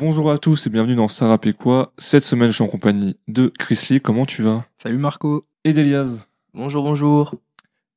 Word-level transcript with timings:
Bonjour 0.00 0.30
à 0.30 0.38
tous 0.38 0.68
et 0.68 0.70
bienvenue 0.70 0.94
dans 0.94 1.08
Sarah 1.08 1.38
Péquois. 1.38 1.92
Cette 1.98 2.22
semaine, 2.22 2.50
je 2.50 2.54
suis 2.54 2.62
en 2.62 2.68
compagnie 2.68 3.16
de 3.26 3.52
Chris 3.58 3.88
Lee. 3.90 4.00
Comment 4.00 4.26
tu 4.26 4.42
vas? 4.42 4.64
Salut 4.80 4.96
Marco. 4.96 5.44
Et 5.64 5.72
d'Elias. 5.72 6.28
Bonjour, 6.54 6.84
bonjour. 6.84 7.34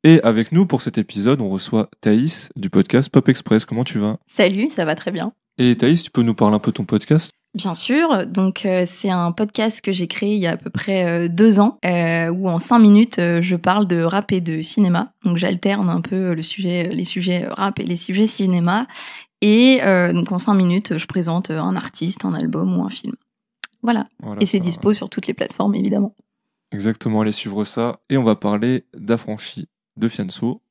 Et 0.04 0.20
avec 0.24 0.52
nous 0.52 0.66
pour 0.66 0.82
cet 0.82 0.98
épisode, 0.98 1.42
on 1.42 1.50
reçoit 1.50 1.92
Thaïs 2.02 2.50
du 2.56 2.72
podcast 2.72 3.12
Pop 3.12 3.30
Express. 3.30 3.66
Comment 3.66 3.84
tu 3.84 4.00
vas? 4.00 4.18
Salut, 4.26 4.70
ça 4.76 4.84
va 4.84 4.96
très 4.96 5.12
bien. 5.12 5.34
Et 5.60 5.78
Thaïs, 5.78 6.02
tu 6.02 6.10
peux 6.10 6.24
nous 6.24 6.34
parler 6.34 6.56
un 6.56 6.60
peu 6.60 6.72
de 6.72 6.78
ton 6.78 6.86
podcast? 6.86 7.30
Bien 7.54 7.76
sûr, 7.76 8.26
donc 8.26 8.66
euh, 8.66 8.86
c'est 8.88 9.12
un 9.12 9.32
podcast 9.32 9.82
que 9.82 9.92
j'ai 9.92 10.08
créé 10.08 10.34
il 10.34 10.42
y 10.42 10.48
a 10.48 10.54
à 10.54 10.58
peu 10.58 10.72
près 10.72 11.06
euh, 11.06 11.28
deux 11.28 11.60
ans, 11.60 11.78
euh, 11.86 12.30
où 12.30 12.50
en 12.50 12.58
cinq 12.58 12.80
minutes 12.80 13.20
euh, 13.20 13.44
je 13.44 13.58
parle 13.58 13.86
de 13.88 14.02
rap 14.02 14.32
et 14.32 14.42
de 14.42 14.64
cinéma. 14.64 15.12
Donc 15.24 15.38
j'alterne 15.38 15.90
un 15.90 16.02
peu 16.02 16.34
le 16.34 16.42
sujet, 16.42 16.88
les 16.88 17.04
sujets 17.04 17.46
rap 17.48 17.80
et 17.80 17.84
les 17.84 17.98
sujets 17.98 18.26
cinéma. 18.26 18.88
Et 19.42 19.82
euh, 19.84 20.14
donc 20.14 20.32
en 20.32 20.38
cinq 20.38 20.54
minutes, 20.54 20.98
je 20.98 21.06
présente 21.08 21.50
un 21.50 21.76
artiste, 21.76 22.26
un 22.26 22.34
album 22.34 22.78
ou 22.78 22.84
un 22.84 22.90
film. 22.90 23.16
Voilà. 23.82 24.06
Voilà, 24.22 24.42
et 24.42 24.46
c'est 24.46 24.60
dispo 24.60 24.94
sur 24.94 25.10
toutes 25.10 25.28
les 25.28 25.34
plateformes 25.34 25.76
évidemment. 25.76 26.16
Exactement, 26.72 27.22
allez 27.22 27.32
suivre 27.32 27.66
ça. 27.66 28.00
Et 28.10 28.18
on 28.18 28.24
va 28.24 28.36
parler 28.36 28.86
d'Affranchi 28.94 29.68
de 29.98 30.08
Fianso. 30.08 30.62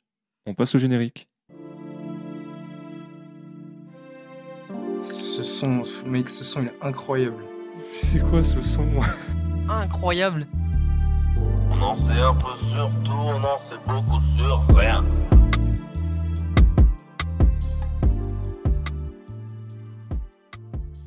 On 0.46 0.54
passe 0.54 0.74
au 0.74 0.78
générique. 0.78 1.28
Ce 5.02 5.42
son, 5.42 5.82
mec, 6.06 6.28
ce 6.28 6.44
son 6.44 6.62
il 6.62 6.68
est 6.68 6.84
incroyable. 6.84 7.42
C'est 7.98 8.20
quoi 8.20 8.44
ce 8.44 8.60
son 8.60 8.86
Incroyable. 9.68 10.46
On 11.70 11.82
en 11.82 11.94
sait 11.94 12.20
un 12.20 12.34
peu 12.34 12.54
sur 12.68 12.90
tout, 13.04 13.12
on 13.12 13.36
en 13.36 13.58
sait 13.58 13.80
beaucoup 13.86 14.20
sur 14.36 14.76
rien. 14.76 15.04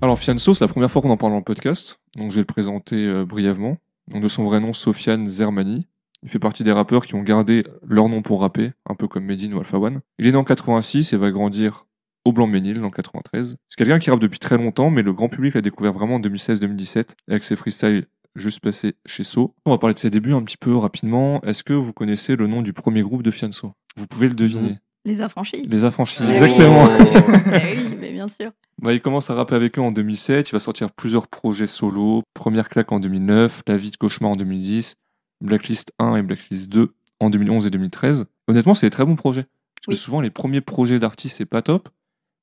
Alors 0.03 0.19
Fianso, 0.19 0.53
c'est 0.53 0.65
la 0.65 0.67
première 0.67 0.91
fois 0.91 1.01
qu'on 1.01 1.11
en 1.11 1.15
parle 1.15 1.31
dans 1.31 1.37
le 1.37 1.45
podcast, 1.45 1.97
donc 2.17 2.29
je 2.29 2.35
vais 2.35 2.41
le 2.41 2.45
présenter 2.45 3.07
euh, 3.07 3.23
brièvement. 3.23 3.77
Donc 4.11 4.21
de 4.21 4.27
son 4.27 4.43
vrai 4.43 4.59
nom, 4.59 4.73
Sofiane 4.73 5.25
Zermani. 5.27 5.87
Il 6.23 6.27
fait 6.27 6.39
partie 6.39 6.65
des 6.65 6.73
rappeurs 6.73 7.05
qui 7.05 7.15
ont 7.15 7.21
gardé 7.21 7.65
leur 7.87 8.09
nom 8.09 8.21
pour 8.21 8.41
rapper, 8.41 8.73
un 8.85 8.95
peu 8.95 9.07
comme 9.07 9.23
Medine 9.23 9.53
ou 9.53 9.59
Alpha 9.59 9.79
One. 9.79 10.01
Il 10.19 10.27
est 10.27 10.33
né 10.33 10.37
en 10.37 10.43
86 10.43 11.13
et 11.13 11.15
va 11.15 11.31
grandir 11.31 11.85
au 12.25 12.33
Blanc-Ménil 12.33 12.83
en 12.83 12.89
93. 12.89 13.55
C'est 13.69 13.77
quelqu'un 13.77 13.97
qui 13.97 14.09
rappe 14.09 14.19
depuis 14.19 14.39
très 14.39 14.57
longtemps, 14.57 14.89
mais 14.89 15.03
le 15.03 15.13
grand 15.13 15.29
public 15.29 15.53
l'a 15.53 15.61
découvert 15.61 15.93
vraiment 15.93 16.15
en 16.15 16.19
2016-2017 16.19 17.15
avec 17.29 17.45
ses 17.45 17.55
freestyles 17.55 18.05
juste 18.35 18.59
passés 18.59 18.95
chez 19.05 19.23
So. 19.23 19.55
On 19.65 19.71
va 19.71 19.77
parler 19.77 19.93
de 19.93 19.99
ses 19.99 20.09
débuts 20.09 20.33
un 20.33 20.43
petit 20.43 20.57
peu 20.57 20.75
rapidement. 20.75 21.41
Est-ce 21.43 21.63
que 21.63 21.71
vous 21.71 21.93
connaissez 21.93 22.35
le 22.35 22.47
nom 22.47 22.61
du 22.61 22.73
premier 22.73 23.03
groupe 23.03 23.23
de 23.23 23.31
Fianso 23.31 23.71
Vous 23.95 24.07
pouvez 24.07 24.27
le 24.27 24.35
deviner. 24.35 24.79
Les 25.05 25.21
affranchis. 25.21 25.63
Les 25.67 25.83
Affranchis, 25.85 26.23
Oui. 26.23 26.31
exactement. 26.31 26.87
Eh 26.97 27.77
oui, 27.77 27.97
mais 27.99 28.11
bien 28.11 28.27
sûr. 28.27 28.51
Bah, 28.81 28.93
il 28.93 29.01
commence 29.01 29.29
à 29.29 29.33
rapper 29.33 29.55
avec 29.55 29.77
eux 29.77 29.81
en 29.81 29.91
2007, 29.91 30.49
il 30.49 30.51
va 30.53 30.59
sortir 30.59 30.91
plusieurs 30.91 31.27
projets 31.27 31.67
solo, 31.67 32.23
Première 32.33 32.69
claque 32.69 32.91
en 32.91 32.99
2009, 32.99 33.63
La 33.67 33.77
vie 33.77 33.91
de 33.91 33.97
cauchemar 33.97 34.31
en 34.31 34.35
2010, 34.35 34.95
Blacklist 35.41 35.91
1 35.99 36.15
et 36.15 36.21
Blacklist 36.21 36.69
2 36.71 36.93
en 37.19 37.29
2011 37.29 37.65
et 37.67 37.69
2013. 37.69 38.25
Honnêtement, 38.47 38.73
c'est 38.73 38.85
des 38.87 38.91
très 38.91 39.05
bons 39.05 39.15
projets. 39.15 39.43
Parce 39.75 39.87
Oui. 39.87 39.93
que 39.95 39.99
souvent, 39.99 40.21
les 40.21 40.29
premiers 40.29 40.61
projets 40.61 40.99
d'artistes, 40.99 41.37
c'est 41.37 41.45
pas 41.45 41.61
top, 41.61 41.89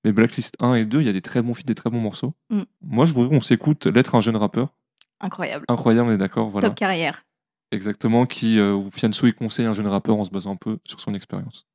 mais 0.05 0.13
Blacklist 0.13 0.55
1 0.61 0.75
et 0.75 0.85
2, 0.85 1.01
il 1.01 1.07
y 1.07 1.11
a 1.11 1.13
des 1.13 1.23
très 1.23 1.41
bons 1.43 1.55
feats, 1.55 1.63
des 1.65 1.75
très 1.75 1.89
bons 1.91 2.01
morceaux. 2.01 2.35
Mm. 2.51 2.63
Moi, 2.83 3.05
je 3.07 3.15
voudrais 3.15 3.31
qu'on 3.31 3.41
s'écoute 3.41 3.87
L'être 3.87 4.15
un 4.15 4.21
jeune 4.21 4.37
rappeur. 4.37 4.69
Incroyable. 5.21 5.65
Incroyable, 5.69 6.09
on 6.11 6.13
est 6.13 6.19
d'accord, 6.19 6.49
voilà. 6.49 6.69
Top 6.69 6.77
carrière. 6.79 7.25
Exactement, 7.73 8.27
qui, 8.27 8.59
euh, 8.59 8.81
Fianso, 8.91 9.27
il 9.27 9.35
conseille 9.35 9.67
un 9.67 9.73
jeune 9.73 9.87
rappeur 9.87 10.17
en 10.19 10.25
se 10.25 10.31
basant 10.31 10.53
un 10.53 10.57
peu 10.57 10.79
sur 10.85 11.01
son 11.01 11.15
expérience. 11.15 11.67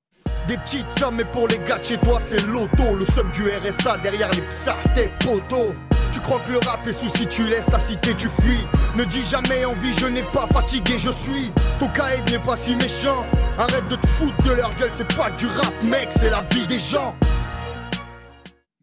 Des 0.47 0.57
petites 0.57 0.91
sommes, 0.91 1.15
mais 1.15 1.23
pour 1.23 1.47
les 1.47 1.57
gars 1.67 1.79
de 1.79 1.83
chez 1.83 1.97
toi, 1.97 2.19
c'est 2.19 2.39
l'auto. 2.45 2.95
Le 2.97 3.03
somme 3.03 3.31
du 3.31 3.43
RSA 3.49 3.97
derrière 4.03 4.29
les 4.33 4.41
psas, 4.41 4.77
tes 4.93 5.09
potos. 5.25 5.73
Tu 6.13 6.19
crois 6.19 6.39
que 6.39 6.51
le 6.51 6.59
rap 6.59 6.85
est 6.87 6.93
souci, 6.93 7.25
tu 7.25 7.43
laisses 7.45 7.65
ta 7.65 7.79
cité, 7.79 8.13
tu 8.15 8.29
fuis. 8.29 8.59
Ne 8.95 9.03
dis 9.05 9.23
jamais 9.25 9.65
envie, 9.65 9.93
je 9.93 10.05
n'ai 10.05 10.21
pas 10.21 10.45
fatigué, 10.47 10.93
je 10.99 11.09
suis. 11.09 11.51
Ton 11.79 11.87
caïd 11.87 12.29
n'est 12.29 12.39
pas 12.39 12.55
si 12.55 12.75
méchant. 12.75 13.25
Arrête 13.57 13.87
de 13.89 13.95
te 13.95 14.05
foutre 14.07 14.41
de 14.43 14.51
leur 14.51 14.73
gueule, 14.75 14.91
c'est 14.91 15.15
pas 15.15 15.31
du 15.31 15.47
rap, 15.47 15.73
mec, 15.83 16.09
c'est 16.11 16.29
la 16.29 16.41
vie 16.51 16.65
des 16.67 16.79
gens. 16.79 17.15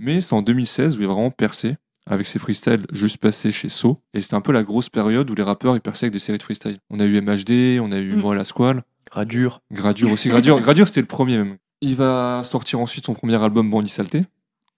Mais 0.01 0.21
c'est 0.21 0.35
en 0.35 0.43
2016 0.43 0.97
où 0.97 1.01
il 1.01 1.05
est 1.05 1.07
vraiment 1.07 1.31
percé 1.31 1.77
avec 2.07 2.27
ses 2.27 2.41
freestyles 2.41 2.87
juste 2.93 3.19
passés 3.19 3.53
chez 3.53 3.69
So. 3.69 4.03
Et 4.15 4.21
c'était 4.21 4.35
un 4.35 4.41
peu 4.41 4.51
la 4.53 4.65
grosse 4.65 4.89
période 4.89 5.31
où 5.31 5.35
les 5.37 5.45
rappeurs 5.45 5.77
ils 5.77 5.81
perçaient 5.81 6.07
avec 6.07 6.13
des 6.13 6.19
séries 6.19 6.39
de 6.39 6.43
freestyle. 6.43 6.79
On 6.91 6.99
a 6.99 7.05
eu 7.05 7.21
MHD, 7.21 7.79
on 7.81 7.93
a 7.93 7.99
eu 7.99 8.15
Mm. 8.17 8.21
Moi 8.21 8.35
la 8.35 8.45
Squale, 8.45 8.83
Gradure. 9.13 9.61
Gradure 9.71 10.11
aussi. 10.13 10.31
Gradure, 10.31 10.61
Gradure 10.61 10.87
c'était 10.89 11.03
le 11.03 11.07
premier 11.07 11.37
même. 11.37 11.59
Il 11.83 11.97
va 11.97 12.41
sortir 12.45 12.81
ensuite 12.81 13.05
son 13.05 13.13
premier 13.15 13.43
album 13.43 13.71
Bandit 13.71 13.91
Saleté 13.91 14.25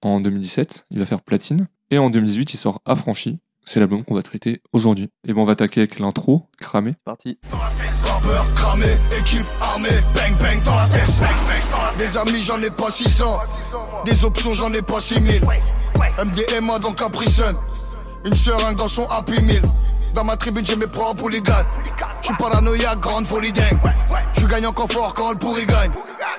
en 0.02 0.20
2017. 0.20 0.86
Il 0.90 0.98
va 0.98 1.06
faire 1.06 1.20
platine. 1.20 1.68
Et 1.90 1.98
en 1.98 2.10
2018, 2.10 2.54
il 2.54 2.56
sort 2.56 2.80
Affranchi. 2.84 3.38
C'est 3.64 3.78
l'album 3.78 4.04
qu'on 4.04 4.14
va 4.14 4.22
traiter 4.22 4.60
aujourd'hui. 4.72 5.08
Et 5.26 5.32
bon, 5.32 5.42
on 5.42 5.44
va 5.44 5.52
attaquer 5.52 5.80
avec 5.82 5.98
l'intro, 6.00 6.48
cramé. 6.58 6.94
Parti. 7.04 7.38
Rappeur 8.02 8.52
cramé, 8.54 8.86
équipe 9.18 9.46
armée, 9.60 9.88
bang 10.14 10.36
bang 10.38 10.62
dans 10.64 10.74
la 10.76 10.88
tête. 10.88 11.08
Des 11.96 12.16
amis, 12.16 12.42
j'en 12.42 12.60
ai 12.60 12.70
pas 12.70 12.90
600. 12.90 13.38
Des 14.04 14.24
options, 14.24 14.52
j'en 14.52 14.72
ai 14.72 14.82
pas 14.82 15.00
6000. 15.00 15.42
MDMA 15.94 16.78
dans 16.80 16.92
Capricène. 16.92 17.56
Une 18.24 18.34
seringue 18.34 18.76
dans 18.76 18.88
son 18.88 19.04
Happy 19.08 19.40
Meal. 19.42 19.62
Dans 20.14 20.24
ma 20.24 20.36
tribune, 20.36 20.64
j'ai 20.64 20.76
mes 20.76 20.86
propres 20.86 21.24
hooligans. 21.24 21.64
J'suis 22.22 22.34
paranoïaque, 22.36 23.00
grande 23.00 23.26
folie 23.26 23.52
dingue. 23.52 23.78
Je 24.38 24.46
gagne 24.46 24.66
encore 24.66 24.90
fort 24.90 25.12
quand 25.12 25.32
le 25.32 25.38
pourri 25.38 25.66
gagne. 25.66 25.90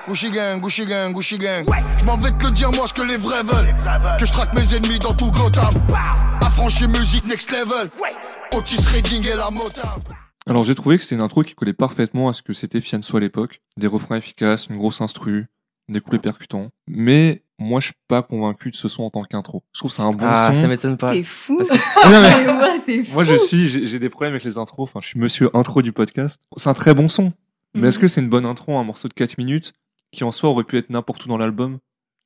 Gucci 0.08 0.30
gang, 0.30 0.60
Gucci 0.60 0.86
gang, 0.86 1.12
Gucci 1.12 1.36
gang. 1.36 1.66
J'm'en 2.00 2.16
vais 2.16 2.30
te 2.30 2.44
le 2.44 2.52
dire, 2.52 2.70
moi, 2.72 2.86
ce 2.88 2.94
que 2.94 3.02
les 3.02 3.16
vrais 3.16 3.42
veulent. 3.42 3.74
Que 4.18 4.24
je 4.24 4.32
traque 4.32 4.54
mes 4.54 4.74
ennemis 4.74 4.98
dans 4.98 5.12
tout 5.12 5.30
Gotham. 5.30 5.74
Affranchi 6.40 6.86
musique 6.86 7.26
next 7.26 7.50
level. 7.50 7.90
Otis 8.54 8.80
Redding 8.92 9.26
et 9.26 9.36
la 9.36 9.50
Motown. 9.50 10.00
Alors 10.48 10.62
j'ai 10.62 10.76
trouvé 10.76 10.96
que 10.96 11.02
c'était 11.02 11.16
une 11.16 11.22
intro 11.22 11.42
qui 11.42 11.54
collait 11.54 11.72
parfaitement 11.72 12.28
à 12.28 12.32
ce 12.32 12.40
que 12.40 12.52
c'était 12.52 12.80
Fianso 12.80 13.16
à 13.16 13.20
l'époque. 13.20 13.60
Des 13.76 13.88
refrains 13.88 14.16
efficaces, 14.16 14.68
une 14.68 14.76
grosse 14.76 15.00
instru, 15.00 15.46
des 15.88 16.00
couplets 16.00 16.20
percutants. 16.20 16.68
Mais 16.86 17.42
moi 17.58 17.80
je 17.80 17.86
suis 17.86 17.94
pas 18.08 18.22
convaincu 18.22 18.70
de 18.70 18.76
ce 18.76 18.88
son 18.88 19.04
en 19.04 19.10
tant 19.10 19.22
qu'intro. 19.24 19.62
Je 19.72 19.80
trouve 19.80 19.90
que 19.90 19.96
c'est 19.96 20.02
un 20.02 20.10
bon 20.10 20.26
ah, 20.26 20.52
son. 20.52 20.60
ça 20.60 20.68
m'étonne 20.68 20.96
pas. 20.96 21.12
T'es 21.12 21.22
fou. 21.22 21.56
Que- 21.58 21.64
non, 22.12 22.20
mais- 22.22 22.44
Mais 22.46 22.62
ouais, 22.62 22.80
t'es 22.84 23.04
fou. 23.04 23.12
moi 23.14 23.24
je 23.24 23.34
suis, 23.34 23.66
j'ai 23.68 23.86
j'ai 23.86 23.98
des 23.98 24.08
problèmes 24.10 24.32
avec 24.34 24.44
les 24.44 24.58
intros. 24.58 24.88
Enfin, 24.88 25.00
je 25.02 25.06
suis 25.08 25.18
monsieur 25.20 25.50
intro 25.54 25.82
du 25.82 25.92
podcast. 25.92 26.40
C'est 26.56 26.68
un 26.68 26.74
très 26.74 26.94
bon 26.94 27.08
son. 27.08 27.32
Mais 27.74 27.80
Mhm. 27.82 27.86
est-ce 27.88 27.98
que 27.98 28.08
c'est 28.08 28.20
une 28.20 28.28
bonne 28.30 28.46
intro, 28.46 28.76
un 28.78 28.84
morceau 28.84 29.08
de 29.08 29.14
4 29.14 29.38
minutes 29.38 29.72
qui 30.12 30.24
en 30.24 30.32
soi 30.32 30.48
aurait 30.50 30.64
pu 30.64 30.78
être 30.78 30.90
n'importe 30.90 31.24
où 31.24 31.28
dans 31.28 31.36
l'album? 31.38 31.78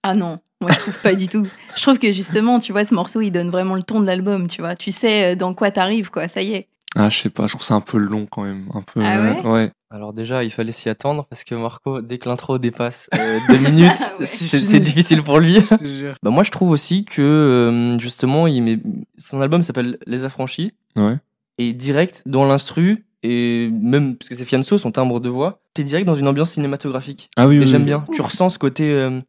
Ah 0.02 0.14
non, 0.14 0.38
moi 0.62 0.70
je 0.72 0.78
trouve 0.78 1.02
pas 1.02 1.14
du 1.14 1.28
tout. 1.28 1.46
Je 1.76 1.82
trouve 1.82 1.98
que 1.98 2.10
justement, 2.12 2.58
tu 2.58 2.72
vois, 2.72 2.84
ce 2.84 2.94
morceau, 2.94 3.20
il 3.20 3.30
donne 3.30 3.50
vraiment 3.50 3.74
le 3.74 3.82
ton 3.82 4.00
de 4.00 4.06
l'album, 4.06 4.48
tu 4.48 4.62
vois. 4.62 4.74
Tu 4.76 4.92
sais 4.92 5.32
euh, 5.32 5.36
dans 5.36 5.52
quoi 5.54 5.70
t'arrives, 5.70 6.10
quoi, 6.10 6.26
ça 6.28 6.40
y 6.40 6.54
est. 6.54 6.68
Ah, 6.96 7.08
je 7.08 7.16
sais 7.18 7.30
pas. 7.30 7.46
Je 7.46 7.52
trouve 7.52 7.62
ça 7.62 7.74
un 7.74 7.80
peu 7.80 7.98
long 7.98 8.26
quand 8.26 8.42
même. 8.44 8.68
Un 8.74 8.82
peu. 8.82 9.00
Ah 9.02 9.40
ouais 9.42 9.48
ouais. 9.48 9.72
Alors 9.92 10.12
déjà, 10.12 10.42
il 10.44 10.50
fallait 10.50 10.72
s'y 10.72 10.88
attendre 10.88 11.24
parce 11.28 11.44
que 11.44 11.54
Marco, 11.54 12.00
dès 12.00 12.18
que 12.18 12.28
l'intro 12.28 12.58
dépasse 12.58 13.08
euh, 13.14 13.38
deux 13.48 13.58
minutes, 13.70 13.90
Ah 13.98 14.12
ouais. 14.20 14.26
c'est 14.26 14.80
difficile 14.80 15.22
pour 15.22 15.38
lui. 15.38 15.54
Je 15.70 15.74
te 15.76 15.84
jure. 15.84 16.14
Bah 16.22 16.30
moi, 16.30 16.42
je 16.42 16.50
trouve 16.50 16.70
aussi 16.70 17.04
que 17.04 17.22
euh, 17.22 17.98
justement, 17.98 18.46
il 18.46 18.62
met... 18.62 18.78
son 19.18 19.40
album 19.40 19.62
s'appelle 19.62 19.98
Les 20.06 20.24
Affranchis 20.24 20.72
Ouais. 20.96 21.16
et 21.58 21.72
direct 21.72 22.22
dans 22.26 22.44
l'instru 22.44 23.04
et 23.22 23.68
même 23.72 24.16
parce 24.16 24.28
que 24.28 24.34
c'est 24.34 24.44
Fianso, 24.44 24.78
son 24.78 24.90
timbre 24.90 25.20
de 25.20 25.28
voix, 25.28 25.60
t'es 25.74 25.84
direct 25.84 26.06
dans 26.06 26.14
une 26.14 26.26
ambiance 26.28 26.52
cinématographique. 26.52 27.30
Ah 27.36 27.46
oui, 27.48 27.58
oui. 27.58 27.64
Et 27.64 27.66
j'aime 27.66 27.82
oui. 27.82 27.86
bien. 27.86 28.04
Tu 28.12 28.22
ressens 28.22 28.50
ce 28.50 28.58
côté 28.58 28.90
euh, 28.92 29.20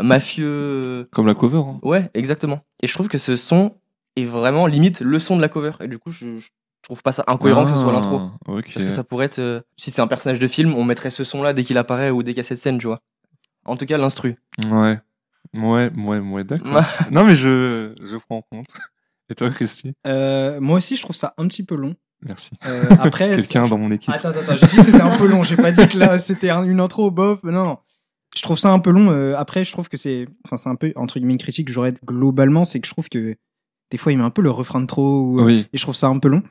mafieux. 0.00 1.08
Comme 1.12 1.26
la 1.26 1.34
cover. 1.34 1.58
hein. 1.58 1.78
Ouais, 1.82 2.10
exactement. 2.14 2.60
Et 2.82 2.86
je 2.86 2.94
trouve 2.94 3.08
que 3.08 3.18
ce 3.18 3.36
son 3.36 3.74
est 4.16 4.24
vraiment 4.24 4.66
limite 4.66 5.00
le 5.00 5.18
son 5.18 5.36
de 5.36 5.40
la 5.42 5.48
cover. 5.48 5.72
Et 5.80 5.88
du 5.88 5.98
coup, 5.98 6.10
je, 6.10 6.38
je 6.38 6.48
trouve 6.82 7.02
pas 7.02 7.12
ça 7.12 7.24
incohérent 7.26 7.64
que 7.64 7.70
ce 7.70 7.76
soit 7.76 7.92
l'intro. 7.92 8.20
Ah. 8.20 8.32
Parce 8.46 8.84
que 8.84 8.88
ça 8.88 9.04
pourrait 9.04 9.26
être. 9.26 9.38
euh, 9.38 9.60
si 9.76 9.90
c'est 9.90 10.02
un 10.02 10.06
personnage 10.08 10.38
de 10.38 10.48
film, 10.48 10.74
on 10.74 10.84
mettrait 10.84 11.10
ce 11.10 11.24
son-là 11.24 11.52
dès 11.52 11.64
qu'il 11.64 11.78
apparaît 11.78 12.10
ou 12.10 12.22
dès 12.22 12.32
qu'il 12.32 12.38
y 12.38 12.40
a 12.40 12.44
cette 12.44 12.58
scène, 12.58 12.78
tu 12.78 12.86
vois. 12.86 13.00
En 13.64 13.76
tout 13.76 13.86
cas, 13.86 13.96
l'instru. 13.98 14.36
Ouais. 14.70 14.98
Ouais, 15.54 15.90
ouais, 15.96 16.18
ouais, 16.18 16.44
d'accord. 16.44 16.82
non, 17.10 17.24
mais 17.24 17.34
je, 17.34 17.94
je 18.02 18.16
prends 18.16 18.38
en 18.38 18.42
compte. 18.42 18.66
Et 19.30 19.34
toi, 19.34 19.50
Christy? 19.50 19.94
Euh, 20.06 20.60
moi 20.60 20.76
aussi, 20.78 20.96
je 20.96 21.02
trouve 21.02 21.16
ça 21.16 21.34
un 21.38 21.46
petit 21.48 21.64
peu 21.64 21.74
long. 21.76 21.94
Merci. 22.24 22.50
Euh, 22.66 22.84
après, 23.00 23.28
Quelqu'un 23.36 23.64
c'est- 23.64 23.70
dans 23.70 23.78
mon 23.78 23.90
équipe. 23.90 24.10
Attends, 24.10 24.28
attends, 24.30 24.40
attends, 24.40 24.56
j'ai 24.56 24.66
dit 24.66 24.76
que 24.76 24.82
c'était 24.82 25.00
un 25.00 25.16
peu 25.16 25.26
long. 25.26 25.42
J'ai 25.42 25.56
pas 25.56 25.70
dit 25.72 25.86
que 25.88 25.98
là, 25.98 26.18
c'était 26.18 26.50
un- 26.50 26.64
une 26.64 26.80
intro 26.80 27.10
bof. 27.10 27.42
Non, 27.44 27.64
non. 27.64 27.78
Je 28.36 28.42
trouve 28.42 28.58
ça 28.58 28.70
un 28.70 28.78
peu 28.78 28.90
long. 28.90 29.10
Euh, 29.10 29.34
après, 29.36 29.64
je 29.64 29.72
trouve 29.72 29.88
que 29.88 29.96
c'est. 29.96 30.26
Enfin, 30.46 30.56
c'est 30.56 30.68
un 30.68 30.74
peu, 30.76 30.92
entre 30.96 31.18
guillemets, 31.18 31.34
une 31.34 31.38
critique 31.38 31.66
que 31.68 31.72
j'aurais 31.72 31.94
globalement. 32.06 32.64
C'est 32.64 32.80
que 32.80 32.86
je 32.86 32.92
trouve 32.92 33.08
que 33.08 33.36
des 33.92 33.98
fois, 33.98 34.10
il 34.10 34.18
met 34.18 34.24
un 34.24 34.30
peu 34.30 34.42
le 34.42 34.50
refrain 34.50 34.80
de 34.80 34.86
trop. 34.86 35.20
ou- 35.20 35.42
Oui. 35.44 35.66
Et 35.72 35.78
je 35.78 35.82
trouve 35.82 35.94
ça 35.94 36.08
un 36.08 36.18
peu 36.18 36.26
long. 36.28 36.42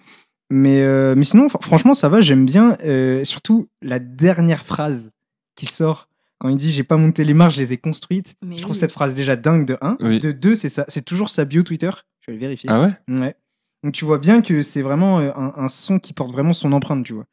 Mais, 0.50 0.82
euh, 0.82 1.16
mais 1.18 1.26
sinon, 1.26 1.48
fr- 1.48 1.62
franchement, 1.62 1.94
ça 1.94 2.08
va. 2.10 2.22
J'aime 2.22 2.46
bien. 2.46 2.78
euh, 2.84 3.24
surtout 3.26 3.68
la 3.82 4.00
dernière 4.00 4.66
phrase 4.66 5.12
qui 5.56 5.66
sort 5.66 6.08
quand 6.40 6.50
il 6.50 6.56
dit 6.58 6.72
J'ai 6.72 6.84
pas 6.84 6.98
monté 6.98 7.24
les 7.24 7.34
marches, 7.34 7.56
je 7.56 7.62
les 7.62 7.74
ai 7.74 7.78
construites. 7.78 8.36
Mais 8.46 8.58
je 8.58 8.62
trouve 8.62 8.74
oui. 8.76 8.80
cette 8.80 8.92
phrase 8.92 9.14
déjà 9.14 9.36
dingue 9.36 9.66
de 9.66 9.78
1. 9.82 9.98
Oui. 10.02 10.20
De 10.20 10.32
2, 10.32 10.56
c'est 10.56 10.70
ça. 10.70 10.86
C'est 10.88 11.04
toujours 11.06 11.30
sa 11.30 11.46
bio 11.46 11.64
Twitter. 11.64 11.90
Je 12.22 12.28
vais 12.32 12.34
le 12.34 12.40
vérifier. 12.40 12.70
Ah 12.72 12.82
ouais? 12.82 12.94
Ouais. 13.08 13.36
Donc 13.84 13.94
tu 13.94 14.06
vois 14.06 14.20
bien 14.20 14.42
que 14.42 14.62
c'est 14.62 14.82
vraiment 14.84 15.20
euh, 15.20 15.32
un, 15.36 15.54
un 15.56 15.68
son 15.68 15.98
qui 16.00 16.14
porte 16.14 16.32
vraiment 16.32 16.54
son 16.54 16.72
empreinte, 16.74 17.04
tu 17.06 17.14
vois. 17.14 17.26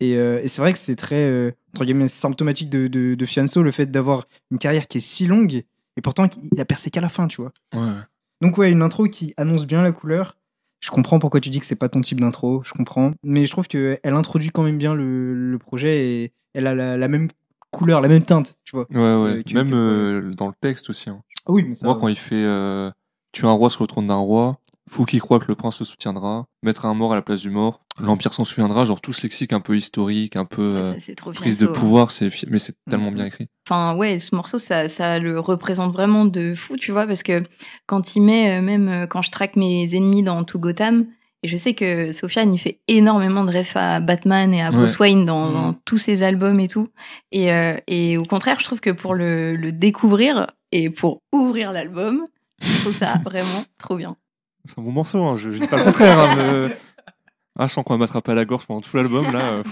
Et, 0.00 0.16
euh, 0.16 0.40
et 0.42 0.48
c'est 0.48 0.60
vrai 0.60 0.72
que 0.72 0.78
c'est 0.78 0.96
très, 0.96 1.24
euh, 1.24 1.52
entre 1.74 1.84
guillemets, 1.86 2.08
symptomatique 2.08 2.68
de, 2.68 2.88
de, 2.88 3.14
de 3.14 3.26
Fianso, 3.26 3.62
le 3.62 3.70
fait 3.70 3.86
d'avoir 3.90 4.26
une 4.50 4.58
carrière 4.58 4.86
qui 4.88 4.98
est 4.98 5.00
si 5.00 5.26
longue, 5.26 5.54
et 5.96 6.00
pourtant 6.02 6.28
il 6.52 6.60
a 6.60 6.64
percé 6.66 6.90
qu'à 6.90 7.00
la 7.00 7.08
fin, 7.08 7.26
tu 7.28 7.40
vois. 7.40 7.52
Ouais. 7.74 8.00
Donc 8.44 8.58
ouais, 8.58 8.70
une 8.70 8.82
intro 8.82 9.04
qui 9.06 9.32
annonce 9.38 9.66
bien 9.66 9.82
la 9.82 9.92
couleur. 9.92 10.36
Je 10.80 10.90
comprends 10.90 11.18
pourquoi 11.18 11.40
tu 11.40 11.48
dis 11.48 11.60
que 11.60 11.66
c'est 11.66 11.76
pas 11.76 11.88
ton 11.88 12.02
type 12.02 12.20
d'intro, 12.20 12.62
je 12.62 12.72
comprends. 12.72 13.12
Mais 13.22 13.46
je 13.46 13.50
trouve 13.50 13.66
qu'elle 13.66 13.98
introduit 14.04 14.50
quand 14.50 14.62
même 14.62 14.76
bien 14.76 14.94
le, 14.94 15.32
le 15.32 15.58
projet 15.58 16.06
et 16.06 16.32
elle 16.52 16.66
a 16.66 16.74
la, 16.74 16.98
la 16.98 17.08
même 17.08 17.28
couleur, 17.70 18.02
la 18.02 18.08
même 18.08 18.22
teinte, 18.22 18.56
tu 18.64 18.76
vois. 18.76 18.86
Ouais, 18.90 18.96
ouais. 18.98 19.38
Euh, 19.38 19.42
que- 19.42 19.54
Même 19.54 19.70
que- 19.70 19.74
euh, 19.74 20.34
dans 20.34 20.48
le 20.48 20.52
texte 20.60 20.90
aussi. 20.90 21.08
hein. 21.08 21.22
Ah 21.46 21.52
oui, 21.52 21.64
mais 21.66 21.74
ça. 21.74 21.86
Moi, 21.86 21.96
quand 21.98 22.08
il 22.08 22.18
fait 22.18 22.34
euh, 22.34 22.90
tuer 23.32 23.46
un 23.46 23.52
roi 23.52 23.70
sur 23.70 23.82
le 23.82 23.86
trône 23.86 24.08
d'un 24.08 24.16
roi, 24.16 24.58
fou 24.88 25.04
qui 25.04 25.18
croit 25.18 25.38
que 25.40 25.46
le 25.48 25.54
prince 25.54 25.78
le 25.80 25.84
soutiendra, 25.86 26.44
mettre 26.62 26.84
un 26.86 26.94
mort 26.94 27.12
à 27.12 27.16
la 27.16 27.22
place 27.22 27.40
du 27.40 27.50
mort, 27.50 27.80
l'empire 27.98 28.32
s'en 28.34 28.44
souviendra, 28.44 28.84
genre 28.84 29.00
tout 29.00 29.12
ce 29.12 29.22
lexique 29.22 29.52
un 29.52 29.60
peu 29.60 29.76
historique, 29.76 30.36
un 30.36 30.44
peu 30.44 30.62
euh, 30.62 30.92
Ça, 30.94 31.00
c'est 31.00 31.14
trop 31.14 31.32
prise 31.32 31.58
de 31.58 31.66
pouvoir, 31.66 32.10
c'est 32.10 32.28
mais 32.48 32.58
c'est 32.58 32.76
tellement 32.90 33.08
Mhm. 33.10 33.14
bien 33.16 33.26
écrit. 33.26 33.48
Enfin, 33.68 33.96
ouais, 33.96 34.18
ce 34.18 34.34
morceau, 34.34 34.58
ça, 34.58 34.88
ça 34.90 35.18
le 35.18 35.40
représente 35.40 35.92
vraiment 35.92 36.26
de 36.26 36.54
fou, 36.54 36.76
tu 36.76 36.92
vois, 36.92 37.06
parce 37.06 37.22
que 37.22 37.42
quand 37.86 38.14
il 38.14 38.20
met, 38.22 38.58
euh, 38.58 38.62
même 38.62 38.88
euh, 38.88 39.06
quand 39.06 39.22
je 39.22 39.30
traque 39.30 39.56
mes 39.56 39.94
ennemis 39.94 40.22
dans 40.22 40.44
tout 40.44 40.58
Gotham, 40.58 41.06
et 41.42 41.48
je 41.48 41.56
sais 41.58 41.74
que 41.74 42.12
Sofiane, 42.12 42.54
il 42.54 42.58
fait 42.58 42.80
énormément 42.88 43.44
de 43.44 43.52
refs 43.56 43.76
à 43.76 44.00
Batman 44.00 44.52
et 44.54 44.62
à 44.62 44.70
Bruce 44.70 44.98
Wayne 44.98 45.26
dans, 45.26 45.50
dans 45.52 45.68
Mhm. 45.68 45.74
tous 45.84 45.98
ses 45.98 46.22
albums 46.22 46.58
et 46.60 46.68
tout. 46.68 46.88
Et, 47.32 47.52
euh, 47.52 47.76
et 47.86 48.16
au 48.16 48.22
contraire, 48.22 48.58
je 48.60 48.64
trouve 48.64 48.80
que 48.80 48.88
pour 48.90 49.12
le, 49.14 49.54
le 49.54 49.70
découvrir 49.72 50.46
et 50.72 50.88
pour 50.88 51.20
ouvrir 51.32 51.70
l'album, 51.72 52.26
je 52.62 52.80
trouve 52.80 52.96
ça 52.96 53.20
vraiment 53.26 53.64
trop 53.78 53.96
bien. 53.96 54.16
C'est 54.66 54.78
un 54.78 54.82
bon 54.82 54.92
morceau, 54.92 55.22
hein, 55.24 55.36
je, 55.36 55.50
je 55.50 55.60
dis 55.60 55.66
pas 55.68 55.76
le 55.78 55.84
contraire. 55.84 56.18
hein, 56.18 56.34
mais- 56.68 56.76
Ah, 57.58 57.66
je 57.66 57.72
sens 57.74 57.84
qu'on 57.84 57.94
va 57.94 57.98
m'attraper 57.98 58.32
à 58.32 58.34
la 58.34 58.44
gorge 58.44 58.66
pendant 58.66 58.80
tout 58.80 58.96
l'album 58.96 59.30
là. 59.32 59.52
euh. 59.52 59.62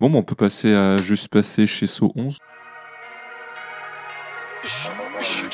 Bon, 0.00 0.10
bah, 0.10 0.18
on 0.18 0.22
peut 0.22 0.34
passer 0.34 0.72
à 0.74 0.96
juste 0.96 1.28
passer 1.28 1.66
chez 1.66 1.86
So 1.86 2.12
11. 2.16 2.38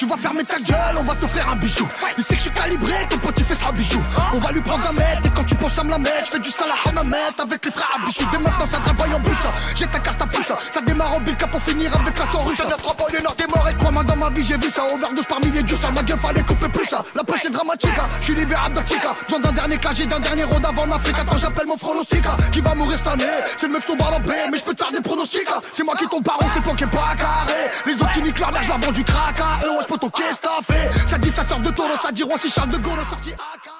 Tu 0.01 0.07
vas 0.07 0.17
fermer 0.17 0.43
ta 0.43 0.59
gueule, 0.59 0.97
on 0.99 1.03
va 1.03 1.15
te 1.15 1.27
faire 1.27 1.47
un 1.53 1.57
bijou. 1.57 1.87
Il 2.17 2.25
sait 2.25 2.31
que 2.31 2.41
je 2.41 2.49
suis 2.49 2.51
calibré, 2.53 2.95
ton 3.11 3.19
petit 3.19 3.45
fait 3.45 3.55
sera 3.55 3.71
bijou. 3.71 4.01
On 4.33 4.39
va 4.39 4.51
lui 4.51 4.63
prendre 4.63 4.89
un 4.89 4.93
mètre, 4.95 5.27
et 5.27 5.29
quand 5.29 5.45
tu 5.45 5.55
penses 5.57 5.79
à 5.79 5.85
me 5.85 5.91
la 5.91 5.99
mettre, 5.99 6.25
je 6.25 6.31
fais 6.31 6.39
du 6.39 6.51
salah 6.51 6.73
à 6.89 6.93
ma 6.93 7.05
mette 7.05 7.39
avec 7.39 7.63
les 7.67 7.71
frères 7.71 7.99
à 8.01 8.07
bichou. 8.07 8.25
Dès 8.33 8.39
maintenant, 8.39 8.65
ça 8.67 8.79
travaille 8.79 9.13
en 9.13 9.21
bus. 9.21 9.37
J'ai 9.75 9.87
ta 9.89 9.99
carte 9.99 10.23
à 10.23 10.27
pouce. 10.27 10.53
Ça 10.71 10.81
démarre 10.81 11.15
en 11.17 11.21
bilka 11.21 11.47
pour 11.49 11.63
finir 11.63 11.95
avec 11.95 12.19
la 12.19 12.25
russe. 12.25 12.57
Ça 12.57 12.77
trois 12.83 12.97
les 13.13 13.21
nord 13.21 13.35
des 13.35 13.47
morts 13.47 13.69
et 13.69 13.75
crois-moi 13.75 14.03
dans 14.05 14.17
ma 14.17 14.31
vie, 14.31 14.43
j'ai 14.43 14.57
vu 14.57 14.71
ça. 14.71 14.85
Overdose 14.91 15.27
par 15.27 15.41
milliers 15.41 15.63
de 15.63 15.77
ça. 15.77 15.91
Ma 15.91 16.03
gueule 16.03 16.19
fallait 16.19 16.45
couper 16.45 16.69
plus 16.71 16.87
ça. 16.87 17.05
La 17.15 17.23
poche 17.23 17.45
est 17.45 17.51
dramatique. 17.51 17.91
Je 18.21 18.25
suis 18.25 18.35
libérable 18.35 18.77
d'un 18.77 18.87
chica. 18.87 19.13
Besoin 19.25 19.41
d'un 19.41 19.53
dernier 19.53 19.77
cagé, 19.77 20.07
d'un 20.07 20.21
dernier 20.21 20.45
road 20.45 20.65
avant 20.65 20.87
l'Afrique. 20.87 21.17
Attends, 21.21 21.37
j'appelle 21.37 21.67
mon 21.67 21.77
pronostic. 21.77 22.25
Qui 22.53 22.63
va 22.63 22.75
mourir 22.75 22.97
cette 22.97 23.07
année 23.07 23.25
C'est 23.59 23.67
le 23.67 23.75
mec 23.75 23.83
qui 23.83 23.89
tombe 23.89 24.01
à 24.01 24.13
la 24.13 24.21
paix, 24.21 24.49
mais 24.51 24.57
je 24.57 24.65
peux 24.65 24.73
te 24.73 24.83
faire 24.83 24.93
des 24.93 25.03
pronostics. 25.03 25.51
C'est 25.75 25.85
moi 25.85 25.95
qui 25.95 26.07
tombe 26.07 26.25
par 26.25 26.39
c'est 26.55 26.59
le 26.59 26.65
plan 26.65 26.75
qui 26.75 26.87
pas 26.87 27.15
carré. 27.19 27.69
Les 27.85 27.95
autres 27.97 28.13
qui 28.13 28.23
niquent 28.23 28.39
leur 28.39 28.51
mère, 28.51 28.63
je 28.63 28.69
leur 28.69 28.79
vends 28.79 28.93
du. 28.93 29.01
Et 29.01 29.69
ouais, 29.69 29.85
je 29.91 29.95
peux 29.95 30.01
ton 30.01 30.11
qu'est-ce 30.11 30.41
que 30.41 30.47
t'as 30.47 30.63
fait? 30.63 31.09
Ça 31.09 31.19
dit 31.19 31.31
ça 31.31 31.45
sort 31.45 31.61
de 31.61 31.71
taureau, 31.71 31.97
ça 32.01 32.13
dit 32.13 32.23
roi 32.23 32.39
si 32.39 32.49
Charles 32.49 32.71
de 32.71 32.77
Gaulle 32.77 32.99
a 32.99 33.05
sorti 33.05 33.31
AK. 33.33 33.71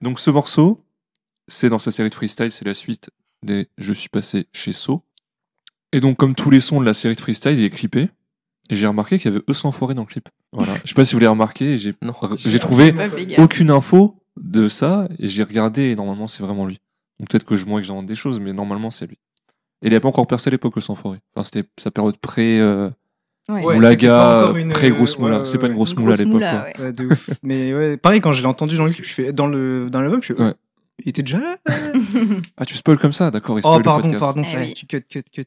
Donc 0.00 0.18
ce 0.18 0.30
morceau, 0.30 0.84
c'est 1.48 1.68
dans 1.68 1.78
sa 1.78 1.90
série 1.90 2.08
de 2.08 2.14
freestyle, 2.14 2.50
c'est 2.50 2.64
la 2.64 2.74
suite 2.74 3.10
des 3.42 3.68
Je 3.76 3.92
suis 3.92 4.08
passé 4.08 4.46
chez 4.52 4.72
So. 4.72 5.02
Et 5.92 6.00
donc 6.00 6.16
comme 6.16 6.34
tous 6.34 6.50
les 6.50 6.60
sons 6.60 6.80
de 6.80 6.86
la 6.86 6.94
série 6.94 7.14
de 7.14 7.20
freestyle, 7.20 7.58
il 7.58 7.64
est 7.64 7.70
clippé. 7.70 8.08
Et 8.70 8.74
j'ai 8.76 8.86
remarqué 8.86 9.18
qu'il 9.18 9.30
y 9.32 9.34
avait 9.34 9.44
eux 9.48 9.52
sans 9.52 9.72
forêt 9.72 9.94
dans 9.94 10.02
le 10.02 10.06
clip. 10.06 10.28
Voilà. 10.52 10.72
Je 10.84 10.88
sais 10.88 10.94
pas 10.94 11.04
si 11.04 11.14
vous 11.14 11.18
l'avez 11.20 11.30
remarqué, 11.30 11.76
j'ai 11.76 11.92
Non. 12.02 12.12
j'ai 12.36 12.58
trouvé 12.58 12.94
aucune 13.38 13.70
info 13.70 14.22
de 14.40 14.68
ça 14.68 15.08
et 15.18 15.28
j'ai 15.28 15.42
regardé 15.42 15.90
et 15.90 15.96
normalement 15.96 16.28
c'est 16.28 16.42
vraiment 16.42 16.64
lui. 16.66 16.80
Donc 17.18 17.28
peut-être 17.28 17.44
que 17.44 17.56
je 17.56 17.66
moi 17.66 17.80
que 17.80 17.86
j'invente 17.86 18.06
des 18.06 18.14
choses, 18.14 18.40
mais 18.40 18.52
normalement 18.52 18.90
c'est 18.90 19.06
lui. 19.06 19.18
Et 19.82 19.88
il 19.88 19.92
avait 19.92 20.00
pas 20.00 20.08
encore 20.08 20.26
percé 20.26 20.48
à 20.48 20.52
l'époque 20.52 20.76
le 20.76 20.80
sans 20.80 20.94
forêt. 20.94 21.18
Enfin 21.34 21.42
c'était 21.42 21.68
sa 21.78 21.90
période 21.90 22.16
pré 22.16 22.60
euh, 22.60 22.88
Ouais. 23.48 23.62
Moulaga, 23.74 24.52
une, 24.56 24.68
pré 24.70 24.90
grosse 24.90 25.18
moula. 25.18 25.38
ouais, 25.40 25.44
c'est 25.44 25.58
pas 25.58 25.66
une 25.66 25.74
grosse 25.74 25.92
Une 25.92 26.00
moula 26.00 26.14
à 26.14 26.16
l'époque. 26.18 26.34
moula, 26.34 26.92
de 26.92 27.06
ouf. 27.06 27.30
Mais 27.42 27.74
ouais, 27.74 27.96
pareil, 27.96 28.20
quand 28.20 28.32
je 28.32 28.42
l'ai 28.42 28.46
entendu 28.48 28.76
dans 28.76 28.84
le 28.84 28.92
clip, 28.92 29.04
je 29.04 29.12
fais 29.12 29.32
dans 29.32 29.46
le 29.46 29.88
dans 29.90 30.00
l'album, 30.00 30.22
je 30.22 30.32
fais. 30.34 30.40
Ouais. 30.40 30.54
Il 31.04 31.08
était 31.08 31.22
déjà 31.22 31.38
là 31.38 31.56
Ah 32.58 32.64
tu 32.66 32.74
spoil 32.74 32.98
comme 32.98 33.12
ça, 33.12 33.30
d'accord 33.30 33.58
il 33.58 33.62
Oh 33.64 33.80
pardon, 33.82 34.12
pardon, 34.18 34.42
Eh 34.52 34.56
oui. 34.56 34.74
tu 34.74 34.86
cut, 34.86 35.02
cut, 35.08 35.22
cut. 35.32 35.46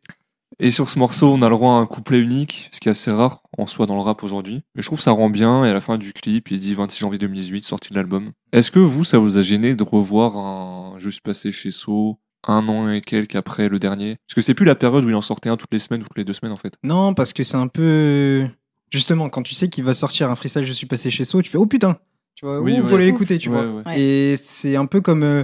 Et 0.60 0.70
sur 0.72 0.90
ce 0.90 1.00
morceau, 1.00 1.32
on 1.34 1.42
a 1.42 1.50
le 1.50 1.56
droit 1.56 1.74
à 1.74 1.78
un 1.78 1.86
couplet 1.86 2.20
unique, 2.20 2.70
ce 2.72 2.80
qui 2.80 2.88
est 2.88 2.92
assez 2.92 3.12
rare 3.12 3.42
en 3.58 3.66
soi 3.68 3.86
dans 3.86 3.96
le 3.96 4.02
rap 4.02 4.24
aujourd'hui. 4.24 4.64
Mais 4.76 4.82
je 4.82 4.88
trouve 4.88 5.00
que 5.00 5.04
ça 5.04 5.12
rend 5.12 5.30
bien, 5.30 5.66
et 5.66 5.70
à 5.70 5.74
la 5.74 5.82
fin 5.82 5.98
du 5.98 6.14
clip, 6.14 6.52
il 6.52 6.60
dit 6.60 6.74
26 6.76 7.00
janvier 7.00 7.18
2018, 7.20 7.66
sortie 7.66 7.90
de 7.90 7.96
l'album. 7.96 8.32
Est-ce 8.52 8.70
que 8.70 8.80
vous, 8.80 9.04
ça 9.04 9.18
vous 9.18 9.38
a 9.38 9.42
gêné 9.42 9.76
de 9.76 9.84
revoir 9.84 10.38
un 10.38 10.94
Juste 11.00 11.22
passé 11.22 11.52
chez 11.52 11.72
So 11.72 12.20
un 12.48 12.68
an 12.68 12.90
et 12.92 13.02
quelques 13.02 13.36
après 13.36 13.70
le 13.70 13.80
dernier 13.80 14.18
Parce 14.28 14.36
que 14.36 14.42
c'est 14.42 14.54
plus 14.54 14.66
la 14.66 14.76
période 14.76 15.06
où 15.06 15.10
il 15.10 15.16
en 15.16 15.22
sortait 15.22 15.50
un 15.50 15.58
toutes 15.58 15.72
les 15.74 15.80
semaines 15.80 16.02
ou 16.02 16.06
toutes 16.06 16.18
les 16.18 16.26
deux 16.26 16.34
semaines 16.34 16.52
en 16.54 16.58
fait. 16.58 16.76
Non, 16.84 17.14
parce 17.14 17.34
que 17.34 17.44
c'est 17.44 17.58
un 17.58 17.68
peu. 17.68 18.48
Justement, 18.92 19.30
quand 19.30 19.42
tu 19.44 19.56
sais 19.56 19.70
qu'il 19.70 19.84
va 19.84 19.94
sortir 19.94 20.30
un 20.30 20.36
freestyle, 20.36 20.64
je 20.66 20.72
suis 20.74 20.86
passé 20.88 21.10
chez 21.10 21.24
So, 21.26 21.42
tu 21.42 21.50
fais 21.50 21.58
oh 21.58 21.66
putain, 21.66 21.98
tu 22.36 22.46
vois, 22.46 22.60
Oui, 22.62 22.74
ouais. 22.80 22.84
faut 22.90 22.98
l'écouter, 22.98 23.38
tu 23.40 23.50
Ouais, 23.50 23.66
vois. 23.66 23.82
ouais. 23.84 24.00
Et 24.00 24.36
c'est 24.38 24.76
un 24.76 24.86
peu 24.86 25.02
comme 25.02 25.24
euh, 25.24 25.44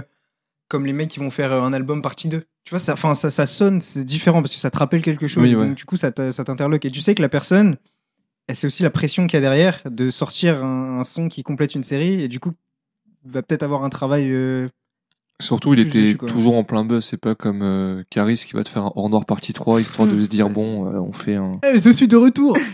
comme 0.68 0.86
les 0.86 0.92
mecs 0.92 1.08
qui 1.10 1.18
vont 1.18 1.30
faire 1.30 1.52
euh, 1.52 1.62
un 1.62 1.72
album 1.72 2.00
partie 2.02 2.28
2. 2.28 2.44
Tu 2.64 2.70
vois, 2.70 2.78
ça, 2.78 2.94
ça, 3.14 3.30
ça 3.30 3.46
sonne, 3.46 3.80
c'est 3.80 4.04
différent 4.04 4.40
parce 4.42 4.52
que 4.54 4.60
ça 4.60 4.70
te 4.70 4.78
rappelle 4.78 5.02
quelque 5.02 5.26
chose. 5.26 5.42
Oui, 5.42 5.54
ouais. 5.56 5.66
Donc, 5.66 5.76
du 5.76 5.84
coup, 5.84 5.96
ça 5.96 6.12
t'interloque. 6.12 6.84
Et 6.84 6.90
tu 6.90 7.00
sais 7.00 7.14
que 7.16 7.22
la 7.22 7.28
personne, 7.30 7.76
c'est 8.52 8.66
aussi 8.66 8.82
la 8.82 8.90
pression 8.90 9.26
qu'il 9.26 9.36
y 9.36 9.38
a 9.38 9.40
derrière 9.40 9.80
de 9.90 10.10
sortir 10.10 10.62
un, 10.64 11.00
un 11.00 11.04
son 11.04 11.28
qui 11.28 11.42
complète 11.42 11.74
une 11.74 11.82
série. 11.82 12.20
Et 12.20 12.28
du 12.28 12.38
coup, 12.38 12.52
va 13.24 13.42
peut-être 13.42 13.62
avoir 13.64 13.82
un 13.82 13.88
travail. 13.90 14.30
euh, 14.30 14.68
Surtout, 15.40 15.74
il 15.74 15.80
était 15.80 16.14
toujours 16.14 16.54
en 16.54 16.62
plein 16.64 16.84
buzz. 16.84 17.04
C'est 17.04 17.16
pas 17.16 17.34
comme 17.34 17.62
euh, 17.62 18.02
Caris 18.10 18.44
qui 18.46 18.52
va 18.54 18.62
te 18.62 18.68
faire 18.68 18.84
un 18.84 18.92
hors 18.94 19.10
noir 19.10 19.24
partie 19.26 19.52
3 19.52 19.80
histoire 19.80 20.06
de 20.06 20.20
se 20.22 20.28
dire 20.28 20.48
bon, 20.48 20.86
euh, 20.86 21.00
on 21.00 21.12
fait 21.12 21.34
un. 21.34 21.58
Eh, 21.64 21.80
je 21.80 21.90
suis 21.90 22.06
de 22.08 22.16
retour. 22.16 22.56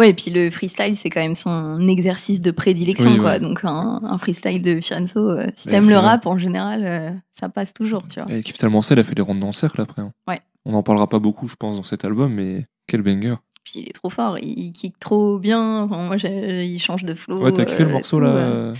Ouais, 0.00 0.10
et 0.10 0.14
puis 0.14 0.30
le 0.30 0.48
freestyle, 0.52 0.96
c'est 0.96 1.10
quand 1.10 1.18
même 1.20 1.34
son 1.34 1.88
exercice 1.88 2.40
de 2.40 2.52
prédilection, 2.52 3.10
Oui, 3.10 3.16
quoi. 3.18 3.30
ouais. 3.30 3.40
Donc 3.40 3.64
un, 3.64 3.98
un 4.04 4.16
freestyle 4.16 4.62
de 4.62 4.80
Fianso, 4.80 5.18
euh, 5.30 5.46
si 5.56 5.66
t'aimes 5.68 5.88
le 5.88 5.96
rap, 5.96 6.24
en 6.26 6.38
général, 6.38 6.84
euh, 6.86 7.10
ça 7.40 7.48
passe 7.48 7.74
toujours, 7.74 8.04
tu 8.06 8.20
vois. 8.20 8.28
Elle 8.30 8.44
kiffe 8.44 8.58
tellement 8.58 8.80
ça, 8.80 8.94
elle 8.94 9.00
a 9.00 9.02
fait 9.02 9.16
les 9.16 9.22
rondes 9.22 9.40
dans 9.40 9.48
le 9.48 9.52
cercle 9.52 9.80
après. 9.80 10.02
hein. 10.02 10.12
Ouais. 10.28 10.38
On 10.64 10.74
en 10.74 10.84
parlera 10.84 11.08
pas 11.08 11.18
beaucoup, 11.18 11.48
je 11.48 11.56
pense, 11.56 11.74
dans 11.74 11.82
cet 11.82 12.04
album, 12.04 12.32
mais 12.32 12.64
quel 12.86 13.02
banger. 13.02 13.34
Puis 13.64 13.80
il 13.80 13.88
est 13.88 13.92
trop 13.92 14.08
fort, 14.08 14.38
il, 14.38 14.66
il 14.66 14.72
kick 14.72 15.00
trop 15.00 15.36
bien. 15.40 15.80
Enfin, 15.82 16.06
moi, 16.06 16.14
il 16.16 16.78
change 16.78 17.02
de 17.02 17.14
flow. 17.14 17.40
Ouais, 17.42 17.50
t'as 17.50 17.64
kiffé 17.64 17.82
le 17.84 17.90
morceau 17.90 18.18
tout, 18.18 18.22
là 18.22 18.72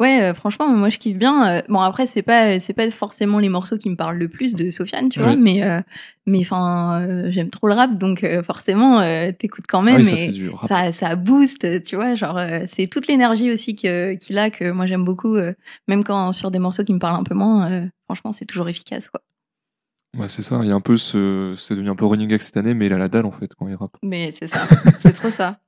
Ouais, 0.00 0.22
euh, 0.22 0.32
franchement, 0.34 0.68
moi 0.68 0.90
je 0.90 0.98
kiffe 0.98 1.16
bien. 1.16 1.48
Euh, 1.58 1.62
Bon, 1.68 1.80
après, 1.80 2.06
c'est 2.06 2.22
pas, 2.22 2.60
c'est 2.60 2.72
pas 2.72 2.88
forcément 2.90 3.40
les 3.40 3.48
morceaux 3.48 3.78
qui 3.78 3.90
me 3.90 3.96
parlent 3.96 4.16
le 4.18 4.28
plus 4.28 4.54
de 4.54 4.70
Sofiane, 4.70 5.08
tu 5.08 5.18
vois, 5.18 5.30
Ouais. 5.30 5.36
mais, 5.36 5.64
euh, 5.64 5.80
mais 6.26 6.38
enfin, 6.40 7.04
j'aime 7.30 7.50
trop 7.50 7.66
le 7.66 7.74
rap, 7.74 7.98
donc 7.98 8.24
forcément, 8.46 9.00
t'écoutes 9.32 9.64
quand 9.68 9.80
Ah 9.80 9.82
même. 9.82 10.04
ça 10.04 10.14
c'est 10.16 10.28
et 10.28 10.32
du 10.32 10.50
rap. 10.50 10.68
ça, 10.68 10.92
ça 10.92 11.16
booste, 11.16 11.82
tu 11.82 11.96
vois, 11.96 12.14
genre, 12.14 12.38
c'est 12.68 12.86
toute 12.86 13.08
l'énergie 13.08 13.50
aussi 13.50 13.74
que- 13.74 14.14
qu'il 14.14 14.38
a 14.38 14.50
que 14.50 14.70
moi 14.70 14.86
j'aime 14.86 15.04
beaucoup, 15.04 15.36
même 15.88 16.04
quand 16.04 16.32
sur 16.32 16.50
des 16.52 16.58
morceaux 16.60 16.84
qui 16.84 16.92
me 16.94 17.00
parlent 17.00 17.18
un 17.18 17.24
peu 17.24 17.34
moins, 17.34 17.88
franchement, 18.04 18.30
c'est 18.30 18.44
toujours 18.46 18.68
efficace, 18.68 19.08
quoi. 19.08 19.20
Ouais, 20.16 20.28
c'est 20.28 20.42
ça. 20.42 20.58
Il 20.62 20.68
y 20.68 20.72
a 20.72 20.74
un 20.74 20.80
peu 20.80 20.96
ce. 20.96 21.54
C'est 21.58 21.74
devenu 21.74 21.90
un 21.90 21.94
peu 21.94 22.06
running 22.06 22.28
gag 22.28 22.40
cette 22.40 22.56
année, 22.56 22.72
mais 22.72 22.86
il 22.86 22.92
a 22.94 22.98
la 22.98 23.08
dalle 23.08 23.26
en 23.26 23.30
fait 23.30 23.50
quand 23.54 23.68
il 23.68 23.74
rappe. 23.74 23.96
Mais 24.02 24.32
c'est 24.38 24.46
ça, 24.48 24.58
c'est 25.00 25.12
trop 25.12 25.30
ça. 25.30 25.58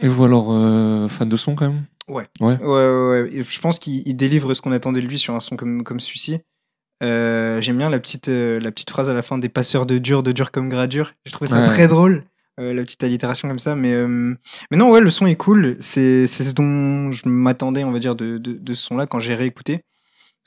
Et 0.00 0.08
vous 0.08 0.24
alors, 0.24 0.48
euh, 0.52 1.08
fan 1.08 1.28
de 1.28 1.36
son 1.36 1.54
quand 1.54 1.68
même? 1.68 1.82
Ouais. 2.08 2.26
Ouais. 2.40 2.56
Ouais, 2.62 3.26
ouais, 3.30 3.44
Je 3.44 3.60
pense 3.60 3.78
qu'il 3.78 4.02
il 4.06 4.14
délivre 4.14 4.54
ce 4.54 4.60
qu'on 4.60 4.72
attendait 4.72 5.00
de 5.02 5.06
lui 5.06 5.18
sur 5.18 5.34
un 5.34 5.40
son 5.40 5.56
comme, 5.56 5.82
comme 5.84 6.00
celui-ci. 6.00 6.38
Euh, 7.02 7.60
J'aime 7.60 7.76
bien 7.78 7.90
la 7.90 7.98
petite, 7.98 8.28
euh, 8.28 8.58
la 8.60 8.70
petite 8.70 8.90
phrase 8.90 9.08
à 9.08 9.14
la 9.14 9.22
fin 9.22 9.38
des 9.38 9.48
passeurs 9.48 9.86
de 9.86 9.98
dur, 9.98 10.22
de 10.22 10.32
dur 10.32 10.50
comme 10.50 10.68
gradure. 10.68 11.12
J'ai 11.26 11.32
trouvé 11.32 11.50
ça 11.50 11.58
Ouais. 11.60 11.66
très 11.66 11.86
drôle, 11.88 12.24
la 12.56 12.82
petite 12.82 13.02
allitération 13.04 13.48
comme 13.48 13.58
ça. 13.58 13.74
Mais, 13.76 13.94
mais 14.06 14.76
non, 14.76 14.90
ouais, 14.90 15.00
le 15.00 15.10
son 15.10 15.26
est 15.26 15.36
cool. 15.36 15.76
C'est 15.80 16.26
c'est 16.26 16.44
ce 16.44 16.52
dont 16.54 17.12
je 17.12 17.28
m'attendais, 17.28 17.84
on 17.84 17.92
va 17.92 17.98
dire, 17.98 18.14
de, 18.16 18.38
de, 18.38 18.52
de 18.54 18.74
ce 18.74 18.82
son-là 18.86 19.06
quand 19.06 19.20
j'ai 19.20 19.34
réécouté. 19.34 19.82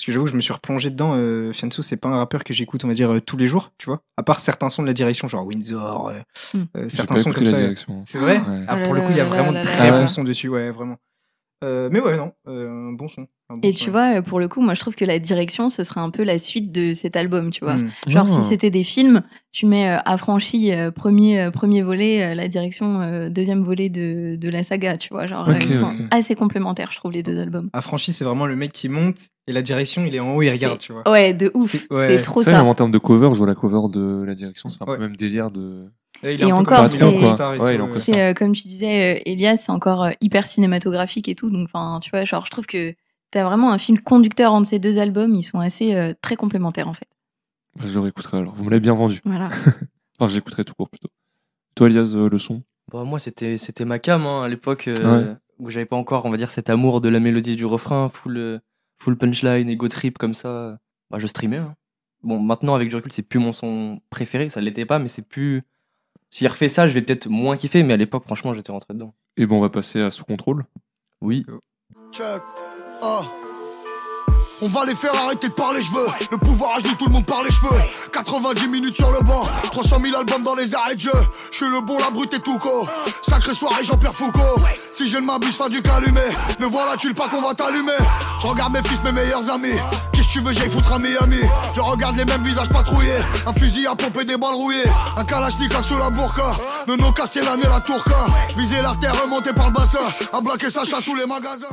Parce 0.02 0.08
que 0.08 0.14
j'avoue, 0.14 0.26
je 0.26 0.34
me 0.34 0.42
suis 0.42 0.52
replongé 0.52 0.90
dedans. 0.90 1.14
Euh, 1.16 1.54
Fianso, 1.54 1.84
c'est 1.84 1.96
pas 1.96 2.10
un 2.10 2.18
rappeur 2.18 2.44
que 2.44 2.56
j'écoute, 2.56 2.84
on 2.84 2.88
va 2.88 2.96
dire, 2.96 3.12
euh, 3.14 3.22
tous 3.22 3.38
les 3.38 3.46
jours, 3.46 3.72
tu 3.78 3.86
vois. 3.86 4.02
À 4.18 4.24
part 4.24 4.40
certains 4.40 4.70
sons 4.70 4.82
de 4.82 4.88
la 4.88 4.96
direction, 4.96 5.28
genre 5.28 5.46
Windsor, 5.46 6.08
euh, 6.08 6.14
Hmm. 6.56 6.64
euh, 6.76 6.90
certains 6.90 7.14
pas 7.14 7.22
sons 7.22 7.32
comme 7.32 7.44
la 7.44 7.52
ça. 7.76 7.86
C'est 8.06 8.18
vrai 8.18 8.40
Ouais. 8.40 8.66
Ah, 8.68 8.78
Oh 8.82 8.86
Pour 8.86 8.96
le 8.96 9.02
coup, 9.02 9.12
il 9.12 9.18
y 9.18 9.20
a 9.20 9.26
vraiment 9.26 9.52
de 9.52 9.62
très 9.62 9.92
bons 9.92 10.08
sons 10.08 10.24
dessus, 10.24 10.50
ouais, 10.50 10.72
vraiment. 10.72 10.98
Euh, 11.64 11.90
mais 11.92 12.00
ouais, 12.00 12.18
non, 12.18 12.32
euh, 12.48 12.90
un 12.90 12.94
bon 12.94 13.08
son. 13.08 13.28
un 13.50 13.56
bon 13.58 13.60
Et 13.62 13.72
son, 13.72 13.78
tu 13.78 13.86
ouais. 13.86 13.92
vois, 13.92 14.18
euh, 14.18 14.22
pour 14.24 14.40
le 14.40 14.48
coup, 14.48 14.62
moi 14.62 14.74
je 14.74 14.80
trouve 14.80 14.96
que 14.96 15.06
la 15.06 15.20
direction, 15.20 15.70
ce 15.70 15.84
serait 15.84 16.02
un 16.02 16.10
peu 16.10 16.24
la 16.24 16.40
suite 16.40 16.72
de 16.72 16.94
cet 16.96 17.16
album, 17.16 17.52
tu 17.52 17.64
vois. 17.64 17.76
Hmm. 17.76 17.92
Genre, 18.08 18.28
si 18.28 18.40
Ah. 18.40 18.46
c'était 18.50 18.72
des 18.72 18.84
films, 18.84 19.22
tu 19.52 19.68
mets 19.68 19.90
euh, 19.92 19.98
Affranchi, 20.06 20.72
euh, 20.74 20.90
premier, 20.90 21.40
euh, 21.40 21.52
premier 21.52 21.84
volet, 21.84 22.24
euh, 22.24 22.34
la 22.34 22.48
direction, 22.48 23.02
euh, 23.02 23.30
deuxième 23.30 23.64
volet 23.64 23.90
de, 23.90 24.36
de 24.38 24.50
la 24.50 24.64
saga, 24.64 24.98
tu 24.98 25.10
vois. 25.14 25.28
Genre, 25.28 25.48
euh, 25.50 25.54
ils 25.62 25.76
sont 25.76 25.94
assez 26.10 26.34
complémentaires, 26.36 26.90
je 26.92 26.98
trouve, 26.98 27.12
les 27.12 27.22
deux 27.24 27.40
albums. 27.40 27.70
Affranchi, 27.74 28.12
c'est 28.12 28.24
vraiment 28.26 28.48
le 28.48 28.56
mec 28.56 28.72
qui 28.72 28.90
monte 28.90 29.30
et 29.48 29.52
la 29.54 29.62
direction, 29.62 30.04
il 30.06 30.16
est 30.16 30.20
en 30.20 30.36
haut, 30.36 30.42
il 30.42 30.50
regarde, 30.50 30.80
tu 30.80 30.94
vois. 30.94 31.08
Ouais, 31.12 31.34
de 31.34 31.52
ouf. 31.54 31.72
C'est- 31.72 31.94
ouais. 31.94 32.22
Trop 32.22 32.40
Ça, 32.40 32.52
ça. 32.52 32.58
même 32.58 32.68
en 32.68 32.74
termes 32.74 32.92
de 32.92 32.98
cover, 32.98 33.30
je 33.34 33.38
vois 33.38 33.48
la 33.48 33.56
cover 33.56 33.92
de 33.92 34.24
la 34.26 34.34
direction, 34.34 34.68
c'est 34.70 34.82
un 34.82 34.86
Ouais. 34.88 34.96
peu 34.98 35.02
même 35.04 35.16
délire 35.16 35.52
de. 35.52 35.86
Et, 36.24 36.34
il 36.36 36.42
Et 36.42 36.52
encore, 36.52 36.90
c'est- 36.90 37.04
Ouais, 37.60 37.78
euh, 37.78 38.30
euh, 38.30 38.34
comme 38.34 38.54
tu 38.54 38.68
disais, 38.68 39.18
euh, 39.18 39.22
Elias, 39.26 39.58
c'est 39.58 39.72
encore 39.72 40.04
euh, 40.04 40.12
hyper 40.22 40.48
cinématographique 40.48 41.28
et 41.28 41.36
tout. 41.36 41.50
Donc, 41.50 41.66
enfin, 41.72 42.00
tu 42.02 42.10
vois, 42.12 42.24
genre, 42.26 42.46
je 42.46 42.52
trouve 42.52 42.66
que 42.66 42.94
t'as 43.32 43.44
vraiment 43.44 43.72
un 43.72 43.78
film 43.78 44.00
conducteur 44.00 44.54
entre 44.54 44.68
ces 44.68 44.80
deux 44.80 45.00
albums. 45.00 45.34
Ils 45.36 45.44
sont 45.44 45.60
assez 45.60 45.96
euh, 45.96 46.14
très 46.22 46.36
complémentaires, 46.36 46.88
en 46.88 46.94
fait. 46.94 47.08
Je 47.84 47.94
le 47.94 48.02
réécouterai 48.02 48.38
alors. 48.40 48.54
Vous 48.56 48.66
me 48.66 48.70
l'avez 48.70 48.82
bien 48.82 48.94
vendu. 48.94 49.22
Voilà. 49.26 49.50
Enfin, 50.20 50.30
je 50.30 50.36
l'écouterai 50.36 50.64
tout 50.64 50.76
court 50.76 50.90
plutôt. 50.90 51.08
Toi, 51.76 51.88
Elias, 51.88 52.14
euh, 52.16 52.30
le 52.30 52.38
son? 52.38 52.62
Bah, 52.92 53.04
moi, 53.04 53.18
c'était 53.18 53.58
c'était 53.58 53.86
ma 53.86 53.98
cam 53.98 54.26
hein, 54.28 54.44
à 54.44 54.48
l'époque. 54.50 54.88
euh, 54.88 55.34
où 55.58 55.70
j'avais 55.70 55.86
pas 55.86 55.96
encore, 55.96 56.26
on 56.26 56.30
va 56.32 56.38
dire, 56.38 56.52
cet 56.52 56.70
amour 56.70 57.02
de 57.02 57.10
la 57.10 57.20
mélodie 57.20 57.56
du 57.56 57.66
refrain, 57.66 58.10
full, 58.10 58.60
full 59.00 59.18
punchline, 59.18 59.70
ego 59.70 59.88
trip 59.88 60.18
comme 60.20 60.34
ça, 60.36 60.78
bah, 61.10 61.18
je 61.20 61.26
streamais. 61.28 61.58
hein. 61.58 61.76
Bon, 62.24 62.40
maintenant, 62.40 62.76
avec 62.76 62.90
du 62.90 62.96
recul, 62.96 63.12
c'est 63.12 63.24
plus 63.24 63.40
mon 63.40 63.52
son 63.54 64.00
préféré, 64.12 64.50
ça 64.50 64.62
l'était 64.62 64.86
pas, 64.86 65.00
mais 65.00 65.08
c'est 65.08 65.22
plus. 65.28 65.62
S'il 66.32 66.48
refait 66.48 66.70
ça, 66.70 66.88
je 66.88 66.94
vais 66.94 67.02
peut-être 67.02 67.28
moins 67.28 67.58
kiffer, 67.58 67.84
mais 67.84 67.94
à 67.94 67.98
l'époque, 67.98 68.24
franchement, 68.24 68.54
j'étais 68.54 68.72
rentré 68.72 68.94
dedans. 68.94 69.14
Et 69.36 69.46
bon, 69.46 69.58
on 69.58 69.62
va 69.62 69.70
passer 69.70 70.02
à 70.02 70.12
sous 70.12 70.24
contrôle. 70.24 70.66
Oui. 71.22 71.46
Check. 72.12 72.42
Ah. 73.02 73.24
On 74.64 74.68
va 74.68 74.86
les 74.86 74.94
faire 74.94 75.16
arrêter 75.16 75.48
de 75.48 75.54
parler 75.54 75.82
cheveux. 75.82 76.06
Le 76.30 76.38
pouvoir 76.38 76.76
agit, 76.76 76.96
tout 76.96 77.08
le 77.08 77.14
monde 77.14 77.26
par 77.26 77.44
les 77.44 77.50
cheveux. 77.50 77.82
90 78.12 78.68
minutes 78.68 78.94
sur 78.94 79.10
le 79.12 79.20
banc, 79.24 79.44
300 79.72 79.98
000 80.04 80.16
albums 80.16 80.44
dans 80.44 80.54
les 80.54 80.76
arrêts 80.76 80.96
de 80.96 81.00
jeu. 81.00 81.12
Je 81.52 81.58
suis 81.58 81.70
le 81.70 81.82
bon, 81.82 81.98
la 81.98 82.12
brute 82.12 82.34
et 82.36 82.40
tout 82.40 82.60
co. 82.60 82.88
Sacrée 83.28 83.56
soirée, 83.56 83.84
Jean-Pierre 83.84 84.14
Foucault. 84.14 84.62
Si 84.94 85.08
je 85.08 85.18
ne 85.18 85.26
m'abuse, 85.26 85.56
fin 85.56 85.68
du 85.68 85.82
calumet. 85.82 86.30
Ne 86.60 86.68
voilà, 86.68 86.96
tu 86.96 87.08
le 87.08 87.16
pas 87.16 87.28
qu'on 87.28 87.42
va 87.42 87.56
t'allumer. 87.56 87.92
Je 88.42 88.48
regarde 88.48 88.74
mes 88.74 88.84
fils, 88.84 89.02
mes 89.04 89.12
meilleurs 89.12 89.50
amis. 89.50 89.80
Qui 90.14 90.22
tu 90.32 90.40
veux, 90.40 90.54
j'aille 90.54 90.70
foutre 90.70 90.94
à 90.94 91.00
Miami. 91.00 91.42
Je 91.76 91.82
regarde 91.82 92.16
les 92.16 92.26
mêmes 92.26 92.44
visages 92.44 92.70
patrouillés. 92.70 93.20
Un 93.46 93.54
fusil 93.54 93.86
à 93.88 93.96
pomper 93.96 94.24
des 94.24 94.38
balles 94.38 94.54
rouillées. 94.54 94.90
Un 95.18 95.26
kalachnikov 95.26 95.84
sous 95.84 95.98
la 95.98 96.10
burqa. 96.10 96.56
Nono 96.88 97.12
Castellane 97.12 97.60
et 97.60 97.68
la 97.68 97.82
tourca. 97.82 98.28
Viser 98.56 98.82
l'artère 98.82 99.22
remontée 99.22 99.54
par 99.54 99.68
le 99.68 99.74
bassin. 99.74 100.00
À 100.32 100.40
blaquer 100.40 100.70
sa 100.70 100.86
chasse 100.86 101.04
sous 101.04 101.16
les 101.16 101.26
magasins. 101.26 101.68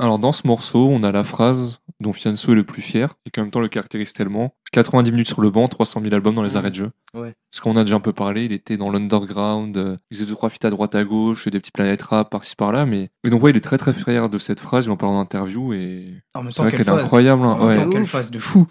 Alors 0.00 0.18
dans 0.18 0.32
ce 0.32 0.46
morceau, 0.46 0.88
on 0.88 1.02
a 1.02 1.12
la 1.12 1.24
phrase 1.24 1.80
dont 2.00 2.12
Fianso 2.14 2.52
est 2.52 2.54
le 2.54 2.64
plus 2.64 2.80
fier 2.80 3.14
et 3.26 3.30
qui 3.30 3.38
en 3.38 3.42
même 3.42 3.50
temps 3.50 3.60
le 3.60 3.68
caractérise 3.68 4.12
tellement. 4.14 4.54
90 4.72 5.10
minutes 5.12 5.26
sur 5.28 5.42
le 5.42 5.50
banc, 5.50 5.68
300 5.68 6.00
000 6.02 6.14
albums 6.14 6.34
dans 6.34 6.42
les 6.42 6.56
arrêts 6.56 6.70
de 6.70 6.76
jeu. 6.76 6.90
Ouais. 7.12 7.34
Parce 7.50 7.60
qu'on 7.60 7.76
a 7.76 7.82
déjà 7.84 7.96
un 7.96 8.00
peu 8.00 8.12
parlé, 8.14 8.46
il 8.46 8.52
était 8.52 8.78
dans 8.78 8.90
l'underground, 8.90 9.76
euh, 9.76 9.96
il 10.10 10.16
faisait 10.16 10.26
deux 10.26 10.34
trois 10.34 10.48
feats 10.48 10.66
à 10.66 10.70
droite 10.70 10.94
à 10.94 11.04
gauche, 11.04 11.46
des 11.48 11.60
petits 11.60 11.70
planètes 11.72 12.00
rap 12.02 12.30
par-ci 12.30 12.56
par-là, 12.56 12.86
mais... 12.86 13.10
mais 13.24 13.30
donc 13.30 13.42
ouais, 13.42 13.50
il 13.50 13.56
est 13.56 13.60
très 13.60 13.76
très 13.78 13.92
fier 13.92 14.30
de 14.30 14.38
cette 14.38 14.60
phrase, 14.60 14.86
il 14.86 14.90
en 14.90 14.96
parle 14.96 15.12
en 15.12 15.20
interview 15.20 15.74
et 15.74 16.06
c'est 16.50 16.56
vrai 16.62 16.70
quelle 16.70 16.80
est 16.80 16.88
incroyable. 16.88 17.42
hein, 17.44 17.66
ouais. 17.66 17.76
temps, 17.90 18.04
phase 18.06 18.30
de 18.30 18.38
fou. 18.38 18.66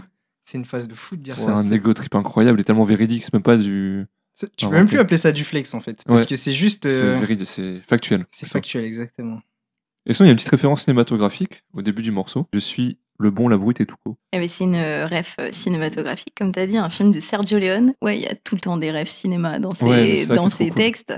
C'est 0.46 0.58
une 0.58 0.66
phase 0.66 0.88
de 0.88 0.96
fou 0.96 1.16
de 1.16 1.22
dire 1.22 1.34
C'est 1.36 1.44
ça. 1.44 1.52
un 1.54 1.72
ego 1.72 1.94
trip 1.94 2.16
incroyable 2.16 2.60
et 2.60 2.64
tellement 2.64 2.86
véridique, 2.86 3.24
c'est 3.24 3.34
même 3.34 3.44
pas 3.44 3.58
du... 3.58 4.08
C'est- 4.34 4.50
Tu 4.56 4.66
Ah, 4.66 4.70
peux 4.70 4.76
même 4.76 4.88
plus 4.88 4.98
appeler 4.98 5.18
ça 5.18 5.32
du 5.32 5.44
flex 5.44 5.74
en 5.76 5.82
fait. 5.82 6.02
Parce 6.08 6.22
Ouais. 6.22 6.26
que 6.26 6.36
c'est 6.38 6.54
juste. 6.54 6.90
C'est 6.90 7.04
euh, 7.04 7.20
véridique, 7.20 7.46
c'est 7.48 7.82
factuel. 7.86 8.26
C'est 8.32 8.48
factuel, 8.48 8.86
exactement. 8.86 9.42
Et 10.10 10.14
sinon, 10.14 10.26
il 10.26 10.30
y 10.30 10.32
a 10.32 10.34
une 10.34 10.38
petite 10.38 10.50
référence 10.50 10.82
cinématographique 10.84 11.64
au 11.74 11.82
début 11.82 12.02
du 12.02 12.12
morceau. 12.12 12.48
Je 12.52 12.60
suis 12.60 12.98
le 13.20 13.30
bon, 13.32 13.48
la 13.48 13.58
brute 13.58 13.80
et 13.80 13.86
tout 13.86 13.96
co. 14.04 14.18
Eh 14.34 14.40
ben, 14.40 14.50
c'est 14.50 14.64
une 14.64 14.76
euh, 14.76 15.06
ref 15.06 15.36
euh, 15.40 15.50
cinématographique, 15.52 16.34
comme 16.36 16.52
tu 16.52 16.60
as 16.60 16.68
dit, 16.68 16.78
un 16.78 16.90
film 16.90 17.12
de 17.12 17.20
Sergio 17.20 17.60
Leone. 17.60 17.94
Ouais, 18.02 18.18
il 18.18 18.24
y 18.24 18.28
a 18.28 18.34
tout 18.34 18.56
le 18.56 18.62
temps 18.62 18.78
des 18.78 18.92
refs 18.92 19.10
cinéma 19.10 19.60
dans 19.60 19.72
ses, 19.72 19.86
Ouais, 19.86 20.26
dans 20.26 20.50
ses 20.50 20.70
cool. 20.70 20.76
textes. 20.78 21.14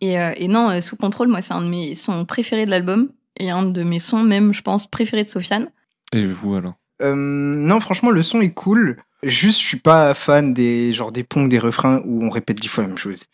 Et, 0.00 0.18
euh, 0.18 0.32
et 0.36 0.48
non, 0.48 0.70
euh, 0.70 0.80
Sous 0.80 0.96
contrôle, 0.96 1.28
moi, 1.28 1.42
c'est 1.42 1.52
un 1.52 1.60
de 1.60 1.68
mes 1.68 1.94
sons 1.94 2.24
préférés 2.24 2.64
de 2.64 2.70
l'album. 2.70 3.10
Et 3.38 3.50
un 3.50 3.64
de 3.64 3.82
mes 3.82 3.98
sons, 3.98 4.22
même, 4.22 4.54
je 4.54 4.62
pense, 4.62 4.86
préférés 4.86 5.24
de 5.24 5.28
Sofiane. 5.28 5.70
Et 6.12 6.24
vous 6.24 6.54
alors 6.54 6.74
Euh, 7.02 7.14
non, 7.16 7.78
franchement, 7.80 8.10
le 8.10 8.22
son 8.22 8.40
est 8.40 8.50
cool. 8.54 8.96
Juste, 9.22 9.60
je 9.60 9.66
suis 9.66 9.78
pas 9.80 10.14
fan 10.14 10.54
des 10.54 10.92
genre 10.94 11.12
des 11.12 11.24
ponts, 11.24 11.46
des 11.46 11.58
refrains 11.58 12.00
où 12.06 12.24
on 12.24 12.30
répète 12.30 12.58
dix 12.60 12.68
fois 12.68 12.82
la 12.84 12.88
même 12.88 12.98
chose. 12.98 13.24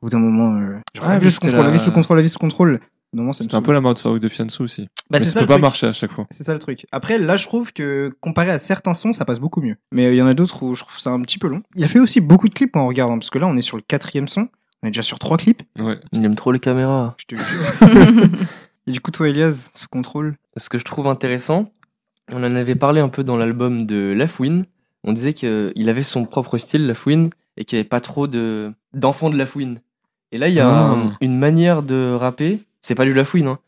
Au 0.00 0.06
bout 0.06 0.10
d'un 0.10 0.18
moment, 0.18 0.56
euh, 0.58 0.72
genre, 0.94 1.04
Ah, 1.06 1.08
la 1.14 1.18
mais 1.18 1.26
vie 1.26 1.32
sous 1.32 1.40
contrôle, 1.40 1.60
la- 1.60 1.66
la 1.66 1.72
vie 1.72 1.78
sous 1.78 1.92
contrôle, 1.92 2.16
la 2.18 2.22
vie 2.22 2.28
sous 2.28 2.38
contrôle. 2.38 2.80
Ça 3.32 3.42
C'était 3.42 3.54
un 3.54 3.62
peu 3.62 3.72
la 3.72 3.80
mode 3.80 3.98
de 4.02 4.28
Fianso 4.28 4.64
aussi. 4.64 4.82
Bah, 4.82 4.88
mais 5.12 5.20
c'est 5.20 5.26
ça 5.26 5.32
ça, 5.34 5.40
peut 5.40 5.46
pas 5.46 5.54
truc. 5.54 5.62
marcher 5.62 5.86
à 5.86 5.92
chaque 5.92 6.12
fois. 6.12 6.26
C'est 6.30 6.44
ça 6.44 6.52
le 6.52 6.58
truc. 6.58 6.86
Après, 6.92 7.18
là, 7.18 7.36
je 7.36 7.46
trouve 7.46 7.72
que 7.72 8.12
comparé 8.20 8.50
à 8.50 8.58
certains 8.58 8.94
sons, 8.94 9.12
ça 9.12 9.24
passe 9.24 9.40
beaucoup 9.40 9.60
mieux. 9.60 9.76
Mais 9.92 10.06
euh, 10.06 10.12
il 10.12 10.16
y 10.16 10.22
en 10.22 10.26
a 10.26 10.34
d'autres 10.34 10.62
où 10.62 10.74
je 10.74 10.80
trouve 10.82 10.98
ça 10.98 11.10
un 11.10 11.20
petit 11.22 11.38
peu 11.38 11.48
long. 11.48 11.62
Il 11.76 11.84
a 11.84 11.88
fait 11.88 11.98
aussi 12.00 12.20
beaucoup 12.20 12.48
de 12.48 12.54
clips 12.54 12.74
en 12.76 12.86
regardant, 12.86 13.18
parce 13.18 13.30
que 13.30 13.38
là, 13.38 13.46
on 13.46 13.56
est 13.56 13.62
sur 13.62 13.76
le 13.76 13.82
quatrième 13.86 14.28
son. 14.28 14.48
On 14.82 14.88
est 14.88 14.90
déjà 14.90 15.02
sur 15.02 15.18
trois 15.18 15.36
clips. 15.36 15.62
Ouais. 15.78 15.98
Il 16.12 16.24
aime 16.24 16.34
trop 16.36 16.52
les 16.52 16.60
caméras. 16.60 17.14
Je 17.18 17.36
te 17.36 17.40
jure. 17.40 18.28
Et 18.86 18.92
du 18.92 19.00
coup, 19.00 19.10
toi, 19.10 19.28
Elias, 19.28 19.70
sous 19.74 19.88
contrôle. 19.88 20.36
Ce 20.56 20.68
que 20.68 20.76
je 20.78 20.84
trouve 20.84 21.06
intéressant, 21.06 21.70
on 22.30 22.38
en 22.44 22.54
avait 22.54 22.74
parlé 22.74 23.00
un 23.00 23.08
peu 23.08 23.24
dans 23.24 23.36
l'album 23.36 23.86
de 23.86 24.12
Lafouine. 24.16 24.66
On 25.04 25.12
disait 25.12 25.32
qu'il 25.34 25.88
avait 25.88 26.02
son 26.02 26.24
propre 26.26 26.58
style, 26.58 26.86
Lafouine, 26.86 27.30
et 27.56 27.64
qu'il 27.64 27.76
n'y 27.76 27.80
avait 27.80 27.88
pas 27.88 28.00
trop 28.00 28.26
de 28.26 28.72
d'enfants 28.92 29.30
de 29.30 29.36
Lafouine. 29.38 29.80
Et 30.32 30.38
là, 30.38 30.48
il 30.48 30.54
y 30.54 30.60
a 30.60 30.68
Ah. 30.68 30.90
un- 30.90 31.12
une 31.20 31.38
manière 31.38 31.82
de 31.82 32.14
rapper, 32.18 32.60
c'est 32.84 32.94
pas 32.94 33.04
du 33.04 33.14
Lafouine, 33.14 33.48
hein, 33.48 33.58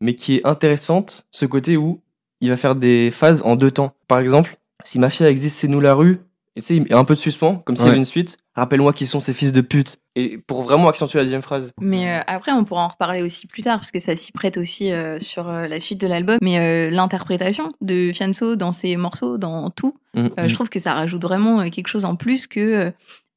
mais 0.00 0.14
qui 0.14 0.36
est 0.36 0.46
intéressante, 0.46 1.26
ce 1.30 1.46
côté 1.46 1.76
où 1.76 2.00
il 2.40 2.50
va 2.50 2.56
faire 2.56 2.74
des 2.76 3.10
phases 3.10 3.42
en 3.44 3.56
deux 3.56 3.70
temps. 3.70 3.94
Par 4.08 4.18
exemple, 4.18 4.56
si 4.84 4.98
Mafia 4.98 5.30
existe, 5.30 5.58
c'est 5.58 5.68
nous 5.68 5.80
la 5.80 5.94
rue, 5.94 6.20
et 6.54 6.60
tu 6.60 6.66
sais, 6.66 6.76
il 6.76 6.82
met 6.82 6.92
un 6.92 7.04
peu 7.04 7.14
de 7.14 7.18
suspens, 7.18 7.56
comme 7.64 7.76
s'il 7.76 7.86
y 7.86 7.88
avait 7.88 7.98
une 7.98 8.04
suite. 8.04 8.38
Rappelle-moi 8.54 8.94
qui 8.94 9.06
sont 9.06 9.20
ces 9.20 9.34
fils 9.34 9.52
de 9.52 9.60
pute. 9.60 9.98
Et 10.14 10.38
pour 10.38 10.62
vraiment 10.62 10.88
accentuer 10.88 11.18
la 11.18 11.24
deuxième 11.24 11.42
phrase. 11.42 11.72
Mais 11.78 12.16
euh, 12.16 12.20
après, 12.26 12.52
on 12.52 12.64
pourra 12.64 12.84
en 12.84 12.88
reparler 12.88 13.20
aussi 13.20 13.46
plus 13.46 13.60
tard, 13.60 13.78
parce 13.78 13.90
que 13.90 13.98
ça 13.98 14.16
s'y 14.16 14.32
prête 14.32 14.56
aussi 14.56 14.90
euh, 14.90 15.18
sur 15.18 15.48
euh, 15.48 15.66
la 15.66 15.80
suite 15.80 16.00
de 16.00 16.06
l'album. 16.06 16.38
Mais 16.40 16.58
euh, 16.58 16.90
l'interprétation 16.90 17.72
de 17.82 18.10
Fianso 18.14 18.56
dans 18.56 18.72
ses 18.72 18.96
morceaux, 18.96 19.36
dans 19.36 19.68
tout, 19.68 19.98
Mm, 20.16 20.28
Euh, 20.38 20.44
mm. 20.44 20.48
je 20.48 20.54
trouve 20.54 20.68
que 20.68 20.78
ça 20.78 20.94
rajoute 20.94 21.22
vraiment 21.22 21.60
euh, 21.60 21.68
quelque 21.68 21.88
chose 21.88 22.04
en 22.04 22.16
plus 22.16 22.46
que 22.46 22.60
euh, 22.60 22.90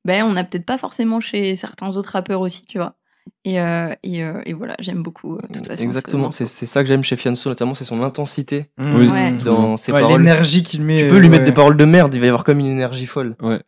ben 0.05 0.23
on 0.23 0.31
n'a 0.31 0.43
peut-être 0.45 0.65
pas 0.65 0.77
forcément 0.77 1.19
chez 1.19 1.55
certains 1.55 1.95
autres 1.97 2.11
rappeurs 2.13 2.41
aussi, 2.41 2.63
tu 2.65 2.77
vois. 2.77 2.95
Et, 3.45 3.59
euh, 3.59 3.89
et, 4.03 4.23
euh, 4.23 4.41
et 4.45 4.53
voilà, 4.53 4.75
j'aime 4.79 5.01
beaucoup. 5.03 5.35
euh, 5.35 5.39
de 5.49 5.53
toute 5.53 5.67
façon, 5.67 5.83
Exactement, 5.83 6.31
c'est 6.31 6.45
ça 6.47 6.81
que 6.83 6.87
j'aime 6.87 7.03
chez 7.03 7.15
Fianso, 7.15 7.49
notamment, 7.49 7.73
c'est 7.75 7.85
son 7.85 8.01
intensité 8.03 8.69
Oui. 8.79 9.07
Ouais. 9.07 9.31
dans 9.43 9.77
ses 9.77 9.91
Ouais, 9.91 10.01
paroles. 10.01 10.19
l'énergie 10.21 10.63
qu'il 10.63 10.81
met. 10.83 10.97
Tu 10.99 11.05
euh, 11.05 11.09
peux 11.09 11.17
lui 11.19 11.29
mettre 11.29 11.45
des 11.45 11.51
paroles 11.51 11.77
de 11.77 11.85
merde, 11.85 12.13
il 12.13 12.19
va 12.19 12.25
y 12.25 12.29
avoir 12.29 12.43
comme 12.43 12.59
une 12.59 12.65
énergie 12.67 13.05
folle. 13.05 13.35
Ouais. 13.41 13.59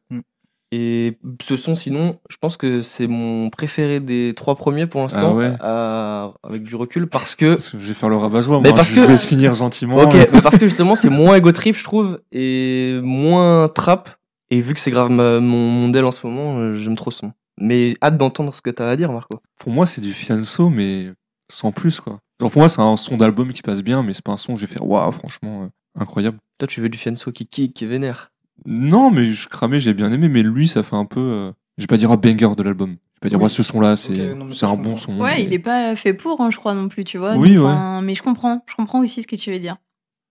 Et 0.74 1.18
ce 1.44 1.58
son, 1.58 1.76
sinon, 1.76 2.18
je 2.30 2.38
pense 2.40 2.56
que 2.56 2.82
c'est 2.82 3.08
mon 3.08 3.50
préféré 3.50 4.00
des 4.00 4.32
trois 4.38 4.56
premiers 4.56 4.86
pour 4.88 5.02
l'instant, 5.02 5.32
Ah 5.32 5.36
ouais. 5.36 5.52
à- 5.60 6.32
avec 6.44 6.64
du 6.64 6.76
recul, 6.76 7.08
parce 7.08 7.36
que. 7.36 7.56
Parce 7.56 7.72
que 7.72 7.78
je 7.80 7.88
vais 7.88 7.94
faire 7.94 8.08
le 8.08 8.16
rabat-joie. 8.16 8.62
Mais 8.64 8.70
moi, 8.70 8.78
parce 8.78 8.90
je 8.92 8.96
que- 8.96 9.02
vais 9.02 9.08
laisse 9.08 9.26
finir 9.26 9.54
gentiment. 9.54 9.98
Ok, 9.98 10.14
mais 10.32 10.42
parce 10.42 10.58
que 10.58 10.68
justement, 10.70 10.96
c'est 10.96 11.10
moins 11.10 11.36
ego 11.36 11.52
trip, 11.52 11.76
je 11.76 11.84
trouve, 11.84 12.22
et 12.32 13.00
moins 13.04 13.68
trap. 13.68 14.16
Et 14.50 14.62
vu 14.62 14.74
que 14.74 14.80
c'est 14.80 14.92
grave 14.92 15.10
ma- 15.12 15.42
mon, 15.42 15.70
modèle 15.88 16.06
en 16.06 16.12
ce 16.12 16.26
moment, 16.26 16.74
j'aime 16.76 16.96
trop 16.96 17.12
ce 17.12 17.20
son. 17.20 17.32
Mais 17.62 17.94
hâte 18.02 18.18
d'entendre 18.18 18.54
ce 18.56 18.62
que 18.62 18.70
t'as 18.72 18.90
à 18.90 18.96
dire, 18.96 19.12
Marco. 19.12 19.40
Pour 19.60 19.72
moi, 19.72 19.86
c'est 19.86 20.02
du 20.02 20.14
Fianso, 20.14 20.70
mais 20.70 21.12
sans 21.50 21.72
plus, 21.72 22.00
quoi. 22.00 22.20
Genre, 22.40 22.50
pour 22.52 22.60
moi, 22.62 22.70
c'est 22.70 22.82
un 22.82 22.98
son 22.98 23.18
d'album 23.18 23.54
qui 23.54 23.62
passe 23.62 23.84
bien, 23.84 24.02
mais 24.04 24.14
c'est 24.14 24.24
pas 24.24 24.32
un 24.32 24.38
son 24.38 24.54
où 24.54 24.58
je 24.58 24.66
vais 24.66 24.74
faire 24.74 24.86
waouh, 24.88 25.12
franchement, 25.12 25.64
euh, 25.64 25.68
incroyable. 26.00 26.38
Toi, 26.58 26.68
tu 26.68 26.82
veux 26.82 26.90
du 26.90 26.98
Fianso 26.98 27.32
qui 27.32 27.46
kick, 27.46 27.74
qui 27.74 27.86
vénère. 27.86 28.32
Non, 28.66 29.12
mais 29.12 29.26
je 29.26 29.48
cramais, 29.48 29.80
j'ai 29.80 29.94
bien 29.94 30.12
aimé, 30.12 30.28
mais 30.28 30.42
lui, 30.44 30.68
ça 30.68 30.82
fait 30.84 30.96
un 30.96 31.06
peu. 31.06 31.20
euh, 31.20 31.52
Je 31.78 31.84
vais 31.84 31.88
pas 31.88 31.98
dire 31.98 32.12
un 32.12 32.18
banger 32.18 32.56
de 32.56 32.64
l'album. 32.64 32.90
Je 32.90 32.96
vais 32.96 33.20
pas 33.22 33.30
dire, 33.30 33.38
Oui. 33.38 33.44
ouais, 33.44 33.50
ce 33.50 33.62
son-là, 33.64 33.96
c'est 33.96 34.66
un 34.66 34.76
bon 34.76 34.96
son. 34.96 35.20
Ouais, 35.20 35.44
il 35.44 35.54
est 35.54 35.60
pas 35.60 35.96
fait 35.96 36.14
pour, 36.16 36.42
hein, 36.42 36.50
je 36.52 36.58
crois 36.58 36.74
non 36.74 36.88
plus, 36.88 37.04
tu 37.04 37.18
vois. 37.20 37.36
Oui, 37.38 37.54
donc, 37.56 37.66
ouais. 37.66 37.72
enfin, 37.72 38.02
Mais 38.02 38.16
je 38.16 38.24
comprends, 38.24 38.64
je 38.68 38.76
comprends 38.76 39.00
aussi 39.02 39.22
ce 39.22 39.28
que 39.28 39.36
tu 39.36 39.52
veux 39.52 39.60
dire. 39.60 39.78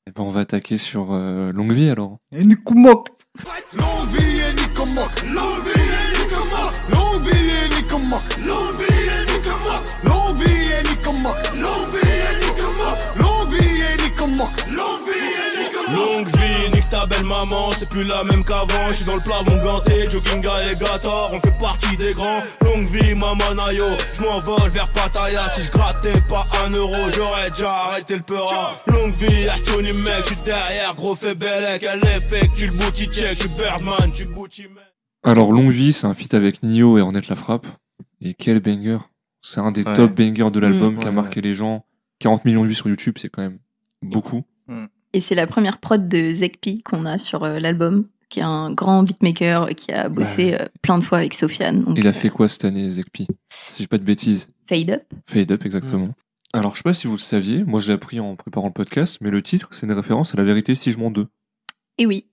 Eh 0.09 0.13
ben, 0.13 0.23
on 0.25 0.31
va 0.31 0.41
attaquer 0.41 0.79
sur 0.79 1.13
euh, 1.13 1.53
Longue 1.53 1.73
Vie 1.73 1.91
alors. 1.91 2.19
Et. 2.33 2.43
Longue 2.43 2.57
vie 4.09 4.41
et. 4.41 4.53
Longue 4.77 5.65
vie 5.65 5.81
et. 5.81 6.00
Longue 7.11 7.23
vie 7.25 7.51
et 7.51 7.75
Nicomoc. 7.75 8.23
Longue 8.47 8.77
vie 8.79 8.87
et 8.87 9.33
Nicomoc. 9.33 9.83
Longue 10.05 10.37
vie 10.37 10.71
et 10.79 10.89
Nicomoc. 10.89 11.37
Longue 11.57 11.91
vie 11.93 12.09
et 12.09 12.47
Nicomoc. 12.47 12.99
Longue 13.17 13.53
vie 13.53 13.83
et 13.83 14.03
Nicomoc. 14.03 14.51
Longue 14.71 15.07
vie 15.07 15.33
et 15.37 15.59
Nicomoc. 15.59 15.97
Longue 15.97 16.29
vie, 16.29 16.71
nique 16.73 16.89
ta 16.89 17.07
belle 17.07 17.25
maman, 17.25 17.73
c'est 17.77 17.89
plus 17.89 18.05
la 18.05 18.23
même 18.23 18.45
qu'avant. 18.45 18.89
Je 18.91 18.95
suis 18.95 19.05
dans 19.05 19.17
le 19.17 19.21
plafond 19.23 19.57
ganté, 19.65 20.09
jogging 20.09 20.47
alligator, 20.47 21.31
on 21.33 21.41
fait 21.41 21.59
partie 21.59 21.97
des 21.97 22.15
grands. 22.15 22.43
Longue 22.63 22.87
vie, 22.87 23.15
maman 23.17 23.55
Nayo, 23.57 23.87
je 24.17 24.23
m'envole 24.23 24.71
vers 24.71 24.89
Pattaya. 24.89 25.51
Si 25.53 25.63
je 25.63 25.71
pas 26.29 26.47
un 26.65 26.71
euro, 26.71 27.11
j'aurais 27.13 27.51
déjà 27.51 27.73
arrêté 27.73 28.15
le 28.15 28.23
peura. 28.23 28.75
Longue 28.87 29.15
vie, 29.15 29.49
Artoni 29.49 29.93
mec, 29.93 30.23
je 30.29 30.35
suis 30.35 30.43
derrière, 30.45 30.95
gros 30.95 31.17
fait 31.17 31.35
bellec. 31.35 31.83
Elle 31.83 32.05
est 32.05 32.21
fake, 32.21 32.53
tu 32.55 32.67
le 32.69 32.73
booty 32.73 33.07
check, 33.07 33.35
je 33.35 33.41
suis 33.41 33.49
Birdman, 33.49 34.13
tu 34.13 34.27
Gucci 34.27 34.63
mec. 34.63 34.90
Alors, 35.23 35.53
Longue 35.53 35.71
Vie, 35.71 35.93
c'est 35.93 36.07
un 36.07 36.15
feat 36.15 36.35
avec 36.35 36.63
Nio 36.63 36.99
et 36.99 37.01
Ornette 37.01 37.29
La 37.29 37.37
Frappe. 37.37 37.67
Et 38.21 38.35
quel 38.35 38.61
banger. 38.61 38.99
C'est 39.43 39.61
un 39.61 39.73
des 39.73 39.83
Ouais. 39.83 39.93
top 39.95 40.15
bangers 40.15 40.51
de 40.51 40.61
l'album 40.61 40.95
Mmh. 40.95 40.99
qui 40.99 41.07
a 41.07 41.09
Ouais, 41.11 41.15
marqué 41.15 41.41
les 41.41 41.55
gens. 41.55 41.85
40 42.19 42.45
millions 42.45 42.63
de 42.63 42.69
vues 42.69 42.75
sur 42.75 42.89
YouTube, 42.89 43.15
c'est 43.19 43.29
quand 43.31 43.43
même 43.43 43.59
beaucoup. 44.03 44.43
Et 45.13 45.21
c'est 45.21 45.35
la 45.35 45.47
première 45.49 45.79
prod 45.79 46.07
de 46.09 46.35
Zekpi 46.35 46.83
qu'on 46.83 47.05
a 47.05 47.19
sur 47.19 47.43
euh, 47.43 47.59
l'album, 47.59 48.07
qui 48.29 48.39
est 48.41 48.45
un 48.45 48.71
grand 48.73 49.03
beatmaker 49.03 49.69
et 49.71 49.75
qui 49.75 49.91
a 49.91 50.09
bossé 50.09 50.55
euh, 50.55 50.67
plein 50.83 50.99
de 50.99 51.03
fois 51.05 51.19
avec 51.19 51.35
Sofiane. 51.35 51.83
Donc, 51.83 51.99
Il 51.99 52.07
a 52.07 52.11
euh, 52.11 52.13
fait 52.13 52.29
quoi 52.29 52.47
cette 52.47 52.65
année, 52.65 52.89
Zekpi? 52.91 53.27
Si 53.53 53.79
je 53.83 53.85
dis 53.85 53.89
pas 53.89 53.99
de 53.99 54.05
bêtises. 54.05 54.51
Fade 54.69 54.91
Up. 54.91 55.03
Fade 55.27 55.51
Up, 55.51 55.65
exactement. 55.67 56.07
Mm. 56.07 56.13
Alors, 56.53 56.73
je 56.73 56.77
sais 56.79 56.83
pas 56.85 56.93
si 56.93 57.07
vous 57.09 57.15
le 57.15 57.19
saviez, 57.19 57.65
moi 57.65 57.81
je 57.81 57.89
l'ai 57.89 57.95
appris 57.95 58.21
en 58.21 58.37
préparant 58.37 58.69
le 58.69 58.73
podcast, 58.73 59.19
mais 59.21 59.31
le 59.31 59.43
titre, 59.43 59.69
c'est 59.73 59.87
une 59.87 59.93
référence 59.93 60.33
à 60.35 60.37
La 60.39 60.45
Vérité 60.45 60.75
si 60.77 60.93
je 60.93 60.99
mens 60.99 61.11
2. 61.11 61.27
Et 61.99 62.07
oui, 62.07 62.27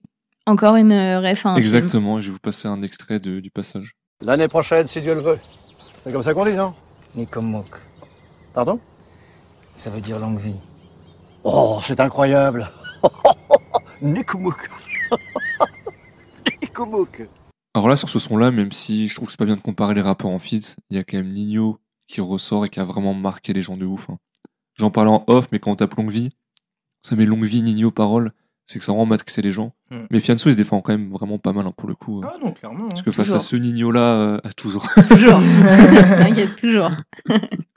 encore 0.48 0.76
une 0.76 0.92
euh, 0.92 1.20
ref 1.20 1.46
à 1.46 1.50
un 1.50 1.56
film. 1.56 1.66
Exactement, 1.66 2.20
je 2.22 2.28
vais 2.28 2.34
vous 2.34 2.40
passer 2.40 2.68
un 2.68 2.82
extrait 2.82 3.20
de- 3.20 3.40
du 3.40 3.52
passage. 3.52 3.92
L'année 4.22 4.48
prochaine, 4.48 4.88
si 4.88 5.02
Dieu 5.02 5.14
le 5.14 5.22
veut. 5.22 5.40
C'est 6.02 6.12
comme 6.12 6.24
ça 6.24 6.34
qu'on 6.34 6.46
dit, 6.46 6.56
non? 6.56 6.74
Nikomok. 7.16 7.80
Pardon? 8.54 8.80
Ça 9.76 9.90
veut 9.90 10.02
dire 10.02 10.20
longue 10.20 10.40
vie. 10.40 10.56
Oh, 11.44 11.80
c'est 11.84 12.00
incroyable. 12.00 12.70
Nikumuk. 14.02 14.70
Nikumuk. 16.62 17.28
Alors 17.76 17.88
là, 17.90 17.96
sur 17.98 18.10
ce 18.10 18.18
son-là, 18.20 18.50
même 18.52 18.72
si 18.72 19.08
je 19.08 19.16
trouve 19.16 19.28
que 19.28 19.32
c'est 19.32 19.38
pas 19.38 19.46
bien 19.46 19.56
de 19.56 19.62
comparer 19.62 19.94
les 19.94 20.02
rappeurs 20.02 20.32
en 20.32 20.40
feat, 20.40 20.78
il 20.90 20.98
y 20.98 21.00
a 21.00 21.04
quand 21.04 21.18
même 21.18 21.32
Nino 21.32 21.80
qui 22.08 22.22
ressort 22.22 22.66
et 22.66 22.70
qui 22.70 22.80
a 22.80 22.86
vraiment 22.86 23.14
marqué 23.14 23.54
les 23.54 23.62
gens 23.62 23.78
de 23.78 23.86
ouf. 23.86 24.10
hein. 24.10 24.18
J'en 24.76 24.90
parlais 24.92 25.12
en 25.12 25.24
off, 25.28 25.48
mais 25.52 25.60
quand 25.60 25.72
on 25.72 25.76
tape 25.76 25.94
longue 25.96 26.12
vie, 26.12 26.30
ça 27.04 27.16
met 27.16 27.26
longue 27.26 27.46
vie, 27.46 27.62
Nino, 27.62 27.92
parole. 27.92 28.32
C'est 28.68 28.80
que 28.80 28.86
ça 28.86 28.92
rend 28.92 29.06
matrixer 29.06 29.42
les 29.42 29.52
gens. 29.52 29.74
Mm. 29.92 29.96
Mais 30.12 30.20
Fianso, 30.20 30.50
il 30.50 30.54
se 30.54 30.58
défend 30.58 30.82
quand 30.82 30.92
même 30.92 31.10
vraiment 31.10 31.38
pas 31.38 31.54
mal 31.54 31.66
hein, 31.66 31.74
pour 31.76 31.88
le 31.88 31.96
coup. 31.96 32.20
euh. 32.22 32.28
Ah 32.28 32.36
non, 32.44 32.52
clairement. 32.52 32.88
Parce 32.90 33.00
hein. 33.00 33.04
que 33.06 33.12
face 33.12 33.32
à 33.34 33.40
ce 33.40 33.56
Nino-là, 33.56 34.00
euh, 34.00 34.40
à 34.44 34.52
toujours. 34.52 34.88
Toujours. 35.10 35.40
T'inquiète, 36.18 36.56
toujours. 36.58 36.92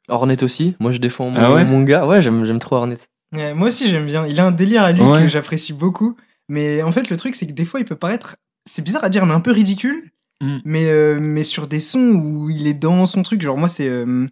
Hornet 0.09 0.43
aussi. 0.43 0.75
Moi, 0.81 0.91
je 0.93 0.99
défends 0.99 1.31
mon, 1.31 1.41
Ah 1.41 1.53
ouais 1.55 1.65
mon 1.65 1.83
gars. 1.83 2.07
Ouais, 2.07 2.21
j'aime 2.23 2.45
j'aime 2.45 2.59
trop 2.59 2.77
Hornet. 2.77 2.97
Ouais, 3.33 3.55
moi 3.55 3.69
aussi, 3.69 3.89
j'aime 3.89 4.07
bien. 4.07 4.27
Il 4.27 4.41
a 4.41 4.47
un 4.47 4.51
délire 4.51 4.83
à 4.83 4.91
lui 4.93 5.03
Ouais. 5.03 5.21
que 5.23 5.29
j'apprécie 5.29 5.73
beaucoup. 5.73 6.17
Mais 6.49 6.83
en 6.83 6.91
fait, 6.91 7.09
le 7.09 7.17
truc, 7.17 7.37
c'est 7.37 7.47
que 7.47 7.53
des 7.53 7.65
fois, 7.65 7.79
il 7.79 7.85
peut 7.87 7.95
paraître. 7.95 8.35
C'est 8.69 8.83
bizarre 8.83 9.05
à 9.05 9.09
dire, 9.09 9.25
mais 9.27 9.35
un 9.35 9.41
peu 9.41 9.53
ridicule. 9.53 10.11
Mm. 10.41 10.59
Mais, 10.65 10.87
euh, 10.87 11.19
mais 11.21 11.45
sur 11.45 11.69
des 11.69 11.79
sons 11.81 12.15
où 12.17 12.51
il 12.51 12.67
est 12.67 12.75
dans 12.75 13.07
son 13.07 13.23
truc. 13.23 13.41
Genre, 13.43 13.57
moi, 13.57 13.69
c'est. 13.69 13.87
euh, 13.89 14.27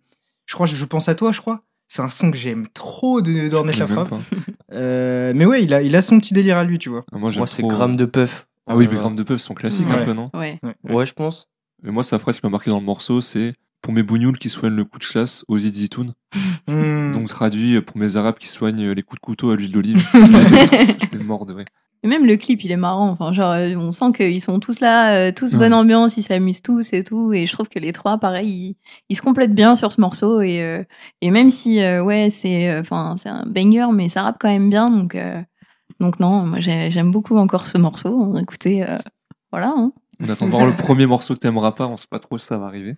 je 0.47 0.55
crois, 0.55 0.67
je, 0.67 0.75
je 0.75 0.85
pense 0.85 1.09
à 1.09 1.15
toi, 1.15 1.31
je 1.31 1.41
crois. 1.41 1.63
C'est 1.89 2.03
un 2.03 2.09
son 2.11 2.31
que 2.31 2.37
j'aime 2.37 2.67
trop 2.75 3.23
de 3.23 3.49
d'Ornette 3.49 3.79
Lafrappe. 3.79 4.15
Euh, 4.73 5.33
mais 5.35 5.47
ouais, 5.47 5.65
il 5.65 5.73
a, 5.73 5.81
il 5.83 5.97
a 5.97 6.03
son 6.03 6.19
petit 6.19 6.35
délire 6.35 6.59
à 6.59 6.65
lui, 6.65 6.79
tu 6.79 6.91
vois. 6.91 7.05
Ah, 7.13 7.19
moi, 7.19 7.31
j'aime 7.31 7.41
Moi, 7.41 7.47
c'est 7.47 7.63
trop- 7.63 7.71
Gramme 7.71 7.97
de 7.97 8.05
Puff. 8.05 8.47
Ah 8.67 8.77
oui, 8.77 8.85
Euh, 8.87 8.89
mais 8.93 8.99
Gramme 8.99 9.17
de 9.17 9.23
Puff, 9.23 9.41
sont 9.41 9.55
classiques 9.55 9.89
Ouais. 9.89 9.95
un 9.95 10.05
peu, 10.05 10.13
non 10.13 10.31
Ouais. 10.35 10.61
Ouais, 10.85 11.07
je 11.07 11.15
pense. 11.15 11.49
Et 11.87 11.91
moi, 11.91 12.03
sa 12.03 12.19
phrase 12.19 12.39
qui 12.41 12.47
m'a 12.47 12.51
marqué 12.51 12.71
dans 12.71 12.79
le 12.81 12.85
morceau, 12.85 13.21
c'est 13.23 13.55
pour 13.81 13.93
mes 13.95 14.03
bougnoules 14.03 14.39
qui 14.39 14.49
soignent 14.51 14.75
le 14.77 14.85
coup 14.85 14.99
de 14.99 15.05
chasse 15.05 15.45
aux 15.49 15.57
zitoun. 15.57 16.13
Mm. 16.69 17.13
Donc 17.13 17.29
traduit 17.29 17.81
pour 17.81 17.97
mes 17.97 18.17
arabes 18.17 18.37
qui 18.39 18.49
soignent 18.49 18.91
les 18.93 19.03
coups 19.03 19.21
de 19.21 19.25
couteau 19.25 19.51
à 19.51 19.57
l'huile 19.57 19.73
d'olive. 19.73 20.05
J'étais 21.01 21.17
mort 21.19 21.47
de 21.47 21.53
vrai. 21.55 21.65
Et 22.03 22.09
même 22.09 22.27
le 22.27 22.37
clip, 22.37 22.63
il 22.65 22.71
est 22.71 22.77
marrant. 22.77 23.11
Enfin, 23.11 23.33
genre, 23.33 23.53
euh, 23.53 23.75
on 23.77 23.93
sent 23.93 24.13
qu'ils 24.17 24.43
sont 24.43 24.61
tous 24.61 24.81
là, 24.81 25.15
euh, 25.15 25.33
tous 25.35 25.53
Ouais. 25.53 25.59
bonne 25.59 25.75
ambiance, 25.75 26.17
ils 26.17 26.23
s'amusent 26.23 26.63
tous 26.63 26.93
et 26.93 27.03
tout. 27.03 27.33
Et 27.33 27.47
je 27.47 27.53
trouve 27.53 27.69
que 27.69 27.79
les 27.79 27.93
trois, 27.93 28.19
pareil, 28.19 28.49
ils, 28.49 28.77
ils 29.09 29.17
se 29.17 29.23
complètent 29.23 29.55
bien 29.55 29.75
sur 29.77 29.93
ce 29.93 30.01
morceau. 30.01 30.41
Et, 30.41 30.63
euh, 30.63 30.83
et 31.23 31.31
même 31.31 31.51
si, 31.51 31.81
euh, 31.83 32.03
ouais, 32.03 32.31
c'est, 32.31 32.71
euh, 32.71 32.81
enfin, 32.81 33.17
c'est 33.21 33.29
un 33.29 33.45
banger, 33.47 33.89
mais 33.93 34.09
ça 34.09 34.23
rappe 34.23 34.37
quand 34.39 34.49
même 34.49 34.71
bien. 34.71 34.91
Donc, 34.91 35.15
euh, 35.17 35.41
donc 36.01 36.21
non, 36.21 36.45
moi 36.45 36.61
j'ai- 36.61 36.91
j'aime 36.93 37.11
beaucoup 37.11 37.37
encore 37.37 37.67
ce 37.67 37.79
morceau. 37.79 38.35
Écoutez, 38.41 38.85
euh, 38.89 38.97
voilà. 39.51 39.75
hein. 39.77 39.93
On 40.21 40.29
attend 40.29 40.47
de 40.47 40.51
voir 40.51 40.67
le 40.67 40.75
premier 40.75 41.07
morceau 41.07 41.35
que 41.35 41.39
t'aimeras 41.41 41.71
pas, 41.73 41.87
on 41.87 41.97
sait 41.97 42.09
pas 42.11 42.19
trop 42.19 42.39
si 42.39 42.47
ça 42.47 42.59
va 42.59 42.67
arriver. 42.67 42.97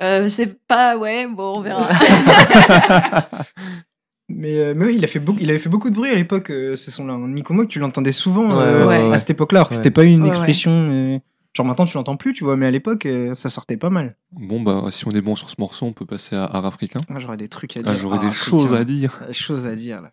Euh, 0.00 0.28
c'est 0.28 0.60
pas, 0.66 0.96
ouais, 0.96 1.28
bon, 1.28 1.54
on 1.58 1.60
verra. 1.60 1.88
Mais, 4.28 4.56
euh, 4.58 4.74
mais 4.76 4.86
oui, 4.86 4.94
il, 4.98 5.04
a 5.04 5.08
fait 5.08 5.18
beaucoup, 5.20 5.38
il 5.40 5.48
avait 5.48 5.58
fait 5.58 5.70
beaucoup 5.70 5.88
de 5.90 5.94
bruit 5.94 6.10
à 6.10 6.14
l'époque, 6.14 6.50
euh, 6.50 6.76
ce 6.76 6.90
son-là. 6.90 7.16
Nico 7.16 7.54
Mock, 7.54 7.68
tu 7.68 7.78
l'entendais 7.78 8.12
souvent 8.12 8.50
euh, 8.60 8.86
ouais, 8.86 9.08
ouais, 9.08 9.12
à 9.14 9.18
cette 9.18 9.30
époque-là. 9.30 9.60
Alors 9.60 9.68
que 9.68 9.74
Ouais. 9.74 9.78
c'était 9.78 9.90
pas 9.90 10.04
une 10.04 10.16
Ouais, 10.20 10.22
ouais. 10.24 10.28
expression. 10.28 10.70
euh, 10.70 11.18
genre 11.54 11.66
maintenant, 11.66 11.86
tu 11.86 11.96
l'entends 11.96 12.16
plus, 12.18 12.34
tu 12.34 12.44
vois. 12.44 12.56
Mais 12.56 12.66
à 12.66 12.70
l'époque, 12.70 13.06
euh, 13.06 13.34
ça 13.34 13.48
sortait 13.48 13.78
pas 13.78 13.88
mal. 13.90 14.16
Bon, 14.32 14.60
bah, 14.60 14.84
si 14.90 15.08
on 15.08 15.12
est 15.12 15.20
bon 15.22 15.34
sur 15.34 15.48
ce 15.48 15.56
morceau, 15.58 15.86
on 15.86 15.92
peut 15.92 16.04
passer 16.04 16.36
à 16.36 16.44
art 16.44 16.66
africain. 16.66 17.00
Moi, 17.08 17.20
j'aurais 17.20 17.38
des 17.38 17.48
trucs 17.48 17.76
à 17.78 17.82
dire. 17.82 17.90
Ah, 17.90 17.94
j'aurais 17.94 18.18
Ah, 18.20 18.26
des 18.26 18.30
choses 18.30 18.74
à 18.74 18.84
dire. 18.84 19.18
Des 19.26 19.32
choses 19.32 19.66
à 19.66 19.74
dire, 19.74 20.02
là. 20.02 20.10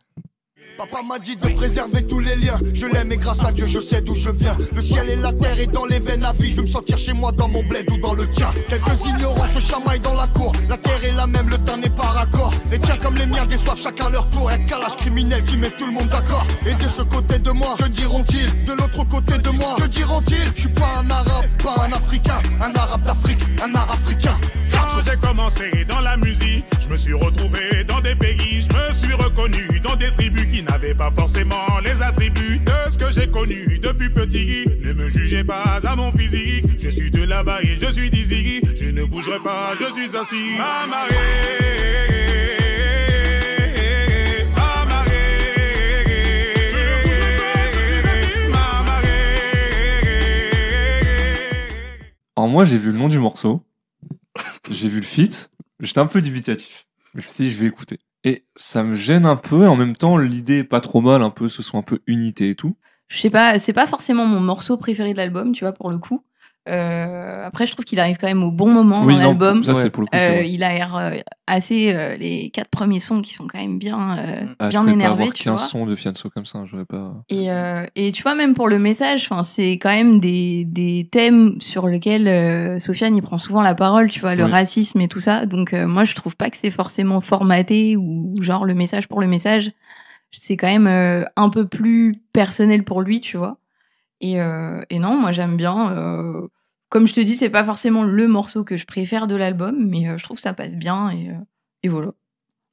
Papa 0.78 1.02
m'a 1.08 1.20
dit 1.20 1.38
de 1.38 1.48
préserver 1.50 2.04
tous 2.04 2.20
les 2.20 2.36
liens. 2.36 2.60
Je 2.74 2.86
l'aime 2.86 3.12
et 3.12 3.18
grâce 3.18 3.44
à 3.46 3.52
Dieu, 3.52 3.66
je 3.66 3.80
sais 3.80 4.02
d'où 4.02 4.14
je 4.14 4.30
viens. 4.30 4.58
Le 4.76 4.82
ciel 4.82 5.10
et 5.10 5.16
la 5.16 5.32
terre 5.32 5.58
et 5.58 5.68
dans 5.68 5.86
les 5.86 6.00
veines 6.00 6.26
à 6.26 6.34
vie. 6.34 6.50
Je 6.50 6.58
veux 6.58 6.64
me 6.64 6.68
sentir 6.68 6.98
chez 6.98 7.14
moi 7.14 7.32
dans 7.32 7.48
mon 7.48 7.64
bled 7.64 7.90
ou 7.92 7.98
dans 7.98 8.14
le 8.14 8.28
tien. 8.30 8.54
Quelques 8.68 9.06
ignorants 9.06 9.48
se 9.48 9.60
chamaillent 9.60 10.02
dans 10.02 10.14
la 10.14 10.28
cour. 10.28 10.52
La 10.68 10.76
terre 10.78 11.04
est 11.06 11.14
la 11.14 11.28
même, 11.28 11.48
le 11.50 11.58
temps 11.60 11.78
n'est 11.78 11.90
pas 11.90 12.04
raccord. 12.04 12.54
Les 12.72 12.80
tiens 12.80 12.98
comme 12.98 13.16
les 13.16 13.26
miens 13.26 13.46
déçoivent 13.46 13.80
chacun 13.80 14.10
leur 14.10 14.30
tour. 14.32 14.50
Un 14.50 14.58
calage 14.66 14.98
criminel 14.98 15.44
qui 15.44 15.56
met 15.56 15.70
tout 15.70 15.86
le 15.86 15.94
monde 15.94 16.10
d'accord. 16.10 16.46
Et 16.66 16.74
de 16.74 16.90
ce 16.90 17.04
côté 17.04 17.40
de 17.40 17.52
moi, 17.52 17.76
que 17.78 17.88
diront-ils? 17.88 18.66
De 18.66 18.74
l'autre 18.74 19.08
côté 19.08 19.38
de 19.38 19.50
moi, 19.52 19.76
que 19.78 19.88
diront-ils? 19.88 20.52
Je 20.56 20.62
suis 20.62 20.70
pas 20.70 21.00
un 21.02 21.10
arabe, 21.10 21.46
pas 21.64 21.86
un 21.88 21.94
africain. 21.94 22.40
Un 22.62 22.76
arabe 22.76 23.04
d'Afrique, 23.04 23.40
un 23.64 23.74
arabe 23.76 23.92
africain. 23.92 24.38
Quand 24.96 25.02
j'ai 25.02 25.18
commencé 25.18 25.84
dans 25.90 26.00
la 26.00 26.16
musique, 26.16 26.64
je 26.80 26.88
me 26.88 26.96
suis 26.96 27.12
retrouvé 27.12 27.84
dans 27.86 28.00
des 28.00 28.16
pays, 28.16 28.62
je 28.62 28.74
me 28.74 28.94
suis 28.94 29.14
reconnu 29.14 29.82
dans 29.82 29.98
des 29.98 30.10
tribus 30.10 30.46
qui 30.46 30.64
n'avaient 30.64 30.94
pas 30.96 31.12
forcément 31.12 31.82
les 31.84 32.02
attributs 32.02 32.60
de 32.60 32.92
ce 32.92 32.98
que 32.98 33.12
j'ai 33.12 33.30
connu 33.30 33.78
depuis 33.78 34.10
petit. 34.10 34.66
Ne 34.82 34.94
me 34.94 35.10
jugez 35.10 35.44
pas 35.44 35.80
à 35.84 35.96
mon 35.98 36.14
physique, 36.14 36.80
je 36.80 36.88
suis 36.88 37.12
de 37.12 37.24
là-bas 37.24 37.62
et 37.64 37.76
je 37.76 37.92
suis 37.92 38.10
d'ici. 38.10 38.62
Je 38.74 38.86
ne 38.86 39.04
bougerai 39.04 39.40
pas, 39.40 39.74
je 39.78 39.86
suis 39.92 40.16
assis. 40.16 40.18
Assis. 40.18 40.62
Amarré. 40.86 41.16
Alors 52.38 52.48
moi, 52.50 52.64
j'ai 52.64 52.78
vu 52.78 52.92
le 52.92 52.98
nom 52.98 53.10
du 53.10 53.20
morceau, 53.20 53.62
j'ai 54.70 54.90
vu 54.90 54.98
le 55.00 55.06
feat, 55.06 55.52
j'étais 55.80 56.00
un 56.00 56.06
peu 56.06 56.22
dubitatif. 56.22 56.86
Je 57.14 57.18
me 57.18 57.22
suis 57.22 57.44
dit, 57.44 57.52
je 57.52 57.58
vais 57.58 57.68
écouter. 57.68 58.00
Et 58.24 58.46
ça 58.56 58.84
me 58.84 58.96
gêne 58.96 59.26
un 59.26 59.36
peu, 59.36 59.64
et 59.64 59.68
en 59.68 59.76
même 59.76 59.96
temps, 59.96 60.18
l'idée 60.18 60.60
est 60.60 60.64
pas 60.64 60.82
trop 60.82 61.02
mal, 61.02 61.22
un 61.22 61.30
peu, 61.30 61.48
ce 61.48 61.62
sont 61.62 61.78
un 61.78 61.84
peu 61.84 62.00
unité 62.08 62.50
et 62.50 62.56
tout. 62.56 62.76
Je 63.08 63.20
sais 63.20 63.30
pas, 63.30 63.60
c'est 63.60 63.74
pas 63.74 63.86
forcément 63.86 64.26
mon 64.26 64.40
morceau 64.40 64.78
préféré 64.78 65.14
de 65.14 65.18
l'album, 65.18 65.52
tu 65.52 65.64
vois, 65.64 65.74
pour 65.74 65.92
le 65.92 66.00
coup. 66.00 66.26
Euh, 66.68 67.46
après, 67.46 67.68
je 67.68 67.74
trouve 67.74 67.86
qu'il 67.86 68.00
arrive 68.00 68.18
quand 68.18 68.28
même 68.28 68.44
au 68.44 68.52
bon 68.52 68.70
moment 68.72 69.04
oui, 69.04 69.14
dans 69.14 69.20
l'album. 69.20 69.62
ça 69.64 69.74
c'est 69.76 69.84
Ouais. 69.84 69.90
pour 69.92 70.02
le 70.02 70.08
coup. 70.08 70.18
c'est 70.18 70.40
Euh, 70.40 70.44
il 70.44 70.64
a 70.64 70.74
l'air 70.74 70.96
euh, 70.96 71.12
assez. 71.46 71.94
euh, 71.94 72.16
les 72.18 72.50
quatre 72.50 72.70
premiers 72.70 73.00
sons 73.00 73.22
qui 73.22 73.34
sont 73.34 73.46
quand 73.48 73.60
même 73.60 73.78
bien, 73.78 74.18
euh, 74.18 74.46
Ah, 74.60 74.66
je 74.66 74.70
bien 74.72 74.86
pas 74.86 74.92
énervés, 74.92 75.22
avoir 75.24 75.34
tu 75.34 75.44
15 75.44 75.60
vois. 75.60 75.68
sons 75.68 75.86
de 75.86 75.96
Fianso 75.96 76.30
comme 76.32 76.46
ça, 76.46 76.58
hein, 76.60 76.66
j'aurais 76.66 76.86
pas. 76.86 77.14
Et, 77.30 77.52
euh, 77.52 77.86
et 77.96 78.12
tu 78.12 78.24
vois, 78.24 78.34
même 78.34 78.54
pour 78.56 78.68
le 78.68 78.80
message, 78.80 79.28
enfin, 79.30 79.44
c'est 79.44 79.74
quand 79.74 79.94
même 79.94 80.20
des, 80.20 80.66
des 80.66 81.08
thèmes 81.12 81.62
sur 81.62 81.88
lesquels 81.88 82.28
euh, 82.28 82.80
Sofiane 82.80 83.16
il 83.16 83.22
prend 83.22 83.38
souvent 83.38 83.62
la 83.62 83.76
parole, 83.76 84.10
tu 84.10 84.20
vois, 84.22 84.34
le 84.36 84.46
Oui. 84.46 84.52
racisme 84.52 85.00
et 85.02 85.08
tout 85.08 85.20
ça. 85.20 85.46
Donc, 85.46 85.74
euh, 85.74 85.88
moi, 85.88 86.04
je 86.04 86.16
trouve 86.16 86.36
pas 86.36 86.50
que 86.50 86.58
c'est 86.58 86.72
forcément 86.72 87.22
formaté 87.22 87.96
ou 87.96 88.34
genre 88.42 88.66
le 88.66 88.74
message 88.74 89.08
pour 89.08 89.22
le 89.22 89.28
message. 89.28 89.72
C'est 90.32 90.58
quand 90.58 90.68
même 90.68 90.88
euh, 90.88 91.24
un 91.36 91.50
peu 91.50 91.68
plus 91.68 92.16
personnel 92.34 92.84
pour 92.84 93.02
lui, 93.02 93.22
tu 93.22 93.38
vois. 93.38 93.58
Et, 94.22 94.42
euh, 94.42 94.82
et 94.90 94.98
non, 95.00 95.16
moi, 95.18 95.32
j'aime 95.32 95.56
bien. 95.58 95.92
euh, 95.92 96.48
comme 96.96 97.08
je 97.08 97.14
te 97.14 97.20
dis, 97.20 97.36
c'est 97.36 97.50
pas 97.50 97.66
forcément 97.66 98.04
le 98.06 98.26
morceau 98.26 98.64
que 98.64 98.78
je 98.78 98.86
préfère 98.86 99.28
de 99.28 99.36
l'album, 99.36 99.76
mais 99.86 100.08
euh, 100.08 100.18
je 100.18 100.24
trouve 100.24 100.38
que 100.38 100.42
ça 100.42 100.54
passe 100.54 100.78
bien 100.78 101.10
et, 101.10 101.28
euh, 101.30 101.34
et 101.84 101.90
voilà. 101.90 102.14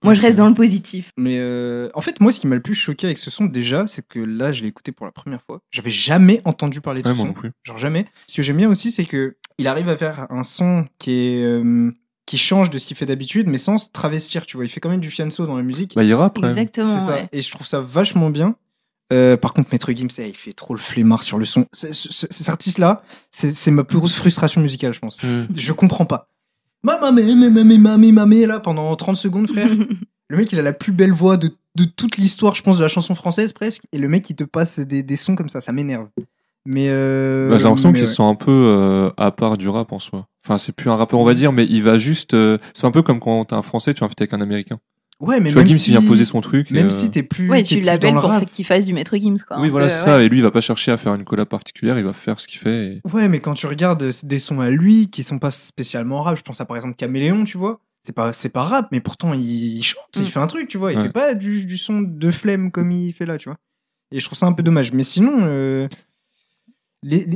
Moi, 0.05 0.15
je 0.15 0.21
reste 0.23 0.37
dans 0.39 0.49
le 0.49 0.55
positif. 0.55 1.11
Mais 1.17 1.39
euh, 1.41 1.89
en 1.95 2.01
fait, 2.03 2.21
moi, 2.21 2.31
ce 2.31 2.39
qui 2.39 2.47
m'a 2.47 2.55
le 2.55 2.63
plus 2.63 2.77
choqué 2.77 3.07
avec 3.09 3.19
ce 3.19 3.33
son, 3.33 3.47
déjà, 3.47 3.89
c'est 3.89 4.07
que 4.07 4.21
là, 4.21 4.53
je 4.53 4.63
l'ai 4.63 4.69
écouté 4.69 4.93
pour 4.93 5.07
la 5.07 5.13
première 5.13 5.43
fois. 5.43 5.59
J'avais 5.73 5.91
jamais 5.91 6.41
entendu 6.45 6.81
parler 6.81 7.03
de 7.03 7.09
Ouais, 7.09 7.15
ce 7.15 7.17
moi 7.17 7.25
son. 7.25 7.29
non 7.33 7.35
plus. 7.35 7.51
Genre 7.65 7.79
jamais. 7.79 8.07
Ce 8.29 8.35
que 8.35 8.43
j'aime 8.43 8.59
bien 8.59 8.71
aussi, 8.71 8.93
c'est 8.93 9.05
que 9.05 9.37
il 9.59 9.67
arrive 9.67 9.89
à 9.89 9.97
faire 9.97 10.29
un 10.31 10.45
son 10.45 10.87
qui 11.01 11.11
est 11.13 11.45
euh, 11.45 11.91
qui 12.27 12.39
change 12.39 12.71
de 12.71 12.79
ce 12.79 12.87
qu'il 12.87 12.97
fait 12.97 13.07
d'habitude, 13.07 13.49
mais 13.49 13.59
sans 13.59 13.79
se 13.79 13.91
travestir. 13.93 14.47
Tu 14.47 14.57
vois, 14.57 14.65
il 14.67 14.69
fait 14.71 14.79
quand 14.81 14.89
même 14.91 15.01
du 15.01 15.11
fianso 15.11 15.47
dans 15.47 15.57
la 15.57 15.65
musique. 15.65 15.95
Bah, 15.97 16.05
il 16.05 16.15
rappe. 16.15 16.39
Exactement. 16.39 16.87
c'est 16.87 17.01
ça. 17.01 17.15
ouais. 17.15 17.29
Et 17.33 17.43
je 17.43 17.51
trouve 17.51 17.67
ça 17.67 17.81
vachement 17.81 18.31
bien. 18.31 18.55
Euh, 19.13 19.37
par 19.37 19.53
contre, 19.53 19.69
Maître 19.73 19.93
Gims, 19.93 20.09
eh, 20.19 20.29
il 20.29 20.35
fait 20.37 20.53
trop 20.53 20.75
le 20.75 20.81
flemmard 20.81 21.23
sur 21.23 21.39
le 21.39 21.45
son. 21.45 21.67
Cet 21.73 22.49
artiste-là, 22.49 23.03
c'est 23.31 23.71
ma 23.71 23.85
plus 23.85 23.99
grosse 23.99 24.15
frustration 24.15 24.61
musicale, 24.61 24.95
je 24.95 25.01
pense. 25.01 25.23
Hmm. 25.23 25.47
Je 25.55 25.73
comprends 25.73 26.07
pas. 26.07 26.29
Mamamé, 26.83 27.35
mamamé, 27.35 27.79
mamé, 27.79 28.13
mamé, 28.13 28.47
là, 28.47 28.59
pendant 28.59 28.95
30 28.97 29.17
secondes, 29.17 29.49
frère. 29.49 29.69
Le 30.29 30.37
mec, 30.39 30.51
il 30.51 30.59
a 30.59 30.63
la 30.63 30.73
plus 30.73 30.93
belle 30.93 31.13
voix 31.13 31.37
de, 31.37 31.51
de 31.77 31.85
toute 31.85 32.17
l'histoire, 32.17 32.55
je 32.55 32.63
pense, 32.63 32.79
de 32.79 32.83
la 32.83 32.89
chanson 32.89 33.15
française 33.15 33.53
presque. 33.53 33.83
Et 33.93 33.99
le 33.99 34.09
mec, 34.09 34.29
il 34.31 34.37
te 34.37 34.45
passe 34.45 34.79
des, 34.81 35.03
des 35.03 35.17
sons 35.17 35.37
comme 35.37 35.51
ça, 35.51 35.61
ça 35.61 35.73
m'énerve. 35.73 36.09
Mais 36.65 36.87
euh, 36.89 37.51
Bah, 37.51 37.59
j'ai 37.59 37.65
l'impression 37.65 37.91
mais 37.91 37.99
qu'il 37.99 38.05
ouais. 38.05 38.09
se 38.09 38.15
sent 38.17 38.23
un 38.23 38.35
peu 38.35 38.51
euh, 38.51 39.11
à 39.19 39.31
part 39.31 39.59
du 39.59 39.69
rap 39.69 39.93
en 39.93 39.99
soi. 39.99 40.27
Enfin, 40.47 40.57
c'est 40.59 40.73
plus 40.75 40.89
un 40.91 40.97
rappeur, 40.97 41.21
on 41.21 41.25
va 41.25 41.35
dire, 41.35 41.53
mais 41.53 41.67
il 41.69 41.83
va 41.83 41.99
juste. 41.99 42.33
euh, 42.35 42.57
c'est 42.73 42.87
un 42.87 42.91
peu 42.91 43.03
comme 43.03 43.21
quand 43.21 43.45
t'es 43.45 43.55
un 43.55 43.63
français, 43.63 43.93
tu 43.95 44.01
vas 44.01 44.07
inviter 44.07 44.23
avec 44.23 44.33
un 44.33 44.41
américain. 44.41 44.79
Ouais, 45.23 45.39
mais 45.41 45.53
même 45.55 45.67
Gims, 45.69 45.77
si, 45.79 45.91
il 45.93 45.99
vient 45.99 46.07
poser 46.07 46.25
son 46.25 46.41
truc. 46.41 46.71
Même 46.73 46.87
euh, 46.87 46.91
si 46.91 47.11
t'es 47.11 47.23
plus. 47.23 47.49
Ouais, 47.49 47.63
tu 47.63 47.81
l'appelles 47.81 48.13
pour 48.15 48.41
qu'il 48.51 48.65
fasse 48.65 48.85
du 48.85 48.93
maître 48.93 49.17
Gims, 49.17 49.37
quoi. 49.47 49.61
Oui, 49.61 49.69
voilà, 49.71 49.89
c'est 49.89 49.99
ouais. 50.11 50.17
ça. 50.17 50.23
Et 50.23 50.29
lui, 50.29 50.39
il 50.39 50.43
va 50.43 50.51
pas 50.51 50.61
chercher 50.61 50.91
à 50.91 50.97
faire 50.97 51.15
une 51.15 51.25
collab 51.25 51.47
particulière, 51.49 51.97
il 51.97 52.05
va 52.05 52.13
faire 52.13 52.41
ce 52.41 52.49
qu'il 52.49 52.59
fait. 52.59 52.87
et- 52.87 53.01
Ouais, 53.13 53.29
mais 53.29 53.39
quand 53.39 53.55
tu 53.55 53.67
regardes 53.69 54.05
des 54.25 54.39
sons 54.41 54.61
à 54.61 54.69
lui 54.69 55.09
qui 55.11 55.23
sont 55.23 55.39
pas 55.39 55.53
spécialement 55.53 56.23
rap, 56.23 56.37
je 56.37 56.43
pense 56.43 56.61
à 56.61 56.65
par 56.65 56.77
exemple 56.77 56.97
Caméléon, 56.97 57.45
tu 57.45 57.57
vois. 57.57 57.81
C'est 58.05 58.13
pas, 58.13 58.33
c'est 58.33 58.49
pas 58.49 58.65
rap, 58.65 58.89
mais 58.91 59.01
pourtant 59.01 59.33
il 59.33 59.81
chante, 59.85 60.03
il 60.17 60.23
Mm. 60.25 60.27
fait 60.27 60.41
un 60.41 60.47
truc, 60.49 60.67
tu 60.69 60.77
vois. 60.77 60.91
Il 60.93 60.99
Ouais. 60.99 61.05
fait 61.05 61.13
pas 61.13 61.35
du, 61.37 61.65
du 61.65 61.79
son 61.79 62.01
de 62.01 62.31
flemme 62.33 62.73
comme 62.73 62.91
il 62.91 63.13
fait 63.13 63.25
là, 63.27 63.39
tu 63.39 63.49
vois. 63.49 63.59
Et 64.11 64.19
je 64.19 64.25
trouve 64.27 64.37
ça 64.37 64.47
un 64.47 64.53
peu 64.53 64.65
dommage. 64.65 64.93
Mais 64.93 65.05
sinon, 65.05 65.37
euh, 65.43 65.87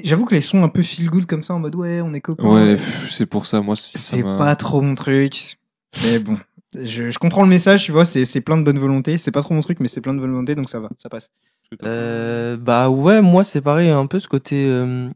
j'avoue 0.03 0.25
que 0.25 0.35
les 0.35 0.41
sons 0.41 0.63
un 0.65 0.69
peu 0.69 0.83
feel 0.83 1.09
good 1.09 1.27
comme 1.27 1.43
ça, 1.43 1.55
en 1.55 1.59
mode 1.61 1.75
ouais, 1.77 2.01
on 2.01 2.13
est 2.15 2.21
copains. 2.21 2.45
Ouais, 2.49 2.77
c'est 2.79 3.27
pour 3.27 3.47
ça. 3.47 3.61
Moi, 3.61 3.77
si 3.77 3.99
c'est 3.99 4.23
pas 4.23 4.57
trop 4.57 4.81
mon 4.83 4.95
truc. 4.95 5.57
Mais 6.03 6.19
bon, 6.19 6.37
je, 6.85 7.11
je 7.11 7.19
comprends 7.19 7.43
le 7.43 7.49
message, 7.49 7.85
tu 7.85 7.93
vois. 7.93 8.05
C'est, 8.05 8.25
c'est 8.25 8.41
plein 8.41 8.57
de 8.59 8.63
bonne 8.63 8.79
volonté. 8.79 9.19
C'est 9.19 9.31
pas 9.33 9.43
trop 9.43 9.55
mon 9.55 9.61
truc, 9.61 9.81
mais 9.81 9.89
c'est 9.89 10.01
plein 10.01 10.15
de 10.15 10.21
bonne 10.21 10.31
volonté, 10.31 10.55
donc 10.55 10.69
ça 10.71 10.81
va, 10.81 10.89
ça 10.99 11.09
passe. 11.09 11.31
Euh, 11.83 12.57
bah 12.57 12.89
ouais, 12.91 13.21
moi 13.23 13.43
c'est 13.43 13.61
pareil, 13.61 13.89
un 13.91 14.07
peu 14.07 14.19
ce 14.21 14.29
côté. 14.29 14.67
euh, 14.69 15.09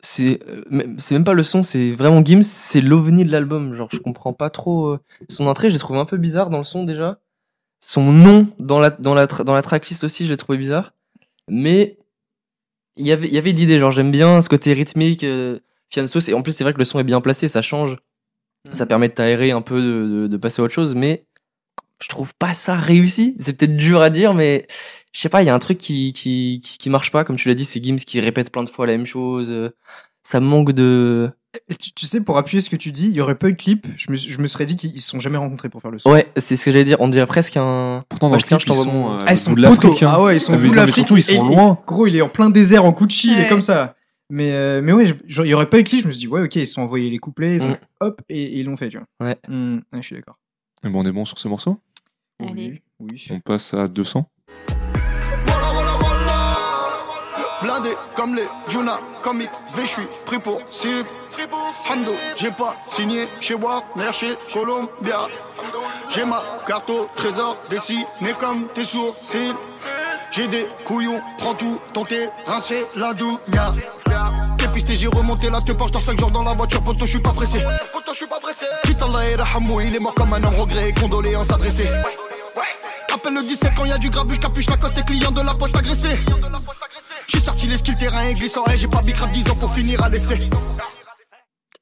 c'est 0.00 0.40
euh, 0.48 0.62
même- 0.70 0.98
c'est 0.98 1.14
même 1.14 1.24
pas 1.24 1.34
le 1.34 1.42
son, 1.42 1.62
c'est 1.62 1.92
vraiment 1.92 2.24
Gims, 2.24 2.42
c'est 2.42 2.80
l'ovni 2.80 3.24
de 3.24 3.32
l'album. 3.32 3.74
Genre, 3.74 3.88
je 3.92 3.98
comprends 3.98 4.32
pas 4.32 4.50
trop 4.50 4.86
euh, 4.88 5.00
son 5.28 5.46
entrée, 5.46 5.68
je 5.68 5.74
l'ai 5.74 5.78
trouvé 5.80 5.98
un 5.98 6.04
peu 6.06 6.16
bizarre 6.16 6.48
dans 6.50 6.58
le 6.58 6.64
son 6.64 6.84
déjà. 6.84 7.18
Son 7.80 8.10
nom 8.12 8.48
dans 8.58 8.78
la, 8.80 8.90
dans 8.90 9.14
la, 9.14 9.26
tra- 9.26 9.44
dans 9.44 9.54
la 9.54 9.62
tracklist 9.62 10.02
aussi, 10.04 10.26
je 10.26 10.30
l'ai 10.32 10.36
trouvé 10.38 10.56
bizarre. 10.58 10.94
Mais 11.48 11.98
il 12.96 13.06
y 13.06 13.12
avait, 13.12 13.28
il 13.28 13.34
y 13.34 13.38
avait 13.38 13.52
l'idée, 13.52 13.78
genre 13.78 13.92
j'aime 13.92 14.10
bien 14.10 14.40
ce 14.40 14.48
côté 14.48 14.72
rythmique. 14.72 15.24
Euh, 15.24 15.58
Fianso, 15.90 16.20
c'est- 16.20 16.32
en 16.34 16.42
plus 16.42 16.52
c'est 16.52 16.64
vrai 16.64 16.72
que 16.72 16.78
le 16.78 16.84
son 16.84 16.98
est 16.98 17.04
bien 17.04 17.20
placé, 17.20 17.48
ça 17.48 17.62
change. 17.62 17.98
Ça 18.72 18.86
permet 18.86 19.08
de 19.08 19.14
t'aérer 19.14 19.50
un 19.52 19.60
peu, 19.62 19.80
de, 19.80 20.06
de- 20.22 20.26
de 20.26 20.36
passer 20.36 20.60
à 20.60 20.64
autre 20.64 20.74
chose, 20.74 20.94
mais 20.94 21.24
je 22.02 22.08
trouve 22.08 22.32
pas 22.38 22.54
ça 22.54 22.76
réussi. 22.76 23.36
C'est 23.40 23.56
peut-être 23.56 23.76
dur 23.76 24.00
à 24.02 24.10
dire, 24.10 24.34
mais 24.34 24.66
je 25.12 25.20
sais 25.20 25.28
pas, 25.28 25.42
il 25.42 25.46
y 25.46 25.50
a 25.50 25.54
un 25.54 25.58
truc 25.58 25.78
qui, 25.78 26.12
qui, 26.12 26.60
qui, 26.62 26.78
qui 26.78 26.90
marche 26.90 27.10
pas. 27.10 27.24
Comme 27.24 27.36
tu 27.36 27.48
l'as 27.48 27.54
dit, 27.54 27.64
c'est 27.64 27.82
Gims 27.82 27.96
qui 27.96 28.20
répète 28.20 28.50
plein 28.50 28.64
de 28.64 28.70
fois 28.70 28.86
la 28.86 28.92
même 28.96 29.06
chose. 29.06 29.70
Ça 30.22 30.40
manque 30.40 30.72
de. 30.72 31.30
Tu, 31.80 31.92
tu 31.94 32.04
sais, 32.04 32.20
pour 32.20 32.36
appuyer 32.36 32.60
ce 32.60 32.68
que 32.68 32.76
tu 32.76 32.90
dis, 32.90 33.06
il 33.06 33.12
y 33.12 33.20
aurait 33.22 33.34
pas 33.36 33.48
eu 33.48 33.52
de 33.52 33.56
clip. 33.56 33.86
Je 33.96 34.10
me, 34.10 34.16
je 34.16 34.38
me 34.38 34.46
serais 34.46 34.66
dit 34.66 34.76
qu'ils 34.76 35.00
se 35.00 35.08
sont 35.08 35.18
jamais 35.20 35.38
rencontrés 35.38 35.70
pour 35.70 35.80
faire 35.80 35.90
le 35.90 35.98
son. 35.98 36.10
Ouais, 36.10 36.26
c'est 36.36 36.54
ce 36.56 36.64
que 36.66 36.70
j'allais 36.70 36.84
dire. 36.84 36.98
On 37.00 37.08
dirait 37.08 37.26
presque 37.26 37.56
un. 37.56 38.04
Pourtant, 38.10 38.26
dans 38.26 38.32
Bah, 38.32 38.36
le 38.36 38.42
je 38.42 38.46
tiens, 38.46 38.58
clip, 38.58 38.66
je 38.66 38.72
t'envoie 38.72 38.84
sont, 38.84 38.92
mon- 38.92 39.14
euh, 39.14 39.18
Ah, 39.24 39.32
ils 39.32 39.34
au 39.34 39.36
sont 39.38 39.50
bout 39.52 39.56
de 39.56 39.62
l'Afrique. 39.62 40.02
hein. 40.02 40.10
Ah 40.12 40.22
ouais, 40.22 40.36
ils 40.36 40.40
sont 40.40 40.52
Ah, 40.52 40.56
au 40.56 40.58
mais 40.58 40.66
bout 40.66 40.72
de 40.72 40.76
l'Afrique. 40.76 40.94
surtout, 40.96 41.16
ils 41.16 41.22
sont 41.22 41.42
loin. 41.44 41.78
Gros, 41.86 42.06
il 42.06 42.14
est 42.16 42.20
en 42.20 42.28
plein 42.28 42.50
désert 42.50 42.84
en 42.84 42.90
Gucci, 42.90 43.28
il 43.28 43.38
est 43.38 43.42
Ouais. 43.44 43.48
comme 43.48 43.62
ça. 43.62 43.95
Mais, 44.30 44.52
euh, 44.52 44.80
mais 44.82 44.92
ouais, 44.92 45.14
il 45.28 45.46
y 45.46 45.54
aurait 45.54 45.68
pas 45.70 45.78
eu 45.78 45.84
clip. 45.84 46.02
Je 46.02 46.06
me 46.08 46.12
suis 46.12 46.18
dit, 46.20 46.26
ouais, 46.28 46.42
ok, 46.42 46.56
ils 46.56 46.66
se 46.66 46.74
sont 46.74 46.82
envoyés 46.82 47.10
les 47.10 47.18
couplets, 47.18 47.56
ils 47.56 47.64
ont, 47.64 47.70
Mm. 47.70 47.78
hop, 48.00 48.20
et, 48.28 48.42
et 48.42 48.58
ils 48.60 48.66
l'ont 48.66 48.76
fait, 48.76 48.88
tu 48.88 48.98
vois. 48.98 49.06
Ouais. 49.26 49.36
Mm, 49.48 49.76
ouais, 49.76 49.80
je 49.94 50.00
suis 50.02 50.16
d'accord. 50.16 50.36
Mais 50.82 50.90
bon, 50.90 51.02
on 51.02 51.06
est 51.06 51.12
bon 51.12 51.24
sur 51.24 51.38
ce 51.38 51.46
morceau. 51.48 51.78
Allez. 52.40 52.82
Oui, 53.00 53.08
oui. 53.12 53.26
On 53.30 53.40
passe 53.40 53.72
à 53.74 53.86
200. 53.88 54.28
Voilà, 55.46 55.72
voilà, 55.72 55.90
voilà. 56.00 57.58
Blindé 57.62 57.90
comme 58.14 58.34
les 58.34 58.44
Juna, 58.68 58.98
comme 59.22 59.38
XV, 59.38 59.80
je 59.82 59.86
suis 59.86 60.06
pris 60.26 60.38
pour 60.38 60.60
cible. 60.68 61.06
Hamdo, 61.90 62.12
j'ai 62.36 62.50
pas 62.50 62.76
signé 62.86 63.26
chez 63.40 63.54
Warner, 63.54 64.12
chez 64.12 64.34
Columbia. 64.52 65.28
J'ai 66.08 66.24
ma 66.24 66.42
carte 66.66 66.88
au 66.90 67.06
trésor 67.14 67.56
dessiné 67.70 68.04
comme 68.38 68.66
tes 68.74 68.84
sourcils. 68.84 69.52
J'ai 70.30 70.48
des 70.48 70.66
couillons, 70.84 71.20
prends 71.38 71.54
tout, 71.54 71.78
ton 71.92 72.04
terrain 72.04 72.60
c'est 72.60 72.86
la 72.96 73.14
dounia. 73.14 73.74
T'es 74.58 74.68
pisté, 74.68 74.96
j'ai 74.96 75.06
remonté 75.08 75.50
la 75.50 75.60
teuf, 75.60 75.76
je 75.86 75.92
dors 75.92 76.02
5 76.02 76.18
jours 76.18 76.30
dans 76.30 76.42
la 76.42 76.52
voiture, 76.52 76.82
poto, 76.82 77.04
je 77.04 77.10
suis 77.10 77.20
pas 77.20 77.30
pressé. 77.30 77.60
Poto, 77.92 78.12
je 78.12 78.16
suis 78.16 78.26
pas 78.26 78.38
pressé. 78.40 78.66
Putain, 78.84 79.06
et 79.22 79.34
Rahamou, 79.34 79.80
il 79.80 79.94
est 79.94 79.98
mort 79.98 80.14
comme 80.14 80.32
un 80.32 80.42
homme 80.42 80.54
regret, 80.54 80.92
condoléances 80.92 81.50
adressées. 81.50 81.88
Appelle 83.12 83.34
le 83.34 83.42
17 83.42 83.72
quand 83.76 83.84
y 83.84 83.92
a 83.92 83.98
du 83.98 84.10
grabuge, 84.10 84.38
capuche, 84.38 84.68
la 84.68 84.76
coste, 84.76 85.04
client 85.04 85.30
de 85.30 85.40
la 85.40 85.54
poste 85.54 85.76
agressé. 85.76 86.18
J'ai 87.28 87.40
sorti 87.40 87.66
les 87.66 87.76
skills, 87.76 87.96
terrain 87.96 88.24
et 88.24 88.34
glissant, 88.34 88.64
et 88.72 88.76
j'ai 88.76 88.88
pas 88.88 89.02
bicrave 89.02 89.30
10 89.30 89.50
ans 89.50 89.56
pour 89.56 89.72
finir 89.72 90.02
à 90.02 90.08
l'essai. 90.08 90.40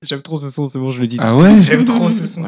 J'aime 0.03 0.23
trop 0.23 0.38
ce 0.38 0.51
son, 0.51 0.68
c'est 0.68 0.79
bon, 0.79 0.90
je 0.90 1.01
le 1.01 1.07
dis. 1.07 1.16
Ah 1.20 1.35
ouais 1.35 1.62
J'aime 1.62 1.85
trop 1.85 2.11
ce 2.11 2.27
son. 2.29 2.42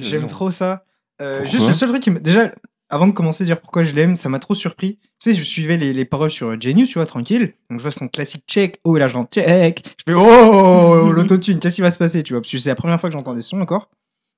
J'aime 0.00 0.26
trop 0.26 0.50
ça. 0.50 0.84
Euh, 1.22 1.46
juste 1.46 1.68
le 1.68 1.74
seul 1.74 1.90
truc 1.90 2.02
qui 2.02 2.10
me... 2.10 2.18
Déjà, 2.18 2.50
avant 2.88 3.06
de 3.06 3.12
commencer 3.12 3.44
à 3.44 3.46
dire 3.46 3.60
pourquoi 3.60 3.84
je 3.84 3.94
l'aime, 3.94 4.16
ça 4.16 4.28
m'a 4.28 4.38
trop 4.38 4.54
surpris. 4.54 4.98
Tu 5.20 5.30
sais, 5.30 5.34
je 5.34 5.42
suivais 5.42 5.76
les, 5.76 5.92
les 5.92 6.04
paroles 6.04 6.30
sur 6.30 6.60
Genius, 6.60 6.88
tu 6.88 6.94
vois, 6.98 7.06
tranquille. 7.06 7.54
Donc 7.70 7.78
je 7.78 7.82
vois 7.82 7.90
son 7.90 8.08
classique 8.08 8.44
check. 8.46 8.80
Oh, 8.84 8.96
j'entends 9.08 9.28
check. 9.32 9.82
Je 9.98 10.12
fais 10.12 10.18
oh, 10.18 11.10
l'autotune, 11.12 11.58
qu'est-ce 11.60 11.76
qui 11.76 11.80
va 11.80 11.90
se 11.90 11.98
passer, 11.98 12.22
tu 12.22 12.32
vois? 12.34 12.42
Parce 12.42 12.52
que 12.52 12.58
c'est 12.58 12.68
la 12.68 12.74
première 12.74 13.00
fois 13.00 13.08
que 13.08 13.14
j'entends 13.14 13.34
des 13.34 13.40
sons 13.40 13.60
encore. 13.60 13.90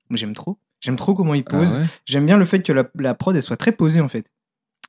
Mais 0.09 0.17
j'aime 0.17 0.33
trop. 0.33 0.57
J'aime 0.79 0.95
trop 0.95 1.13
comment 1.13 1.33
il 1.33 1.43
Ah 1.47 1.51
pose. 1.51 1.77
ouais 1.77 1.85
J'aime 2.05 2.25
bien 2.25 2.37
le 2.37 2.45
fait 2.45 2.61
que 2.61 2.71
la, 2.71 2.85
la 2.95 3.13
prod, 3.13 3.35
elle 3.35 3.41
soit 3.43 3.57
très 3.57 3.71
posée, 3.71 3.99
en 3.99 4.07
fait. 4.07 4.25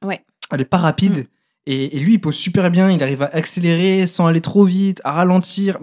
Ouais. 0.04 0.24
Elle 0.52 0.60
est 0.60 0.64
pas 0.66 0.76
rapide. 0.78 1.26
Et, 1.66 1.96
et 1.96 2.00
lui, 2.00 2.14
il 2.14 2.20
pose 2.20 2.36
super 2.36 2.70
bien. 2.70 2.90
Il 2.90 3.02
arrive 3.02 3.22
à 3.22 3.30
accélérer 3.34 4.06
sans 4.06 4.26
aller 4.26 4.40
trop 4.40 4.64
vite, 4.64 5.00
à 5.04 5.12
ralentir. 5.12 5.78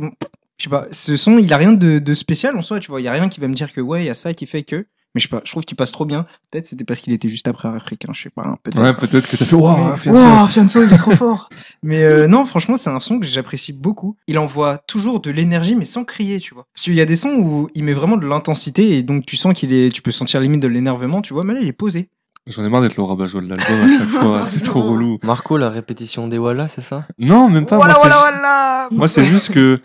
Je 0.58 0.64
sais 0.64 0.70
pas, 0.70 0.88
ce 0.92 1.18
son, 1.18 1.38
il 1.38 1.52
a 1.52 1.58
rien 1.58 1.74
de, 1.74 2.00
de 2.00 2.14
spécial 2.14 2.56
en 2.56 2.62
soi, 2.62 2.80
tu 2.80 2.90
vois. 2.90 3.02
Il 3.02 3.04
y 3.04 3.08
a 3.08 3.12
rien 3.12 3.28
qui 3.28 3.42
va 3.42 3.48
me 3.48 3.54
dire 3.54 3.74
que 3.74 3.82
ouais, 3.82 4.04
il 4.04 4.06
y 4.06 4.10
a 4.10 4.14
ça 4.14 4.34
qui 4.34 4.46
fait 4.46 4.64
que. 4.64 4.88
Mais 5.16 5.22
je 5.22 5.28
sais 5.28 5.30
pas, 5.30 5.42
je 5.46 5.50
trouve 5.52 5.64
qu'il 5.64 5.78
passe 5.78 5.92
trop 5.94 6.06
bien. 6.06 6.26
Peut-être 6.52 6.66
c'était 6.68 6.84
parce 6.84 7.00
qu'il 7.00 7.14
était 7.14 7.30
juste 7.30 7.48
après 7.48 7.70
africain, 7.70 8.10
je 8.14 8.22
sais 8.24 8.30
pas. 8.30 8.44
hein, 8.46 8.58
Peut-être. 8.62 8.82
Ouais, 8.84 8.94
peut-être 8.94 9.28
que 9.28 9.38
t'as 9.38 9.46
fait 9.46 9.56
waouh, 9.56 9.96
Fianso. 10.48 10.84
Il 10.84 10.94
est 10.94 10.98
trop 10.98 11.12
fort. 11.16 11.50
Mais 11.84 12.04
euh, 12.04 12.28
non, 12.28 12.46
franchement, 12.46 12.76
c'est 12.76 12.90
un 12.90 13.00
son 13.00 13.20
que 13.20 13.26
j'apprécie 13.26 13.72
beaucoup. 13.74 14.18
Il 14.28 14.38
envoie 14.38 14.78
toujours 14.78 15.22
de 15.22 15.32
l'énergie, 15.32 15.76
mais 15.76 15.86
sans 15.86 16.04
crier, 16.04 16.40
tu 16.40 16.54
vois. 16.54 16.68
Parce 16.76 16.84
qu'il 16.84 16.96
y 16.96 17.02
a 17.02 17.06
des 17.06 17.16
sons 17.16 17.30
où 17.38 17.70
il 17.76 17.84
met 17.84 17.94
vraiment 17.94 18.18
de 18.18 18.28
l'intensité 18.28 18.98
et 18.98 19.04
donc 19.04 19.26
tu 19.26 19.38
sens 19.38 19.54
qu'il 19.54 19.72
est, 19.74 19.90
tu 19.94 20.02
peux 20.02 20.12
sentir 20.12 20.42
limite 20.42 20.60
de 20.62 20.68
l'énervement, 20.68 21.22
tu 21.22 21.34
vois. 21.34 21.44
Mais 21.46 21.54
là, 21.54 21.60
il 21.62 21.68
est 21.68 21.74
posé. 21.74 22.10
J'en 22.48 22.64
ai 22.64 22.70
marre 22.70 22.82
d'être 22.82 22.96
le 22.98 23.04
rabat-joie 23.04 23.42
de 23.42 23.48
l'album 23.48 23.82
à 23.84 23.88
chaque 23.88 24.08
fois. 24.10 24.46
C'est 24.46 24.60
trop 24.64 24.82
relou. 24.92 25.18
Marco, 25.24 25.58
la 25.58 25.70
répétition 25.70 26.28
des 26.28 26.38
Walla, 26.38 26.68
c'est 26.68 26.82
ça? 26.82 27.06
Non, 27.18 27.50
même 27.50 27.66
pas. 27.66 27.78
voilà, 27.78 27.94
moi, 27.96 28.04
ju- 28.04 28.10
voilà. 28.12 28.88
Moi, 28.92 29.08
c'est 29.08 29.24
juste 29.26 29.52
que, 29.52 29.80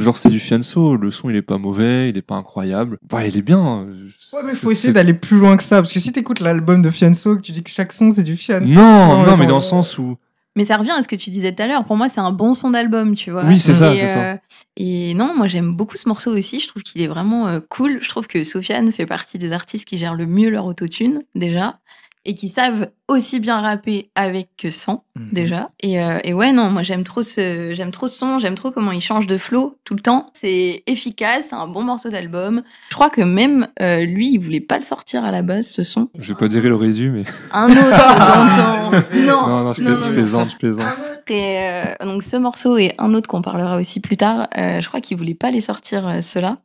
genre, 0.00 0.18
c'est 0.18 0.28
du 0.30 0.40
Fianso. 0.40 0.96
Le 0.96 1.10
son, 1.10 1.30
il 1.30 1.36
est 1.36 1.42
pas 1.42 1.58
mauvais, 1.58 2.08
il 2.10 2.16
est 2.16 2.22
pas 2.22 2.34
incroyable. 2.36 2.98
Ouais, 3.12 3.28
il 3.28 3.36
est 3.36 3.42
bien. 3.42 3.86
Ouais, 4.32 4.40
mais 4.44 4.52
faut 4.52 4.70
essayer 4.70 4.92
d'aller 4.92 5.14
plus 5.14 5.38
loin 5.38 5.56
que 5.56 5.62
ça, 5.62 5.76
parce 5.76 5.92
que 5.92 6.00
si 6.00 6.12
t'écoutes 6.12 6.40
l'album 6.40 6.82
de 6.82 6.90
Fianso, 6.90 7.36
que 7.36 7.40
tu 7.42 7.52
dis 7.52 7.62
que 7.62 7.70
chaque 7.70 7.92
son 7.92 8.10
c'est 8.10 8.22
du 8.22 8.36
Fianso. 8.36 8.72
Non, 8.72 9.18
Non, 9.18 9.26
non, 9.26 9.36
mais 9.36 9.46
dans 9.46 9.56
le 9.56 9.62
sens 9.62 9.96
où. 9.98 10.16
Mais 10.56 10.64
ça 10.64 10.76
revient 10.76 10.90
à 10.90 11.02
ce 11.02 11.06
que 11.08 11.14
tu 11.14 11.30
disais 11.30 11.54
tout 11.54 11.62
à 11.62 11.68
l'heure. 11.68 11.84
Pour 11.84 11.96
moi, 11.96 12.08
c'est 12.08 12.20
un 12.20 12.32
bon 12.32 12.54
son 12.54 12.70
d'album, 12.70 13.14
tu 13.14 13.30
vois. 13.30 13.44
Oui, 13.44 13.60
c'est 13.60 13.72
ça, 13.72 13.94
Et, 13.94 13.98
c'est 13.98 14.08
ça. 14.08 14.32
euh, 14.32 14.36
Et 14.76 15.14
non, 15.14 15.32
moi 15.36 15.46
j'aime 15.46 15.72
beaucoup 15.76 15.96
ce 15.96 16.08
morceau 16.08 16.36
aussi. 16.36 16.58
Je 16.58 16.66
trouve 16.66 16.82
qu'il 16.82 17.00
est 17.02 17.06
vraiment 17.06 17.46
euh, 17.46 17.60
cool. 17.68 17.98
Je 18.02 18.08
trouve 18.08 18.26
que 18.26 18.42
Sofiane 18.42 18.90
fait 18.90 19.06
partie 19.06 19.38
des 19.38 19.52
artistes 19.52 19.84
qui 19.84 19.96
gèrent 19.96 20.16
le 20.16 20.26
mieux 20.26 20.50
leur 20.50 20.66
autotune 20.66 21.22
déjà 21.36 21.78
et 22.26 22.34
qui 22.34 22.48
savent 22.50 22.90
aussi 23.08 23.40
bien 23.40 23.60
rapper 23.60 24.10
avec 24.14 24.50
que 24.58 24.70
sans 24.70 25.04
Mhm. 25.16 25.28
déjà. 25.32 25.70
Et, 25.80 26.00
euh, 26.02 26.18
et 26.22 26.32
ouais, 26.34 26.52
non, 26.52 26.70
moi 26.70 26.82
j'aime 26.82 27.02
trop 27.02 27.22
ce, 27.22 27.72
j'aime 27.74 27.90
trop 27.90 28.08
ce 28.08 28.18
son. 28.18 28.38
J'aime 28.38 28.54
trop 28.54 28.70
comment 28.70 28.92
il 28.92 29.00
change 29.00 29.26
de 29.26 29.38
flow 29.38 29.78
tout 29.84 29.94
le 29.94 30.00
temps. 30.00 30.30
C'est 30.40 30.82
efficace, 30.86 31.46
c'est 31.50 31.56
un 31.56 31.66
bon 31.66 31.82
morceau 31.82 32.10
d'album. 32.10 32.62
Je 32.90 32.94
crois 32.94 33.10
que 33.10 33.22
même 33.22 33.68
euh, 33.80 34.04
lui, 34.04 34.32
il 34.34 34.38
voulait 34.38 34.60
pas 34.60 34.76
le 34.78 34.84
sortir 34.84 35.24
à 35.24 35.30
la 35.30 35.42
base 35.42 35.66
ce 35.66 35.82
son. 35.82 36.08
Je 36.18 36.32
vais 36.32 36.38
pas 36.38 36.48
dire 36.48 36.64
il 36.64 36.72
aurait 36.72 36.90
dû, 36.90 37.10
mais. 37.10 37.24
Un 37.52 37.68
autre 37.68 37.74
dans 39.16 39.26
non, 39.26 39.48
Non, 39.48 39.64
non, 39.64 39.72
je, 39.72 39.82
non, 39.82 39.96
je 40.02 40.12
plaisante, 40.12 40.50
je 40.50 40.56
plaisante. 40.56 40.84
un 40.84 40.90
autre 40.92 41.06
et 41.32 41.58
euh, 41.60 42.04
donc 42.06 42.24
ce 42.24 42.36
morceau 42.36 42.76
et 42.76 42.92
un 42.98 43.14
autre 43.14 43.28
qu'on 43.28 43.40
parlera 43.40 43.76
aussi 43.76 44.00
plus 44.00 44.16
tard, 44.16 44.48
euh, 44.58 44.80
je 44.80 44.88
crois 44.88 45.00
qu'il 45.00 45.16
voulait 45.16 45.34
pas 45.34 45.52
les 45.52 45.60
sortir 45.60 46.06
euh, 46.08 46.20
ceux-là. 46.22 46.58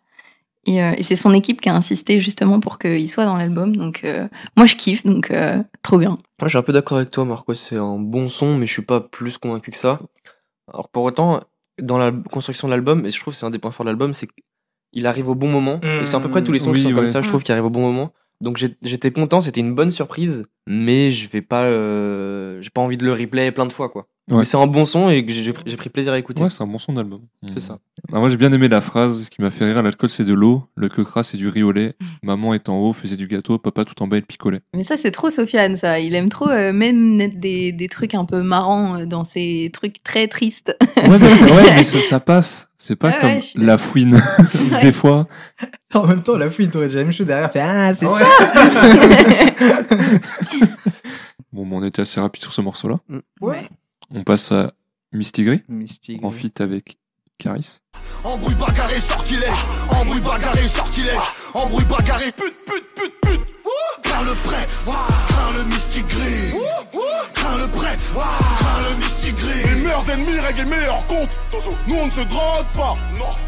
Et, 0.66 0.82
euh, 0.82 0.94
et 0.98 1.04
c'est 1.04 1.16
son 1.16 1.34
équipe 1.34 1.62
qui 1.62 1.70
a 1.70 1.76
insisté 1.76 2.20
justement 2.20 2.60
pour 2.60 2.80
qu'il 2.80 3.10
soit 3.10 3.26
dans 3.26 3.38
l'album. 3.38 3.76
Donc 3.76 4.02
euh, 4.04 4.28
moi 4.58 4.66
je 4.66 4.76
kiffe, 4.76 5.06
donc 5.06 5.32
euh, 5.32 5.62
trop 5.84 5.98
bien. 5.98 6.18
Moi, 6.40 6.48
je 6.48 6.50
suis 6.50 6.58
un 6.58 6.64
peu 6.64 6.74
d'accord 6.74 6.98
avec 6.98 7.12
toi, 7.12 7.24
Marco. 7.24 7.54
C'est 7.54 7.78
un 7.78 7.98
bon 8.00 8.30
son, 8.30 8.58
mais 8.58 8.66
je 8.66 8.72
suis 8.74 8.82
pas 8.82 9.00
plus 9.00 9.38
convaincu 9.38 9.72
que 9.72 9.78
ça. 9.78 10.00
Alors, 10.74 10.90
pour 10.90 11.04
autant, 11.04 11.40
dans 11.82 11.98
la 11.98 12.12
construction 12.12 12.68
de 12.68 12.74
l'album, 12.74 13.06
et 13.06 13.12
je 13.12 13.20
trouve 13.20 13.34
que 13.34 13.40
c'est 13.40 13.46
un 13.46 13.52
des 13.52 13.60
points 13.60 13.72
forts 13.72 13.86
de 13.86 13.90
l'album, 13.92 14.12
c'est 14.12 14.28
qu'il 14.92 15.06
arrive 15.06 15.30
au 15.30 15.36
bon 15.36 15.48
moment. 15.48 15.80
et 15.82 16.06
c'est 16.06 16.16
à 16.16 16.20
peu 16.20 16.30
près 16.30 16.44
tous 16.44 16.52
les 16.52 16.60
sons 16.60 16.72
Oui, 16.72 16.78
qui 16.78 16.84
sont 16.90 16.96
comme 16.96 17.08
ça, 17.08 17.22
je 17.22 17.30
trouve, 17.30 17.44
qui 17.44 17.52
arrivent 17.52 17.66
au 17.66 17.70
bon 17.70 17.82
moment. 17.82 18.12
Donc, 18.42 18.58
j'étais 18.82 19.12
content, 19.12 19.40
c'était 19.40 19.62
une 19.62 19.76
bonne 19.76 19.92
surprise, 19.92 20.46
mais 20.68 21.12
je 21.12 21.28
vais 21.30 21.42
pas, 21.42 21.64
euh, 21.64 22.62
j'ai 22.62 22.70
pas 22.70 22.82
envie 22.82 22.98
de 22.98 23.06
le 23.06 23.14
replay 23.14 23.52
plein 23.52 23.66
de 23.66 23.74
fois, 23.74 23.90
quoi. 23.90 24.08
Ouais. 24.32 24.40
Mais 24.40 24.46
c'est 24.46 24.58
un 24.58 24.66
bon 24.66 24.86
son 24.86 25.12
et 25.12 25.24
que 25.24 25.32
j'ai 25.32 25.54
pris 25.54 25.90
plaisir 25.90 26.12
à 26.12 26.18
écouter. 26.18 26.42
Ouais, 26.42 26.50
c'est 26.50 26.64
un 26.64 26.68
bon 26.68 26.80
son 26.80 26.94
d'album. 26.94 27.22
C'est 27.54 27.60
ça. 27.60 27.78
Ah, 28.12 28.18
moi, 28.18 28.28
j'ai 28.30 28.38
bien 28.38 28.52
aimé 28.52 28.68
la 28.68 28.82
phrase 28.82 29.30
qui 29.30 29.40
m'a 29.40 29.52
fait 29.52 29.66
rire. 29.66 29.84
L'alcool, 29.84 30.10
c'est 30.10 30.24
de 30.24 30.34
l'eau. 30.34 30.64
Le 30.76 30.90
quecras, 30.90 31.22
c'est 31.22 31.38
du 31.38 31.48
riz 31.48 31.62
au 31.62 31.72
lait. 31.72 31.94
Maman 32.24 32.56
est 32.56 32.68
en 32.68 32.76
haut, 32.78 32.92
faisait 32.92 33.18
du 33.18 33.28
gâteau. 33.28 33.60
Papa, 33.60 33.86
tout 33.86 34.02
en 34.02 34.08
bas, 34.08 34.18
il 34.18 34.24
picolait. 34.24 34.62
Mais 34.76 34.84
ça 34.84 34.98
c'est 34.98 35.12
trop 35.12 35.30
Sofiane, 35.30 35.78
ça. 35.78 36.00
Il 36.00 36.16
aime 36.16 36.30
trop 36.30 36.50
euh, 36.50 36.74
même 36.74 37.18
mettre 37.18 37.40
des, 37.40 37.72
des 37.72 37.88
trucs 37.88 38.16
un 38.16 38.26
peu 38.26 38.42
marrants 38.42 38.98
euh, 39.02 39.06
dans 39.06 39.24
ses 39.24 39.70
trucs 39.72 40.02
très 40.02 40.28
tristes. 40.28 40.76
Ouais, 40.98 41.20
mais 41.20 41.30
c'est 41.30 41.46
mais 41.76 41.84
ça, 41.84 42.02
ça 42.10 42.20
passe. 42.20 42.68
C'est 42.78 42.96
pas 42.96 43.10
Ouais, 43.10 43.18
comme 43.22 43.30
ouais, 43.30 43.42
la 43.68 43.78
fouine. 43.78 44.22
Ouais. 44.72 44.82
Des 44.82 44.92
fois. 44.92 45.28
En 45.94 46.08
même 46.08 46.24
temps, 46.24 46.36
la 46.36 46.50
fouine, 46.50 46.72
t'aurais 46.72 46.88
déjà 46.88 47.00
la 47.00 47.06
même 47.06 47.14
chose 47.14 47.28
derrière. 47.28 47.52
Fait 47.52 47.62
ah, 47.62 47.94
c'est 47.94 48.08
Ouais. 48.08 48.12
ça. 48.12 48.26
Bon, 51.52 51.66
bon, 51.66 51.78
on 51.82 51.84
était 51.86 52.02
assez 52.02 52.20
rapide 52.20 52.42
sur 52.42 52.54
ce 52.54 52.62
morceau-là. 52.62 53.00
Ouais. 53.42 53.70
On 54.14 54.24
passe 54.24 54.52
à 54.52 54.74
Misty 55.14 55.44
Gris, 55.44 55.64
Mystique. 55.70 56.24
en 56.24 56.32
feat 56.32 56.60
avec 56.62 56.98
Caris. 57.38 57.80
Embrouille 58.24 58.56
bagarré, 58.56 59.00
sortilège. 59.00 59.66
Embrouille 59.90 60.22
bagarré, 60.22 60.68
sortilège. 60.68 61.32
Embrouille 61.54 61.86
bagarré, 61.86 62.32
pute, 62.32 62.56
pute, 62.66 62.86
pute, 62.96 63.14
pute. 63.22 63.42
Crains 64.04 64.24
le 64.24 64.34
prêtre, 64.48 64.84
crains 64.86 65.58
le 65.58 65.64
mystique 65.66 66.08
gris. 66.08 66.54
Crains 67.34 67.58
le 67.58 67.68
prêtre, 67.68 68.04
meilleurs 69.86 70.10
ennemis 70.10 70.40
règlent 70.40 70.60
les 70.60 70.66
meilleurs 70.66 71.06
comptes. 71.08 71.30
Nous 71.88 71.96
on 71.96 72.06
ne 72.08 72.12
se 72.12 72.22
drogue 72.22 72.66
pas. 72.76 72.96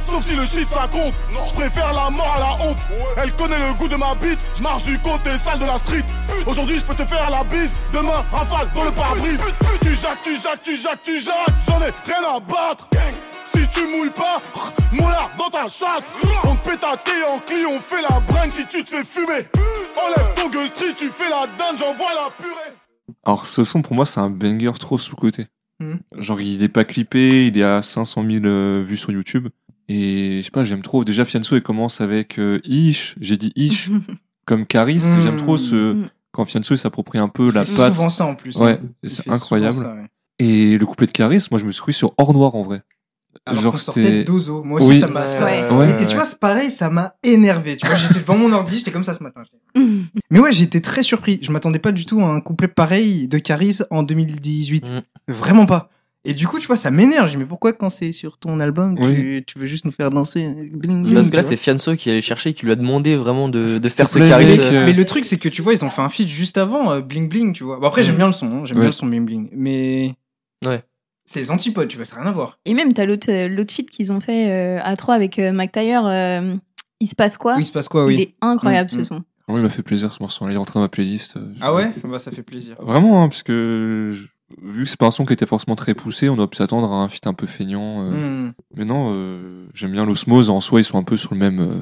Sauf 0.04 0.24
si 0.24 0.36
le 0.36 0.46
shit 0.46 0.68
ça 0.68 0.88
compte. 0.92 1.14
Je 1.48 1.54
préfère 1.54 1.92
la 1.94 2.10
mort 2.10 2.34
à 2.36 2.40
la 2.40 2.66
honte. 2.66 2.78
Elle 3.18 3.34
connaît 3.34 3.60
le 3.60 3.74
goût 3.74 3.88
de 3.88 3.96
ma 3.96 4.16
bite. 4.16 4.40
Je 4.56 4.64
marche 4.64 4.84
du 4.84 5.00
côté 5.00 5.32
sale 5.38 5.60
de 5.60 5.66
la 5.66 5.78
street. 5.78 6.06
Aujourd'hui 6.46 6.78
je 6.78 6.86
peux 6.86 6.96
te 6.96 7.06
faire 7.06 7.30
la 7.30 7.44
bise. 7.44 7.76
Demain 7.94 8.24
rafale 8.32 8.70
dans 8.76 8.84
le 8.84 8.92
pare-brise. 8.92 9.42
Tu 9.82 9.96
jacques, 9.96 10.22
tu 10.24 10.36
jacques, 10.36 10.64
tu 10.64 10.76
jacques, 10.78 11.04
tu 11.04 11.20
jacques. 11.20 11.56
J'en 11.68 11.80
ai 11.80 11.92
rien 12.06 12.36
à 12.36 12.40
battre. 12.40 12.88
Si 13.46 13.68
tu 13.70 13.82
mouilles 13.88 14.10
pas, 14.10 14.38
moulard 14.92 15.32
dans 15.38 15.50
ta 15.50 15.68
chatte. 15.68 16.04
On 16.44 16.56
te 16.56 16.70
pète 16.70 16.84
à 16.84 16.98
thé 16.98 17.12
en 17.34 17.40
cli, 17.40 17.66
on 17.66 17.80
fait 17.80 18.02
la 18.02 18.20
bringue 18.20 18.52
si 18.52 18.68
tu 18.68 18.84
te 18.84 18.90
fais 18.90 19.04
fumer. 19.04 19.48
Enlève 20.06 20.34
ton 20.36 20.50
gueule 20.50 20.68
street, 20.68 20.94
tu 20.98 21.08
fais 21.08 21.30
la 21.30 21.48
dinde, 21.48 21.78
j'envoie 21.80 22.14
la 22.14 22.30
purée. 22.38 22.76
Alors, 23.26 23.48
ce 23.48 23.64
son, 23.64 23.82
pour 23.82 23.94
moi, 23.94 24.06
c'est 24.06 24.20
un 24.20 24.30
banger 24.30 24.72
trop 24.80 24.98
sous-côté. 24.98 25.48
Mhm. 25.80 26.00
Genre, 26.18 26.42
il 26.42 26.64
est 26.64 26.70
pas 26.70 26.84
clippé, 26.84 27.48
il 27.48 27.58
est 27.58 27.64
à 27.64 27.82
500 27.82 28.24
000 28.30 28.46
euh, 28.46 28.84
vues 28.86 28.98
sur 28.98 29.12
YouTube. 29.12 29.50
Et 29.90 30.40
je 30.42 30.46
sais 30.46 30.52
pas, 30.52 30.64
j'aime 30.64 30.82
trop. 30.82 31.04
Déjà, 31.04 31.24
Fianso, 31.24 31.56
il 31.56 31.62
commence 31.62 32.02
avec 32.02 32.40
euh, 32.40 32.60
Ish. 32.66 33.16
J'ai 33.22 33.38
dit 33.38 33.54
Ish. 33.56 33.90
comme 34.46 34.66
Caris. 34.66 35.04
Mhm. 35.06 35.22
J'aime 35.22 35.38
trop 35.38 35.58
ce. 35.58 35.94
Mhm. 35.94 36.10
Quand 36.32 36.46
Fianso, 36.46 36.74
il 36.74 36.78
s'approprie 36.78 37.20
un 37.20 37.30
peu 37.30 37.52
la 37.52 37.66
fait 37.66 37.78
patte. 37.78 37.96
souvent 37.96 38.10
ça 38.10 38.26
en 38.26 38.36
plus. 38.36 38.58
Ouais, 38.58 38.80
hein. 38.84 39.08
c'est 39.08 39.28
incroyable. 39.30 39.78
ça, 39.78 39.94
ouais. 39.94 40.06
Et 40.40 40.78
le 40.78 40.86
couplet 40.86 41.08
de 41.08 41.12
Caris, 41.12 41.48
moi, 41.52 41.60
je 41.60 41.66
me 41.66 41.72
suis 41.72 41.82
cru 41.82 41.94
sur 41.94 42.14
Or 42.18 42.34
Noir 42.34 42.54
en 42.56 42.62
vrai. 42.62 42.82
Alors 43.48 43.62
Genre, 43.64 43.80
sortait 43.80 44.24
d'Ozo. 44.24 44.64
Moi 44.64 44.80
aussi, 44.80 44.90
Oui. 44.90 45.00
ça 45.00 45.08
m'a. 45.08 45.26
ça- 45.28 45.46
Ouais. 45.46 45.70
Ouais, 45.72 46.04
et, 46.04 46.06
tu 46.06 46.16
vois, 46.16 46.26
c'est 46.26 46.40
pareil, 46.40 46.72
ça 46.72 46.90
m'a 46.90 47.16
énervé. 47.24 47.78
Tu 47.78 47.88
vois, 47.88 47.96
j'étais 47.96 48.20
devant 48.20 48.38
mon 48.38 48.52
ordi, 48.54 48.78
j'étais 48.80 48.92
comme 48.92 49.04
ça 49.04 49.14
ce 49.14 49.24
matin. 49.24 49.44
Mais 50.30 50.40
ouais, 50.40 50.52
j'étais 50.52 50.82
très 50.82 51.04
surpris. 51.04 51.40
Je 51.42 51.52
m'attendais 51.52 51.80
pas 51.80 51.92
du 51.92 52.06
tout 52.06 52.20
à 52.22 52.26
un 52.26 52.42
couplet 52.42 52.68
pareil 52.68 53.28
de 53.28 53.38
Caris 53.38 53.80
en 53.92 54.04
2018. 54.04 54.90
Mm. 54.90 55.02
Vraiment 55.32 55.66
pas. 55.66 55.90
Et 56.26 56.34
du 56.34 56.46
coup, 56.46 56.60
tu 56.60 56.68
vois, 56.68 56.76
ça 56.76 56.92
m'énerve. 56.92 57.28
Je 57.28 57.32
dis, 57.34 57.38
mais 57.38 57.46
pourquoi 57.46 57.72
quand 57.72 57.90
c'est 57.90 58.12
sur 58.12 58.38
ton 58.38 58.60
album, 58.60 58.98
tu, 58.98 59.04
Oui. 59.06 59.44
tu 59.48 59.60
veux 59.60 59.66
juste 59.66 59.86
nous 59.86 59.92
faire 59.92 60.10
danser 60.12 60.46
bling, 60.74 61.04
bling, 61.04 61.14
Parce 61.14 61.30
que 61.30 61.38
là, 61.38 61.44
c'est 61.44 61.56
Fianso 61.56 61.96
qui 61.96 62.10
allait 62.10 62.22
chercher, 62.22 62.54
qui 62.54 62.66
lui 62.66 62.74
a 62.74 62.76
demandé 62.76 63.16
vraiment 63.16 63.48
de, 63.48 63.78
de 63.78 63.88
faire 63.88 64.10
ce 64.10 64.20
euh, 64.20 64.86
Mais 64.86 64.92
le 64.92 65.06
truc, 65.06 65.24
c'est 65.24 65.38
que 65.38 65.48
tu 65.48 65.62
vois, 65.62 65.74
ils 65.74 65.86
ont 65.86 65.90
fait 65.90 66.02
un 66.02 66.10
feat 66.10 66.28
juste 66.28 66.58
avant, 66.58 66.92
euh, 66.92 67.00
Bling 67.00 67.30
Bling, 67.30 67.54
tu 67.54 67.64
vois. 67.64 67.80
Bon, 67.80 67.88
après, 67.88 68.04
j'aime 68.04 68.16
Mm. 68.16 68.18
bien 68.18 68.28
le 68.28 68.34
son, 68.34 68.48
hein, 68.48 68.62
j'aime 68.66 68.76
Ouais. 68.78 68.82
bien 68.82 68.90
le 68.90 68.92
son 68.92 69.06
Bling 69.06 69.24
Bling. 69.26 69.50
Mais. 69.54 70.16
Ouais. 70.66 70.82
C'est 71.30 71.42
les 71.42 71.52
antipodes, 71.52 71.88
tu 71.90 71.98
vois, 71.98 72.06
ça 72.06 72.16
n'a 72.16 72.22
rien 72.24 72.32
à 72.32 72.34
voir. 72.34 72.58
Et 72.66 72.74
même, 72.74 72.94
t'as 72.94 73.06
l'autre 73.06 73.30
euh, 73.30 73.48
l'autre 73.48 73.74
feat 73.74 73.90
qu'ils 73.92 74.12
ont 74.12 74.20
fait 74.22 74.50
euh, 74.50 74.80
à 74.84 74.96
3 74.96 75.14
avec 75.14 75.38
euh, 75.40 75.52
Mac 75.52 75.72
Taylor, 75.74 76.08
euh, 76.08 76.56
Il 77.02 77.08
se 77.08 77.16
passe 77.16 77.38
quoi? 77.38 77.56
Oui, 77.58 77.64
il 77.64 77.66
se 77.66 77.72
passe 77.72 77.88
quoi, 77.90 78.04
Il 78.04 78.06
oui. 78.18 78.22
est 78.22 78.34
incroyable 78.42 78.90
Mm, 78.92 78.96
ce 78.96 79.00
mm. 79.02 79.04
son. 79.04 79.24
Vraiment, 79.48 79.60
il 79.60 79.64
m'a 79.64 79.70
fait 79.70 79.84
plaisir 79.84 80.12
ce 80.14 80.24
morceau. 80.24 80.48
Il 80.48 80.54
est 80.54 80.58
rentré 80.58 80.74
dans 80.76 80.82
ma 80.82 80.90
playlist. 80.90 81.38
euh, 81.38 81.54
Ah 81.62 81.74
ouais? 81.74 81.94
Bah, 82.04 82.18
ça 82.20 82.32
fait 82.32 82.44
plaisir. 82.44 82.76
Vraiment, 82.80 83.24
hein, 83.24 83.30
parce 83.30 83.44
que 83.44 84.14
vu 84.62 84.84
que 84.86 84.90
c'est 84.90 84.98
pas 85.00 85.08
un 85.08 85.12
son 85.12 85.26
qui 85.26 85.34
était 85.34 85.46
forcément 85.46 85.76
très 85.76 85.94
poussé, 85.94 86.30
on 86.30 86.38
aurait 86.38 86.48
pu 86.48 86.56
s'attendre 86.58 86.92
à 86.92 86.96
un 86.96 87.08
feat 87.10 87.28
un 87.28 87.34
peu 87.34 87.46
feignant. 87.48 88.04
euh. 88.04 88.48
Mm. 88.48 88.54
Mais 88.76 88.86
non, 88.86 89.12
euh, 89.14 89.66
j'aime 89.74 89.92
bien 89.92 90.06
l'osmose. 90.06 90.50
En 90.50 90.60
soi, 90.62 90.80
ils 90.80 90.86
sont 90.86 90.98
un 90.98 91.04
peu 91.04 91.18
sur 91.18 91.34
le 91.34 91.40
même. 91.40 91.60
euh, 91.60 91.80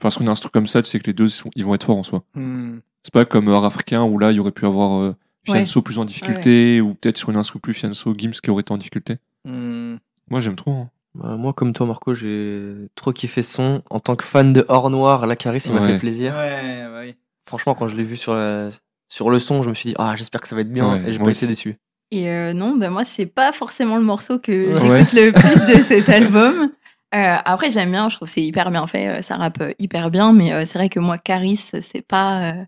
Enfin, 0.00 0.10
sur 0.10 0.22
une 0.22 0.28
instru 0.28 0.50
comme 0.50 0.66
ça, 0.66 0.82
tu 0.82 0.90
sais 0.90 0.98
que 0.98 1.06
les 1.06 1.12
deux, 1.12 1.26
ils 1.54 1.64
vont 1.64 1.76
être 1.76 1.84
forts 1.84 1.98
en 1.98 2.02
soi. 2.02 2.24
Mm. 2.34 2.78
C'est 3.04 3.12
pas 3.14 3.24
comme 3.24 3.48
Art 3.48 3.64
africain 3.64 4.02
où 4.02 4.18
là, 4.18 4.32
il 4.32 4.36
y 4.36 4.40
aurait 4.40 4.50
pu 4.50 4.66
avoir 4.66 5.14
Fianso 5.44 5.82
plus 5.82 5.98
en 5.98 6.04
difficulté 6.04 6.80
ou 6.80 6.94
peut-être 6.94 7.16
sur 7.18 7.30
une 7.30 7.36
instru 7.36 7.58
plus 7.58 7.74
Fianso, 7.74 8.14
Gims 8.16 8.30
qui 8.42 8.50
aurait 8.50 8.60
été 8.62 8.72
en 8.72 8.76
difficulté. 8.78 9.16
Mm. 9.44 9.96
Moi, 10.30 10.40
j'aime 10.40 10.56
trop. 10.56 10.70
hein. 10.72 10.90
Bah, 11.14 11.36
moi, 11.36 11.52
comme 11.52 11.72
toi, 11.72 11.86
Marco, 11.86 12.14
j'ai 12.14 12.88
trop 12.94 13.12
kiffé 13.12 13.42
son. 13.42 13.82
En 13.90 14.00
tant 14.00 14.16
que 14.16 14.24
fan 14.24 14.52
de 14.52 14.64
Or 14.68 14.88
Noir, 14.88 15.26
la 15.26 15.36
Caris, 15.36 15.62
il 15.66 15.72
m'a 15.72 15.86
fait 15.86 15.98
plaisir. 15.98 16.32
Ouais, 16.34 16.84
bah 16.84 17.00
oui. 17.02 17.14
Franchement, 17.46 17.74
quand 17.74 17.88
je 17.88 17.96
l'ai 17.96 18.04
vu 18.04 18.16
sur, 18.16 18.34
la- 18.34 18.70
sur 19.08 19.28
le 19.28 19.38
son, 19.38 19.62
je 19.62 19.68
me 19.68 19.74
suis 19.74 19.90
dit, 19.90 19.94
ah, 19.98 20.14
j'espère 20.16 20.40
que 20.40 20.48
ça 20.48 20.54
va 20.54 20.62
être 20.62 20.72
bien. 20.72 20.90
Ouais, 20.92 21.08
et 21.08 21.12
j'ai 21.12 21.18
pas 21.18 21.24
aussi. 21.26 21.44
été 21.44 21.52
déçu. 21.52 21.76
Et 22.12 22.30
euh, 22.30 22.52
non, 22.52 22.76
ben 22.76 22.90
moi, 22.90 23.04
c'est 23.04 23.26
pas 23.26 23.52
forcément 23.52 23.96
le 23.96 24.02
morceau 24.04 24.38
que 24.38 24.74
Ouais. 24.88 24.98
j'écoute 25.00 25.12
le 25.14 25.32
plus 25.32 25.76
de 25.78 25.82
cet 25.84 26.08
album. 26.08 26.70
Euh, 27.14 27.36
après, 27.44 27.70
j'aime 27.70 27.90
bien, 27.90 28.08
je 28.08 28.16
trouve 28.16 28.28
que 28.28 28.32
c'est 28.34 28.42
hyper 28.42 28.70
bien 28.70 28.86
fait, 28.86 29.08
euh, 29.08 29.22
ça 29.22 29.36
rappe 29.36 29.62
hyper 29.78 30.10
bien, 30.10 30.32
mais 30.32 30.52
euh, 30.54 30.64
c'est 30.66 30.78
vrai 30.78 30.88
que 30.88 30.98
moi, 31.00 31.18
Caris, 31.18 31.56
c'est 31.58 32.00
pas 32.06 32.40
euh, 32.52 32.64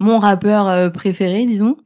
mon 0.00 0.18
rappeur 0.18 0.90
préféré, 0.92 1.44
disons. 1.44 1.76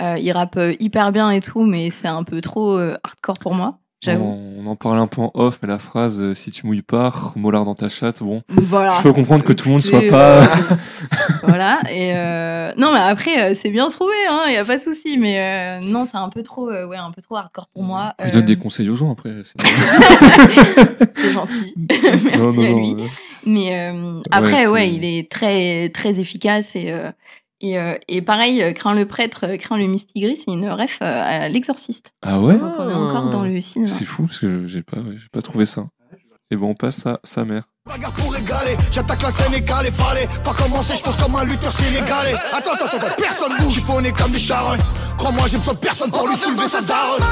Euh, 0.00 0.16
il 0.18 0.30
rappe 0.32 0.56
euh, 0.56 0.74
hyper 0.78 1.12
bien 1.12 1.30
et 1.30 1.40
tout, 1.40 1.62
mais 1.62 1.90
c'est 1.90 2.08
un 2.08 2.22
peu 2.22 2.40
trop 2.40 2.76
euh, 2.78 2.96
hardcore 3.02 3.38
pour 3.38 3.54
moi. 3.54 3.78
On, 4.06 4.64
en 4.68 4.76
parlait 4.76 5.00
un 5.00 5.08
peu 5.08 5.20
en 5.22 5.32
off, 5.34 5.58
mais 5.60 5.66
la 5.66 5.80
phrase 5.80 6.20
euh, 6.22 6.32
si 6.32 6.52
tu 6.52 6.64
mouilles 6.68 6.82
pas, 6.82 7.12
mollard 7.34 7.64
dans 7.64 7.74
ta 7.74 7.88
chatte, 7.88 8.22
bon. 8.22 8.42
Voilà. 8.48 8.92
Je 8.92 9.02
peux 9.02 9.12
comprendre 9.12 9.42
que 9.42 9.52
tout 9.52 9.66
le 9.66 9.72
monde 9.72 9.82
soit 9.82 9.98
C'est, 9.98 10.06
pas. 10.08 10.46
voilà. 11.42 11.80
Et 11.90 12.12
euh, 12.14 12.70
non, 12.76 12.92
mais 12.92 13.00
après, 13.00 13.56
c'est 13.56 13.70
bien 13.70 13.90
trouvé, 13.90 14.14
hein. 14.30 14.42
Il 14.46 14.52
y 14.52 14.56
a 14.56 14.64
pas 14.64 14.78
de 14.78 14.82
souci. 14.84 15.18
Mais 15.18 15.80
non, 15.80 16.06
c'est 16.08 16.16
un 16.16 16.28
peu 16.28 16.44
trop, 16.44 16.70
ouais, 16.70 16.96
un 16.96 17.10
peu 17.10 17.22
trop 17.22 17.34
hardcore 17.38 17.66
pour 17.74 17.82
moi. 17.82 18.14
Il 18.24 18.30
donne 18.30 18.44
des 18.44 18.56
conseils 18.56 18.88
aux 18.88 18.94
gens 18.94 19.10
après. 19.10 19.32
c'est- 19.42 19.58
gentil. 21.32 21.74
Merci 21.90 22.38
Non, 22.38 22.52
non, 22.52 22.62
à 22.62 22.78
lui. 22.78 22.96
Mais 23.46 23.92
après, 24.30 24.58
c'est- 24.60 24.66
ouais, 24.68 24.92
il 24.92 25.04
est 25.04 25.28
très, 25.28 25.88
très 25.88 26.20
efficace 26.20 26.76
et. 26.76 26.94
Euh, 27.62 27.66
et, 27.66 27.78
euh, 27.78 27.94
et 28.08 28.22
pareil, 28.22 28.62
euh, 28.62 28.72
Craint 28.72 28.94
le 28.94 29.06
prêtre, 29.06 29.44
euh, 29.46 29.56
Craint 29.56 29.78
le 29.78 29.86
mystigris, 29.86 30.38
c'est 30.44 30.52
une 30.52 30.68
ref 30.68 30.98
euh, 31.02 31.04
à 31.04 31.48
l'exorciste. 31.48 32.12
Ah 32.22 32.40
ouais 32.40 32.58
Donc 32.58 32.72
on 32.78 32.88
est 32.88 32.94
encore 32.94 33.30
dans 33.30 33.44
le 33.44 33.60
cinéma. 33.60 33.90
C'est 33.92 34.04
fou 34.04 34.24
parce 34.26 34.38
que 34.38 34.66
j'ai 34.66 34.82
pas, 34.82 34.98
j'ai 35.16 35.28
pas 35.32 35.42
trouvé 35.42 35.66
ça. 35.66 35.86
Et 36.50 36.56
bon, 36.56 36.70
on 36.70 36.74
passe 36.74 37.04
à 37.06 37.20
sa 37.24 37.44
mère. 37.44 37.64
Bagarre 37.86 38.12
pour 38.12 38.32
régaler, 38.32 38.76
j'attaque 38.90 39.22
la 39.22 39.30
Sénégal 39.30 39.86
et 39.86 39.90
fallait 39.90 40.26
pas 40.44 40.52
commencer, 40.54 40.94
je 40.96 41.02
pense 41.02 41.16
comme 41.16 41.36
un 41.36 41.44
lutteur 41.44 41.72
sénégalais. 41.72 42.34
Attends, 42.52 42.72
attends, 42.74 42.84
attends, 42.86 43.14
personne 43.16 43.52
bouge, 43.58 43.74
chiffonné 43.74 44.12
comme 44.12 44.30
des 44.30 44.38
charognes. 44.38 44.80
Crois-moi, 45.16 45.46
j'ai 45.46 45.58
besoin 45.58 45.74
de 45.74 45.78
personne 45.78 46.10
pour 46.10 46.26
lui 46.28 46.36
soulever 46.36 46.66
sa 46.66 46.82
daronne. 46.82 47.22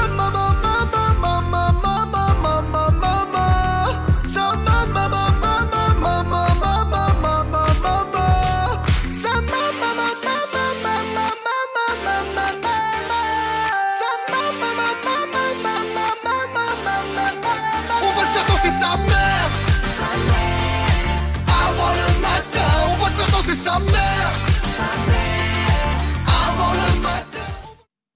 Va 23.69 23.79
le 23.79 23.85
faire 23.85 24.31
danser 24.47 24.65
sa 24.65 24.83
mère 25.07 26.27
Avant 26.27 26.73
le 26.73 27.01
matin 27.01 27.53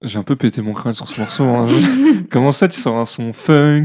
J'ai 0.02 0.18
un 0.18 0.22
peu 0.22 0.36
pété 0.36 0.62
mon 0.62 0.72
crâne 0.72 0.94
sur 0.94 1.08
ce 1.08 1.20
morceau. 1.20 1.44
hein. 1.44 1.66
Comment 2.30 2.52
ça, 2.52 2.68
tu 2.68 2.80
sors 2.80 2.96
un 2.98 3.06
son 3.06 3.32
funk? 3.32 3.84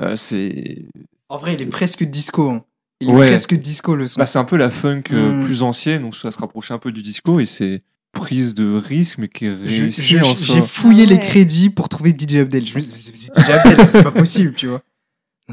Euh, 0.00 0.16
C'est 0.16 0.86
En 1.28 1.38
vrai, 1.38 1.54
il 1.54 1.62
est 1.62 1.66
presque 1.66 2.04
disco. 2.04 2.50
hein. 2.50 2.64
Il 3.00 3.10
est 3.10 3.12
Ouais. 3.12 3.26
presque 3.28 3.54
disco 3.54 3.96
le 3.96 4.06
son. 4.06 4.18
bah, 4.18 4.26
c'est 4.26 4.38
un 4.38 4.44
peu 4.44 4.56
la 4.56 4.70
funk 4.70 5.02
euh, 5.12 5.40
Mm. 5.40 5.44
plus 5.44 5.62
ancienne, 5.62 6.02
donc 6.02 6.14
ça 6.16 6.30
se 6.30 6.38
rapprochait 6.38 6.74
un 6.74 6.78
peu 6.78 6.92
du 6.92 7.02
disco 7.02 7.40
et 7.40 7.46
c'est 7.46 7.82
prise 8.12 8.54
de 8.54 8.72
risque, 8.76 9.18
mais 9.18 9.28
qui 9.28 9.46
est 9.46 9.52
réussie 9.52 10.20
en 10.20 10.34
J'ai 10.34 10.46
soi. 10.46 10.62
fouillé 10.62 11.04
Ah 11.06 11.10
les 11.10 11.18
crédits 11.18 11.68
pour 11.70 11.88
trouver 11.88 12.12
DJ 12.16 12.36
Abdel. 12.36 12.64
Je 12.66 12.74
me 12.76 12.80
suis 12.80 12.92
dit, 12.92 12.98
c'est 12.98 13.16
c'est 13.16 13.34
DJ 13.36 13.50
Abdel, 13.50 13.88
c'est 13.90 14.02
pas 14.04 14.12
possible, 14.12 14.54
tu 14.54 14.68
vois. 14.68 14.82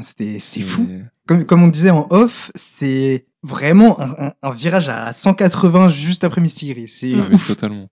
C'était, 0.00 0.38
c'est 0.38 0.60
fou. 0.60 0.88
Comme, 1.26 1.44
comme 1.46 1.62
on 1.62 1.68
disait 1.68 1.90
en 1.90 2.06
off, 2.10 2.50
c'est 2.54 3.26
vraiment 3.44 4.00
un, 4.00 4.10
un- 4.18 4.32
un 4.42 4.50
virage 4.50 4.88
à 4.88 5.12
180 5.12 5.88
juste 5.90 6.24
après 6.24 6.40
Mystigris. 6.40 6.88
C'est 6.88 7.12
Ah, 7.14 7.36
totalement. 7.46 7.86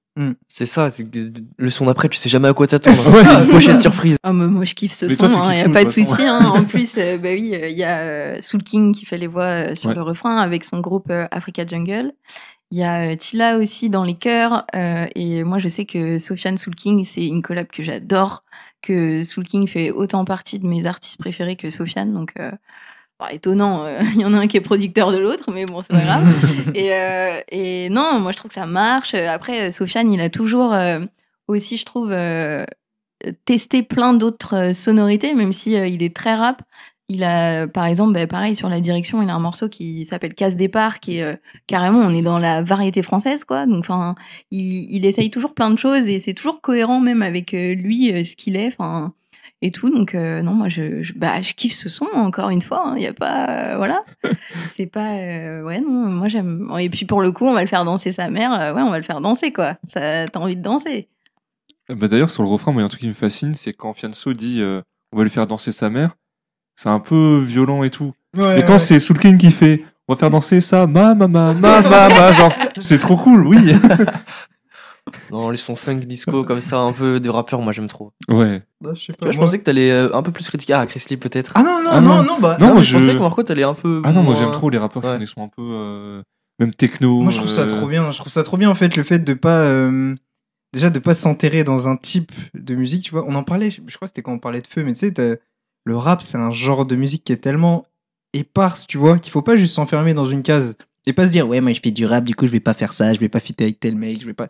C'est 0.48 0.66
ça, 0.66 0.90
c'est 0.90 1.08
que 1.10 1.32
le 1.56 1.70
son 1.70 1.86
d'après, 1.86 2.08
tu 2.10 2.18
sais 2.18 2.28
jamais 2.28 2.48
à 2.48 2.52
quoi 2.52 2.66
t'attendre. 2.66 2.96
Ouais, 3.10 3.44
c'est 3.46 3.54
une 3.70 3.76
ça. 3.76 3.80
surprise. 3.80 4.16
Mais 4.24 4.32
moi 4.32 4.64
je 4.66 4.74
kiffe 4.74 4.92
ce 4.92 5.06
Mais 5.06 5.14
son, 5.14 5.28
il 5.28 5.54
n'y 5.54 5.60
a 5.60 5.64
tout, 5.64 5.72
pas 5.72 5.84
de 5.84 5.88
souci. 5.90 6.22
hein. 6.22 6.52
En 6.54 6.64
plus, 6.64 6.90
euh, 6.98 7.16
bah 7.16 7.30
oui, 7.32 7.54
il 7.70 7.78
y 7.78 7.84
a 7.84 7.98
euh, 8.00 8.36
Soul 8.40 8.62
King 8.62 8.92
qui 8.94 9.06
fait 9.06 9.16
les 9.16 9.26
voix 9.28 9.44
euh, 9.44 9.74
sur 9.74 9.88
Ouais. 9.88 9.94
le 9.94 10.02
refrain 10.02 10.36
avec 10.36 10.64
son 10.64 10.80
groupe 10.80 11.06
euh, 11.10 11.26
Africa 11.30 11.66
Jungle. 11.66 12.12
Il 12.70 12.78
y 12.78 12.82
a 12.82 13.12
euh, 13.12 13.16
Tila 13.16 13.56
aussi 13.58 13.88
dans 13.88 14.04
les 14.04 14.14
chœurs. 14.14 14.64
euh, 14.74 15.06
et 15.14 15.42
moi, 15.42 15.58
je 15.58 15.68
sais 15.68 15.86
que 15.86 16.18
Sofiane 16.18 16.58
Soul 16.58 16.74
King, 16.74 17.04
c'est 17.04 17.26
une 17.26 17.40
collab 17.42 17.66
que 17.68 17.82
j'adore. 17.82 18.44
Que 18.82 19.24
Soul 19.24 19.44
King 19.46 19.66
fait 19.68 19.90
autant 19.90 20.24
partie 20.24 20.58
de 20.58 20.66
mes 20.66 20.84
artistes 20.86 21.18
préférés 21.18 21.56
que 21.56 21.70
Sofiane. 21.70 22.12
Donc, 22.12 22.32
étonnant, 23.28 23.84
euh, 23.84 24.00
il 24.14 24.20
y 24.20 24.24
en 24.24 24.34
a 24.34 24.38
un 24.38 24.46
qui 24.46 24.56
est 24.56 24.62
producteur 24.62 25.12
de 25.12 25.18
l'autre, 25.18 25.50
mais 25.52 25.64
bon, 25.64 25.82
c'est 25.82 25.92
pas 25.92 26.02
grave. 26.02 26.26
Et, 26.74 26.92
euh, 26.92 27.40
et 27.50 27.88
non, 27.90 28.20
moi 28.20 28.32
je 28.32 28.36
trouve 28.36 28.50
que 28.50 28.54
ça 28.54 28.66
marche. 28.66 29.14
Après, 29.14 29.68
euh, 29.68 29.72
Sofiane, 29.72 30.12
il 30.12 30.20
a 30.20 30.30
toujours 30.30 30.74
aussi, 31.48 31.76
je 31.76 31.84
trouve, 31.84 32.14
testé 33.44 33.82
plein 33.82 34.14
d'autres 34.14 34.72
sonorités, 34.72 35.34
même 35.34 35.52
si 35.52 35.72
il 35.72 36.02
est 36.02 36.14
très 36.14 36.34
rap. 36.34 36.62
Il 37.12 37.24
a, 37.24 37.66
par 37.66 37.86
exemple, 37.86 38.12
bah, 38.12 38.24
pareil 38.28 38.54
sur 38.54 38.68
la 38.68 38.78
direction, 38.78 39.20
il 39.20 39.28
a 39.28 39.34
un 39.34 39.40
morceau 39.40 39.68
qui 39.68 40.06
s'appelle 40.06 40.32
Casse 40.32 40.54
départ, 40.54 41.00
qui 41.00 41.18
est 41.18 41.24
euh, 41.24 41.34
carrément, 41.66 41.98
on 41.98 42.14
est 42.14 42.22
dans 42.22 42.38
la 42.38 42.62
variété 42.62 43.02
française, 43.02 43.42
quoi. 43.42 43.66
Donc, 43.66 43.80
enfin, 43.80 44.14
il, 44.52 44.86
il 44.94 45.04
essaye 45.04 45.28
toujours 45.28 45.52
plein 45.52 45.72
de 45.72 45.76
choses 45.76 46.06
et 46.06 46.20
c'est 46.20 46.34
toujours 46.34 46.60
cohérent 46.60 47.00
même 47.00 47.22
avec 47.22 47.52
euh, 47.52 47.74
lui, 47.74 48.12
euh, 48.12 48.22
ce 48.22 48.36
qu'il 48.36 48.54
est, 48.54 48.68
enfin, 48.68 49.12
et 49.62 49.70
tout. 49.70 49.90
Donc, 49.90 50.14
euh, 50.14 50.42
non, 50.42 50.52
moi, 50.54 50.68
je, 50.68 51.02
je, 51.02 51.12
bah, 51.14 51.42
je 51.42 51.52
kiffe 51.54 51.76
ce 51.76 51.88
son 51.88 52.06
encore 52.14 52.50
une 52.50 52.62
fois. 52.62 52.94
Il 52.96 53.02
y 53.02 53.06
a 53.06 53.12
pas, 53.12 53.48
euh, 53.48 53.76
voilà, 53.76 54.00
c'est 54.72 54.86
pas, 54.86 55.12
euh, 55.14 55.62
ouais, 55.62 55.80
non, 55.80 55.88
moi 55.90 56.28
j'aime. 56.28 56.70
Et 56.80 56.88
puis 56.88 57.04
pour 57.06 57.20
le 57.22 57.32
coup, 57.32 57.44
on 57.46 57.52
va 57.52 57.60
le 57.62 57.66
faire 57.68 57.84
danser 57.84 58.12
sa 58.12 58.30
mère. 58.30 58.52
euh, 58.52 58.72
ouais, 58.74 58.82
on 58.82 58.90
va 58.90 58.98
le 58.98 59.04
faire 59.04 59.20
danser, 59.20 59.52
quoi. 59.52 59.76
Ça, 59.88 60.26
t'as 60.26 60.40
envie 60.40 60.56
de 60.56 60.62
danser. 60.62 61.08
Bah, 61.88 62.08
D'ailleurs, 62.08 62.30
sur 62.30 62.42
le 62.42 62.48
refrain, 62.48 62.72
moi, 62.72 62.80
il 62.80 62.82
y 62.82 62.84
a 62.84 62.86
un 62.86 62.88
truc 62.88 63.00
qui 63.00 63.08
me 63.08 63.12
fascine, 63.14 63.54
c'est 63.54 63.72
quand 63.72 63.92
Fianso 63.94 64.32
dit 64.32 64.60
euh, 64.60 64.80
on 65.12 65.18
va 65.18 65.24
lui 65.24 65.30
faire 65.30 65.46
danser 65.46 65.72
sa 65.72 65.90
mère, 65.90 66.16
c'est 66.76 66.88
un 66.88 67.00
peu 67.00 67.38
violent 67.42 67.82
et 67.82 67.90
tout. 67.90 68.12
Ouais, 68.36 68.56
Mais 68.56 68.64
quand 68.64 68.74
ouais. 68.74 68.78
c'est 68.78 68.98
Soul 69.00 69.18
King 69.18 69.36
qui 69.38 69.50
fait 69.50 69.84
on 70.08 70.14
va 70.14 70.18
faire 70.18 70.30
danser 70.30 70.60
ça, 70.60 70.86
ma 70.88 71.14
ma 71.14 71.28
ma 71.28 71.54
ma 71.54 71.80
ma 71.82 72.08
ma, 72.08 72.32
genre, 72.32 72.52
c'est 72.78 72.98
trop 72.98 73.16
cool, 73.16 73.46
oui. 73.46 73.58
Non, 75.30 75.50
les 75.50 75.56
sons 75.56 75.76
funk 75.76 76.00
disco 76.06 76.44
comme 76.44 76.60
ça, 76.60 76.78
un 76.80 76.92
peu 76.92 77.20
de 77.20 77.28
rappeur, 77.30 77.60
moi 77.62 77.72
j'aime 77.72 77.86
trop. 77.86 78.12
Ouais. 78.28 78.62
Non, 78.80 78.94
je 78.94 79.00
sais 79.00 79.12
Tu 79.12 79.18
pas, 79.18 79.26
vois, 79.26 79.32
je 79.32 79.36
moi- 79.38 79.46
pensais 79.46 79.58
que 79.58 79.64
t'allais 79.64 79.90
euh, 79.90 80.14
un 80.14 80.22
peu 80.22 80.30
plus 80.32 80.48
critiquer. 80.48 80.72
Ah, 80.74 80.86
Chris 80.86 81.04
Lee 81.10 81.16
peut-être. 81.16 81.52
Ah 81.54 81.62
non, 81.62 81.82
non, 81.82 81.90
Ah 81.92 82.00
non, 82.00 82.14
non. 82.16 82.22
non, 82.24 82.40
bah. 82.40 82.56
Non, 82.60 82.66
Ah, 82.66 82.70
moi, 82.70 82.74
mais 82.76 82.82
je 82.82 82.94
pensais 82.96 83.06
je- 83.12 83.12
que 83.16 83.22
Marco 83.22 83.42
t'allais 83.42 83.62
un 83.64 83.74
peu. 83.74 84.00
Ah 84.04 84.12
non, 84.12 84.22
moi 84.22 84.34
j'aime 84.36 84.52
trop 84.52 84.70
les 84.70 84.78
rappeurs 84.78 85.02
qui 85.02 85.08
Ouais. 85.08 85.14
font 85.14 85.20
des 85.20 85.26
sons 85.26 85.44
un 85.44 85.48
peu. 85.48 85.62
euh, 85.62 86.22
même 86.58 86.72
techno. 86.74 87.20
Moi, 87.20 87.30
je 87.32 87.38
trouve 87.38 87.48
ça 87.50 87.62
euh, 87.62 87.76
trop 87.76 87.86
bien. 87.86 88.10
Je 88.10 88.18
trouve 88.18 88.32
ça 88.32 88.42
trop 88.42 88.56
bien, 88.56 88.68
en 88.70 88.74
fait, 88.74 88.96
le 88.96 89.02
fait 89.02 89.18
de 89.18 89.34
pas. 89.34 89.60
euh, 89.60 90.14
déjà, 90.72 90.90
de 90.90 90.98
pas 90.98 91.14
s'enterrer 91.14 91.64
dans 91.64 91.88
un 91.88 91.96
type 91.96 92.32
de 92.54 92.74
musique, 92.74 93.04
tu 93.04 93.10
vois. 93.12 93.24
On 93.26 93.34
en 93.34 93.42
parlait, 93.44 93.70
je 93.70 93.80
je 93.86 93.96
crois 93.96 94.06
que 94.06 94.10
c'était 94.10 94.22
quand 94.22 94.32
on 94.32 94.38
parlait 94.38 94.60
de 94.62 94.66
feu, 94.66 94.84
mais 94.84 94.92
tu 94.92 95.10
sais, 95.12 95.40
le 95.84 95.96
rap, 95.96 96.20
c'est 96.22 96.36
un 96.38 96.50
genre 96.50 96.84
de 96.86 96.94
musique 96.96 97.24
qui 97.24 97.32
est 97.32 97.38
tellement 97.38 97.86
éparse, 98.34 98.86
tu 98.86 98.98
vois, 98.98 99.18
qu'il 99.18 99.32
faut 99.32 99.42
pas 99.42 99.56
juste 99.56 99.74
s'enfermer 99.74 100.14
dans 100.14 100.26
une 100.26 100.42
case 100.42 100.76
et 101.06 101.12
pas 101.12 101.26
se 101.26 101.32
dire, 101.32 101.48
ouais, 101.48 101.60
moi, 101.60 101.72
je 101.72 101.80
fais 101.82 101.90
du 101.90 102.04
rap, 102.06 102.22
du 102.24 102.34
coup, 102.34 102.46
je 102.46 102.52
vais 102.52 102.60
pas 102.60 102.74
faire 102.74 102.92
ça, 102.92 103.12
je 103.14 103.18
vais 103.18 103.28
pas 103.30 103.40
fitter 103.40 103.64
avec 103.64 103.80
tel 103.80 103.96
mec, 103.96 104.20
je 104.20 104.26
vais 104.26 104.34
pas. 104.34 104.48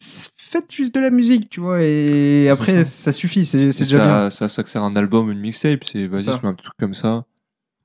Faites 0.00 0.72
juste 0.72 0.94
de 0.94 1.00
la 1.00 1.10
musique, 1.10 1.48
tu 1.50 1.60
vois, 1.60 1.82
et 1.82 2.48
après, 2.48 2.84
ça. 2.84 3.12
suffit, 3.12 3.44
c'est 3.44 3.70
c'est 3.72 3.82
Et 3.82 3.86
déjà 3.86 3.98
bien. 3.98 4.30
ça, 4.30 4.48
ça, 4.48 4.62
ça 4.62 4.66
sert 4.68 4.82
à 4.82 4.86
un 4.86 4.96
album, 4.96 5.30
une 5.30 5.40
mixtape. 5.40 5.84
C'est 5.84 6.06
vas-y, 6.06 6.24
Ça. 6.24 6.38
je 6.40 6.46
mets 6.46 6.52
un 6.52 6.54
truc 6.54 6.72
comme 6.78 6.94
ça. 6.94 7.24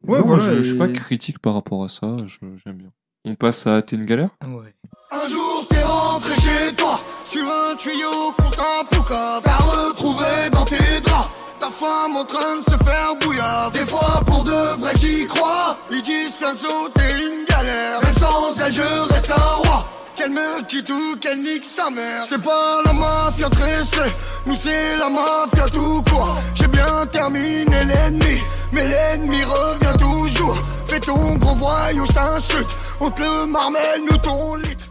Ouais, 0.03 0.19
Non, 0.19 0.25
voilà, 0.25 0.43
Je, 0.55 0.61
je 0.61 0.69
suis 0.69 0.77
pas 0.77 0.87
et- 0.87 0.93
critique 0.93 1.39
par 1.39 1.53
rapport 1.55 1.83
à 1.83 1.89
ça. 1.89 2.15
J'aime 2.63 2.75
bien. 2.77 2.89
On 3.27 3.33
passe 3.35 3.65
à 3.65 3.81
T'es 3.81 3.95
une 3.95 4.05
galère? 4.05 4.29
Ouais. 4.45 4.73
Un 5.11 5.27
jour 5.27 5.65
t'es 5.69 5.81
rentré 5.83 6.35
chez 6.35 6.75
toi 6.75 6.99
Sur 7.23 7.41
un 7.43 7.75
tuyau 7.75 8.31
contre 8.37 8.59
un 8.61 8.85
poucave 8.85 9.41
T'as 9.43 9.57
retrouvé 9.57 10.25
dans 10.53 10.63
tes 10.65 10.99
draps 11.01 11.29
Ta 11.59 11.71
femme 11.71 12.15
en 12.17 12.23
train 12.25 12.57
de 12.59 12.63
se 12.63 12.77
faire 12.83 13.15
bouillard 13.19 13.71
Des 13.71 13.79
fois 13.79 14.21
pour 14.27 14.43
de 14.43 14.79
vrai 14.79 14.91
j'y 14.99 15.25
crois 15.25 15.75
Ils 15.91 16.03
disent 16.03 16.35
Fianso 16.35 16.67
t'es 16.93 17.01
une 17.25 17.45
galère 17.47 18.01
Même 18.03 18.13
sans 18.13 18.59
elle 18.63 18.71
je 18.71 19.13
reste 19.13 19.31
un 19.31 19.55
roi 19.63 19.85
Qu'elle 20.25 20.33
me 20.33 20.63
quitte 20.65 20.89
ou 20.89 21.17
qu'elle 21.21 21.43
nique 21.43 21.63
sa 21.63 21.91
mère 21.91 22.23
C'est 22.23 22.41
pas 22.41 22.81
la 22.83 22.93
mafia 22.93 23.47
tressée 23.47 24.11
Nous 24.47 24.55
c'est 24.55 24.97
la 24.97 25.07
mafia 25.07 25.67
tout 25.71 26.01
court 26.01 26.39
J'ai 26.55 26.67
bien 26.67 27.05
terminé 27.11 27.67
l'ennemi 27.69 28.39
Mais 28.73 28.87
l'ennemi 28.89 29.43
revient 29.43 29.95
toujours 29.99 30.55
Fais 30.87 30.99
ton 30.99 31.35
gros 31.35 31.53
voyou 31.53 32.07
je 32.07 32.11
t'insulte 32.13 32.67
On 32.99 33.11
te 33.11 33.21
le 33.21 33.45
marmelle 33.45 34.01
nous 34.09 34.17
ton 34.17 34.55
litre 34.55 34.89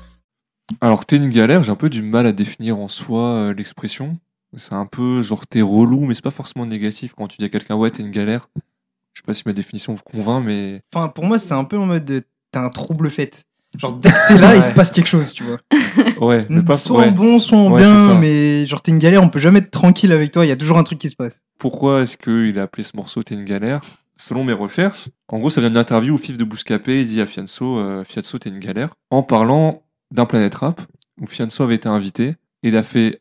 Alors, 0.81 1.05
T'es 1.05 1.17
une 1.17 1.31
galère, 1.31 1.65
j'ai 1.65 1.73
un 1.73 1.77
peu 1.77 1.91
du 1.91 2.03
mal 2.03 2.29
à 2.29 2.33
définir 2.33 2.79
en 2.79 2.87
soi 2.87 3.23
euh, 3.23 3.55
l'expression. 3.55 4.17
C'est 4.57 4.75
un 4.75 4.87
peu 4.87 5.21
genre 5.21 5.49
t'es 5.49 5.63
relou, 5.63 6.07
mais 6.07 6.15
c'est 6.15 6.23
pas 6.23 6.31
forcément 6.31 6.65
négatif 6.65 7.13
quand 7.17 7.27
tu 7.27 7.39
dis 7.39 7.45
à 7.45 7.49
quelqu'un 7.49 7.75
ouais, 7.75 7.91
t'es 7.91 8.05
une 8.05 8.13
galère. 8.13 8.49
Je 9.15 9.21
sais 9.21 9.25
pas 9.27 9.35
si 9.35 9.43
ma 9.47 9.53
définition 9.53 9.95
vous 9.95 10.03
convainc, 10.05 10.45
mais 10.47 10.81
Enfin, 10.95 11.09
pour 11.09 11.25
moi, 11.25 11.41
c'est 11.41 11.55
un 11.55 11.65
peu 11.65 11.77
en 11.77 11.87
mode 11.87 12.05
de- 12.05 12.23
t'as 12.53 12.61
un 12.63 12.69
trouble 12.71 13.11
fait. 13.11 13.47
Genre, 13.79 13.93
dès 13.95 14.09
que 14.11 14.29
t'es 14.29 14.39
là, 14.39 14.55
il 14.57 14.63
se 14.63 14.71
passe 14.73 14.93
quelque 14.93 15.09
chose, 15.09 15.33
tu 15.33 15.43
vois. 15.43 15.59
ouais, 16.21 16.47
mais 16.51 16.63
pas 16.63 16.77
soit 16.77 17.01
ouais. 17.01 17.09
en 17.09 17.13
bon, 17.13 17.39
soit 17.39 17.59
en 17.59 17.73
Ouais, 17.73 17.83
c'est 17.83 17.91
ça. 17.99 18.07
bien, 18.07 18.19
mais 18.21 18.67
genre, 18.67 18.81
t'es 18.83 18.93
une 18.93 18.99
galère, 18.99 19.23
on 19.23 19.29
peut 19.29 19.39
jamais 19.41 19.59
être 19.59 19.71
tranquille 19.71 20.13
avec 20.13 20.31
toi, 20.31 20.45
il 20.45 20.49
y 20.49 20.53
a 20.53 20.57
toujours 20.57 20.79
un 20.79 20.85
truc 20.85 20.99
qui 20.99 21.09
se 21.11 21.17
passe. 21.17 21.41
Pourquoi 21.59 22.03
est-ce 22.03 22.17
qu'il 22.17 22.59
a 22.59 22.63
appelé 22.63 22.83
ce 22.85 22.97
morceau 22.97 23.23
T'es 23.23 23.35
une 23.35 23.45
galère? 23.45 23.81
Selon 24.17 24.45
mes 24.45 24.53
recherches, 24.53 25.09
en 25.29 25.39
gros, 25.39 25.51
ça 25.51 25.61
vient 25.61 25.71
d'une 25.71 25.79
interview 25.79 26.15
où 26.15 26.19
Fif 26.19 26.37
de 26.39 26.45
Bouscapé 26.45 27.01
il 27.01 27.07
dit 27.09 27.21
à 27.21 27.27
Fianso 27.27 27.79
euh, 27.79 28.05
Fianso, 28.05 28.39
t'es 28.39 28.49
une 28.51 28.61
galère. 28.61 28.95
En 29.11 29.25
parlant 29.25 29.83
d'un 30.13 30.25
Planète 30.27 30.55
Rap, 30.55 30.81
où 31.21 31.27
Fianso 31.27 31.65
avait 31.65 31.75
été 31.75 31.89
invité, 31.89 32.37
il 32.63 32.77
a 32.77 32.83
fait 32.83 33.21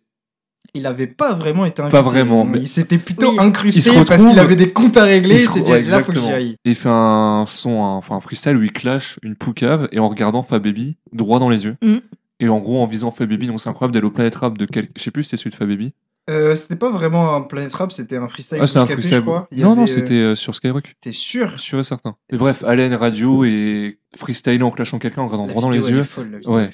Il 0.76 0.86
avait 0.88 1.08
pas 1.08 1.34
vraiment 1.34 1.66
été 1.66 1.82
invité. 1.82 1.98
Pas 1.98 2.02
vraiment, 2.02 2.46
mais- 2.46 2.60
Il 2.60 2.68
s'était 2.68 2.98
plutôt 2.98 3.30
Oui. 3.32 3.38
incrusté 3.40 3.92
Il 3.94 4.06
parce 4.06 4.26
qu'il 4.26 4.40
avait 4.40 4.56
des 4.56 4.70
comptes 4.70 4.98
à 4.98 5.04
régler. 5.04 5.36
Il 5.36 5.42
Il 5.42 5.46
se 5.48 5.52
s'est 5.54 5.62
dit, 5.62 5.72
re- 5.72 5.82
c'est 5.82 5.90
là, 5.92 6.00
faut 6.04 6.12
que 6.12 6.18
j'y 6.18 6.20
exactement. 6.20 6.36
aille. 6.36 6.56
Et 6.66 6.70
il 6.72 6.76
fait 6.76 6.90
un 6.90 7.46
son, 7.48 7.84
un- 7.84 7.96
enfin 7.98 8.16
un 8.16 8.20
freestyle 8.22 8.58
où 8.58 8.64
il 8.64 8.72
clash 8.72 9.20
une 9.22 9.36
poucave 9.36 9.88
et 9.92 10.00
en 10.00 10.10
regardant 10.10 10.42
Fababy 10.42 10.98
droit 11.12 11.40
dans 11.40 11.50
les 11.50 11.66
yeux. 11.66 11.76
Mhm. 11.84 12.02
Et 12.40 12.50
en 12.50 12.60
gros, 12.60 12.82
en 12.82 12.88
visant 12.88 13.12
Fababy, 13.12 13.48
donc 13.48 13.62
c'est 13.62 13.70
incroyable 13.70 13.94
d'aller 13.94 14.08
au 14.08 14.12
Planet 14.12 14.34
Rap 14.36 14.58
de 14.58 14.66
quel... 14.66 14.88
Je 14.98 15.02
sais 15.04 15.12
plus 15.12 15.24
si 15.24 15.30
c'était 15.30 15.38
celui 15.42 15.52
de 15.52 15.56
Fababy. 15.56 15.94
Euh, 16.30 16.56
c'était 16.56 16.76
pas 16.78 16.90
vraiment 16.90 17.36
un 17.36 17.42
Planet 17.42 17.72
Rap, 17.74 17.92
c'était 17.92 18.18
un 18.18 18.28
freestyle. 18.28 18.58
Ah, 18.62 18.66
c'est 18.68 18.80
un 18.80 18.86
freestyle. 18.86 19.16
je 19.18 19.20
crois. 19.22 19.48
Il 19.52 19.60
y 19.60 19.62
Non, 19.62 19.76
non, 19.76 19.84
avait, 19.84 19.92
euh, 19.92 19.94
c'était 19.94 20.14
euh, 20.16 20.36
sur 20.36 20.56
Skyrock. 20.56 20.96
T'es 21.02 21.12
sûr? 21.12 21.60
Sûr 21.60 21.80
et 21.80 21.84
certain. 21.84 22.16
Et 22.32 22.38
bref, 22.38 22.64
une 22.66 22.96
radio 22.96 23.44
et 23.46 24.00
freestyler 24.18 24.64
en 24.64 24.72
clashant 24.72 25.00
quelqu'un 25.00 25.22
en 25.22 25.26
regardant 25.28 25.48
droit 25.48 25.62
dans 25.62 25.70
les 25.70 25.90
yeux. 25.92 26.04
folle, 26.04 26.42
Ouais. 26.46 26.72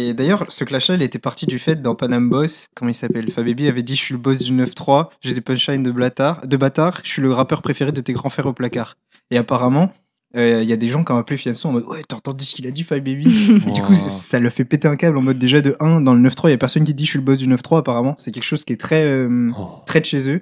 Et 0.00 0.14
d'ailleurs, 0.14 0.44
ce 0.48 0.62
clash-là, 0.62 0.94
il 0.94 1.02
était 1.02 1.18
parti 1.18 1.44
du 1.44 1.58
fait 1.58 1.82
dans 1.82 1.96
Panam 1.96 2.28
Boss, 2.30 2.68
comment 2.76 2.88
il 2.88 2.94
s'appelle? 2.94 3.28
Fababy 3.32 3.66
avait 3.66 3.82
dit 3.82 3.96
Je 3.96 4.00
suis 4.00 4.14
le 4.14 4.20
boss 4.20 4.38
du 4.38 4.52
9-3, 4.52 5.08
j'ai 5.22 5.34
des 5.34 5.40
punchlines 5.40 5.82
de 5.82 5.90
bâtard, 5.90 6.46
de 6.46 6.56
bâtard, 6.56 7.00
je 7.02 7.08
suis 7.10 7.20
le 7.22 7.32
rappeur 7.32 7.62
préféré 7.62 7.90
de 7.90 8.00
tes 8.00 8.12
grands 8.12 8.28
frères 8.28 8.46
au 8.46 8.52
placard. 8.52 8.96
Et 9.32 9.38
apparemment, 9.38 9.92
euh, 10.36 10.62
il 10.62 10.68
y 10.68 10.72
a 10.72 10.76
des 10.76 10.86
gens 10.86 11.02
qui 11.02 11.10
ont 11.10 11.16
appelé 11.16 11.36
Fianso 11.36 11.68
en 11.68 11.72
mode 11.72 11.84
Ouais, 11.86 12.00
t'as 12.06 12.14
entendu 12.14 12.44
ce 12.44 12.54
qu'il 12.54 12.68
a 12.68 12.70
dit, 12.70 12.84
Fababy 12.84 13.58
Et 13.66 13.72
du 13.72 13.82
coup, 13.82 13.92
Wow. 13.94 14.08
ça 14.08 14.38
le 14.38 14.50
fait 14.50 14.64
péter 14.64 14.86
un 14.86 14.94
câble 14.94 15.18
en 15.18 15.22
mode 15.22 15.38
déjà 15.38 15.60
de 15.60 15.74
1, 15.80 16.00
dans 16.02 16.14
le 16.14 16.20
9-3, 16.20 16.48
il 16.48 16.52
y 16.52 16.54
a 16.54 16.58
personne 16.58 16.84
qui 16.84 16.94
dit 16.94 17.04
Je 17.04 17.10
suis 17.10 17.18
le 17.18 17.24
boss 17.24 17.38
du 17.38 17.48
9-3, 17.48 17.78
apparemment. 17.78 18.14
C'est 18.18 18.30
quelque 18.30 18.44
chose 18.44 18.64
qui 18.64 18.74
est 18.74 18.80
très. 18.80 19.02
euh, 19.04 19.50
Oh. 19.58 19.82
très 19.84 20.00
de 20.00 20.04
chez 20.06 20.28
eux. 20.30 20.40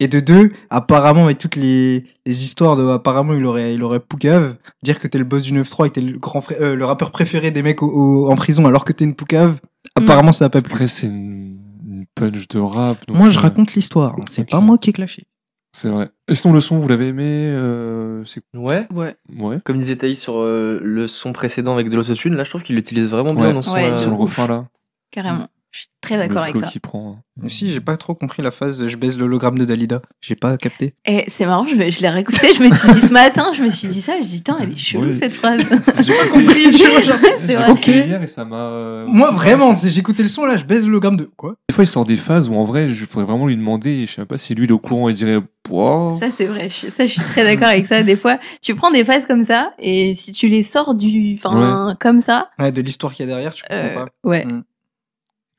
Et 0.00 0.08
de 0.08 0.18
deux, 0.18 0.50
apparemment, 0.70 1.24
avec 1.24 1.36
toutes 1.38 1.56
les, 1.56 2.04
les 2.26 2.42
histoires 2.42 2.74
de, 2.76 2.88
apparemment, 2.88 3.34
il 3.34 3.44
aurait, 3.44 3.74
il 3.74 3.82
aurait 3.82 4.00
poucave, 4.00 4.56
dire 4.82 4.98
que 4.98 5.06
t'es 5.06 5.18
le 5.18 5.24
boss 5.24 5.42
du 5.42 5.52
9-3 5.52 5.86
et 5.86 5.88
que 5.90 5.94
t'es 5.96 6.00
le 6.00 6.18
grand 6.18 6.40
frère, 6.40 6.56
euh, 6.60 6.74
le 6.74 6.84
rappeur 6.86 7.10
préféré 7.12 7.50
des 7.50 7.62
mecs 7.62 7.82
au- 7.82 7.90
au- 8.26 8.30
en 8.30 8.34
prison 8.34 8.64
alors 8.66 8.84
que 8.86 8.92
t'es 8.94 9.04
une 9.04 9.14
poucave, 9.14 9.58
apparemment, 9.94 10.32
ça 10.32 10.46
a 10.46 10.48
pas 10.48 10.62
plu. 10.62 10.72
Après, 10.72 10.86
c'est 10.86 11.06
une... 11.06 11.58
une 11.86 12.06
punch 12.14 12.48
de 12.48 12.58
rap. 12.58 13.06
donc, 13.06 13.16
Moi, 13.18 13.28
je 13.28 13.38
euh, 13.38 13.42
raconte 13.42 13.74
l'histoire, 13.74 14.14
hein, 14.18 14.24
c'est 14.28 14.48
pas 14.48 14.60
moi 14.60 14.78
qui 14.78 14.88
ai 14.90 14.92
clashé. 14.94 15.24
C'est 15.72 15.88
vrai. 15.88 16.08
Et 16.26 16.34
sinon, 16.34 16.52
le 16.54 16.58
son, 16.60 16.78
vous 16.78 16.88
l'avez 16.88 17.08
aimé 17.08 17.22
euh, 17.54 18.24
C'est 18.24 18.42
Ouais. 18.56 18.88
Ouais. 18.92 19.14
ouais. 19.38 19.58
Comme 19.64 19.78
disait 19.78 19.94
Thaïs 19.96 20.18
sur 20.18 20.40
euh, 20.40 20.80
le 20.82 21.06
son 21.06 21.32
précédent 21.32 21.74
avec 21.74 21.88
de 21.90 21.94
l'autotune, 21.96 22.34
là 22.34 22.42
je 22.42 22.50
trouve 22.50 22.62
qu'il 22.64 22.74
l'utilise 22.74 23.08
vraiment 23.10 23.34
bien 23.34 23.48
Ouais. 23.48 23.52
dans 23.52 23.62
son. 23.62 23.74
Ouais, 23.74 23.90
euh, 23.90 23.96
Sur 23.96 24.08
le 24.10 24.14
ouf. 24.16 24.22
refrain 24.22 24.48
là. 24.48 24.66
Carrément. 25.12 25.46
Je 25.72 25.80
suis 25.80 25.88
très 26.00 26.16
d'accord 26.18 26.42
avec 26.42 26.56
ça. 26.56 26.66
qu'il 26.66 26.80
prend. 26.80 27.18
hein. 27.42 27.48
Si, 27.48 27.70
j'ai 27.70 27.80
pas 27.80 27.96
trop 27.96 28.14
compris 28.14 28.42
la 28.42 28.50
phase 28.50 28.86
je 28.86 28.96
baise 28.96 29.18
l'hologramme 29.18 29.56
de 29.58 29.64
Dalida. 29.64 30.02
J'ai 30.20 30.34
pas 30.34 30.56
capté. 30.56 30.94
Et 31.06 31.24
c'est 31.28 31.46
marrant, 31.46 31.64
je, 31.66 31.74
l'ai 31.76 32.08
réécouté, 32.08 32.48
je 32.54 32.62
me 32.62 32.74
suis 32.74 32.90
dit 32.92 33.00
ce 33.00 33.12
matin, 33.12 33.52
je 33.54 33.62
me 33.62 33.70
suis 33.70 33.86
dit 33.88 34.00
ça, 34.02 34.14
je 34.20 34.26
dis, 34.26 34.42
elle 34.60 34.72
est 34.72 34.76
chelou 34.76 35.04
Oui. 35.06 35.12
cette 35.18 35.32
phrase. 35.32 35.60
J'ai 36.04 36.12
pas 36.12 36.26
compris, 36.32 36.70
tu 36.70 36.84
vois, 36.86 37.02
genre, 37.02 37.16
vrai. 37.76 38.06
hier 38.06 38.22
et 38.22 38.26
ça 38.26 38.44
m'a. 38.44 38.60
euh, 38.60 39.06
Moi, 39.06 39.30
vraiment, 39.30 39.74
j'ai 39.74 39.96
écouté 39.98 40.22
le 40.22 40.28
son 40.28 40.44
là, 40.44 40.56
je 40.56 40.64
baise 40.64 40.84
l'hologramme 40.84 41.16
de 41.16 41.24
quoi? 41.36 41.54
Des 41.68 41.74
fois, 41.74 41.84
il 41.84 41.86
sort 41.86 42.04
des 42.04 42.16
phases 42.16 42.48
où 42.48 42.54
en 42.56 42.64
vrai, 42.64 42.88
je 42.88 43.04
faudrait 43.04 43.26
vraiment 43.26 43.46
lui 43.46 43.56
demander. 43.56 43.90
Et 43.90 44.06
je 44.06 44.12
sais 44.14 44.26
pas 44.26 44.38
si 44.38 44.54
lui 44.54 44.64
il 44.64 44.70
est 44.70 44.72
au 44.72 44.78
courant 44.78 45.08
et 45.08 45.12
dirait. 45.12 45.38
Wow. 45.68 46.18
Ça, 46.18 46.30
c'est 46.30 46.46
vrai. 46.46 46.68
Je, 46.68 46.90
ça, 46.90 47.06
je 47.06 47.12
suis 47.12 47.20
très 47.22 47.44
d'accord 47.44 47.68
avec 47.68 47.86
ça. 47.86 48.02
Des 48.02 48.16
fois, 48.16 48.38
tu 48.60 48.74
prends 48.74 48.90
des 48.90 49.04
phases 49.04 49.24
comme 49.26 49.44
ça, 49.44 49.72
et 49.78 50.14
si 50.16 50.32
tu 50.32 50.48
les 50.48 50.62
sors 50.64 50.94
du, 50.94 51.38
enfin, 51.42 51.96
comme 52.00 52.20
ça, 52.22 52.50
Ouais, 52.58 52.72
de 52.72 52.82
l'histoire 52.82 53.12
qu'il 53.14 53.24
y 53.26 53.28
a 53.28 53.32
derrière, 53.32 53.54
tu 53.54 53.62
comprends 53.62 53.76
euh, 53.76 53.94
pas. 53.94 54.06
ouais. 54.24 54.46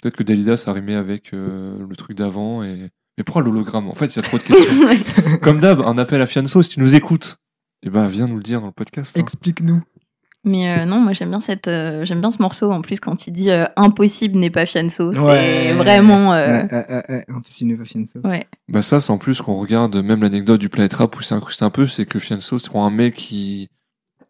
Peut-être 0.02 0.18
que 0.18 0.24
Dalida 0.24 0.58
ça 0.58 0.74
rimait 0.74 0.96
avec 0.96 1.34
euh, 1.34 1.78
le 1.88 1.96
truc 1.96 2.18
d'avant. 2.18 2.64
Et... 2.64 2.90
Mais 3.18 3.24
pourquoi 3.24 3.42
l'hologramme? 3.44 3.88
En 3.90 3.94
fait, 3.94 4.08
il 4.08 4.16
y 4.16 4.20
a 4.20 4.24
trop 4.24 4.38
de 4.38 4.44
questions. 4.44 5.38
Comme 5.42 5.60
d'hab, 5.60 5.82
un 5.82 5.98
appel 5.98 6.22
à 6.22 6.26
Fianso, 6.26 6.62
si 6.64 6.72
tu 6.72 6.80
nous 6.80 6.96
écoutes, 6.96 7.38
eh 7.84 7.90
ben, 7.90 8.08
viens 8.08 8.28
nous 8.28 8.38
le 8.38 8.44
dire 8.44 8.62
dans 8.62 8.68
le 8.68 8.72
podcast. 8.74 9.16
hein. 9.18 9.22
Explique-nous. 9.22 9.82
Mais 10.44 10.76
euh, 10.76 10.86
non, 10.86 11.00
moi 11.00 11.14
j'aime 11.14 11.30
bien 11.30 11.40
cette, 11.42 11.68
euh, 11.68 12.04
j'aime 12.04 12.20
bien 12.20 12.32
ce 12.32 12.42
morceau 12.42 12.72
en 12.72 12.82
plus 12.82 13.00
quand 13.00 13.28
il 13.28 13.32
dit 13.34 13.52
euh, 13.52 13.66
impossible 13.76 14.40
n'est 14.40 14.50
pas 14.50 14.66
Fianso. 14.66 15.14
C'est 15.14 15.20
Ouais. 15.20 15.68
vraiment. 15.76 16.32
impossible, 16.34 17.78
pas 17.78 17.86
Fianso. 17.86 18.20
ouais. 18.24 18.48
Bah 18.68 18.82
ça, 18.82 19.00
c'est 19.00 19.12
en 19.12 19.20
plus 19.20 19.40
qu'on 19.42 19.58
regarde 19.58 19.96
même 19.98 20.22
l'anecdote 20.24 20.60
du 20.60 20.70
Planet 20.70 20.92
Rap 20.94 21.16
où 21.16 21.22
c'est 21.22 21.36
incrusté 21.36 21.64
un 21.64 21.70
peu, 21.70 21.86
c'est 21.86 22.08
que 22.08 22.18
Fianso, 22.18 22.58
c'était 22.58 22.76
un 22.76 22.90
mec 22.90 23.14
qui 23.14 23.70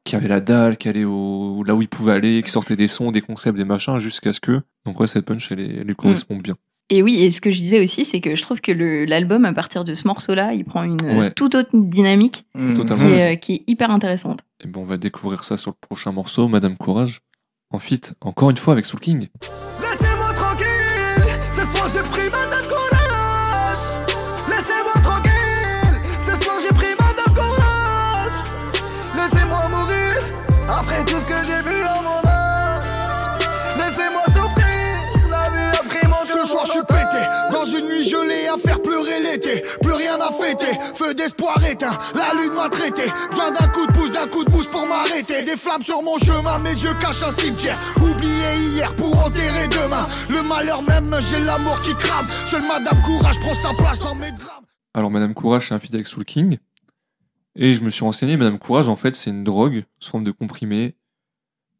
qui 0.03 0.15
avait 0.15 0.27
la 0.27 0.39
dalle, 0.39 0.77
qui 0.77 0.89
allait 0.89 1.03
au, 1.05 1.63
là 1.63 1.75
où 1.75 1.81
il 1.81 1.87
pouvait 1.87 2.11
aller, 2.13 2.41
qui 2.43 2.49
sortait 2.51 2.75
des 2.75 2.87
sons, 2.87 3.11
des 3.11 3.21
concepts, 3.21 3.57
des 3.57 3.65
machins, 3.65 3.99
jusqu'à 3.99 4.33
ce 4.33 4.39
que. 4.39 4.61
Donc 4.85 4.99
ouais, 4.99 5.07
cette 5.07 5.25
punch, 5.25 5.51
elle, 5.51 5.59
elle 5.59 5.83
lui 5.87 5.95
correspond 5.95 6.37
bien. 6.37 6.55
Et 6.89 7.01
oui, 7.01 7.21
et 7.21 7.31
ce 7.31 7.39
que 7.39 7.51
je 7.51 7.57
disais 7.57 7.81
aussi, 7.81 8.03
c'est 8.03 8.19
que 8.19 8.35
je 8.35 8.41
trouve 8.41 8.59
que 8.59 8.71
l'album, 9.07 9.45
à 9.45 9.53
partir 9.53 9.85
de 9.85 9.93
ce 9.93 10.05
morceau-là, 10.07 10.53
il 10.53 10.65
prend 10.65 10.83
une 10.83 10.97
euh, 11.03 11.19
Ouais. 11.19 11.31
toute 11.31 11.55
autre 11.55 11.69
dynamique 11.73 12.45
Mmh. 12.55 12.73
Totalement. 12.73 13.05
qui 13.07 13.13
est, 13.13 13.33
euh, 13.33 13.35
qui 13.35 13.53
est 13.53 13.63
hyper 13.67 13.91
intéressante. 13.91 14.39
Et 14.63 14.67
bon, 14.67 14.81
on 14.81 14.85
va 14.85 14.97
découvrir 14.97 15.45
ça 15.45 15.55
sur 15.55 15.71
le 15.71 15.77
prochain 15.79 16.11
morceau, 16.11 16.47
Madame 16.49 16.75
Courage. 16.75 17.21
En 17.69 17.79
fit, 17.79 18.01
encore 18.19 18.49
une 18.49 18.57
fois 18.57 18.73
avec 18.73 18.85
Soul 18.85 18.99
King. 18.99 19.29
Feu 40.95 41.13
d'espoir 41.13 41.57
éteint, 41.65 41.97
la 42.15 42.33
lune 42.41 42.53
m'a 42.53 42.69
traité. 42.69 43.03
Besoin 43.29 43.51
d'un 43.51 43.67
coup 43.67 43.85
de 43.87 43.91
pouce, 43.91 44.11
d'un 44.11 44.27
coup 44.27 44.43
de 44.43 44.49
pouce 44.49 44.67
pour 44.67 44.85
m'arrêter. 44.87 45.43
Des 45.43 45.57
flammes 45.57 45.81
sur 45.81 46.01
mon 46.01 46.17
chemin, 46.17 46.59
mes 46.59 46.71
yeux 46.71 46.93
cachent 46.99 47.23
un 47.23 47.31
cimetière. 47.31 47.77
Oublié 47.97 48.73
hier 48.73 48.95
pour 48.95 49.17
enterrer 49.19 49.67
demain. 49.67 50.07
Le 50.29 50.41
malheur 50.41 50.81
même, 50.83 51.15
j'ai 51.29 51.39
l'amour 51.39 51.79
qui 51.81 51.93
crame. 51.95 52.27
Seule 52.45 52.63
Madame 52.67 53.01
Courage 53.03 53.39
prend 53.39 53.53
sa 53.53 53.73
place 53.73 53.99
dans 53.99 54.15
mes 54.15 54.31
drames. 54.31 54.65
Alors, 54.93 55.09
Madame 55.09 55.33
Courage, 55.33 55.67
c'est 55.67 55.73
un 55.73 55.79
feat 55.79 55.93
avec 55.93 56.07
Soul 56.07 56.25
King. 56.25 56.57
Et 57.55 57.73
je 57.73 57.83
me 57.83 57.89
suis 57.89 58.03
renseigné, 58.03 58.37
Madame 58.37 58.59
Courage, 58.59 58.89
en 58.89 58.95
fait, 58.95 59.15
c'est 59.15 59.29
une 59.29 59.43
drogue, 59.43 59.83
sous 59.99 60.11
forme 60.11 60.23
de 60.23 60.31
comprimé, 60.31 60.95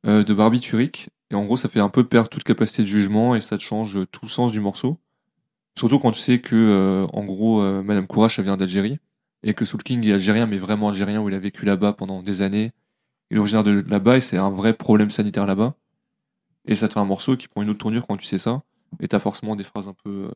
euh, 0.06 0.24
de 0.24 0.34
barbiturique. 0.34 1.10
Et 1.30 1.36
en 1.36 1.46
gros, 1.46 1.58
ça 1.58 1.70
fait 1.70 1.80
un 1.80 1.90
peu 1.90 2.04
perdre 2.04 2.30
toute 2.30 2.44
capacité 2.44 2.84
de 2.84 2.88
jugement 2.88 3.36
et 3.36 3.42
ça 3.42 3.58
te 3.58 3.64
change 3.64 4.00
tout 4.12 4.22
le 4.24 4.30
sens 4.30 4.52
du 4.52 4.60
morceau. 4.60 4.98
Surtout 5.78 6.00
quand 6.00 6.12
tu 6.12 6.20
sais 6.20 6.40
que, 6.40 6.56
euh, 6.56 7.08
en 7.14 7.24
gros, 7.24 7.62
euh, 7.62 7.82
Madame 7.82 8.08
Courage, 8.08 8.36
ça 8.36 8.42
vient 8.42 8.58
d'Algérie. 8.58 9.00
Et 9.44 9.54
que 9.54 9.66
Soul 9.66 9.82
King 9.82 10.06
est 10.06 10.14
algérien, 10.14 10.46
mais 10.46 10.58
vraiment 10.58 10.90
algérien, 10.90 11.22
où 11.22 11.30
il 11.30 11.36
a 11.36 11.40
vécu 11.40 11.66
là-bas 11.66 11.94
pendant 11.94 12.22
des 12.22 12.42
années. 12.42 12.72
Il 13.32 13.38
est 13.38 13.40
originaire 13.40 13.64
de 13.64 13.84
là-bas 13.88 14.18
et 14.18 14.22
c'est 14.22 14.38
un 14.38 14.50
vrai 14.50 14.74
problème 14.74 15.10
sanitaire 15.10 15.46
là-bas. 15.46 15.76
Et 16.66 16.76
ça 16.76 16.88
te 16.88 16.94
fait 16.94 17.00
un 17.00 17.06
morceau 17.06 17.38
qui 17.38 17.48
prend 17.48 17.64
une 17.64 17.70
autre 17.70 17.80
tournure 17.80 18.06
quand 18.06 18.18
tu 18.18 18.26
sais 18.26 18.38
ça. 18.38 18.62
Et 19.00 19.08
t'as 19.08 19.20
forcément 19.20 19.56
des 19.56 19.64
phrases 19.64 19.88
un 19.88 19.94
peu 19.94 20.28
euh, 20.28 20.32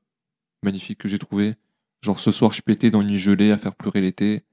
magnifiques 0.63 0.99
que 0.99 1.07
j'ai 1.07 1.19
trouvées. 1.19 1.55
Genre 2.01 2.19
ce 2.19 2.31
soir 2.31 2.51
je 2.51 2.61
pété 2.61 2.89
dans 2.89 3.01
une 3.01 3.09
nuit 3.09 3.19
gelée 3.19 3.51
à 3.51 3.57
faire 3.57 3.75
pleurer 3.75 4.01
l'été. 4.01 4.43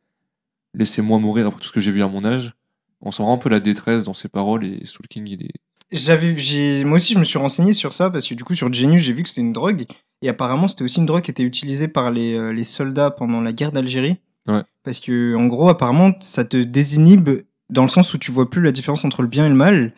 Laissez-moi 0.74 1.18
mourir 1.18 1.46
après 1.46 1.60
tout 1.60 1.68
ce 1.68 1.72
que 1.72 1.80
j'ai 1.80 1.92
vu 1.92 2.02
à 2.02 2.08
mon 2.08 2.24
âge. 2.24 2.54
On 3.00 3.10
sent 3.10 3.24
un 3.24 3.38
peu 3.38 3.48
la 3.48 3.60
détresse 3.60 4.04
dans 4.04 4.14
ses 4.14 4.28
paroles 4.28 4.64
et 4.64 4.84
Soul 4.86 5.06
King 5.08 5.26
il 5.28 5.44
est 5.44 5.52
J'avais, 5.90 6.84
moi 6.84 6.96
aussi, 6.96 7.14
je 7.14 7.18
me 7.18 7.24
suis 7.24 7.38
renseigné 7.38 7.72
sur 7.72 7.92
ça 7.92 8.10
parce 8.10 8.26
que 8.26 8.34
du 8.34 8.44
coup, 8.44 8.54
sur 8.54 8.72
Genius, 8.72 9.02
j'ai 9.02 9.12
vu 9.12 9.22
que 9.22 9.28
c'était 9.28 9.40
une 9.40 9.52
drogue 9.52 9.86
et 10.22 10.28
apparemment, 10.28 10.68
c'était 10.68 10.84
aussi 10.84 11.00
une 11.00 11.06
drogue 11.06 11.22
qui 11.22 11.30
était 11.30 11.42
utilisée 11.42 11.88
par 11.88 12.10
les, 12.10 12.34
euh, 12.34 12.52
les 12.52 12.64
soldats 12.64 13.10
pendant 13.10 13.40
la 13.40 13.52
guerre 13.52 13.72
d'Algérie. 13.72 14.16
Ouais. 14.48 14.62
Parce 14.84 15.00
que, 15.00 15.34
en 15.36 15.46
gros, 15.46 15.68
apparemment, 15.68 16.12
ça 16.20 16.44
te 16.44 16.56
désinhibe 16.56 17.30
dans 17.70 17.82
le 17.82 17.88
sens 17.88 18.14
où 18.14 18.18
tu 18.18 18.30
vois 18.32 18.48
plus 18.50 18.62
la 18.62 18.72
différence 18.72 19.04
entre 19.04 19.22
le 19.22 19.28
bien 19.28 19.46
et 19.46 19.48
le 19.48 19.54
mal 19.54 19.92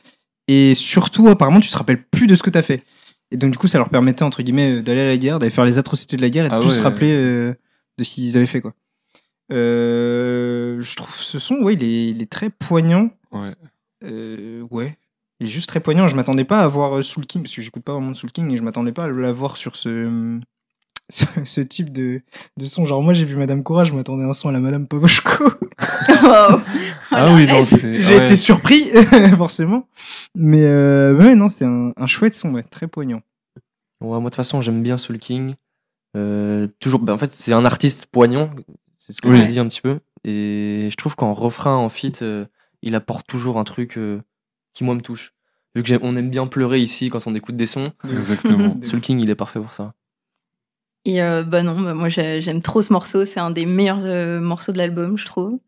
et 0.48 0.74
surtout, 0.74 1.28
apparemment, 1.28 1.60
tu 1.60 1.70
te 1.70 1.76
rappelles 1.76 2.02
plus 2.04 2.26
de 2.26 2.34
ce 2.34 2.42
que 2.42 2.50
t'as 2.50 2.62
fait. 2.62 2.82
Et 3.30 3.36
donc, 3.36 3.52
du 3.52 3.58
coup, 3.58 3.68
ça 3.68 3.78
leur 3.78 3.88
permettait 3.88 4.22
entre 4.22 4.42
guillemets 4.42 4.82
d'aller 4.82 5.00
à 5.00 5.08
la 5.08 5.16
guerre, 5.16 5.38
d'aller 5.38 5.50
faire 5.50 5.64
les 5.64 5.78
atrocités 5.78 6.16
de 6.16 6.22
la 6.22 6.30
guerre 6.30 6.44
et 6.46 6.48
de 6.50 6.54
Ah 6.54 6.60
plus 6.60 6.68
ouais. 6.68 6.74
se 6.74 6.82
rappeler 6.82 7.12
euh, 7.12 7.54
de 7.98 8.04
ce 8.04 8.14
qu'ils 8.14 8.36
avaient 8.36 8.46
fait, 8.46 8.60
quoi. 8.60 8.74
Euh, 9.52 10.80
je 10.80 10.96
trouve 10.96 11.14
ce 11.16 11.38
son, 11.38 11.56
ouais, 11.56 11.74
il 11.74 11.82
est, 11.82 12.10
il 12.10 12.22
est 12.22 12.30
très 12.30 12.50
poignant. 12.50 13.10
Ouais. 13.32 13.54
Euh, 14.04 14.62
ouais. 14.70 14.96
Il 15.44 15.48
est 15.48 15.52
juste 15.52 15.68
très 15.68 15.80
poignant. 15.80 16.08
Je 16.08 16.16
m'attendais 16.16 16.44
pas 16.44 16.60
à 16.62 16.68
voir 16.68 16.96
euh, 16.96 17.02
Soul 17.02 17.26
King, 17.26 17.42
parce 17.42 17.54
que 17.54 17.60
j'écoute 17.60 17.84
pas 17.84 17.92
vraiment 17.92 18.14
Soul 18.14 18.32
King, 18.32 18.50
et 18.50 18.56
je 18.56 18.62
m'attendais 18.62 18.92
pas 18.92 19.04
à 19.04 19.08
l'avoir 19.08 19.58
sur 19.58 19.76
ce, 19.76 20.40
ce, 21.12 21.24
ce 21.44 21.60
type 21.60 21.92
de, 21.92 22.22
de 22.56 22.64
son. 22.64 22.86
Genre, 22.86 23.02
moi, 23.02 23.12
j'ai 23.12 23.26
vu 23.26 23.36
Madame 23.36 23.62
Courage, 23.62 23.88
je 23.88 23.92
m'attendais 23.92 24.24
à 24.24 24.28
un 24.28 24.32
son 24.32 24.48
à 24.48 24.52
la 24.52 24.60
Madame 24.60 24.86
Poboshko. 24.88 25.44
Wow. 25.44 26.60
Ah 27.16 27.32
oui, 27.34 27.46
non, 27.46 27.64
c'est. 27.64 28.00
j'ai 28.00 28.16
ouais. 28.16 28.24
été 28.24 28.36
surpris, 28.36 28.90
forcément. 29.36 29.86
Mais 30.34 30.62
euh, 30.64 31.14
ouais, 31.16 31.36
non, 31.36 31.48
c'est 31.48 31.64
un, 31.64 31.92
un 31.96 32.06
chouette 32.08 32.34
son, 32.34 32.52
ouais, 32.54 32.64
très 32.64 32.88
poignant. 32.88 33.20
Ouais, 34.00 34.08
moi, 34.08 34.20
de 34.20 34.24
toute 34.24 34.34
façon, 34.34 34.60
j'aime 34.62 34.82
bien 34.82 34.96
Soul 34.96 35.18
King. 35.18 35.54
Euh, 36.16 36.66
toujours, 36.80 37.00
bah, 37.00 37.12
en 37.12 37.18
fait, 37.18 37.32
c'est 37.32 37.52
un 37.52 37.64
artiste 37.66 38.06
poignant. 38.06 38.50
C'est 38.96 39.12
ce 39.12 39.20
que 39.20 39.28
Oui. 39.28 39.38
j'ai 39.38 39.46
dit 39.46 39.60
un 39.60 39.68
petit 39.68 39.82
peu. 39.82 40.00
Et 40.24 40.88
je 40.90 40.96
trouve 40.96 41.14
qu'en 41.14 41.34
refrain, 41.34 41.76
en 41.76 41.88
feat, 41.88 42.22
euh, 42.22 42.46
il 42.82 42.96
apporte 42.96 43.26
toujours 43.28 43.58
un 43.58 43.64
truc 43.64 43.96
euh, 43.96 44.20
qui, 44.72 44.82
moi, 44.82 44.94
me 44.96 45.02
touche. 45.02 45.33
Vu 45.74 45.82
que 45.82 45.98
on 46.02 46.16
aime 46.16 46.30
bien 46.30 46.46
pleurer 46.46 46.78
ici 46.80 47.08
quand 47.10 47.26
on 47.26 47.34
écoute 47.34 47.56
des 47.56 47.66
sons, 47.66 47.84
Exactement. 48.10 48.76
Soul 48.82 49.00
King, 49.00 49.20
il 49.20 49.30
est 49.30 49.34
parfait 49.34 49.60
pour 49.60 49.74
ça. 49.74 49.94
Et 51.04 51.20
euh, 51.22 51.42
bah 51.42 51.62
non, 51.62 51.78
bah 51.80 51.92
moi 51.94 52.08
j'ai- 52.08 52.40
j'aime 52.40 52.60
trop 52.60 52.80
ce 52.80 52.92
morceau. 52.92 53.24
C'est 53.24 53.40
un 53.40 53.50
des 53.50 53.66
meilleurs 53.66 54.00
euh, 54.04 54.40
morceaux 54.40 54.72
de 54.72 54.78
l'album, 54.78 55.18
je 55.18 55.26
trouve. 55.26 55.58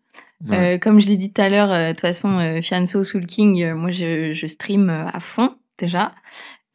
Ouais. 0.48 0.76
Euh, 0.76 0.78
comme 0.78 1.00
je 1.00 1.06
l'ai 1.08 1.16
dit 1.16 1.32
tout 1.32 1.42
à 1.42 1.48
l'heure, 1.48 1.70
euh, 1.72 1.88
de 1.88 1.92
toute 1.92 2.00
façon, 2.00 2.38
euh, 2.38 2.62
Fianso, 2.62 3.04
Soul 3.04 3.26
King, 3.26 3.62
euh, 3.62 3.74
moi 3.74 3.90
je, 3.90 4.32
je 4.32 4.46
stream 4.46 4.88
à 4.90 5.20
fond 5.20 5.54
déjà. 5.78 6.12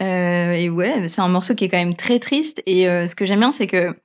Euh, 0.02 0.52
et 0.54 0.70
ouais, 0.70 1.08
c'est 1.08 1.22
un 1.22 1.28
morceau 1.28 1.56
qui 1.56 1.66
est 1.66 1.70
quand 1.70 1.78
même 1.78 1.96
très 1.96 2.20
triste. 2.20 2.62
Et 2.66 2.88
euh, 2.90 3.08
ce 3.08 3.16
que 3.16 3.26
j'aime 3.26 3.40
bien, 3.40 3.52
c'est 3.52 3.68
que 3.68 3.96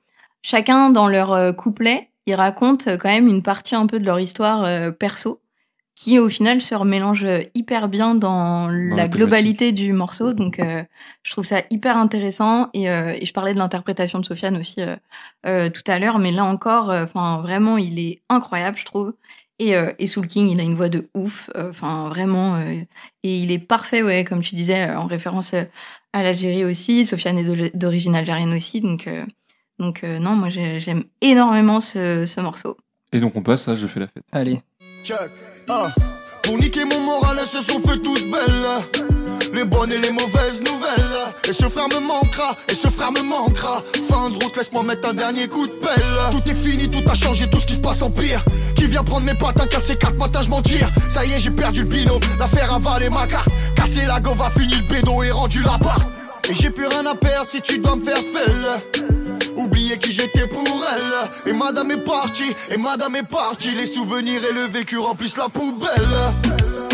chacun 0.43 0.91
dans 0.91 1.09
leur 1.09 1.55
couplet, 1.57 2.11
ils 2.27 2.35
racontent 2.35 2.97
quand 2.99 3.09
même 3.09 3.29
une 3.29 3.43
partie 3.43 3.75
un 3.75 3.87
peu 3.87 3.99
de 3.99 4.05
leur 4.05 4.21
histoire 4.21 4.65
euh, 4.65 4.91
perso, 4.91 5.41
qui 5.97 6.19
au 6.21 6.29
final 6.29 6.61
se 6.61 6.75
remélange 6.75 7.27
hyper 7.55 7.89
bien 7.89 8.15
dans, 8.15 8.69
la, 8.69 8.95
la 8.97 9.09
globalité 9.09 9.73
du 9.73 9.93
morceau. 9.95 10.35
Donc 10.35 10.61
euh, 10.61 10.85
je 11.25 11.31
trouve 11.33 11.45
ça 11.45 11.63
hyper 11.71 11.97
intéressant. 11.97 12.69
Et, 12.75 12.89
euh, 12.91 13.15
et 13.19 13.25
je 13.27 13.33
parlais 13.33 13.55
de 13.55 13.59
l'interprétation 13.59 14.21
de 14.21 14.25
Sofiane 14.27 14.59
aussi 14.59 14.83
euh, 14.83 14.95
euh, 15.47 15.71
tout 15.71 15.83
à 15.91 15.99
l'heure, 15.99 16.19
mais 16.19 16.31
là 16.33 16.45
encore, 16.45 16.91
euh, 16.91 17.05
enfin 17.05 17.41
vraiment, 17.41 17.79
il 17.79 17.99
est 17.99 18.21
incroyable, 18.29 18.77
je 18.77 18.85
trouve. 18.85 19.15
Et, 19.59 19.75
euh, 19.75 19.91
et 19.99 20.07
Soul 20.07 20.29
King, 20.29 20.49
il 20.49 20.61
a 20.61 20.65
une 20.65 20.75
voix 20.75 20.91
de 20.91 21.09
ouf, 21.15 21.49
euh, 21.57 21.71
enfin 21.71 22.11
vraiment, 22.11 22.57
euh, 22.57 22.75
et 23.23 23.39
il 23.39 23.51
est 23.51 23.59
parfait, 23.59 24.03
ouais, 24.03 24.23
comme 24.23 24.43
tu 24.43 24.55
disais, 24.55 24.91
euh, 24.91 24.99
en 24.99 25.07
référence 25.07 25.55
à 25.55 26.23
l'Algérie 26.23 26.67
aussi. 26.67 27.07
Sofiane 27.07 27.39
est 27.39 27.75
d'origine 27.75 28.15
algérienne 28.15 28.53
aussi, 28.53 28.83
donc 28.83 29.07
euh, 29.09 29.25
donc 29.79 30.05
euh, 30.05 30.19
non, 30.19 30.33
moi 30.37 30.51
j'ai- 30.51 30.79
j'aime 30.79 31.05
énormément 31.23 31.81
ce, 31.81 32.27
ce 32.27 32.41
morceau. 32.43 32.77
Et 33.15 33.21
donc 33.21 33.35
on 33.35 33.43
passe 33.43 33.67
à 33.67 33.75
Je 33.75 33.87
fais 33.87 34.01
la 34.01 34.09
fête. 34.09 34.25
Allez. 34.31 34.59
Check. 35.03 35.31
Ah. 35.69 35.93
Pour 36.43 36.59
niquer 36.59 36.85
mon 36.85 37.01
moral, 37.01 37.39
elles 37.41 37.49
se 37.49 37.59
sont 37.59 37.81
fait 37.81 37.99
toutes 37.99 38.31
belles. 38.31 39.53
Les 39.53 39.65
bonnes 39.65 39.91
et 39.91 39.99
les 39.99 40.13
mauvaises 40.13 40.63
nouvelles. 40.63 41.35
Et 41.49 41.53
ce 41.53 41.69
frère 41.69 41.89
me 41.89 42.07
manquera, 42.07 42.55
et 42.69 42.75
ce 42.75 42.89
frère 42.89 43.11
me 43.11 43.23
manquera. 43.23 43.83
Fin 44.09 44.31
de 44.31 44.35
route, 44.35 44.57
laisse-moi 44.57 44.85
mettre 44.85 45.09
un 45.09 45.15
dernier 45.15 45.49
coup 45.49 45.67
de 45.67 45.73
pelle. 45.73 46.03
Tout 46.31 46.49
est 46.49 46.55
fini, 46.55 46.89
tout 46.89 47.09
a 47.11 47.15
changé, 47.15 47.49
tout 47.51 47.59
ce 47.59 47.67
qui 47.67 47.75
se 47.75 47.81
passe 47.81 48.03
en 48.03 48.11
pire. 48.11 48.45
Qui 48.77 48.87
vient 48.87 49.03
prendre 49.03 49.27
mes 49.27 49.35
pattes, 49.35 49.61
un 49.61 49.67
4 49.67 49.83
c 49.83 49.97
4 49.97 50.15
matin, 50.15 50.43
je 50.43 50.51
mentir. 50.51 50.89
Ça 51.09 51.25
y 51.25 51.33
est, 51.33 51.41
j'ai 51.41 51.51
perdu 51.51 51.81
le 51.83 51.89
binôme. 51.89 52.21
L'affaire 52.39 52.73
a 52.73 52.79
valé 52.79 53.11
ma 53.11 53.27
carte. 53.27 53.49
Cassé 53.75 54.07
la 54.07 54.21
gove, 54.21 54.41
a 54.41 54.51
fini 54.51 54.77
le 54.77 54.89
bédo 54.89 55.23
et 55.25 55.33
rendu 55.33 55.63
la 55.63 55.79
part. 55.79 56.07
Et 56.49 56.55
j'ai 56.55 56.71
plus 56.71 56.87
rien 56.87 57.05
à 57.07 57.17
perdre 57.17 57.49
si 57.49 57.61
tu 57.61 57.79
dois 57.79 57.97
me 57.97 58.05
faire 58.05 58.19
felle. 58.19 59.16
Oublier 59.57 59.99
qui 59.99 60.13
j'étais 60.13 60.47
pour 60.47 60.85
elle. 60.93 61.51
Et 61.51 61.53
madame 61.53 61.91
est 61.91 62.05
partie, 62.05 62.53
et 62.71 62.77
madame 62.77 63.17
est 63.17 63.23
partie. 63.29 63.75
Les 63.75 63.87
souvenirs 63.87 64.43
et 64.49 64.53
le 64.53 64.63
vécu 64.67 64.99
remplissent 64.99 65.37
la 65.37 65.49
poubelle. 65.49 65.91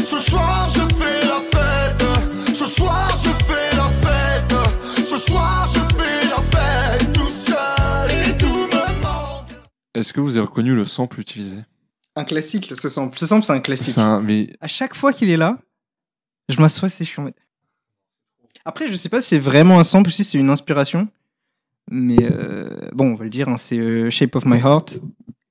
Ce 0.04 0.18
soir 0.18 0.68
je 0.68 0.80
fais 0.94 1.26
la 1.26 1.40
fête. 1.40 2.54
Ce 2.54 2.66
soir 2.66 3.08
je 3.24 3.30
fais 3.44 3.76
la 3.76 3.86
fête. 3.86 4.54
Ce 4.96 5.18
soir 5.18 5.68
je 5.74 5.80
fais 5.96 6.26
la 6.28 6.42
fête. 6.58 7.12
Tout 7.12 7.28
seul 7.28 8.10
et 8.28 8.36
tout 8.38 8.46
me 8.46 9.02
manque. 9.02 9.50
Est-ce 9.94 10.12
que 10.12 10.20
vous 10.20 10.36
avez 10.36 10.46
reconnu 10.46 10.74
le 10.74 10.84
sample 10.84 11.20
utilisé? 11.20 11.60
Un 12.14 12.24
classique, 12.24 12.72
ce 12.76 12.88
sample. 12.90 13.18
Ce 13.18 13.24
sample, 13.26 13.44
c'est 13.46 13.52
un 13.54 13.60
classique. 13.60 13.94
C'est 13.94 14.00
un- 14.00 14.20
Mais 14.20 14.54
À 14.60 14.68
chaque 14.68 14.94
fois 14.94 15.12
qu'il 15.14 15.30
est 15.30 15.36
là, 15.38 15.58
je 16.50 16.60
m'assois, 16.60 16.90
c'est 16.90 17.04
chiant. 17.06 17.26
Après, 18.64 18.86
je 18.88 18.94
sais 18.94 19.08
pas 19.08 19.20
si 19.20 19.30
c'est 19.30 19.38
vraiment 19.38 19.80
un 19.80 19.84
sample 19.84 20.08
ou 20.08 20.12
si 20.12 20.22
c'est 20.22 20.36
une 20.38 20.50
inspiration. 20.50 21.08
Mais 21.94 22.16
euh, 22.22 22.70
bon, 22.94 23.12
on 23.12 23.14
va 23.14 23.24
le 23.24 23.30
dire, 23.30 23.48
hein, 23.50 23.56
c'est 23.58 23.76
euh, 23.78 24.08
Shape 24.08 24.34
of 24.36 24.46
My 24.46 24.56
Heart. 24.58 24.98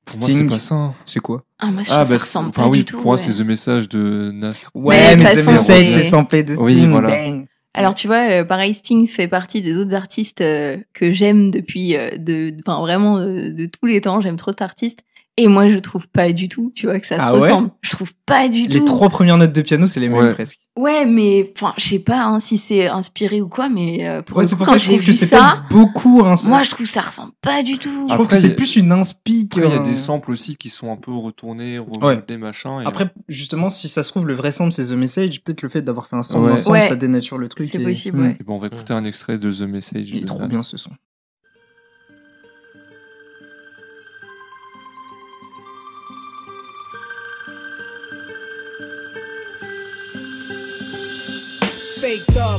pour 0.06 0.18
moi, 0.18 0.28
c'est 0.28 0.32
Sting. 0.34 0.50
pas 0.50 0.58
ça. 0.60 0.94
C'est 1.06 1.20
quoi? 1.20 1.44
Ah, 1.60 1.68
moi, 1.70 1.84
je 1.84 1.90
Ah, 1.92 2.04
bah, 2.04 2.18
ça 2.18 2.42
pas 2.54 2.68
oui, 2.68 2.80
du 2.80 2.86
tout. 2.86 2.96
pour 2.98 3.06
moi, 3.06 3.16
ouais. 3.16 3.22
c'est 3.22 3.32
The 3.44 3.46
Message 3.46 3.88
de 3.90 4.32
Nas. 4.34 4.70
Ouais, 4.74 5.16
de 5.16 5.22
mais 5.22 5.30
toute 5.30 5.34
The 5.34 5.36
façon, 5.46 5.52
Message, 5.52 5.88
c'est- 5.90 6.02
samplé 6.02 6.42
de 6.44 6.56
Sting. 6.56 6.66
Oui, 6.66 6.86
voilà. 6.88 7.10
bang. 7.10 7.46
Alors 7.76 7.94
tu 7.94 8.08
vois, 8.08 8.30
euh, 8.32 8.44
pareil, 8.44 8.74
Sting 8.74 9.08
fait 9.08 9.28
partie 9.28 9.62
des 9.62 9.78
autres 9.78 9.94
artistes 9.96 10.42
euh, 10.42 10.78
que 10.94 11.14
j'aime 11.14 11.52
depuis, 11.52 11.96
euh, 11.96 12.10
de, 12.18 12.52
enfin 12.66 12.80
vraiment 12.82 13.20
de 13.22 13.66
tous 13.68 13.86
les 13.86 14.02
temps. 14.02 14.20
J'aime 14.20 14.36
trop 14.38 14.52
cet 14.52 14.62
artiste. 14.64 15.00
Et 15.38 15.48
moi, 15.48 15.68
je 15.68 15.78
trouve 15.78 16.10
pas 16.10 16.34
du 16.34 16.50
tout, 16.50 16.74
tu 16.76 16.88
vois, 16.88 17.00
que 17.00 17.08
ça 17.08 17.16
Ah 17.20 17.28
se 17.28 17.32
ouais? 17.40 17.40
ressemble. 17.50 17.70
Je 17.82 17.92
trouve 17.92 18.12
pas 18.26 18.50
du 18.50 18.68
Les 18.68 18.80
tout. 18.80 18.86
trois 18.86 19.10
premières 19.10 19.38
notes 19.38 19.54
de 19.54 19.62
piano, 19.62 19.86
c'est 19.88 20.00
les 20.02 20.10
mêmes 20.10 20.18
Ouais. 20.26 20.34
presque. 20.34 20.60
Ouais, 20.80 21.06
mais 21.06 21.52
enfin, 21.54 21.74
je 21.78 21.84
sais 21.86 22.00
pas 22.00 22.24
hein, 22.24 22.40
si 22.40 22.58
c'est 22.58 22.88
inspiré 22.88 23.42
ou 23.42 23.50
quoi, 23.50 23.68
mais 23.68 24.08
euh, 24.08 24.22
pour 24.22 24.38
Ouais, 24.38 24.44
le 24.44 24.48
c'est 24.48 24.56
coup, 24.56 24.60
pour 24.60 24.68
quand 24.68 24.72
ça 24.72 24.78
que 24.78 24.84
je 24.84 24.86
j'ai 24.88 24.92
trouve 24.94 25.06
que 25.06 25.12
vu 25.12 25.18
c'est 25.18 25.26
ça, 25.26 25.38
pas 25.38 25.64
beaucoup 25.70 26.22
un 26.24 26.36
moi, 26.48 26.62
je 26.64 26.70
trouve 26.70 26.86
que 26.86 26.92
ça 26.92 27.02
ressemble 27.02 27.34
pas 27.42 27.62
du 27.62 27.78
tout. 27.78 27.90
Je 28.08 28.14
trouve 28.14 28.26
Après, 28.26 28.36
que 28.38 28.42
c'est 28.42 28.52
a- 28.52 28.56
plus 28.56 28.78
une 28.78 28.94
inspi 28.94 29.50
il 29.54 29.64
y 29.64 29.66
a 29.66 29.80
des 29.80 29.98
samples 29.98 30.32
aussi 30.32 30.56
qui 30.56 30.70
sont 30.70 30.90
un 30.90 30.96
peu 30.96 31.12
retournés, 31.14 31.78
remodelés, 31.78 32.38
machin. 32.38 32.82
et- 32.82 32.86
Après, 32.86 33.12
justement, 33.28 33.70
si 33.70 33.90
ça 33.90 34.02
se 34.04 34.12
trouve, 34.12 34.26
le 34.26 34.34
vrai 34.34 34.54
sample, 34.54 34.72
c'est 34.72 34.86
The 34.88 34.92
Message. 34.94 35.44
Peut-être 35.44 35.62
le 35.62 35.68
fait 35.68 35.82
d'avoir 35.82 36.08
fait 36.08 36.16
un 36.16 36.24
sample 36.24 36.46
Ouais. 36.48 36.54
ensemble, 36.54 36.78
Ouais. 36.78 36.88
ça 36.88 36.96
dénature 36.96 37.38
le 37.38 37.50
truc. 37.50 37.68
C'est 37.70 37.82
et- 37.82 37.84
possible, 37.84 38.18
Mm. 38.20 38.24
ouais. 38.28 38.38
Et 38.40 38.44
bon, 38.46 38.56
on 38.56 38.58
va 38.60 38.68
écouter 38.68 38.94
un 38.94 39.04
extrait 39.04 39.38
de 39.38 39.52
The 39.52 39.62
Message. 39.68 40.10
Il 40.12 40.24
est 40.24 40.26
trop 40.26 40.46
bien 40.48 40.64
ce 40.64 40.78
son. 40.78 40.92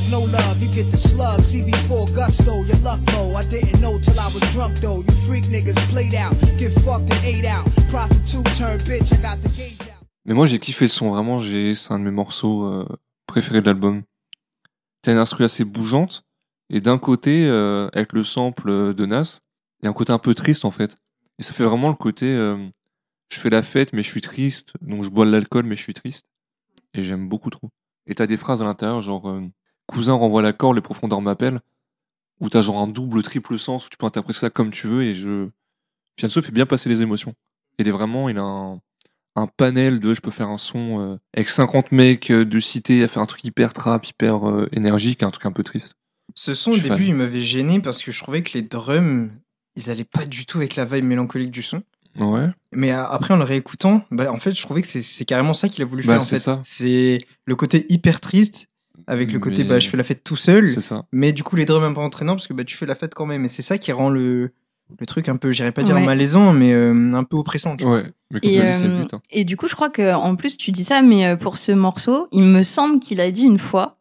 No 0.09 0.21
love, 0.21 0.61
you 0.61 0.69
get 0.69 0.89
the 0.89 0.95
slug. 0.95 1.41
CB4 1.41 2.13
gusto, 2.15 2.63
your 2.63 2.77
luck. 2.77 2.99
I 3.35 3.43
didn't 3.49 3.81
know 3.81 3.99
till 3.99 4.17
I 4.17 4.31
was 4.33 4.41
drunk 4.53 4.79
though. 4.79 5.03
You 5.03 5.15
freak 5.27 5.43
niggas 5.47 5.75
played 5.89 6.15
out, 6.15 6.33
the. 6.39 6.53
Mais 10.25 10.33
moi, 10.33 10.45
j'ai 10.45 10.59
kiffé 10.59 10.85
le 10.85 10.89
son. 10.89 11.09
Vraiment, 11.09 11.41
c'est 11.41 11.91
un 11.91 11.99
de 11.99 12.05
mes 12.05 12.11
morceaux 12.11 12.63
euh, 12.63 12.87
préférés 13.27 13.59
de 13.59 13.65
l'album. 13.65 14.03
T'as 15.01 15.11
une 15.11 15.17
instru 15.17 15.43
assez 15.43 15.65
bougeante. 15.65 16.23
Et 16.69 16.79
d'un 16.79 16.97
côté, 16.97 17.45
euh, 17.45 17.89
avec 17.91 18.13
le 18.13 18.23
sample 18.23 18.69
euh, 18.69 18.93
de 18.93 19.05
Nas, 19.05 19.41
il 19.81 19.85
y 19.85 19.87
a 19.87 19.89
un 19.89 19.93
côté 19.93 20.13
un 20.13 20.19
peu 20.19 20.33
triste, 20.35 20.63
en 20.63 20.71
fait. 20.71 20.97
Et 21.37 21.43
ça 21.43 21.51
fait 21.51 21.65
vraiment 21.65 21.89
le 21.89 21.95
côté, 21.95 22.27
je 22.27 23.39
fais 23.39 23.49
la 23.49 23.63
fête, 23.63 23.91
mais 23.91 24.03
je 24.03 24.09
suis 24.09 24.21
triste. 24.21 24.75
Donc 24.81 25.03
je 25.03 25.09
bois 25.09 25.25
de 25.25 25.31
l'alcool, 25.31 25.65
mais 25.65 25.75
je 25.75 25.81
suis 25.81 25.93
triste. 25.93 26.27
Et 26.93 27.01
j'aime 27.01 27.27
beaucoup 27.27 27.49
trop. 27.49 27.69
Et 28.07 28.15
t'as 28.15 28.27
des 28.27 28.37
phrases 28.37 28.61
à 28.61 28.65
l'intérieur, 28.65 29.01
genre, 29.01 29.29
euh, 29.29 29.41
cousin 29.87 30.13
renvoie 30.13 30.41
l'accord, 30.41 30.73
les 30.73 30.81
profondeurs 30.81 31.21
m'appellent. 31.21 31.61
Où 32.39 32.49
t'as 32.49 32.61
genre 32.61 32.79
un 32.79 32.87
double, 32.87 33.23
triple 33.23 33.57
sens, 33.57 33.85
où 33.85 33.89
tu 33.89 33.97
peux 33.97 34.05
interpréter 34.05 34.39
ça 34.39 34.49
comme 34.49 34.71
tu 34.71 34.87
veux. 34.87 35.03
Et 35.03 35.13
je, 35.13 35.47
Fianso 36.19 36.41
fait 36.41 36.51
bien 36.51 36.65
passer 36.65 36.89
les 36.89 37.01
émotions. 37.01 37.33
Il 37.79 37.87
est 37.87 37.91
vraiment, 37.91 38.27
il 38.27 38.37
a 38.37 38.43
un, 38.43 38.81
un 39.35 39.47
panel 39.47 39.99
de 39.99 40.13
je 40.13 40.21
peux 40.21 40.31
faire 40.31 40.49
un 40.49 40.57
son 40.57 40.99
euh, 40.99 41.17
avec 41.33 41.49
50 41.49 41.91
mecs 41.91 42.31
euh, 42.31 42.45
de 42.45 42.59
cité 42.59 43.03
à 43.03 43.07
faire 43.07 43.21
un 43.21 43.25
truc 43.25 43.43
hyper 43.43 43.73
trap, 43.73 44.05
hyper 44.05 44.47
euh, 44.47 44.69
énergique, 44.71 45.23
un 45.23 45.31
truc 45.31 45.45
un 45.45 45.51
peu 45.51 45.63
triste. 45.63 45.95
Ce 46.35 46.53
son, 46.53 46.71
au 46.71 46.77
début, 46.77 46.89
fan. 46.89 47.03
il 47.03 47.15
m'avait 47.15 47.41
gêné 47.41 47.79
parce 47.79 48.03
que 48.03 48.11
je 48.11 48.19
trouvais 48.19 48.41
que 48.41 48.53
les 48.53 48.61
drums, 48.61 49.29
ils 49.75 49.89
allaient 49.89 50.03
pas 50.03 50.25
du 50.25 50.45
tout 50.45 50.57
avec 50.57 50.75
la 50.75 50.85
vibe 50.85 51.05
mélancolique 51.05 51.51
du 51.51 51.63
son. 51.63 51.83
Ouais. 52.19 52.47
Mais 52.71 52.91
euh, 52.91 53.03
après, 53.05 53.33
en 53.33 53.37
le 53.37 53.43
réécoutant, 53.43 54.03
bah, 54.11 54.31
en 54.31 54.37
fait, 54.37 54.51
je 54.55 54.61
trouvais 54.61 54.81
que 54.81 54.87
c'est- 54.87 55.25
carrément 55.25 55.53
ça 55.53 55.69
qu'il 55.69 55.81
a 55.81 55.85
voulu 55.85 56.03
Bah, 56.03 56.13
faire. 56.13 56.21
c'est 56.21 56.37
ça. 56.37 56.59
C'est 56.63 57.17
le 57.45 57.55
côté 57.55 57.85
hyper 57.89 58.19
triste 58.19 58.67
avec 59.07 59.31
le 59.31 59.39
côté 59.39 59.63
Mais- 59.63 59.69
bah, 59.69 59.79
je 59.79 59.89
fais 59.89 59.97
la 59.97 60.03
fête 60.03 60.23
tout 60.23 60.35
seul. 60.35 60.69
C'est 60.69 60.81
ça. 60.81 61.05
Mais 61.11 61.31
du 61.33 61.43
coup, 61.43 61.55
les 61.55 61.65
drums 61.65 61.83
un 61.83 61.93
peu 61.93 62.01
entraînants 62.01 62.33
parce 62.35 62.47
que 62.47 62.53
bah, 62.53 62.63
tu 62.63 62.77
fais 62.77 62.85
la 62.85 62.95
fête 62.95 63.13
quand 63.15 63.25
même. 63.25 63.45
Et 63.45 63.47
c'est 63.47 63.61
ça 63.63 63.77
qui 63.77 63.91
rend 63.91 64.09
le, 64.09 64.51
le 64.99 65.05
truc 65.07 65.27
un 65.29 65.35
peu, 65.37 65.51
j'irais 65.51 65.71
pas 65.71 65.81
dire 65.83 65.95
Ouais. 65.95 66.05
malaisant, 66.05 66.53
mais 66.53 66.71
euh, 66.73 67.13
un 67.13 67.23
peu 67.23 67.35
oppressant. 67.37 67.75
Tu 67.77 67.83
vois. 67.85 67.97
Ouais. 68.01 68.11
Mais 68.31 68.39
Et, 68.43 68.55
tu 68.55 68.61
as 68.61 68.71
dit, 68.71 68.77
c'est 68.77 68.83
le 68.87 68.93
euh, 68.93 69.01
but. 69.01 69.13
hein. 69.15 69.21
et 69.31 69.43
du 69.43 69.57
coup, 69.57 69.67
je 69.67 69.75
crois 69.75 69.89
que 69.89 70.13
en 70.13 70.35
plus 70.35 70.55
tu 70.57 70.71
dis 70.71 70.83
ça, 70.83 71.01
mais 71.01 71.35
pour 71.37 71.57
ce 71.57 71.71
morceau, 71.71 72.27
il 72.31 72.43
me 72.43 72.63
semble 72.63 72.99
qu'il 72.99 73.19
a 73.21 73.31
dit 73.31 73.43
une 73.43 73.59
fois 73.59 73.97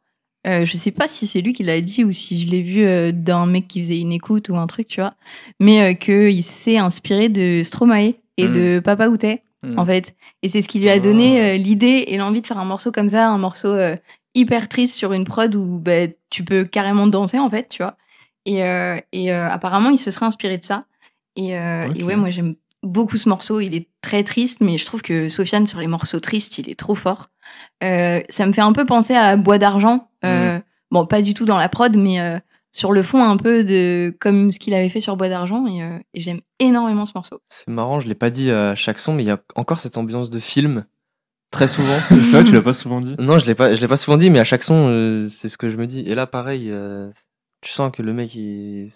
euh, 0.46 0.64
je 0.66 0.76
sais 0.76 0.90
pas 0.90 1.08
si 1.08 1.26
c'est 1.26 1.40
lui 1.40 1.52
qui 1.52 1.62
l'a 1.62 1.80
dit 1.80 2.04
ou 2.04 2.12
si 2.12 2.40
je 2.40 2.48
l'ai 2.48 2.62
vu 2.62 2.84
euh, 2.84 3.12
d'un 3.12 3.46
mec 3.46 3.68
qui 3.68 3.80
faisait 3.82 4.00
une 4.00 4.12
écoute 4.12 4.48
ou 4.48 4.56
un 4.56 4.66
truc, 4.66 4.88
tu 4.88 5.00
vois, 5.00 5.14
mais 5.60 5.92
euh, 5.92 5.94
qu'il 5.94 6.42
s'est 6.42 6.78
inspiré 6.78 7.28
de 7.28 7.62
Stromae 7.62 8.14
et 8.38 8.46
de 8.48 8.80
Papa 8.80 9.08
Outé, 9.08 9.42
Mm. 9.64 9.78
en 9.78 9.86
fait. 9.86 10.16
Et 10.42 10.48
c'est 10.48 10.60
ce 10.60 10.66
qui 10.66 10.80
lui 10.80 10.90
a 10.90 10.98
donné 10.98 11.40
euh, 11.40 11.56
l'idée 11.56 12.02
et 12.08 12.16
l'envie 12.16 12.40
de 12.40 12.46
faire 12.48 12.58
un 12.58 12.64
morceau 12.64 12.90
comme 12.90 13.08
ça, 13.10 13.28
un 13.28 13.38
morceau 13.38 13.68
euh, 13.68 13.94
hyper 14.34 14.68
triste 14.68 14.96
sur 14.96 15.12
une 15.12 15.22
prod 15.22 15.54
où 15.54 15.78
bah, 15.78 16.08
tu 16.30 16.42
peux 16.42 16.64
carrément 16.64 17.06
danser, 17.06 17.38
en 17.38 17.48
fait, 17.48 17.68
tu 17.68 17.80
vois. 17.80 17.96
Et, 18.44 18.64
euh, 18.64 18.98
et 19.12 19.32
euh, 19.32 19.48
apparemment, 19.48 19.90
il 19.90 19.98
se 19.98 20.10
serait 20.10 20.26
inspiré 20.26 20.58
de 20.58 20.64
ça. 20.64 20.86
Et, 21.36 21.56
euh, 21.56 21.86
Ok. 21.88 21.96
et 21.96 22.02
ouais, 22.02 22.16
moi, 22.16 22.30
j'aime 22.30 22.56
beaucoup 22.82 23.16
ce 23.16 23.28
morceau. 23.28 23.60
Il 23.60 23.74
est 23.74 23.88
très 24.00 24.24
triste, 24.24 24.58
mais 24.60 24.78
je 24.78 24.86
trouve 24.86 25.02
que 25.02 25.28
Sofiane, 25.28 25.66
sur 25.66 25.80
les 25.80 25.86
morceaux 25.86 26.20
tristes, 26.20 26.58
il 26.58 26.68
est 26.70 26.78
trop 26.78 26.94
fort. 26.94 27.30
Euh, 27.82 28.20
ça 28.28 28.46
me 28.46 28.52
fait 28.52 28.60
un 28.60 28.72
peu 28.72 28.84
penser 28.86 29.14
à 29.14 29.36
Bois 29.36 29.58
d'argent. 29.58 30.08
Euh, 30.24 30.58
Bon, 30.90 31.06
pas 31.06 31.22
du 31.22 31.32
tout 31.32 31.46
dans 31.46 31.56
la 31.56 31.70
prod, 31.70 31.96
mais 31.96 32.20
euh, 32.20 32.38
sur 32.70 32.92
le 32.92 33.02
fond, 33.02 33.24
un 33.24 33.38
peu 33.38 33.64
de 33.64 34.14
comme 34.20 34.52
ce 34.52 34.58
qu'il 34.58 34.74
avait 34.74 34.90
fait 34.90 35.00
sur 35.00 35.16
Bois 35.16 35.30
d'argent. 35.30 35.66
Et, 35.66 35.82
euh, 35.82 35.98
et 36.12 36.20
j'aime 36.20 36.40
énormément 36.58 37.06
ce 37.06 37.12
morceau. 37.14 37.40
C'est 37.48 37.68
marrant, 37.68 37.98
je 37.98 38.06
l'ai 38.08 38.14
pas 38.14 38.28
dit 38.28 38.50
à 38.50 38.74
chaque 38.74 38.98
son, 38.98 39.14
mais 39.14 39.22
il 39.22 39.26
y 39.26 39.30
a 39.30 39.40
encore 39.56 39.80
cette 39.80 39.96
ambiance 39.96 40.28
de 40.28 40.38
film 40.38 40.84
très 41.50 41.66
souvent. 41.68 41.98
C'est 42.10 42.32
vrai, 42.32 42.44
tu 42.44 42.52
l'as 42.52 42.60
pas 42.60 42.74
souvent 42.74 43.00
dit. 43.00 43.16
non, 43.18 43.38
je 43.38 43.46
l'ai 43.46 43.54
pas, 43.54 43.74
je 43.74 43.80
l'ai 43.80 43.88
pas 43.88 43.96
souvent 43.96 44.18
dit, 44.18 44.28
mais 44.28 44.38
à 44.38 44.44
chaque 44.44 44.62
son, 44.62 44.86
euh, 44.88 45.28
c'est 45.30 45.48
ce 45.48 45.56
que 45.56 45.70
je 45.70 45.76
me 45.78 45.86
dis. 45.86 46.00
Et 46.00 46.14
là, 46.14 46.26
pareil, 46.26 46.68
euh, 46.70 47.10
tu 47.62 47.70
sens 47.72 47.90
que 47.92 48.02
le 48.02 48.12
mec, 48.12 48.34
il, 48.34 48.90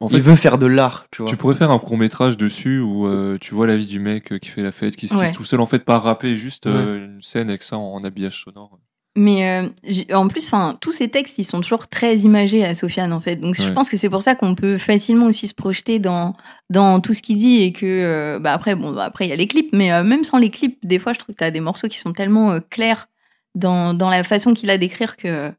En 0.00 0.06
il 0.08 0.14
fait, 0.16 0.20
veut 0.20 0.36
faire 0.36 0.56
de 0.56 0.66
l'art, 0.66 1.06
tu 1.10 1.22
vois. 1.22 1.30
tu 1.30 1.36
pourrais 1.36 1.54
faire 1.56 1.70
un 1.70 1.78
court 1.78 1.98
métrage 1.98 2.36
dessus 2.36 2.78
où 2.80 3.06
euh, 3.06 3.36
tu 3.40 3.54
vois 3.54 3.66
la 3.66 3.76
vie 3.76 3.86
du 3.86 3.98
mec 4.00 4.32
euh, 4.32 4.38
qui 4.38 4.48
fait 4.48 4.62
la 4.62 4.72
fête, 4.72 4.96
qui 4.96 5.08
se 5.08 5.14
tisse 5.14 5.22
Ouais. 5.28 5.32
tout 5.32 5.44
seul, 5.44 5.60
en 5.60 5.66
fait, 5.66 5.80
pas 5.84 5.98
rapper, 5.98 6.34
juste 6.36 6.66
euh, 6.66 7.04
une 7.06 7.20
scène 7.22 7.48
avec 7.50 7.62
ça 7.62 7.76
en, 7.76 7.94
en 7.94 8.02
habillage 8.04 8.42
sonore. 8.42 8.78
Mais 9.14 9.60
euh, 9.86 10.04
en 10.14 10.26
plus, 10.28 10.46
enfin, 10.46 10.78
tous 10.80 10.90
ces 10.92 11.08
textes, 11.10 11.36
ils 11.38 11.44
sont 11.44 11.60
toujours 11.60 11.86
très 11.88 12.16
imagés 12.18 12.64
à 12.64 12.74
Sofiane, 12.74 13.12
en 13.12 13.20
fait. 13.20 13.36
Donc, 13.36 13.56
je 13.56 13.68
pense 13.68 13.90
que 13.90 13.98
c'est 13.98 14.08
pour 14.08 14.22
ça 14.22 14.34
qu'on 14.34 14.54
peut 14.54 14.78
facilement 14.78 15.26
aussi 15.26 15.48
se 15.48 15.54
projeter 15.54 15.98
dans 15.98 16.32
dans 16.70 16.98
tout 17.00 17.12
ce 17.12 17.20
qu'il 17.20 17.36
dit 17.36 17.60
et 17.62 17.72
que, 17.74 17.84
euh, 17.84 18.38
bah 18.38 18.54
après, 18.54 18.74
bon, 18.74 18.92
bah, 18.92 19.04
après 19.04 19.26
il 19.26 19.28
y 19.28 19.32
a 19.32 19.36
les 19.36 19.46
clips, 19.48 19.68
mais 19.74 19.92
euh, 19.92 20.02
même 20.02 20.24
sans 20.24 20.38
les 20.38 20.48
clips, 20.48 20.78
des 20.82 20.98
fois, 20.98 21.12
je 21.12 21.18
trouve 21.18 21.34
que 21.34 21.40
t'as 21.40 21.50
des 21.50 21.60
morceaux 21.60 21.88
qui 21.88 21.98
sont 21.98 22.12
tellement 22.14 22.52
euh, 22.52 22.60
clairs 22.70 23.08
dans 23.54 23.92
dans 23.92 24.08
la 24.08 24.24
façon 24.24 24.54
qu'il 24.54 24.70
a 24.70 24.78
d'écrire 24.78 25.18
que 25.18 25.50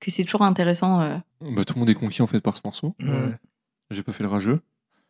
que 0.00 0.10
c'est 0.10 0.24
toujours 0.24 0.42
intéressant. 0.42 1.20
Bah, 1.52 1.64
tout 1.64 1.74
le 1.74 1.80
monde 1.80 1.90
est 1.90 1.94
conquis 1.94 2.22
en 2.22 2.26
fait 2.26 2.40
par 2.40 2.56
ce 2.56 2.62
morceau. 2.64 2.94
De 2.98 3.06
toute 3.06 3.34
J'ai 3.90 4.02
pas 4.02 4.12
fait 4.12 4.22
le 4.24 4.30
rageux. 4.30 4.60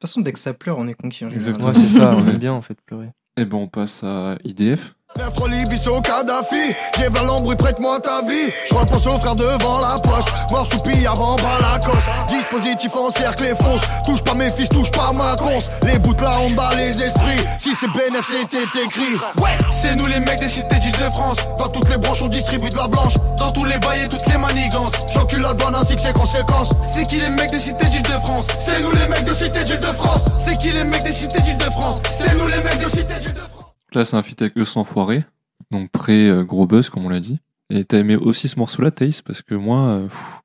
façon, 0.01 0.21
dès 0.21 0.33
que 0.33 0.39
ça 0.39 0.53
pleure, 0.55 0.79
on 0.79 0.87
est 0.89 0.95
conquis. 0.95 1.25
en 1.25 1.31
général. 1.31 1.35
Exactement. 1.35 1.69
Ouais, 1.73 1.75
c'est 1.75 1.99
ça, 1.99 2.15
on 2.17 2.23
Ouais. 2.25 2.31
aime 2.33 2.39
bien 2.39 2.53
en 2.53 2.63
fait 2.63 2.81
pleurer. 2.83 3.11
Et 3.37 3.45
ben 3.45 3.57
on 3.59 3.69
passe 3.69 4.05
à 4.05 4.37
IDF. 4.45 4.95
Lève 5.17 5.31
Libiso 5.49 6.01
Kadhafi, 6.01 6.75
j'ai 6.97 7.09
vers 7.09 7.25
l'embrouille, 7.25 7.55
prête-moi 7.55 8.01
ta 8.01 8.23
vie. 8.23 8.53
Je 8.69 8.75
repense 8.75 9.07
au 9.07 9.17
frère 9.19 9.37
devant 9.37 9.79
la 9.79 9.99
poste, 10.01 10.29
mort 10.51 10.67
soupille 10.67 11.07
avant 11.07 11.37
bas 11.37 11.61
la 11.61 11.79
coste. 11.79 12.07
Dispositif 12.29 12.97
en 12.97 13.11
cercle 13.11 13.45
et 13.45 13.55
fonce, 13.55 13.83
touche 14.05 14.23
pas 14.25 14.35
mes 14.35 14.51
fils, 14.51 14.69
touche 14.69 14.91
pas 14.91 15.13
ma 15.13 15.37
conce. 15.37 15.71
Les 15.85 15.99
bouts 15.99 16.17
là 16.21 16.39
on 16.41 16.51
bat 16.51 16.71
les 16.77 17.01
esprits, 17.01 17.47
si 17.61 17.75
c'est 17.75 17.87
bénéf 17.93 18.29
c'était 18.29 18.65
écrit. 18.81 19.15
Ouais, 19.41 19.57
c'est 19.71 19.95
nous 19.95 20.07
les 20.07 20.19
mecs 20.19 20.41
des 20.41 20.49
cités 20.49 20.81
d'Île-de-France. 20.81 21.39
Dans 21.61 21.69
toutes 21.69 21.89
les 21.91 21.99
branches 21.99 22.23
on 22.23 22.29
distribue 22.29 22.71
de 22.71 22.77
la 22.77 22.89
blanche. 22.89 23.15
Dans 23.39 23.53
tous 23.53 23.65
les 23.65 23.79
bails 23.79 24.05
et 24.07 24.09
toutes 24.09 24.27
les 24.27 24.39
manigances. 24.39 24.95
J'encule 25.13 25.43
la 25.43 25.55
douane 25.55 25.77
ainsi 25.77 25.95
que 25.95 26.03
ses 26.03 26.13
conséquences. 26.13 26.71
C'est 26.93 27.07
qui 27.07 27.21
les 27.21 27.31
mecs 27.31 27.53
des 27.53 27.61
cités 27.61 27.87
d'Île-de-France? 27.87 28.47
C'est 28.59 28.83
nous 28.83 28.91
les 28.91 29.07
mecs 29.07 29.25
de 29.25 29.35
cité 29.35 29.63
d'Île-de-France. 29.63 30.23
C'est 30.39 30.59
qui 30.59 30.71
les 30.71 30.85
mecs 30.85 31.05
des 31.05 31.13
cités 31.13 31.41
d'Île-de-France? 31.41 32.01
C'est 32.11 32.37
nous 32.37 32.49
les 32.49 32.63
mecs 32.63 32.81
de 32.83 32.89
cité 32.89 33.15
d'Île-de-France. 33.21 33.54
Là 33.95 34.05
c'est 34.05 34.17
un 34.17 34.23
feat 34.23 34.41
avec 34.43 34.57
eux 34.59 34.65
sans 34.65 34.85
foirer. 34.85 35.25
Donc 35.71 35.91
pré 35.91 36.29
euh, 36.29 36.45
gros 36.45 36.67
buzz 36.67 36.91
comme 36.91 37.07
on 37.07 37.09
l'a 37.09 37.21
dit. 37.21 37.39
Et 37.71 37.85
t'as 37.85 37.99
aimé 37.99 38.17
aussi 38.17 38.49
ce 38.49 38.59
morceau 38.59 38.83
là 38.83 38.91
Thaïs 38.91 39.23
parce 39.23 39.43
que 39.43 39.55
moi 39.55 39.79
euh, 39.81 40.07
pff, 40.07 40.43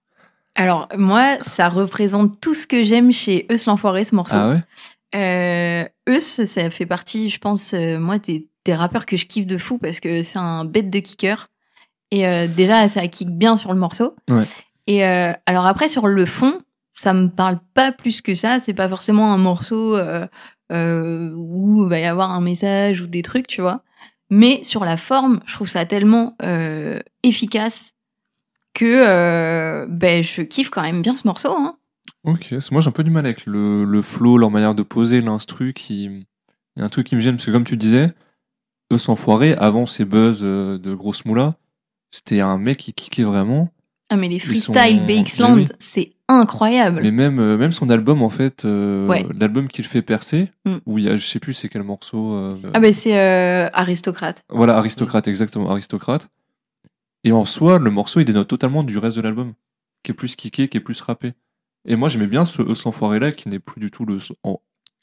Alors 0.55 0.87
moi, 0.97 1.37
ça 1.41 1.69
représente 1.69 2.39
tout 2.39 2.53
ce 2.53 2.65
que 2.67 2.83
j'aime 2.83 3.11
chez 3.11 3.45
Eus 3.51 3.65
l'enfoiré, 3.65 4.05
ce 4.05 4.15
morceau. 4.15 4.35
ah 4.37 4.49
ouais? 4.51 4.63
Euh, 5.15 5.85
Eus, 6.07 6.45
ça 6.45 6.69
fait 6.69 6.85
partie, 6.85 7.29
je 7.29 7.39
pense, 7.39 7.73
euh, 7.73 7.97
moi, 7.99 8.19
des, 8.19 8.47
des 8.65 8.75
rappeurs 8.75 9.05
que 9.05 9.17
je 9.17 9.25
kiffe 9.25 9.47
de 9.47 9.57
fou 9.57 9.77
parce 9.77 9.99
que 9.99 10.21
c'est 10.21 10.39
un 10.39 10.65
bête 10.65 10.89
de 10.89 10.99
kicker. 10.99 11.49
Et 12.11 12.27
euh, 12.27 12.47
déjà, 12.47 12.87
ça 12.89 13.07
kick 13.07 13.29
bien 13.29 13.57
sur 13.57 13.73
le 13.73 13.79
morceau. 13.79 14.15
Ouais. 14.29 14.45
Et 14.87 15.03
alors 15.03 15.67
après, 15.67 15.87
sur 15.87 16.07
le 16.07 16.25
fond, 16.25 16.61
ça 16.99 17.13
me 17.13 17.29
parle 17.29 17.59
pas 17.73 17.93
plus 17.93 18.21
que 18.21 18.35
ça. 18.35 18.59
C'est 18.59 18.73
pas 18.73 18.89
forcément 18.89 19.31
un 19.31 19.37
morceau 19.37 19.95
euh, 19.95 20.27
euh, 20.73 21.31
où 21.33 21.85
il 21.85 21.89
va 21.89 21.97
y 21.99 22.03
avoir 22.03 22.31
un 22.31 22.41
message 22.41 22.99
ou 22.99 23.07
des 23.07 23.21
trucs, 23.21 23.47
tu 23.47 23.61
vois. 23.61 23.83
Mais 24.29 24.61
sur 24.65 24.83
la 24.83 24.97
forme, 24.97 25.39
je 25.45 25.53
trouve 25.53 25.69
ça 25.69 25.85
tellement 25.85 26.35
euh, 26.43 26.99
efficace 27.23 27.93
que 28.73 29.85
ben, 29.87 30.23
je 30.23 30.41
kiffe 30.41 30.69
quand 30.69 30.81
même 30.81 31.01
bien 31.01 31.15
ce 31.15 31.25
morceau. 31.25 31.55
Hein. 31.57 31.77
Ok, 32.25 32.53
moi 32.71 32.81
j'ai 32.81 32.89
un 32.89 32.91
peu 32.91 33.05
du 33.05 33.11
mal 33.11 33.25
avec 33.25 33.45
le, 33.45 34.01
flow, 34.01 34.37
leur 34.37 34.51
manière 34.51 34.75
de 34.75 34.83
poser, 34.83 35.21
l'instru 35.21 35.73
qui. 35.73 36.03
Il 36.03 36.79
y 36.79 36.81
a 36.81 36.85
un 36.85 36.89
truc 36.89 37.07
qui 37.07 37.15
me 37.15 37.21
gêne, 37.21 37.35
parce 37.35 37.45
que 37.45 37.51
comme 37.51 37.63
tu 37.63 37.77
disais, 37.77 38.13
eux 38.91 38.97
sans 38.97 39.15
foirer, 39.15 39.53
avant 39.53 39.85
ces 39.85 40.05
buzz 40.05 40.41
de 40.41 40.93
grosse 40.93 41.25
moula, 41.25 41.55
c'était 42.11 42.41
un 42.41 42.57
mec 42.57 42.77
qui 42.77 42.93
kickait 42.93 43.23
vraiment. 43.23 43.69
Ah 44.09 44.15
mais 44.15 44.27
les 44.27 44.37
Ils 44.37 44.55
sont- 44.57 44.73
BX-Land, 44.73 45.55
oui. 45.55 45.67
c'est 45.79 46.13
incroyable. 46.27 47.01
Mais 47.03 47.11
même, 47.11 47.39
euh, 47.39 47.57
même 47.57 47.71
son 47.71 47.89
album, 47.89 48.21
en 48.23 48.29
fait, 48.29 48.65
euh, 48.65 49.07
Ouais. 49.07 49.25
l'album 49.39 49.67
qu'il 49.67 49.85
fait 49.85 50.01
percer, 50.01 50.49
Mm. 50.65 50.77
où 50.85 50.97
il 50.97 51.05
y 51.05 51.09
a, 51.09 51.15
je 51.15 51.25
sais 51.25 51.39
plus 51.39 51.53
c'est 51.53 51.69
quel 51.69 51.83
morceau. 51.83 52.33
euh, 52.35 52.55
Ah 52.73 52.79
ben 52.79 52.93
c'est 52.93 53.13
aristocrate. 53.73 54.43
Voilà, 54.49 54.77
Aristocrate, 54.77 55.27
exactement, 55.27 55.69
Aristocrate. 55.71 56.29
Et 57.23 57.31
en 57.31 57.45
soi, 57.45 57.79
le 57.79 57.91
morceau, 57.91 58.19
il 58.19 58.25
dénote 58.25 58.47
totalement 58.47 58.83
du 58.83 58.97
reste 58.97 59.17
de 59.17 59.21
l'album, 59.21 59.53
qui 60.03 60.11
est 60.11 60.15
plus 60.15 60.35
kické, 60.35 60.67
qui 60.69 60.77
est 60.77 60.81
plus 60.81 60.99
rappé. 61.01 61.33
Et 61.85 61.95
moi, 61.95 62.09
j'aimais 62.09 62.27
bien 62.27 62.45
ce 62.45 62.73
sans 62.73 62.91
là, 63.19 63.31
qui 63.31 63.49
n'est 63.49 63.59
plus 63.59 63.79
du 63.81 63.91
tout 63.91 64.05
le, 64.05 64.17
en- 64.43 64.59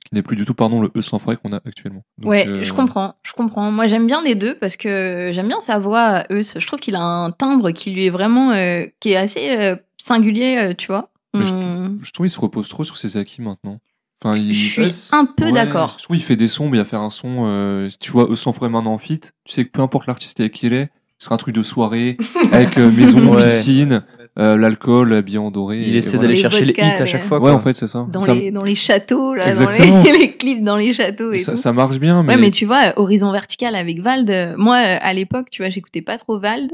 qui 0.08 0.14
n'est 0.14 0.22
plus 0.22 0.36
du 0.36 0.44
tout, 0.44 0.54
pardon, 0.54 0.80
le 0.80 0.90
E 0.96 1.00
sans 1.00 1.18
foirer 1.18 1.36
qu'on 1.36 1.52
a 1.52 1.56
actuellement. 1.56 2.02
Donc, 2.18 2.30
ouais, 2.30 2.46
euh, 2.48 2.62
je 2.62 2.72
comprends, 2.72 3.14
je 3.22 3.32
comprends. 3.32 3.70
Moi 3.70 3.86
j'aime 3.86 4.06
bien 4.06 4.22
les 4.22 4.34
deux 4.34 4.54
parce 4.54 4.76
que 4.76 5.30
j'aime 5.34 5.48
bien 5.48 5.60
sa 5.60 5.78
voix. 5.78 6.24
Eus, 6.30 6.54
je 6.58 6.66
trouve 6.66 6.78
qu'il 6.80 6.94
a 6.94 7.02
un 7.02 7.30
timbre 7.32 7.70
qui 7.72 7.90
lui 7.90 8.06
est 8.06 8.10
vraiment, 8.10 8.52
euh, 8.52 8.86
qui 9.00 9.12
est 9.12 9.16
assez 9.16 9.56
euh, 9.58 9.76
singulier, 9.96 10.56
euh, 10.58 10.74
tu 10.74 10.86
vois. 10.88 11.10
Mais 11.34 11.44
je, 11.44 11.52
Hum, 11.52 11.98
je 12.02 12.10
trouve 12.12 12.26
qu'il 12.26 12.32
se 12.34 12.40
repose 12.40 12.68
trop 12.68 12.84
sur 12.84 12.96
ses 12.96 13.16
acquis 13.16 13.42
maintenant. 13.42 13.78
Enfin, 14.24 14.36
il, 14.38 14.54
je 14.54 14.82
suis 14.88 15.08
un 15.12 15.26
peu 15.26 15.46
Ouais, 15.46 15.52
d'accord. 15.52 15.96
Je 15.98 16.04
trouve 16.04 16.16
qu'il 16.16 16.24
fait 16.24 16.36
des 16.36 16.48
sons, 16.48 16.70
mais 16.70 16.78
il 16.78 16.80
va 16.80 16.86
faire 16.86 17.00
un 17.02 17.10
son. 17.10 17.44
euh, 17.46 17.90
si 17.90 17.98
tu 17.98 18.10
vois, 18.12 18.30
E 18.30 18.34
sans 18.34 18.52
foirer 18.52 18.72
maintenant 18.72 18.94
en 18.94 18.98
fit, 18.98 19.20
tu 19.20 19.30
sais 19.52 19.64
que 19.66 19.70
peu 19.70 19.82
importe 19.82 20.06
l'artiste 20.06 20.40
avec 20.40 20.52
qui 20.54 20.66
il 20.68 20.72
est, 20.72 20.88
ce 21.18 21.24
sera 21.26 21.34
un 21.34 21.38
truc 21.38 21.54
de 21.54 21.62
soirée, 21.62 22.16
avec 22.52 22.78
euh, 22.78 22.90
maison, 22.90 23.34
Ouais. 23.34 23.42
piscine, 23.44 24.00
euh, 24.38 24.56
l'alcool, 24.56 25.14
habillé 25.14 25.38
en 25.38 25.50
doré. 25.50 25.82
Il 25.86 25.94
et 25.94 25.98
essaie 25.98 26.16
voilà. 26.16 26.28
d'aller 26.28 26.40
chercher 26.40 26.64
les 26.64 26.72
hits 26.72 26.80
à 26.80 27.06
chaque 27.06 27.24
fois. 27.24 27.40
Ouais, 27.40 27.50
en 27.50 27.58
fait, 27.60 27.74
c'est 27.76 27.86
ça. 27.86 28.06
Dans 28.10 28.20
ça, 28.20 28.34
les 28.34 28.50
dans 28.50 28.62
les 28.64 28.74
châteaux 28.74 29.34
là, 29.34 29.44
dans 29.44 29.50
Exactement. 29.50 30.02
les, 30.02 30.12
les 30.18 30.32
clips 30.36 30.62
dans 30.62 30.76
les 30.76 30.92
châteaux 30.92 31.32
et 31.32 31.38
ça, 31.38 31.52
tout. 31.52 31.58
ça 31.58 31.72
marche 31.72 31.98
bien, 31.98 32.22
mais, 32.22 32.34
Ouais, 32.34 32.40
mais 32.40 32.50
tu 32.50 32.66
vois, 32.66 32.92
Horizon 32.96 33.32
Vertical 33.32 33.74
avec 33.74 34.00
Vald, 34.00 34.54
moi, 34.58 34.76
à 34.76 35.12
l'époque, 35.12 35.48
tu 35.50 35.62
vois, 35.62 35.70
j'écoutais 35.70 36.02
pas 36.02 36.18
trop 36.18 36.38
Vald. 36.38 36.72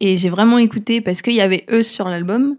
Et 0.00 0.16
j'ai 0.16 0.28
vraiment 0.30 0.58
écouté 0.58 1.00
parce 1.00 1.22
qu'il 1.22 1.34
y 1.34 1.40
avait 1.40 1.64
Eus 1.70 1.82
sur 1.84 2.08
l'album. 2.08 2.56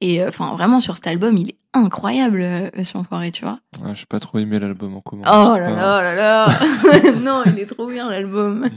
Et 0.00 0.20
euh, 0.22 0.28
enfin, 0.28 0.52
vraiment, 0.52 0.80
sur 0.80 0.96
cet 0.96 1.06
album, 1.06 1.36
il 1.38 1.50
est 1.50 1.56
incroyable, 1.72 2.40
euh, 2.42 2.68
Eus 2.76 2.92
l'enfoiré, 2.94 3.30
tu 3.32 3.42
vois. 3.42 3.58
Ah, 3.82 3.94
j'ai 3.94 4.04
pas 4.06 4.20
trop 4.20 4.38
aimé 4.38 4.58
l'album 4.58 4.94
en 4.96 5.00
commun. 5.00 5.22
Oh 5.26 5.56
là 5.58 5.70
pas- 5.70 6.02
là 6.02 6.14
là 6.14 6.14
là 6.14 7.12
Non, 7.22 7.42
il 7.46 7.58
est 7.58 7.64
trop 7.66 7.86
bien, 7.86 8.10
l'album. 8.10 8.68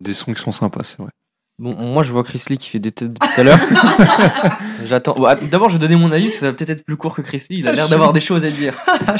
Des 0.00 0.14
sons 0.14 0.32
qui 0.32 0.40
sont 0.40 0.50
sympas, 0.52 0.82
c'est 0.82 0.98
vrai. 0.98 1.10
Bon, 1.58 1.74
moi 1.76 2.02
je 2.02 2.10
vois 2.12 2.24
Chris 2.24 2.42
Lee 2.50 2.58
qui 2.58 2.68
fait 2.70 2.80
des 2.80 2.90
têtes 2.90 3.10
depuis 3.14 3.28
tout 3.34 3.40
à 3.40 3.44
l'heure. 3.44 3.58
J'attends. 4.86 5.14
Bon, 5.14 5.24
att- 5.26 5.48
D'abord, 5.48 5.68
je 5.68 5.74
vais 5.74 5.80
donner 5.80 5.96
mon 5.96 6.10
avis 6.12 6.24
parce 6.24 6.34
que 6.36 6.40
ça 6.40 6.46
va 6.46 6.52
peut-être 6.52 6.70
être 6.70 6.84
plus 6.84 6.96
court 6.96 7.14
que 7.14 7.22
Chris 7.22 7.42
Lee. 7.50 7.58
Il 7.60 7.68
a 7.68 7.72
l'air 7.72 7.88
d'avoir 7.88 8.12
des 8.12 8.20
choses 8.20 8.44
à 8.44 8.50
dire. 8.50 8.74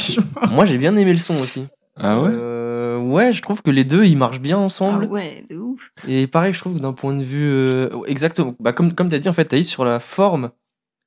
Moi, 0.51 0.65
j'ai 0.65 0.77
bien 0.77 0.95
aimé 0.97 1.13
le 1.13 1.19
son 1.19 1.39
aussi. 1.39 1.65
Ah 1.97 2.19
ouais 2.19 2.29
Euh, 2.33 2.97
ouais, 2.99 3.31
je 3.31 3.41
trouve 3.41 3.61
que 3.61 3.71
les 3.71 3.85
deux 3.85 4.03
ils 4.03 4.17
marchent 4.17 4.41
bien 4.41 4.57
Ah 4.57 4.61
ensemble. 4.61 5.05
ouais, 5.05 5.45
de 5.49 5.55
ouf. 5.55 5.91
Et 6.07 6.27
pareil, 6.27 6.51
je 6.53 6.59
trouve 6.59 6.73
que 6.75 6.79
d'un 6.79 6.91
point 6.93 7.13
de 7.13 7.23
vue. 7.23 7.47
euh, 7.47 7.89
exactement. 8.07 8.53
Bah, 8.59 8.73
comme 8.73 8.93
comme 8.93 9.07
tu 9.09 9.15
as 9.15 9.19
dit, 9.19 9.29
en 9.29 9.33
fait, 9.33 9.45
Thaïs, 9.45 9.67
sur 9.67 9.85
la 9.85 10.01
forme, 10.01 10.51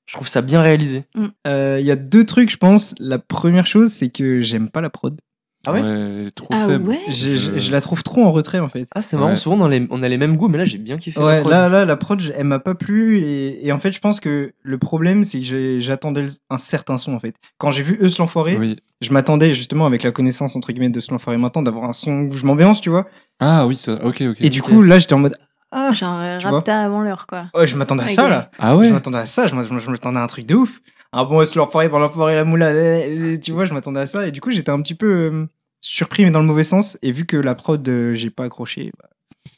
je 0.07 0.15
trouve 0.15 0.29
ça 0.29 0.41
bien 0.41 0.63
réalisé. 0.63 1.05
Euh, 1.47 1.77
Il 1.79 1.85
y 1.87 1.91
a 1.91 1.97
deux 1.97 2.25
trucs, 2.25 2.51
je 2.51 2.57
pense. 2.57 2.95
La 2.99 3.19
première 3.19 3.67
chose, 3.67 3.93
c'est 3.93 4.09
que 4.09 4.41
j'aime 4.41 4.71
pas 4.71 4.81
la 4.81 4.89
prod. 4.89 5.21
Ah 5.69 5.73
ouais 5.73 6.31
trop 6.35 6.49
Ah 6.53 6.67
faible. 6.67 6.89
ouais 6.89 6.99
Je, 7.09 7.37
je- 7.37 7.59
je 7.59 7.73
la 7.73 7.81
trouve 7.81 8.03
trop 8.03 8.25
en 8.25 8.33
retrait, 8.33 8.59
en 8.61 8.69
fait. 8.69 8.87
Ah, 8.95 9.03
c'est 9.03 9.17
marrant, 9.17 9.31
Ouais. 9.31 9.37
souvent 9.37 9.67
les, 9.69 9.87
on 9.91 10.03
a 10.03 10.09
les 10.09 10.17
mêmes 10.19 10.37
goûts, 10.37 10.49
mais 10.49 10.59
là 10.59 10.65
j'ai 10.65 10.79
bien 10.79 10.99
kiffé. 10.99 11.19
la 11.21 11.27
Ouais, 11.27 11.45
là, 11.45 11.69
là, 11.69 11.85
la 11.85 11.97
prod, 11.97 12.21
elle 12.37 12.45
m'a 12.47 12.59
pas 12.59 12.75
plu. 12.75 13.19
Et, 13.21 13.67
et 13.67 13.73
en 13.73 13.79
fait, 13.79 13.93
je 13.93 14.01
pense 14.01 14.21
que 14.21 14.53
le 14.63 14.79
problème, 14.79 15.25
c'est 15.25 15.41
que 15.41 15.79
j'attendais 15.81 16.27
un 16.51 16.59
certain 16.59 16.97
son, 16.97 17.15
en 17.15 17.19
fait. 17.21 17.35
Quand 17.59 17.71
j'ai 17.71 17.83
vu 17.83 17.99
Eus 18.03 18.19
l'enfoiré, 18.19 18.57
Oui. 18.57 18.77
je 19.01 19.13
m'attendais 19.13 19.55
justement, 19.55 19.87
avec 19.87 20.03
la 20.03 20.11
connaissance, 20.13 20.57
entre 20.57 20.73
guillemets, 20.73 20.91
de 20.91 21.01
ce 21.01 21.11
l'enfoiré 21.11 21.37
maintenant, 21.39 21.63
d'avoir 21.63 21.85
un 21.85 21.93
son 21.93 22.23
où 22.25 22.33
je 22.33 22.45
m'ambiance, 22.47 22.81
tu 22.81 22.91
vois. 22.91 23.07
Ah 23.41 23.67
oui, 23.67 23.81
ok, 23.87 24.23
ok. 24.23 24.37
Et 24.41 24.49
du 24.51 24.63
coup, 24.63 24.83
là, 24.83 24.99
j'étais 24.99 25.15
en 25.15 25.19
mode, 25.19 25.37
ah, 25.71 25.93
Genre, 25.93 26.19
euh, 26.19 26.39
Tu 26.39 26.47
vois 26.47 26.57
Rapta 26.59 26.81
avant 26.81 27.03
l'heure, 27.03 27.27
quoi. 27.27 27.47
ouais, 27.55 27.67
je 27.67 27.77
m'attendais 27.77 28.05
à 28.05 28.09
ça, 28.09 28.29
là. 28.29 28.51
Ah 28.59 28.77
ouais 28.77 28.87
Je 28.89 28.93
m'attendais 28.93 29.19
à 29.19 29.27
ça, 29.27 29.47
je 29.47 29.55
m'a- 29.55 29.65
je 29.65 29.91
m'attendais 29.91 30.19
à 30.19 30.23
un 30.23 30.27
truc 30.27 30.47
de 30.47 30.55
ouf. 30.55 30.81
Un 31.13 31.25
bon 31.25 31.43
Eus 31.43 31.55
l'enfoiré 31.55 31.89
par 31.89 32.01
l'enfoiré, 32.01 32.35
la 32.37 32.45
moula, 32.45 32.67
euh, 32.67 33.01
euh, 33.35 33.37
tu 33.39 33.53
vois, 33.53 33.65
je 33.65 33.73
m'attendais 33.73 34.01
à 34.01 34.07
ça. 34.07 34.27
Et 34.27 34.31
du 34.31 34.41
coup, 34.43 34.51
j'étais 34.51 34.71
un 34.71 34.81
petit 34.83 34.95
peu 34.95 35.07
euh, 35.07 35.47
surpris, 35.81 36.25
mais 36.25 36.31
dans 36.31 36.41
le 36.41 36.47
mauvais 36.47 36.65
sens. 36.65 36.99
Et 37.03 37.13
vu 37.13 37.25
que 37.27 37.37
la 37.37 37.55
prod, 37.55 37.87
euh, 37.89 38.15
j'ai 38.15 38.31
pas 38.31 38.45
accroché, 38.45 38.91
bah, 38.99 39.09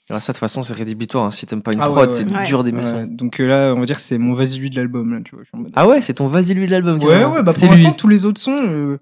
Alors 0.08 0.22
ça, 0.22 0.32
de 0.32 0.36
toute 0.36 0.40
façon, 0.40 0.62
c'est 0.62 0.74
rédhibitoire. 0.74 1.24
hein. 1.26 1.30
Si 1.30 1.46
t'aimes 1.46 1.62
pas 1.62 1.72
une 1.72 1.80
Ah 1.80 1.86
prod, 1.88 2.08
ouais. 2.08 2.14
c'est 2.14 2.24
Ouais. 2.30 2.44
dur 2.44 2.64
son. 2.84 3.06
donc 3.06 3.40
euh, 3.40 3.46
là, 3.46 3.74
on 3.76 3.80
va 3.80 3.86
dire 3.86 3.96
que 3.96 4.02
c'est 4.02 4.18
mon 4.18 4.34
vas-y 4.34 4.58
lui 4.58 4.70
de 4.70 4.76
l'album. 4.76 5.12
Là, 5.14 5.20
tu 5.24 5.34
vois, 5.34 5.44
je 5.44 5.48
suis 5.48 5.56
en 5.56 5.60
mode- 5.60 5.72
Ah 5.76 5.86
ouais, 5.88 6.00
c'est 6.00 6.14
ton 6.14 6.26
vas-y 6.26 6.54
lui 6.54 6.66
de 6.66 6.70
l'album. 6.70 6.98
Ouais, 7.02 7.24
ouais, 7.24 7.42
bah 7.42 7.52
pour 7.52 7.68
l'instant, 7.70 7.92
tous 7.92 8.08
les 8.08 8.24
autres 8.24 8.40
sons, 8.40 8.56
euh, 8.68 8.98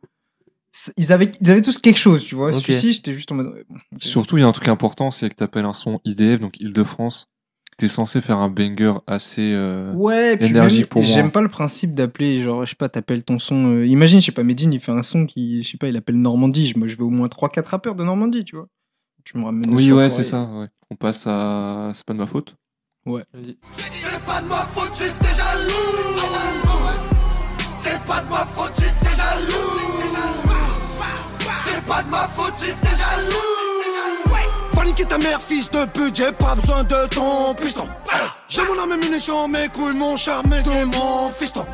ils, 0.96 1.12
avaient, 1.12 1.32
ils 1.40 1.50
avaient 1.50 1.62
tous 1.62 1.78
quelque 1.78 1.98
chose, 1.98 2.24
tu 2.24 2.34
vois. 2.34 2.52
Celui-ci, 2.52 2.92
j'étais 2.92 3.14
juste 3.14 3.32
en 3.32 3.36
mode. 3.36 3.64
bon. 3.68 3.76
Surtout, 3.98 4.36
il 4.38 4.42
y 4.42 4.44
a 4.44 4.46
un 4.46 4.52
truc 4.52 4.68
important, 4.68 5.10
c'est 5.10 5.28
que 5.30 5.34
t'appelles 5.34 5.64
un 5.64 5.72
son 5.72 6.00
IDF, 6.04 6.40
donc 6.40 6.60
Île-de-France. 6.60 7.28
T'es 7.78 7.86
censé 7.88 8.20
faire 8.20 8.38
un 8.38 8.48
banger 8.50 8.94
assez. 9.06 9.52
euh, 9.54 9.92
Ouais, 9.94 10.36
puis 10.36 10.48
énergie 10.48 10.80
même, 10.80 10.88
pour 10.88 11.00
moi. 11.02 11.10
J'aime 11.10 11.30
pas 11.30 11.40
le 11.42 11.48
principe 11.48 11.94
d'appeler, 11.94 12.40
genre, 12.40 12.64
je 12.64 12.70
sais 12.70 12.76
pas, 12.76 12.88
t'appelles 12.88 13.22
ton 13.22 13.38
son. 13.38 13.72
euh, 13.72 13.86
imagine, 13.86 14.20
je 14.20 14.26
sais 14.26 14.32
pas, 14.32 14.42
Medine, 14.42 14.72
il 14.72 14.80
fait 14.80 14.90
un 14.90 15.04
son 15.04 15.26
qui, 15.26 15.62
je 15.62 15.70
sais 15.70 15.78
pas, 15.78 15.86
il 15.86 15.96
appelle 15.96 16.20
Normandie. 16.20 16.72
Moi, 16.76 16.88
je 16.88 16.96
veux 16.96 17.04
au 17.04 17.10
moins 17.10 17.28
3-4 17.28 17.64
rappeurs 17.66 17.94
de 17.94 18.02
Normandie, 18.02 18.44
tu 18.44 18.56
vois. 18.56 18.66
Tu 19.24 19.38
me 19.38 19.44
ramènes. 19.44 19.72
Oui, 19.72 19.92
ouais, 19.92 20.10
c'est 20.10 20.24
ça. 20.24 20.42
Ouais. 20.52 20.66
On 20.90 20.96
passe 20.96 21.24
à. 21.28 21.92
C'est 21.94 22.04
pas 22.04 22.14
de 22.14 22.18
ma 22.18 22.26
faute. 22.26 22.56
C'est 23.06 24.24
pas 24.24 24.40
de 24.42 24.48
ma 24.48 24.56
faute 24.56 24.92
t'es 24.92 25.34
jaloux. 25.34 25.70
C'est 27.78 28.00
pas 28.04 28.22
de 28.22 28.28
ma 28.30 28.44
faute 28.44 28.74
t'es 28.74 29.16
jaloux. 29.16 29.78
C'est 31.64 31.84
pas 31.86 32.02
de 32.02 32.10
ma 32.10 32.28
faute 32.28 32.54
t'es 32.58 32.66
jaloux. 32.66 33.67
Niquer 34.88 35.04
ta 35.04 35.18
mère, 35.18 35.42
fils 35.42 35.70
de 35.70 35.84
pute, 35.86 36.16
j'ai 36.16 36.32
pas 36.32 36.54
besoin 36.54 36.82
de 36.82 37.06
ton 37.08 37.54
piston. 37.54 37.86
J'ai 38.48 38.64
mon 38.64 38.78
arme 38.78 38.92
et 38.92 38.96
munitions, 38.96 39.46
mes 39.46 39.68
couilles, 39.68 39.94
mon 39.94 40.16
charme 40.16 40.50
et 40.54 40.62
de 40.62 40.84
mon 40.96 41.30
fiston. 41.30 41.66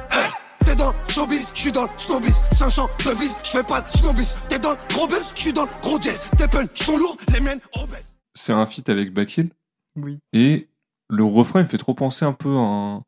T'es 0.65 0.75
dans 0.75 0.89
le 0.89 0.95
showbiz, 1.13 1.53
j'suis 1.55 1.71
dans 1.71 1.85
le 1.85 1.89
snowbiz 1.97 2.35
500 2.53 2.89
de 3.07 3.11
vis, 3.21 3.35
j'fais 3.45 3.63
pas 3.63 3.83
de 3.83 3.89
snowbiz 3.99 4.35
T'es 4.49 4.59
dans 4.59 4.71
le 4.73 4.77
gros 4.89 5.07
buzz, 5.07 5.31
j'suis 5.35 5.53
dans 5.53 5.65
le 5.65 5.69
gros 5.83 6.01
jazz 6.01 6.19
Tes 6.39 6.49
punch 6.49 6.71
sont 6.75 6.97
lourds, 6.97 7.17
les 7.33 7.39
miennes 7.41 7.61
obèses 7.75 8.11
C'est 8.35 8.53
un 8.55 8.65
feat 8.67 8.89
avec 8.89 9.13
Bakil. 9.13 9.51
Oui. 9.95 10.19
Et 10.33 10.69
le 11.11 11.23
refrain, 11.23 11.61
il 11.61 11.65
me 11.65 11.69
fait 11.69 11.77
trop 11.79 11.93
penser 11.95 12.25
un 12.25 12.33
peu 12.33 12.57
à 12.57 12.61
un- 12.61 13.03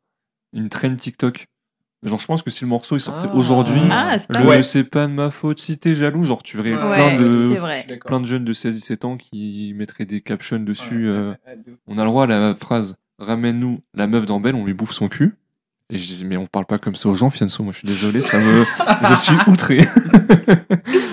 une 0.53 0.69
trend 0.69 0.95
TikTok. 0.95 1.47
Genre, 2.03 2.19
je 2.19 2.25
pense 2.27 2.43
que 2.43 2.51
si 2.51 2.63
le 2.63 2.69
morceau 2.69 2.95
il 2.95 2.99
sortait 2.99 3.27
Ah. 3.31 3.35
aujourd'hui, 3.35 3.81
Ah, 3.89 4.17
c'est 4.19 4.27
pas 4.31 4.41
le 4.41 4.47
Ouais. 4.47 4.61
c'est 4.63 4.83
pas 4.83 5.07
de 5.07 5.11
ma 5.13 5.29
faute 5.31 5.59
si 5.59 5.77
t'es 5.79 5.95
jaloux, 5.95 6.23
genre 6.23 6.43
tu 6.43 6.55
verrais 6.57 6.73
Ouais, 6.75 7.15
plein 7.15 7.19
de 7.19 7.97
plein 8.05 8.19
de 8.19 8.25
jeunes 8.25 8.45
de 8.45 8.53
16-17 8.53 9.03
ans 9.05 9.17
qui 9.17 9.73
mettraient 9.75 10.05
des 10.05 10.21
captions 10.21 10.59
dessus. 10.59 11.09
Ouais, 11.09 11.15
euh, 11.17 11.33
on 11.87 11.97
a 11.97 12.03
le 12.03 12.09
droit 12.09 12.25
à 12.25 12.27
la 12.27 12.53
phrase 12.55 12.95
Ramène-nous 13.19 13.81
la 13.95 14.05
meuf 14.05 14.27
d'Ambel, 14.27 14.53
on 14.53 14.63
lui 14.63 14.75
bouffe 14.75 14.91
son 14.91 15.07
cul. 15.07 15.33
Et 15.89 15.97
je 15.97 16.05
disais, 16.05 16.23
mais 16.25 16.37
on 16.37 16.45
parle 16.45 16.65
pas 16.65 16.77
comme 16.77 16.95
ça 16.95 17.09
aux 17.09 17.15
gens, 17.15 17.29
Fianso. 17.31 17.63
Moi, 17.63 17.71
je 17.73 17.79
suis 17.79 17.87
désolé, 17.87 18.21
ça 18.21 18.39
me. 18.39 18.63
je 19.09 19.15
suis 19.15 19.35
outré. 19.47 19.79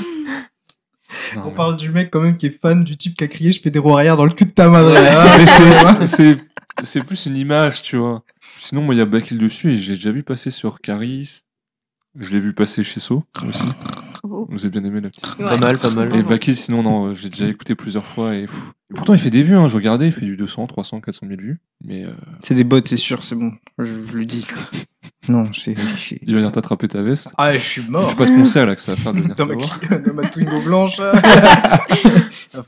Non, 1.36 1.42
On 1.46 1.48
mais- 1.50 1.54
parle 1.54 1.76
du 1.76 1.90
mec 1.90 2.10
quand 2.10 2.20
même 2.20 2.36
qui 2.36 2.46
est 2.46 2.60
fan 2.60 2.84
du 2.84 2.96
type 2.96 3.16
qui 3.16 3.24
a 3.24 3.28
crié 3.28 3.50
je 3.52 3.60
fais 3.60 3.70
des 3.70 3.78
roues 3.78 3.94
arrière 3.96 4.16
dans 4.16 4.24
le 4.24 4.32
cul 4.32 4.44
de 4.44 4.50
ta 4.50 4.68
madre. 4.68 4.94
C'est 6.82 7.02
plus 7.04 7.26
une 7.26 7.36
image, 7.36 7.82
tu 7.82 7.96
vois. 7.96 8.22
Sinon, 8.56 8.82
moi, 8.82 8.94
il 8.94 8.98
y 8.98 9.00
a 9.00 9.06
Bakil 9.06 9.38
dessus 9.38 9.72
et 9.72 9.76
j'ai 9.76 9.94
déjà 9.94 10.10
vu 10.12 10.22
passer 10.22 10.50
sur 10.50 10.80
Caris. 10.80 11.40
Je 12.18 12.32
l'ai 12.32 12.40
vu 12.40 12.52
passer 12.54 12.82
chez 12.84 13.00
So 13.00 13.24
aussi. 13.46 13.64
Oh. 14.22 14.46
Vous 14.48 14.64
avez 14.64 14.70
bien 14.80 14.88
aimé 14.88 15.00
la 15.00 15.10
petite. 15.10 15.36
Ouais. 15.38 15.44
Pas 15.46 15.58
mal, 15.58 15.78
pas 15.78 15.90
mal. 15.90 16.14
Et 16.14 16.22
Bakil, 16.22 16.56
sinon, 16.56 16.82
non, 16.82 17.12
j'ai 17.14 17.28
déjà 17.28 17.46
écouté 17.46 17.74
plusieurs 17.74 18.06
fois 18.06 18.36
et, 18.36 18.46
pff. 18.46 18.72
Et 18.90 18.94
pourtant, 18.94 19.12
il 19.14 19.18
fait 19.20 19.30
des 19.30 19.42
vues, 19.42 19.56
hein. 19.56 19.66
Je 19.68 19.74
regardais, 19.76 20.06
il 20.06 20.12
fait 20.12 20.24
du 20.24 20.36
200, 20.36 20.66
300, 20.68 21.00
400 21.00 21.26
000 21.28 21.40
vues. 21.40 21.58
Mais 21.84 22.04
euh, 22.04 22.12
C'est 22.42 22.54
des 22.54 22.62
bots, 22.64 22.80
c'est 22.86 22.96
sûr, 22.96 23.24
c'est 23.24 23.34
bon. 23.34 23.52
Je, 23.78 23.84
je 24.06 24.16
le 24.16 24.24
dis. 24.24 24.46
Non, 25.28 25.42
c'est. 25.52 25.74
il 26.22 26.32
va 26.32 26.38
venir 26.38 26.52
t'attraper 26.52 26.86
ta 26.86 27.02
veste. 27.02 27.28
Ah, 27.36 27.52
je 27.52 27.58
suis 27.58 27.82
Je 27.82 27.90
mort. 27.90 28.10
fais 28.10 28.16
pas 28.16 28.26
de 28.26 28.36
concert 28.36 28.66
là 28.66 28.76
que 28.76 28.80
ça 28.82 28.94
va 28.94 29.00
faire 29.00 29.12
de 29.14 29.20
venir 29.20 29.34
Dans 29.34 29.46
ma, 29.46 29.54
dans 29.98 30.14
ma 30.14 30.28
Twingo 30.28 30.60
blanche. 30.62 31.00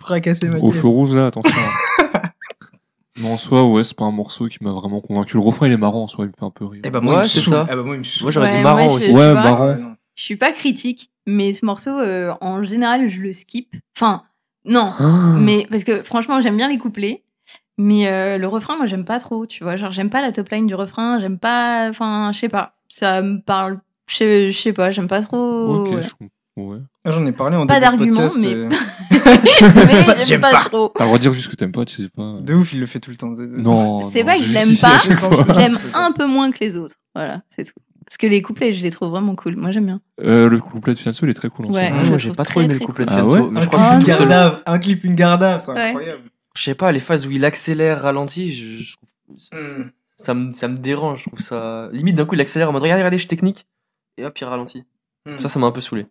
fracassé 0.01 0.49
ma 0.51 0.59
Au 0.59 0.72
feu 0.72 0.89
rouge 0.89 1.14
là, 1.14 1.26
attention. 1.28 1.53
Mais 3.18 3.28
en 3.30 3.36
soi, 3.36 3.64
ouais, 3.64 3.82
c'est 3.84 3.96
pas 3.96 4.04
un 4.04 4.10
morceau 4.12 4.46
qui 4.48 4.58
m'a 4.62 4.72
vraiment 4.72 5.00
convaincu. 5.00 5.36
Le 5.36 5.42
refrain, 5.42 5.66
il 5.66 5.72
est 5.72 5.76
marrant 5.78 6.02
en 6.02 6.06
soi, 6.06 6.24
il 6.24 6.28
me 6.28 6.32
fait 6.38 6.44
un 6.44 6.50
peu 6.50 6.66
rire. 6.66 6.82
Eh 6.84 6.90
ben, 6.90 7.00
moi, 7.00 7.18
Ouais, 7.20 7.28
c'est 7.28 7.40
ça. 7.40 7.66
Eh 7.70 7.74
ben, 7.74 7.82
moi, 7.82 7.94
il 7.94 7.98
me 8.00 8.04
saoule. 8.04 8.22
Moi, 8.24 8.30
j'aurais 8.32 8.50
Ouais, 8.50 8.56
dit 8.58 8.62
marrant 8.62 8.76
moi, 8.84 8.88
je- 8.88 8.96
aussi. 8.96 9.10
Ouais, 9.12 9.34
marrant. 9.34 9.66
Ouais, 9.68 9.76
non. 9.78 9.96
Je 10.16 10.22
suis 10.22 10.36
pas 10.36 10.52
critique, 10.52 11.10
mais 11.26 11.52
ce 11.54 11.64
morceau, 11.64 11.98
euh, 11.98 12.34
en 12.40 12.62
général, 12.64 13.08
je 13.08 13.20
le 13.20 13.32
skip. 13.32 13.74
Enfin, 13.96 14.22
non, 14.64 14.92
Ah. 14.98 15.34
mais 15.38 15.66
parce 15.70 15.84
que 15.84 16.02
franchement, 16.02 16.40
j'aime 16.40 16.56
bien 16.56 16.68
les 16.68 16.78
couplets. 16.78 17.22
Mais 17.78 18.08
euh, 18.08 18.38
le 18.38 18.48
refrain, 18.48 18.76
moi, 18.76 18.86
j'aime 18.86 19.04
pas 19.04 19.20
trop, 19.20 19.46
tu 19.46 19.62
vois. 19.62 19.76
Genre, 19.76 19.92
j'aime 19.92 20.08
pas 20.08 20.22
la 20.22 20.32
top 20.32 20.48
line 20.48 20.66
du 20.66 20.74
refrain, 20.74 21.18
j'aime 21.20 21.38
pas. 21.38 21.88
Enfin, 21.90 22.30
je 22.32 22.38
sais 22.38 22.48
pas. 22.48 22.74
Ça 22.88 23.20
me 23.22 23.40
parle. 23.42 23.80
Je 24.08 24.16
sais- 24.16 24.52
je 24.52 24.58
sais 24.58 24.72
pas, 24.72 24.90
j'aime 24.92 25.08
pas 25.08 25.20
trop. 25.20 25.80
Ok, 25.82 25.88
ouais. 25.94 26.02
je 26.02 26.10
comprends. 26.10 26.30
Ouais. 26.72 26.78
Ah, 27.09 27.12
J'en 27.12 27.24
ai 27.24 27.32
parlé 27.32 27.57
en 27.57 27.66
Pas 27.66 27.74
début 27.80 28.09
de 28.09 28.14
d'argument, 28.14 28.28
podcast. 28.28 28.38
mais- 28.40 28.54
euh, 28.54 28.68
mais 30.18 30.24
j'aime 30.24 30.40
pas, 30.40 30.50
pas. 30.52 30.64
trop. 30.64 30.92
T'as 30.96 31.04
le 31.04 31.09
droit 31.09 31.18
de 31.18 31.22
dire 31.22 31.32
juste 31.32 31.48
que 31.50 31.57
t'aimes 31.57 31.72
pas, 31.72 31.84
tu 31.84 32.02
sais 32.02 32.09
pas. 32.09 32.34
De 32.40 32.54
ouf, 32.54 32.72
il 32.72 32.80
le 32.80 32.86
fait 32.86 33.00
tout 33.00 33.11
le 33.11 33.16
temps. 33.16 33.30
Non. 33.36 34.11
C'est 34.11 34.24
pas 34.24 34.36
que 34.36 34.42
je 34.42 34.52
l'aime 34.52 34.76
pas. 34.76 34.98
J'aime 35.59 35.78
un 35.94 36.12
peu 36.12 36.26
moins 36.26 36.50
que 36.50 36.59
les 36.61 36.76
autres. 36.76 36.96
Voilà, 37.14 37.42
c'est 37.48 37.64
tout. 37.64 37.72
Parce 38.04 38.16
que 38.18 38.26
les 38.26 38.40
couplets, 38.40 38.72
je 38.72 38.82
les 38.82 38.90
trouve 38.90 39.11
vraiment 39.11 39.34
cool. 39.34 39.57
Moi, 39.57 39.72
j'aime 39.72 39.86
bien. 39.86 40.00
Euh, 40.22 40.48
le 40.48 40.59
couplet 40.61 40.94
de 40.94 40.98
Fianso, 40.98 41.26
il 41.26 41.30
est 41.30 41.34
très 41.34 41.48
cool 41.48 41.66
en 41.66 41.68
Ouais. 41.70 41.88
soi. 41.88 41.96
Ah, 42.00 42.04
moi, 42.04 42.18
j'ai 42.18 42.30
pas 42.32 42.44
trop 42.44 42.61
aimé 42.61 42.74
le 42.74 42.80
couplet 42.84 43.04
de. 43.04 43.11
Ah 43.11 43.16
Fianso, 43.18 43.34
ouais 43.34 43.48
mais 43.50 43.59
Un 43.59 43.62
je 43.62 43.66
crois 43.68 43.78
clip, 43.80 43.88
que 43.90 43.94
une 43.94 44.00
je 44.00 44.04
suis 44.07 44.12
tout 44.12 44.18
seul. 44.18 44.28
gardave, 44.28 44.62
un 44.66 44.78
clip, 44.78 45.04
une 45.04 45.14
gardave, 45.16 45.62
c'est 45.64 45.72
Ouais. 45.72 45.80
incroyable. 45.88 46.22
Je 46.57 46.62
sais 46.62 46.74
pas, 46.74 46.92
les 46.92 47.00
phases 47.00 47.26
où 47.26 47.30
il 47.32 47.44
accélère, 47.44 48.02
ralentit, 48.02 48.54
je, 48.54 48.82
je 48.82 48.92
trouve- 48.94 49.09
Hmm. 49.52 49.90
ça, 50.14 50.34
me, 50.34 50.50
ça 50.52 50.68
me 50.68 50.78
dérange. 50.78 51.18
Je 51.24 51.28
trouve 51.30 51.40
ça. 51.40 51.88
Limite, 51.92 52.14
d'un 52.14 52.24
coup, 52.26 52.36
il 52.36 52.40
accélère 52.40 52.68
en 52.70 52.72
mode 52.72 52.82
regardez, 52.82 53.02
regardez, 53.02 53.16
je 53.18 53.22
suis 53.22 53.28
technique. 53.28 53.66
Et 54.18 54.24
hop, 54.24 54.38
il 54.40 54.44
ralentit. 54.44 54.84
Hmm. 55.26 55.38
Ça, 55.38 55.48
ça 55.48 55.59
m'a 55.59 55.66
un 55.66 55.72
peu 55.72 55.80
saoulé. 55.80 56.07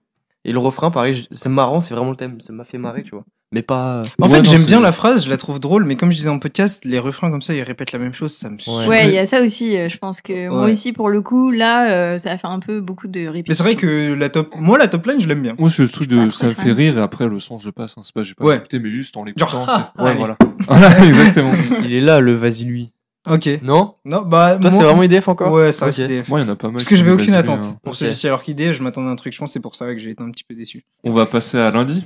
Et 0.47 0.51
le 0.51 0.59
refrain, 0.59 0.91
pareil, 0.91 1.27
c'est 1.31 1.49
marrant, 1.49 1.81
c'est 1.81 1.93
vraiment 1.95 2.11
le 2.11 2.15
thème. 2.15 2.39
Ça 2.39 2.53
m'a 2.53 2.63
fait 2.63 2.77
marrer, 2.77 3.01
tu 3.03 3.09
vois. 3.11 3.23
Mais 3.51 3.61
pas. 3.61 4.01
En 4.21 4.25
Ouais, 4.27 4.31
fait, 4.35 4.41
non, 4.43 4.49
j'aime 4.51 4.65
bien 4.65 4.79
la 4.81 4.91
phrase, 4.91 5.25
je 5.25 5.29
la 5.29 5.37
trouve 5.37 5.59
drôle, 5.59 5.85
mais 5.85 5.95
comme 5.95 6.11
je 6.11 6.17
disais 6.17 6.29
en 6.29 6.39
podcast, 6.39 6.83
les 6.85 6.99
refrains 6.99 7.31
comme 7.31 7.41
ça, 7.41 7.53
ils 7.53 7.61
répètent 7.63 7.91
la 7.93 7.99
même 7.99 8.13
chose, 8.13 8.33
ça 8.33 8.49
me. 8.49 8.57
Ouais, 8.87 9.07
il 9.07 9.13
y 9.13 9.17
a 9.17 9.25
ça 9.25 9.41
aussi. 9.41 9.77
euh, 9.77 9.87
Je 9.89 9.97
pense 9.97 10.21
que 10.21 10.49
moi 10.49 10.67
aussi, 10.69 10.93
pour 10.93 11.09
le 11.09 11.21
coup, 11.21 11.51
là, 11.51 11.89
euh, 12.13 12.17
ça 12.19 12.31
a 12.31 12.37
fait 12.37 12.47
un 12.47 12.59
peu 12.59 12.81
beaucoup 12.81 13.07
de 13.07 13.21
répétitions. 13.27 13.43
Mais 13.47 13.53
c'est 13.53 13.63
vrai 13.63 13.75
que 13.75 14.13
la 14.13 14.29
top, 14.29 14.53
moi, 14.55 14.77
la 14.77 14.87
top 14.87 15.05
line, 15.07 15.19
je 15.21 15.27
l'aime 15.27 15.41
bien. 15.41 15.55
Moi, 15.57 15.69
c'est 15.69 15.83
le 15.83 15.89
truc 15.89 16.09
de 16.09 16.17
trop 16.17 16.29
ça 16.31 16.45
me 16.47 16.51
fait 16.51 16.71
rire 16.73 16.97
et 16.97 17.01
après 17.01 17.27
le 17.27 17.39
son, 17.39 17.57
je 17.59 17.69
passe. 17.69 17.95
Hein. 17.97 18.01
C'est 18.03 18.13
pas, 18.13 18.23
j'ai 18.23 18.33
pas 18.35 18.45
Ouais. 18.45 18.57
écouté, 18.57 18.79
mais 18.79 18.89
juste 18.89 19.15
en 19.17 19.23
l'écoutant. 19.23 19.47
Genre, 19.47 19.91
ah, 19.97 20.03
ouais, 20.03 20.15
voilà. 20.15 20.37
voilà, 20.67 21.05
exactement. 21.05 21.51
Il 21.83 21.93
est 21.93 22.01
là, 22.01 22.19
le 22.19 22.33
vas-y 22.33 22.65
lui. 22.65 22.91
Ok. 23.27 23.49
Non? 23.63 23.95
Non, 24.05 24.21
bah. 24.21 24.57
Toi, 24.59 24.69
moi- 24.69 24.79
c'est 24.79 24.85
vraiment 24.85 25.03
IDF 25.03 25.27
encore? 25.27 25.51
Ouais, 25.51 25.71
ça 25.71 25.85
reste 25.85 25.99
Ok. 25.99 26.05
IDF. 26.05 26.27
Moi, 26.29 26.39
il 26.41 26.43
y 26.43 26.49
en 26.49 26.53
a 26.53 26.55
pas 26.55 26.67
mal. 26.67 26.75
Parce 26.75 26.85
que 26.85 26.95
j'avais 26.95 27.11
aucune 27.11 27.33
attente 27.33 27.61
hein. 27.61 27.75
pour 27.83 27.93
Ok. 27.93 27.97
celui-ci, 27.99 28.27
alors 28.27 28.43
qu'IDF, 28.43 28.77
je 28.77 28.83
m'attendais 28.83 29.07
à 29.09 29.11
un 29.11 29.15
truc, 29.15 29.33
je 29.33 29.39
pense, 29.39 29.51
c'est 29.51 29.59
pour 29.59 29.75
ça 29.75 29.85
que 29.87 29.97
j'ai 29.97 30.11
été 30.11 30.21
un 30.23 30.31
petit 30.31 30.43
peu 30.43 30.55
déçu. 30.55 30.83
On 31.03 31.11
va 31.13 31.25
passer 31.25 31.57
à 31.59 31.71
lundi. 31.71 32.05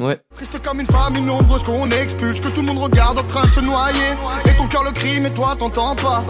Ouais. 0.00 0.20
Triste 0.34 0.60
comme 0.64 0.80
une 0.80 0.86
famille 0.86 1.22
nombreuse 1.22 1.62
qu'on 1.62 1.88
expulse, 1.90 2.40
que 2.40 2.48
tout 2.48 2.60
le 2.60 2.66
monde 2.66 2.78
regarde 2.78 3.20
en 3.20 3.22
train 3.22 3.46
de 3.46 3.52
se 3.52 3.60
noyer. 3.60 4.14
Et 4.46 4.56
ton 4.56 4.66
cœur 4.66 4.82
le 4.82 4.90
crie, 4.90 5.20
mais 5.20 5.30
toi 5.30 5.54
t'entends 5.56 5.94
pas. 5.94 6.24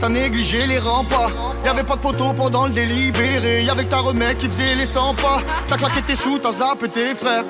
T'as 0.00 0.08
négligé 0.08 0.66
les 0.66 0.78
remparts. 0.78 1.30
Y'avait 1.62 1.82
pas 1.84 1.96
de 1.96 2.00
photo 2.00 2.32
pendant 2.34 2.66
le 2.66 2.72
délibéré. 2.72 3.64
Y'avait 3.64 3.84
que 3.84 3.90
ta 3.90 3.98
remède 3.98 4.38
qui 4.38 4.46
faisait 4.46 4.74
les 4.76 4.86
100 4.86 5.12
pas. 5.16 5.42
T'as 5.68 5.76
claqué 5.76 6.00
tes 6.00 6.14
sous, 6.14 6.38
t'as 6.38 6.52
zappé 6.52 6.88
tes 6.88 7.14
frères. 7.14 7.44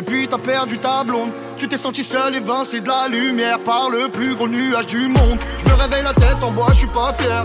Et 0.00 0.02
puis 0.02 0.26
t'as 0.26 0.38
perdu 0.38 0.78
ta 0.78 1.04
blonde. 1.04 1.30
Tu 1.58 1.68
t'es 1.68 1.76
senti 1.76 2.02
seul, 2.02 2.34
évincé 2.34 2.80
de 2.80 2.88
la 2.88 3.06
lumière 3.06 3.62
par 3.62 3.90
le 3.90 4.08
plus 4.08 4.34
gros 4.34 4.48
nuage 4.48 4.86
du 4.86 5.08
monde. 5.08 5.38
Je 5.58 5.70
me 5.70 5.74
réveille 5.74 6.02
la 6.02 6.14
tête 6.14 6.42
en 6.42 6.50
bois, 6.52 6.68
je 6.70 6.78
suis 6.78 6.86
pas 6.86 7.12
fier. 7.12 7.44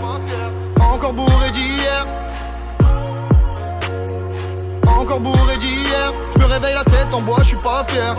Encore 0.80 1.12
bourré 1.12 1.50
d'hier. 1.50 2.02
Encore 4.86 5.20
bourré 5.20 5.58
d'hier, 5.58 6.10
je 6.34 6.40
me 6.40 6.46
réveille 6.46 6.72
la 6.72 6.84
tête 6.84 7.12
en 7.12 7.20
bois, 7.20 7.36
je 7.40 7.48
suis 7.48 7.58
pas 7.58 7.84
fier. 7.84 8.14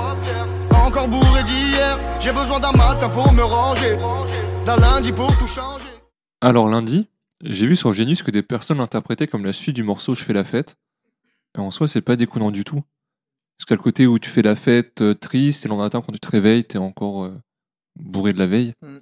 Encore 0.86 1.08
bourré 1.08 1.44
d'hier, 1.44 1.98
j'ai 2.20 2.32
besoin 2.32 2.60
d'un 2.60 2.74
matin 2.74 3.10
pour 3.10 3.34
me 3.34 3.42
ranger, 3.42 3.98
d'un 4.68 4.78
lundi 4.78 5.12
pour 5.14 5.36
tout 5.40 5.48
changer. 5.48 5.88
Alors, 6.42 6.70
lundi, 6.70 7.10
j'ai 7.42 7.66
vu 7.66 7.76
sur 7.76 7.92
Genius 7.92 8.22
que 8.22 8.30
des 8.30 8.44
personnes 8.44 8.78
l'interprétaient 8.78 9.26
comme 9.26 9.46
la 9.46 9.54
suite 9.54 9.76
du 9.76 9.82
morceau 9.82 10.14
Je 10.14 10.24
fais 10.24 10.34
la 10.34 10.44
fête. 10.44 10.76
Et 11.58 11.60
en 11.60 11.72
soi, 11.72 11.88
c'est 11.88 12.02
pas 12.02 12.16
déconnant 12.16 12.52
du 12.52 12.64
tout. 12.64 12.84
Parce 13.58 13.66
qu'à 13.66 13.76
le 13.76 13.82
côté 13.82 14.06
où 14.08 14.20
tu 14.20 14.30
fais 14.30 14.42
la 14.42 14.56
fête 14.56 15.02
euh, 15.02 15.14
triste 15.14 15.66
et 15.66 15.70
le 15.70 15.76
matin, 15.76 16.02
quand 16.02 16.12
tu 16.12 16.20
te 16.20 16.30
réveilles, 16.30 16.64
t'es 16.64 16.78
encore 16.78 17.24
euh, 17.26 17.34
bourré 18.00 18.34
de 18.34 18.40
la 18.40 18.48
veille. 18.48 18.74
Mm. 18.82 18.98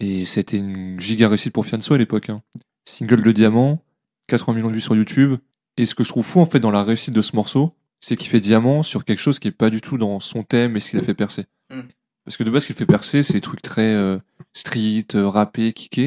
Et 0.00 0.24
c'était 0.26 0.58
une 0.58 1.00
giga 1.00 1.28
réussite 1.28 1.52
pour 1.52 1.66
Fianso 1.66 1.94
à 1.94 1.98
l'époque. 1.98 2.30
hein. 2.30 2.42
Single 2.84 3.22
de 3.22 3.32
diamant, 3.32 3.82
80 4.28 4.54
millions 4.54 4.68
de 4.68 4.74
vues 4.74 4.80
sur 4.80 4.94
YouTube. 4.94 5.36
Et 5.76 5.86
ce 5.86 5.94
que 5.94 6.04
je 6.04 6.08
trouve 6.08 6.24
fou 6.24 6.40
en 6.40 6.44
fait 6.44 6.60
dans 6.60 6.70
la 6.70 6.82
réussite 6.84 7.14
de 7.14 7.22
ce 7.22 7.34
morceau, 7.36 7.74
c'est 8.00 8.16
qu'il 8.16 8.28
fait 8.28 8.40
diamant 8.40 8.82
sur 8.82 9.04
quelque 9.04 9.18
chose 9.18 9.38
qui 9.38 9.48
est 9.48 9.52
pas 9.52 9.70
du 9.70 9.80
tout 9.80 9.98
dans 9.98 10.20
son 10.20 10.42
thème 10.44 10.76
et 10.76 10.80
ce 10.80 10.90
qu'il 10.90 10.98
a 10.98 11.02
fait 11.02 11.14
percer. 11.14 11.46
Mm. 11.70 11.80
Parce 12.24 12.36
que 12.36 12.44
de 12.44 12.50
base, 12.50 12.62
ce 12.62 12.66
qu'il 12.66 12.76
fait 12.76 12.86
percer, 12.86 13.22
c'est 13.22 13.32
des 13.32 13.40
trucs 13.40 13.62
très 13.62 13.94
euh, 13.94 14.18
street, 14.52 15.06
euh, 15.14 15.28
rappé, 15.28 15.72
kické. 15.72 16.06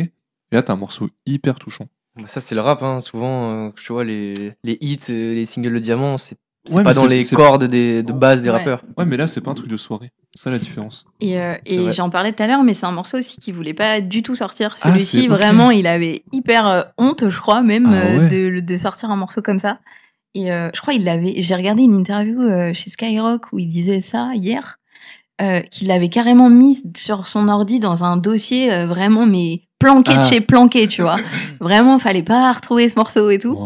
Et 0.52 0.56
là, 0.56 0.62
t'as 0.64 0.74
un 0.74 0.78
morceau 0.78 1.10
hyper 1.26 1.58
touchant. 1.58 1.88
Ça, 2.28 2.42
c'est 2.42 2.56
le 2.56 2.62
rap, 2.62 2.84
hein. 2.84 3.02
Souvent, 3.02 3.52
euh, 3.52 3.72
tu 3.76 3.92
vois, 3.92 4.04
les, 4.04 4.34
les 4.64 4.78
hits, 4.82 5.00
euh, 5.10 5.34
les 5.34 5.46
singles 5.46 5.74
de 5.74 5.80
diamant, 5.80 6.18
c'est 6.18 6.38
c'est 6.66 6.76
Ouais, 6.76 6.84
pas 6.84 6.94
dans 6.94 7.06
les 7.08 7.24
cordes 7.26 7.64
des, 7.66 8.04
de 8.04 8.12
base 8.14 8.42
des 8.42 8.50
Ouais. 8.50 8.58
rappeurs. 8.58 8.84
Ouais, 8.98 9.06
mais 9.06 9.18
là, 9.18 9.28
c'est 9.28 9.42
pas 9.42 9.52
un 9.52 9.56
truc 9.56 9.68
de 9.70 9.78
soirée. 9.78 10.12
C'est 10.36 10.44
ça 10.44 10.52
la 10.52 10.60
différence. 10.60 11.06
Et, 11.20 11.40
euh, 11.40 11.56
et 11.66 11.92
j'en 11.92 12.10
parlais 12.10 12.32
tout 12.34 12.42
à 12.44 12.48
l'heure, 12.48 12.64
mais 12.64 12.74
c'est 12.74 12.86
un 12.86 12.92
morceau 12.92 13.18
aussi 13.18 13.38
qui 13.38 13.52
voulait 13.52 13.74
pas 13.74 14.00
du 14.02 14.24
tout 14.24 14.36
sortir. 14.36 14.76
Ah, 14.82 14.90
Celui-ci, 14.90 15.28
vraiment, 15.28 15.72
il 15.72 15.88
avait 15.88 16.24
hyper 16.32 16.68
euh, 16.68 16.82
honte, 16.98 17.30
je 17.30 17.40
crois, 17.40 17.62
même 17.62 17.88
Ah 17.88 18.06
euh, 18.06 18.30
de, 18.30 18.60
de 18.60 18.78
sortir 18.78 19.10
un 19.12 19.16
morceau 19.16 19.42
comme 19.42 19.60
ça. 19.60 19.80
Et 20.34 20.52
euh, 20.52 20.70
je 20.74 20.80
crois 20.82 20.94
il 20.94 21.04
l'avait. 21.04 21.36
J'ai 21.42 21.56
regardé 21.56 21.82
une 21.84 21.94
interview 21.94 22.40
euh, 22.42 22.74
chez 22.74 22.90
Skyrock 22.90 23.52
où 23.52 23.60
il 23.60 23.68
disait 23.68 24.00
ça 24.02 24.30
hier. 24.34 24.78
euh, 25.42 25.60
qu'il 25.62 25.88
l'avait 25.88 26.08
carrément 26.10 26.50
mis 26.52 26.80
sur 26.96 27.26
son 27.26 27.50
ordi 27.50 27.80
dans 27.80 28.04
un 28.04 28.16
dossier 28.16 28.72
euh, 28.72 28.86
vraiment 28.86 29.26
mais 29.26 29.64
planqué 29.80 30.14
de 30.14 30.20
Ah. 30.20 30.22
chez 30.22 30.40
planqué, 30.40 30.88
tu 30.88 31.02
vois. 31.02 31.18
Vraiment, 31.60 31.98
fallait 31.98 32.22
pas 32.22 32.52
retrouver 32.54 32.88
ce 32.88 32.96
morceau 32.96 33.30
et 33.32 33.40
tout. 33.40 33.58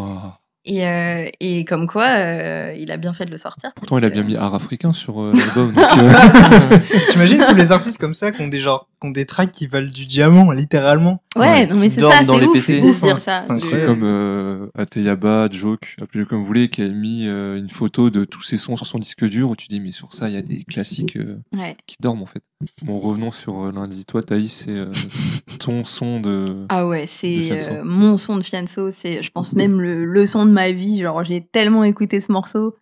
Et, 0.67 0.87
euh, 0.87 1.25
et 1.39 1.63
comme 1.63 1.85
quoi, 1.87 2.07
euh, 2.07 2.73
il 2.77 2.91
a 2.91 2.97
bien 2.97 3.13
fait 3.13 3.25
de 3.25 3.31
le 3.31 3.37
sortir. 3.37 3.71
Pourtant, 3.75 3.99
il 3.99 4.05
a 4.05 4.09
que- 4.09 4.13
bien 4.15 4.23
mis 4.23 4.35
art 4.35 4.55
africain 4.55 4.93
sur 4.93 5.21
euh, 5.21 5.31
l'album. 5.37 5.73
euh, 5.77 6.77
T'imagines 7.11 7.43
tous 7.47 7.53
les 7.55 7.71
artistes 7.71 7.99
comme 7.99 8.15
ça 8.15 8.31
qui 8.31 8.41
ont 8.41 8.47
des 8.47 8.59
genre, 8.61 8.87
qui 8.93 8.94
ont 9.01 9.11
des 9.11 9.25
tracks 9.25 9.51
qui 9.51 9.67
valent 9.67 9.89
du 9.91 10.05
diamant, 10.05 10.51
littéralement. 10.51 11.21
Ouais, 11.35 11.41
Ouais, 11.41 11.67
non 11.67 11.75
mais 11.75 11.89
qui 11.89 11.95
c'est 11.95 12.01
ça, 12.01 12.23
dans 12.23 12.33
c'est 12.35 12.39
les 12.41 12.47
ouf 12.47 12.53
PC. 12.53 12.81
de 12.81 12.93
se 12.93 12.99
dire 13.01 13.19
ça. 13.19 13.41
C'est. 13.41 13.59
C'est 13.59 13.85
comme 13.85 14.03
euh, 14.03 14.67
Ateyaba, 14.75 15.47
Joke, 15.51 15.95
appelez-le 16.01 16.25
comme 16.25 16.39
vous 16.39 16.45
voulez, 16.45 16.69
qui 16.69 16.81
a 16.81 16.89
mis 16.89 17.27
euh, 17.27 17.57
une 17.57 17.69
photo 17.69 18.09
de 18.09 18.25
tous 18.25 18.41
ses 18.41 18.57
sons 18.57 18.75
sur 18.75 18.85
son 18.87 18.99
disque 18.99 19.25
dur 19.25 19.49
où 19.51 19.55
tu 19.55 19.67
dis, 19.67 19.79
mais 19.79 19.91
sur 19.91 20.13
ça, 20.13 20.29
il 20.29 20.35
y 20.35 20.37
a 20.37 20.41
des 20.41 20.63
classiques 20.63 21.17
euh, 21.17 21.37
Ouais. 21.55 21.75
qui 21.87 21.97
dorment 21.99 22.21
en 22.23 22.25
fait. 22.25 22.41
Bon, 22.81 22.97
revenons 22.99 23.31
sur 23.31 23.65
euh, 23.65 23.71
lundi. 23.71 24.05
Toi, 24.05 24.23
Thaïs, 24.23 24.63
c'est 24.65 24.71
euh, 24.71 24.91
ton 25.59 25.83
son 25.83 26.19
de. 26.21 26.65
Ah 26.69 26.87
ouais, 26.87 27.05
c'est 27.07 27.51
euh, 27.69 27.83
mon 27.83 28.17
son 28.17 28.37
de 28.37 28.41
Fianso, 28.43 28.91
c'est 28.91 29.21
je 29.21 29.31
pense 29.31 29.53
même 29.53 29.81
le, 29.81 30.05
le 30.05 30.25
son 30.25 30.45
de 30.45 30.51
ma 30.51 30.71
vie, 30.71 31.01
genre 31.01 31.23
j'ai 31.23 31.41
tellement 31.45 31.83
écouté 31.83 32.21
ce 32.21 32.31
morceau, 32.31 32.75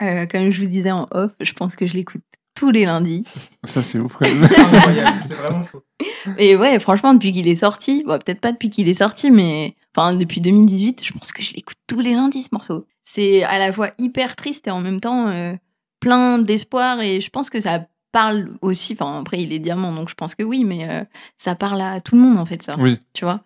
Euh, 0.00 0.26
comme 0.26 0.50
je 0.50 0.62
vous 0.62 0.68
disais 0.68 0.92
en 0.92 1.06
off, 1.10 1.32
je 1.40 1.52
pense 1.52 1.74
que 1.76 1.86
je 1.86 1.94
l'écoute 1.94 2.22
tous 2.58 2.72
les 2.72 2.86
lundis. 2.86 3.22
Ça, 3.62 3.82
c'est 3.82 4.00
ouf. 4.00 4.18
C'est 5.20 5.34
vraiment 5.34 5.62
faux. 5.62 5.84
Et 6.38 6.56
ouais, 6.56 6.80
franchement, 6.80 7.14
depuis 7.14 7.32
qu'il 7.32 7.46
est 7.46 7.56
sorti, 7.56 8.02
bon, 8.04 8.18
peut-être 8.18 8.40
pas 8.40 8.50
depuis 8.50 8.68
qu'il 8.68 8.88
est 8.88 8.94
sorti, 8.94 9.30
mais 9.30 9.76
enfin 9.96 10.12
depuis 10.12 10.40
2018, 10.40 11.04
je 11.04 11.12
pense 11.12 11.30
que 11.30 11.40
je 11.40 11.54
l'écoute 11.54 11.76
tous 11.86 12.00
les 12.00 12.14
lundis 12.14 12.42
ce 12.42 12.48
morceau. 12.50 12.84
C'est 13.04 13.44
à 13.44 13.58
la 13.58 13.72
fois 13.72 13.92
hyper 13.98 14.34
triste 14.34 14.66
et 14.66 14.72
en 14.72 14.80
même 14.80 15.00
temps 15.00 15.28
euh, 15.28 15.54
plein 16.00 16.40
d'espoir 16.40 17.00
et 17.00 17.20
je 17.20 17.30
pense 17.30 17.48
que 17.48 17.60
ça 17.60 17.86
parle 18.10 18.50
aussi, 18.60 18.94
enfin 18.98 19.20
après 19.20 19.40
il 19.40 19.52
est 19.52 19.58
diamant 19.60 19.92
donc 19.92 20.08
je 20.08 20.14
pense 20.14 20.34
que 20.34 20.42
oui, 20.42 20.64
mais 20.64 20.88
euh, 20.88 21.04
ça 21.38 21.54
parle 21.54 21.80
à 21.80 22.00
tout 22.00 22.16
le 22.16 22.22
monde 22.22 22.38
en 22.38 22.46
fait 22.46 22.62
ça, 22.62 22.74
oui, 22.78 22.98
tu 23.12 23.24
vois? 23.24 23.42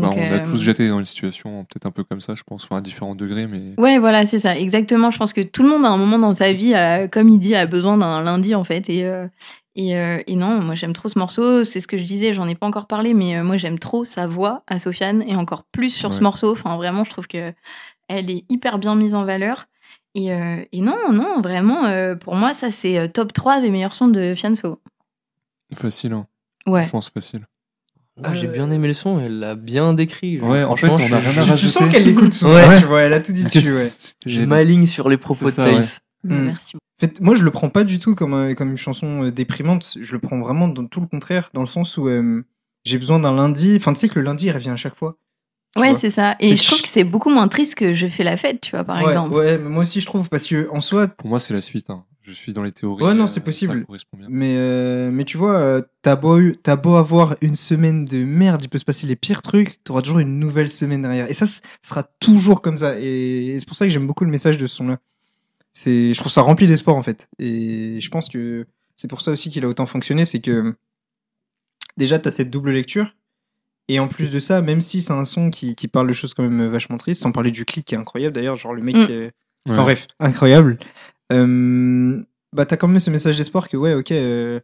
Bah, 0.00 0.10
on 0.14 0.18
a 0.18 0.32
euh, 0.32 0.44
tous 0.44 0.60
jeté 0.60 0.88
dans 0.88 0.98
une 0.98 1.04
situation 1.04 1.64
peut-être 1.64 1.86
un 1.86 1.90
peu 1.90 2.04
comme 2.04 2.20
ça, 2.20 2.34
je 2.34 2.42
pense, 2.42 2.64
enfin 2.64 2.76
à 2.76 2.80
différents 2.80 3.14
degrés, 3.14 3.46
mais. 3.46 3.74
Ouais, 3.78 3.98
voilà, 3.98 4.26
c'est 4.26 4.38
ça, 4.38 4.56
exactement. 4.58 5.10
Je 5.10 5.18
pense 5.18 5.32
que 5.32 5.40
tout 5.40 5.62
le 5.62 5.68
monde 5.68 5.84
à 5.84 5.88
un 5.88 5.96
moment 5.96 6.18
dans 6.18 6.34
sa 6.34 6.52
vie, 6.52 6.74
a, 6.74 7.08
comme 7.08 7.28
il 7.28 7.38
dit, 7.38 7.54
a 7.54 7.66
besoin 7.66 7.98
d'un 7.98 8.22
lundi 8.22 8.54
en 8.54 8.64
fait. 8.64 8.88
Et, 8.88 9.04
euh, 9.04 9.26
et, 9.74 9.96
euh, 9.96 10.22
et 10.26 10.36
non, 10.36 10.60
moi 10.62 10.74
j'aime 10.74 10.92
trop 10.92 11.08
ce 11.08 11.18
morceau. 11.18 11.64
C'est 11.64 11.80
ce 11.80 11.86
que 11.86 11.98
je 11.98 12.04
disais, 12.04 12.32
j'en 12.32 12.48
ai 12.48 12.54
pas 12.54 12.66
encore 12.66 12.86
parlé, 12.86 13.14
mais 13.14 13.42
moi 13.42 13.56
j'aime 13.56 13.78
trop 13.78 14.04
sa 14.04 14.26
voix 14.26 14.62
à 14.66 14.78
Sofiane 14.78 15.22
et 15.26 15.36
encore 15.36 15.64
plus 15.64 15.90
sur 15.90 16.14
ce 16.14 16.22
morceau. 16.22 16.52
Enfin, 16.52 16.76
vraiment, 16.76 17.04
je 17.04 17.10
trouve 17.10 17.26
que 17.26 17.52
elle 18.08 18.30
est 18.30 18.44
hyper 18.48 18.78
bien 18.78 18.94
mise 18.94 19.14
en 19.14 19.24
valeur. 19.24 19.66
Et, 20.14 20.32
euh, 20.32 20.64
et 20.72 20.80
non, 20.80 21.12
non, 21.12 21.42
vraiment, 21.42 21.84
euh, 21.84 22.14
pour 22.14 22.36
moi, 22.36 22.54
ça 22.54 22.70
c'est 22.70 23.06
top 23.12 23.34
3 23.34 23.60
des 23.60 23.70
meilleurs 23.70 23.92
sons 23.92 24.08
de 24.08 24.34
Fianso. 24.34 24.80
Facile, 25.74 26.14
hein. 26.14 26.26
Ouais. 26.66 26.86
Je 26.86 26.90
pense 26.90 27.10
facile. 27.10 27.46
Moi, 28.18 28.34
j'ai 28.34 28.46
bien 28.46 28.70
aimé 28.70 28.88
le 28.88 28.94
son, 28.94 29.20
elle 29.20 29.38
l'a 29.40 29.54
bien 29.54 29.92
décrit. 29.92 30.40
Ouais, 30.40 30.64
en 30.64 30.74
fait, 30.76 30.88
on 30.88 30.96
je 30.96 31.02
a 31.14 31.18
rien 31.18 31.42
à 31.42 31.44
rajouter. 31.44 31.70
sens 31.72 31.92
qu'elle 31.92 32.04
l'écoute 32.04 32.32
souvent, 32.32 32.54
Ouais. 32.54 32.80
tu 32.80 32.86
vois, 32.86 33.02
elle 33.02 33.12
a 33.12 33.20
tout 33.20 33.32
dit 33.32 33.44
dessus, 33.44 33.72
ouais. 33.74 33.88
Je 34.24 34.40
m'aligne 34.42 34.86
sur 34.86 35.08
les 35.08 35.18
propos 35.18 35.46
de 35.46 35.50
Thaïs. 35.54 36.00
Mm. 36.24 36.44
Merci. 36.46 36.76
En 36.76 37.06
fait, 37.06 37.20
moi, 37.20 37.34
je 37.34 37.44
le 37.44 37.50
prends 37.50 37.68
pas 37.68 37.84
du 37.84 37.98
tout 37.98 38.14
comme, 38.14 38.32
euh, 38.32 38.54
comme 38.54 38.70
une 38.70 38.78
chanson 38.78 39.24
euh, 39.24 39.30
déprimante. 39.30 39.94
Je 40.00 40.12
le 40.12 40.18
prends 40.18 40.38
vraiment 40.40 40.66
dans 40.66 40.86
tout 40.86 41.00
le 41.02 41.06
contraire, 41.06 41.50
dans 41.52 41.60
le 41.60 41.66
sens 41.66 41.98
où 41.98 42.08
euh, 42.08 42.42
j'ai 42.84 42.96
besoin 42.96 43.18
d'un 43.20 43.34
lundi. 43.34 43.74
Enfin, 43.76 43.92
tu 43.92 44.00
sais 44.00 44.08
que 44.08 44.18
le 44.18 44.24
lundi, 44.24 44.46
il 44.46 44.52
revient 44.52 44.70
à 44.70 44.76
chaque 44.76 44.96
fois. 44.96 45.16
Ouais, 45.76 45.94
c'est 45.94 46.08
ça. 46.10 46.36
Et 46.40 46.56
je 46.56 46.64
trouve 46.66 46.80
que 46.80 46.88
c'est 46.88 47.04
beaucoup 47.04 47.28
moins 47.28 47.48
triste 47.48 47.74
que 47.74 47.92
Je 47.92 48.06
fais 48.06 48.24
la 48.24 48.38
fête, 48.38 48.62
tu 48.62 48.70
vois, 48.70 48.82
par 48.82 48.96
ouais, 49.02 49.08
exemple. 49.08 49.34
ouais, 49.34 49.58
mais 49.58 49.68
moi 49.68 49.82
aussi, 49.82 50.00
je 50.00 50.06
trouve, 50.06 50.30
parce 50.30 50.46
que 50.46 50.68
en 50.72 50.80
soi, 50.80 51.06
Pour 51.06 51.28
moi, 51.28 51.38
c'est 51.38 51.52
la 51.52 51.60
suite. 51.60 51.90
hein. 51.90 52.04
Je 52.26 52.32
suis 52.32 52.52
dans 52.52 52.64
les 52.64 52.72
théories. 52.72 53.04
Ouais, 53.04 53.14
non, 53.14 53.24
euh, 53.24 53.26
c'est 53.28 53.40
possible. 53.44 53.78
Ça 53.80 53.84
correspond 53.86 54.16
bien. 54.18 54.26
Mais, 54.28 54.56
euh, 54.56 55.10
mais 55.12 55.24
tu 55.24 55.38
vois, 55.38 55.56
euh, 55.58 55.80
t'as 56.02 56.16
beau, 56.16 56.40
beau 56.82 56.94
avoir 56.96 57.36
une 57.40 57.54
semaine 57.54 58.04
de 58.04 58.24
merde, 58.24 58.60
il 58.64 58.68
peut 58.68 58.78
se 58.78 58.84
passer 58.84 59.06
les 59.06 59.14
pires 59.14 59.42
trucs, 59.42 59.82
t'auras 59.84 60.02
toujours 60.02 60.18
une 60.18 60.40
nouvelle 60.40 60.68
semaine 60.68 61.02
derrière. 61.02 61.30
Et 61.30 61.34
ça, 61.34 61.46
ce 61.46 61.60
sera 61.82 62.02
toujours 62.02 62.62
comme 62.62 62.78
ça. 62.78 62.98
Et, 62.98 63.46
et 63.54 63.58
c'est 63.60 63.66
pour 63.68 63.76
ça 63.76 63.84
que 63.86 63.92
j'aime 63.92 64.08
beaucoup 64.08 64.24
le 64.24 64.30
message 64.30 64.58
de 64.58 64.66
ce 64.66 64.74
son-là. 64.76 64.98
C'est, 65.72 66.12
je 66.12 66.18
trouve 66.18 66.32
ça 66.32 66.42
rempli 66.42 66.66
d'espoir, 66.66 66.96
en 66.96 67.02
fait. 67.04 67.28
Et 67.38 68.00
je 68.00 68.08
pense 68.10 68.28
que 68.28 68.66
c'est 68.96 69.08
pour 69.08 69.20
ça 69.20 69.30
aussi 69.30 69.50
qu'il 69.50 69.64
a 69.64 69.68
autant 69.68 69.86
fonctionné, 69.86 70.24
c'est 70.24 70.40
que 70.40 70.74
déjà, 71.96 72.18
t'as 72.18 72.30
cette 72.32 72.50
double 72.50 72.72
lecture. 72.72 73.14
Et 73.88 74.00
en 74.00 74.08
plus 74.08 74.30
de 74.30 74.40
ça, 74.40 74.62
même 74.62 74.80
si 74.80 75.00
c'est 75.00 75.12
un 75.12 75.24
son 75.24 75.50
qui, 75.50 75.76
qui 75.76 75.86
parle 75.86 76.08
de 76.08 76.12
choses 76.12 76.34
quand 76.34 76.42
même 76.42 76.66
vachement 76.70 76.96
tristes, 76.96 77.22
sans 77.22 77.30
parler 77.30 77.52
du 77.52 77.64
clip 77.64 77.84
qui 77.84 77.94
est 77.94 77.98
incroyable 77.98 78.34
d'ailleurs, 78.34 78.56
genre 78.56 78.74
le 78.74 78.82
mec, 78.82 78.96
Mm. 78.96 79.06
euh, 79.10 79.30
Ouais. 79.66 79.72
Enfin 79.72 79.82
bref, 79.82 80.06
incroyable. 80.20 80.78
Euh, 81.32 82.22
bah 82.52 82.64
t'as 82.66 82.76
quand 82.76 82.88
même 82.88 83.00
ce 83.00 83.10
message 83.10 83.36
d'espoir 83.36 83.68
que 83.68 83.76
ouais, 83.76 83.94
ok, 83.94 84.12
euh, 84.12 84.60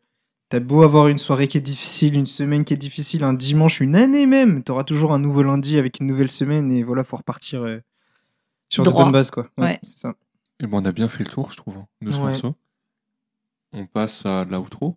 t'as 0.48 0.60
beau 0.60 0.82
avoir 0.82 1.08
une 1.08 1.18
soirée 1.18 1.48
qui 1.48 1.58
est 1.58 1.62
difficile, 1.62 2.16
une 2.16 2.26
semaine 2.26 2.64
qui 2.64 2.72
est 2.74 2.76
difficile, 2.78 3.24
un 3.24 3.34
dimanche, 3.34 3.80
une 3.80 3.96
année 3.96 4.26
même, 4.26 4.62
t'auras 4.62 4.84
toujours 4.84 5.12
un 5.12 5.18
nouveau 5.18 5.42
lundi 5.42 5.76
avec 5.78 5.98
une 6.00 6.06
nouvelle 6.06 6.30
semaine 6.30 6.70
et 6.72 6.82
voilà, 6.84 7.02
faut 7.04 7.16
repartir 7.16 7.62
euh, 7.64 7.82
sur 8.68 8.84
de 8.84 8.90
Droit. 8.90 9.04
bonnes 9.04 9.12
bases 9.12 9.30
quoi. 9.30 9.48
Ouais. 9.58 9.78
c'est 9.82 9.98
ça. 9.98 10.14
Et 10.60 10.66
bon, 10.68 10.80
on 10.80 10.84
a 10.84 10.92
bien 10.92 11.08
fait 11.08 11.24
le 11.24 11.30
tour, 11.30 11.50
je 11.50 11.56
trouve, 11.56 11.76
hein, 11.78 11.86
de 12.00 12.10
ce 12.12 12.18
Ouais. 12.18 12.26
morceau. 12.26 12.54
On 13.72 13.86
passe 13.86 14.24
à 14.26 14.44
l'outro. 14.44 14.96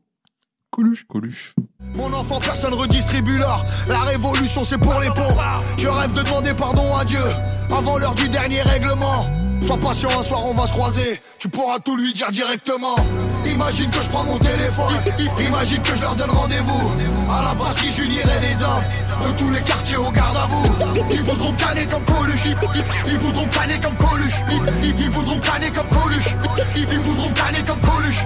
Coluche. 0.69 1.05
Coluche. 1.07 1.55
Mon 1.95 2.11
enfant, 2.13 2.39
personne 2.41 2.73
redistribue 2.73 3.37
l'or. 3.39 3.65
La 3.87 4.01
révolution, 4.01 4.63
c'est 4.65 4.77
pour 4.77 4.99
les 4.99 5.07
pauvres. 5.07 5.41
Je 5.77 5.87
rêve 5.87 6.13
de 6.13 6.21
demander 6.21 6.53
pardon 6.53 6.93
à 6.95 7.05
Dieu 7.05 7.21
avant 7.71 7.97
l'heure 7.97 8.13
du 8.15 8.27
dernier 8.27 8.61
règlement. 8.61 9.25
Sois 9.61 9.77
patient, 9.77 10.09
un 10.19 10.23
soir 10.23 10.45
on 10.45 10.53
va 10.53 10.67
se 10.67 10.73
croiser. 10.73 11.21
Tu 11.39 11.49
pourras 11.49 11.79
tout 11.79 11.95
lui 11.97 12.13
dire 12.13 12.29
directement. 12.31 12.95
Imagine 13.45 13.89
que 13.89 14.01
je 14.01 14.09
prends 14.09 14.23
mon 14.23 14.37
téléphone. 14.37 14.93
Imagine 15.47 15.81
que 15.81 15.95
je 15.95 16.01
leur 16.01 16.15
donne 16.15 16.29
rendez-vous. 16.29 16.91
À 17.31 17.43
la 17.43 17.55
Bastille, 17.55 17.91
j'unirai 17.91 18.39
des 18.39 18.63
hommes 18.63 18.83
de 19.25 19.37
tous 19.37 19.49
les 19.49 19.61
quartiers 19.61 19.97
au 19.97 20.11
garde 20.11 20.35
à 20.37 20.45
vous. 20.47 20.67
Ils 21.11 21.21
voudront 21.21 21.53
canner 21.53 21.85
comme 21.87 22.05
Coluche. 22.05 22.47
Ils 23.05 23.17
voudront 23.17 23.47
canner 23.47 23.79
comme 23.79 23.95
Coluche. 23.97 24.41
Ils 24.49 25.01
ils 25.01 25.09
voudront 25.09 25.39
canner 25.39 25.71
comme 25.71 25.87
Coluche. 25.89 26.35
Ils 26.75 26.81
ils 26.81 26.99
voudront 26.99 27.29
canner 27.33 27.63
comme 27.65 27.79
Coluche. 27.79 28.19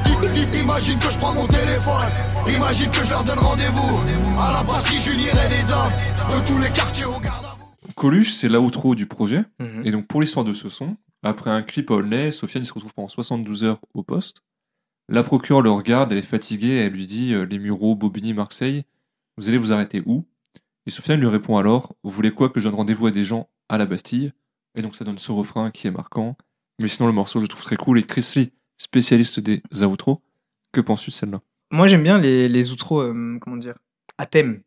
Imagine 0.62 1.00
que 1.00 1.10
je 1.12 1.18
prends 1.18 1.34
mon 1.34 1.48
téléphone. 1.48 2.10
Imagine 2.48 2.90
que 2.90 3.06
je 3.06 3.10
leur 3.10 3.24
donne 3.24 3.40
rendez-vous. 3.40 4.00
À 4.40 4.52
la 4.52 4.64
Bastille, 4.64 5.00
j'unirai 5.00 5.48
des 5.48 5.72
hommes 5.72 5.94
de 6.36 6.48
tous 6.48 6.58
les 6.58 6.70
quartiers 6.70 7.06
au 7.06 7.20
garde 7.20 7.46
à 7.46 7.56
vous. 7.58 7.94
Coluche, 7.96 8.34
c'est 8.34 8.50
l'outro 8.50 8.96
du 8.96 9.06
projet. 9.06 9.44
Mhm. 9.60 9.82
Et 9.86 9.92
donc, 9.92 10.08
pour 10.08 10.22
l'histoire 10.22 10.46
de 10.46 10.54
ce 10.54 10.70
son, 10.70 10.96
après 11.24 11.50
un 11.50 11.62
clip 11.62 11.92
à 11.92 11.96
Aulnay, 11.96 12.32
Sofiane 12.32 12.64
se 12.64 12.74
retrouve 12.74 12.94
pendant 12.94 13.08
72 13.08 13.64
heures 13.64 13.82
au 13.94 14.04
poste. 14.04 14.42
La 15.08 15.24
procureure 15.24 15.62
le 15.62 15.72
regarde, 15.72 16.12
elle 16.12 16.20
est 16.20 16.22
fatiguée, 16.22 16.76
elle 16.78 16.94
lui 16.94 17.06
dit 17.06 17.34
euh, 17.34 17.46
Les 17.46 17.60
Mureaux, 17.60 17.96
Bobigny, 17.96 18.34
Marseille, 18.34 18.84
vous 19.38 19.50
allez 19.50 19.58
vous 19.58 19.74
arrêter 19.74 20.02
où? 20.06 20.26
Et 20.86 20.92
Sofiane 20.92 21.20
lui 21.20 21.28
répond 21.28 21.58
alors 21.58 21.96
Vous 22.04 22.12
voulez 22.12 22.32
quoi 22.32 22.50
que 22.50 22.60
je 22.60 22.66
donne 22.66 22.76
rendez-vous 22.76 23.08
à 23.08 23.12
des 23.12 23.24
gens 23.24 23.50
à 23.70 23.78
la 23.78 23.86
Bastille? 23.86 24.34
Et 24.76 24.82
donc, 24.82 24.96
ça 24.96 25.04
donne 25.04 25.18
ce 25.18 25.32
refrain 25.32 25.72
qui 25.72 25.88
est 25.88 25.92
marquant. 25.92 26.38
Mais 26.82 26.88
sinon, 26.88 27.08
le 27.08 27.14
morceau, 27.14 27.40
je 27.40 27.46
le 27.46 27.50
trouve 27.50 27.64
très 27.64 27.76
cool. 27.76 28.00
Et 28.00 28.04
Chris 28.04 28.34
Lee, 28.36 28.52
spécialiste 28.78 29.40
des 29.40 29.62
outros, 29.84 30.22
que 30.72 30.82
penses-tu 30.82 31.10
de 31.10 31.16
celle-là? 31.16 31.40
Moi 31.72 31.88
j'aime 31.88 32.04
bien 32.04 32.18
les, 32.18 32.50
les 32.50 32.72
outros, 32.72 33.02
euh, 33.02 33.38
comment 33.40 33.58
dire, 33.58 33.78
à 34.18 34.26
thème. 34.26 34.62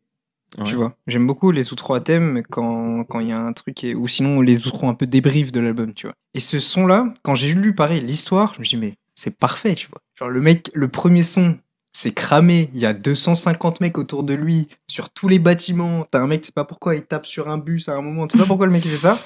Ouais. 0.57 0.65
Tu 0.65 0.75
vois, 0.75 0.95
j'aime 1.07 1.25
beaucoup 1.25 1.51
les 1.51 1.71
outros 1.73 1.95
à 1.95 2.01
thème 2.01 2.43
quand 2.49 3.03
quand 3.05 3.19
il 3.19 3.29
y 3.29 3.31
a 3.31 3.39
un 3.39 3.53
truc 3.53 3.83
et- 3.83 3.95
ou 3.95 4.07
sinon 4.07 4.41
les 4.41 4.67
outros 4.67 4.87
un 4.87 4.93
peu 4.93 5.07
débrief 5.07 5.51
de 5.51 5.59
l'album, 5.59 5.93
tu 5.93 6.05
vois. 6.05 6.15
Et 6.35 6.39
ce 6.39 6.59
son 6.59 6.85
là, 6.85 7.11
quand 7.23 7.33
j'ai 7.35 7.53
lu 7.53 7.73
pareil 7.73 8.01
l'histoire, 8.01 8.53
je 8.53 8.59
me 8.59 8.63
suis 8.63 8.77
dit 8.77 8.85
mais 8.85 8.93
c'est 9.15 9.35
parfait, 9.35 9.73
tu 9.75 9.87
vois. 9.89 10.01
Genre 10.19 10.29
le 10.29 10.41
mec, 10.41 10.69
le 10.75 10.87
premier 10.87 11.23
son, 11.23 11.57
c'est 11.95 12.11
cramé, 12.13 12.69
il 12.73 12.79
y 12.79 12.85
a 12.85 12.93
250 12.93 13.81
mecs 13.81 13.97
autour 13.97 14.23
de 14.23 14.33
lui 14.35 14.67
sur 14.87 15.09
tous 15.09 15.27
les 15.27 15.39
bâtiments. 15.39 16.05
T'as 16.11 16.19
un 16.21 16.27
mec, 16.27 16.45
c'est 16.45 16.53
pas 16.53 16.65
pourquoi 16.65 16.95
il 16.95 17.01
tape 17.03 17.25
sur 17.25 17.49
un 17.49 17.57
bus 17.57 17.89
à 17.89 17.93
un 17.93 18.01
moment, 18.01 18.27
tu 18.27 18.37
sais 18.37 18.43
pas 18.43 18.47
pourquoi 18.47 18.65
le 18.67 18.71
mec 18.73 18.85
il 18.85 18.91
fait 18.91 18.97
ça. 18.97 19.19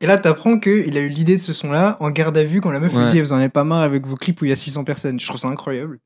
Et 0.00 0.06
là, 0.06 0.16
t'apprends 0.16 0.58
qu'il 0.58 0.96
a 0.96 1.00
eu 1.00 1.08
l'idée 1.08 1.36
de 1.36 1.40
ce 1.42 1.52
son-là 1.52 1.96
en 2.00 2.10
garde 2.10 2.36
à 2.36 2.42
vue 2.44 2.60
quand 2.60 2.70
la 2.72 2.80
meuf 2.80 2.92
lui 2.92 2.98
Ouais. 3.04 3.10
dit 3.12 3.20
Vous 3.20 3.32
en 3.32 3.36
avez 3.36 3.48
pas 3.48 3.62
marre 3.62 3.82
avec 3.82 4.04
vos 4.06 4.16
clips 4.16 4.40
où 4.42 4.44
il 4.44 4.48
y 4.48 4.52
a 4.52 4.56
600 4.56 4.82
personnes. 4.84 5.18
Je 5.20 5.26
trouve 5.26 5.38
ça 5.40 5.46
incroyable. 5.48 6.00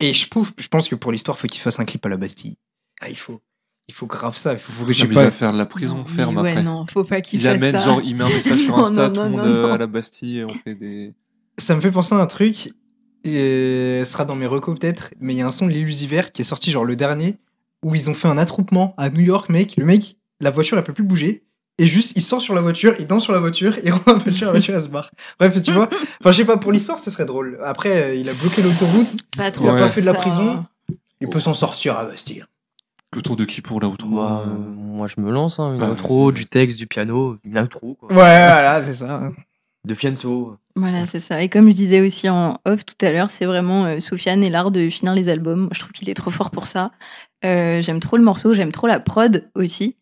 Et 0.00 0.12
je, 0.12 0.28
trouve, 0.28 0.50
je 0.58 0.66
pense 0.66 0.88
que 0.88 0.96
pour 0.96 1.12
l'histoire, 1.12 1.38
faut 1.38 1.46
qu'il 1.46 1.60
fasse 1.60 1.78
un 1.78 1.84
clip 1.84 2.04
à 2.04 2.08
la 2.08 2.16
Bastille. 2.16 2.56
Ah, 3.00 3.08
il 3.08 3.16
faut. 3.16 3.40
Il 3.88 3.94
faut 3.94 4.06
grave 4.06 4.36
ça. 4.36 4.52
Il 4.54 4.58
faut, 4.58 4.72
faut 4.72 4.84
que 4.84 4.92
je 4.92 5.00
sais 5.00 5.08
Non, 5.08 5.14
pas. 5.14 5.20
il 5.22 5.24
va 5.24 5.30
faire 5.30 5.52
de 5.52 5.58
la 5.58 5.66
prison 5.66 5.96
Non, 5.98 6.04
ferme 6.04 6.38
ouais, 6.38 6.50
après. 6.50 6.62
non, 6.62 6.86
faut 6.90 7.04
pas 7.04 7.20
qu'il 7.20 7.40
Il 7.40 7.42
fasse 7.44 7.56
amène, 7.56 7.72
ça. 7.78 7.84
genre, 7.84 8.00
il 8.02 8.16
met 8.16 8.24
un 8.24 8.28
message 8.28 8.58
sur 8.58 8.76
Non, 8.76 8.84
Insta, 8.84 9.08
non, 9.08 9.14
tout 9.14 9.20
le 9.22 9.28
non, 9.28 9.30
monde 9.38 9.48
non, 9.48 9.54
euh, 9.56 9.62
non. 9.68 9.72
à 9.72 9.78
la 9.78 9.86
Bastille, 9.86 10.38
et 10.38 10.44
on 10.44 10.54
fait 10.64 10.74
des. 10.74 11.14
Ça 11.58 11.74
me 11.74 11.80
fait 11.80 11.90
penser 11.90 12.14
à 12.14 12.18
un 12.18 12.26
truc. 12.26 12.72
Et 13.24 14.00
ce 14.04 14.10
sera 14.10 14.24
dans 14.24 14.34
mes 14.36 14.46
recos 14.46 14.78
peut-être. 14.78 15.10
Mais 15.20 15.34
il 15.34 15.38
y 15.38 15.42
a 15.42 15.46
un 15.46 15.50
son 15.52 15.66
de 15.66 15.72
l'illusiver 15.72 16.22
qui 16.32 16.42
est 16.42 16.44
sorti, 16.44 16.70
genre 16.70 16.84
le 16.84 16.96
dernier, 16.96 17.36
où 17.84 17.94
ils 17.94 18.08
ont 18.10 18.14
fait 18.14 18.28
un 18.28 18.38
attroupement 18.38 18.94
à 18.98 19.10
New 19.10 19.20
York, 19.20 19.48
mec. 19.48 19.74
Le 19.76 19.84
mec, 19.84 20.16
la 20.40 20.50
voiture, 20.50 20.76
elle 20.78 20.84
peut 20.84 20.92
plus 20.92 21.04
bouger. 21.04 21.44
Et 21.78 21.86
juste, 21.86 22.12
il 22.16 22.22
sort 22.22 22.40
sur 22.42 22.54
la 22.54 22.60
voiture, 22.60 22.94
il 22.98 23.06
danse 23.06 23.24
sur 23.24 23.32
la 23.32 23.40
voiture, 23.40 23.76
il 23.82 23.90
rentre 23.92 24.22
peu 24.22 24.30
sur 24.32 24.46
la 24.46 24.52
voiture, 24.52 24.74
elle 24.74 24.80
se 24.80 24.88
barre. 24.88 25.10
Bref, 25.38 25.60
tu 25.62 25.72
vois. 25.72 25.88
Enfin, 26.20 26.30
je 26.32 26.36
sais 26.36 26.44
pas, 26.44 26.56
pour 26.56 26.70
l'histoire, 26.70 27.00
ce 27.00 27.10
serait 27.10 27.24
drôle. 27.24 27.58
Après, 27.64 28.02
euh, 28.02 28.14
il 28.14 28.28
a 28.28 28.34
bloqué 28.34 28.60
l'autoroute. 28.62 29.08
Pas 29.36 29.50
trop 29.50 29.64
Il 29.66 29.70
a 29.70 29.76
pas 29.76 29.88
fait 29.90 30.00
de 30.02 30.06
la 30.06 30.14
prison. 30.14 30.64
Il 31.20 31.28
peut 31.28 31.40
s'en 31.40 31.54
sortir 31.54 31.96
à 31.96 32.04
Bastille. 32.04 32.44
Autour 33.16 33.36
de 33.36 33.44
qui 33.44 33.60
pour 33.60 33.80
l'outro 33.80 34.08
Moi, 34.08 34.44
euh, 34.46 34.56
moi, 34.76 35.06
je 35.06 35.20
me 35.20 35.30
lance, 35.30 35.58
hein, 35.60 35.74
une 35.74 35.80
Bah, 35.80 35.90
outro, 35.90 36.32
du 36.32 36.46
texte, 36.46 36.78
du 36.78 36.86
piano, 36.86 37.36
une 37.44 37.58
outro. 37.58 37.94
Quoi. 37.94 38.08
Ouais, 38.10 38.14
voilà, 38.16 38.82
c'est 38.82 38.94
ça. 38.94 39.30
De 39.84 39.94
Fianso. 39.94 40.56
Voilà, 40.76 41.04
c'est 41.06 41.20
ça. 41.20 41.42
Et 41.42 41.48
comme 41.48 41.66
je 41.68 41.74
disais 41.74 42.00
aussi 42.00 42.28
en 42.30 42.56
off 42.64 42.86
tout 42.86 42.94
à 43.04 43.10
l'heure, 43.12 43.30
c'est 43.30 43.44
vraiment 43.44 43.84
euh, 43.84 44.00
Sofiane 44.00 44.42
et 44.42 44.48
l'art 44.48 44.70
de 44.70 44.88
finir 44.88 45.12
les 45.14 45.28
albums. 45.28 45.68
Je 45.72 45.80
trouve 45.80 45.92
qu'il 45.92 46.08
est 46.08 46.14
trop 46.14 46.30
fort 46.30 46.50
pour 46.50 46.66
ça. 46.66 46.92
Euh, 47.44 47.82
j'aime 47.82 48.00
trop 48.00 48.16
le 48.16 48.22
morceau, 48.22 48.54
j'aime 48.54 48.72
trop 48.72 48.86
la 48.86 49.00
prod 49.00 49.50
aussi. 49.54 49.96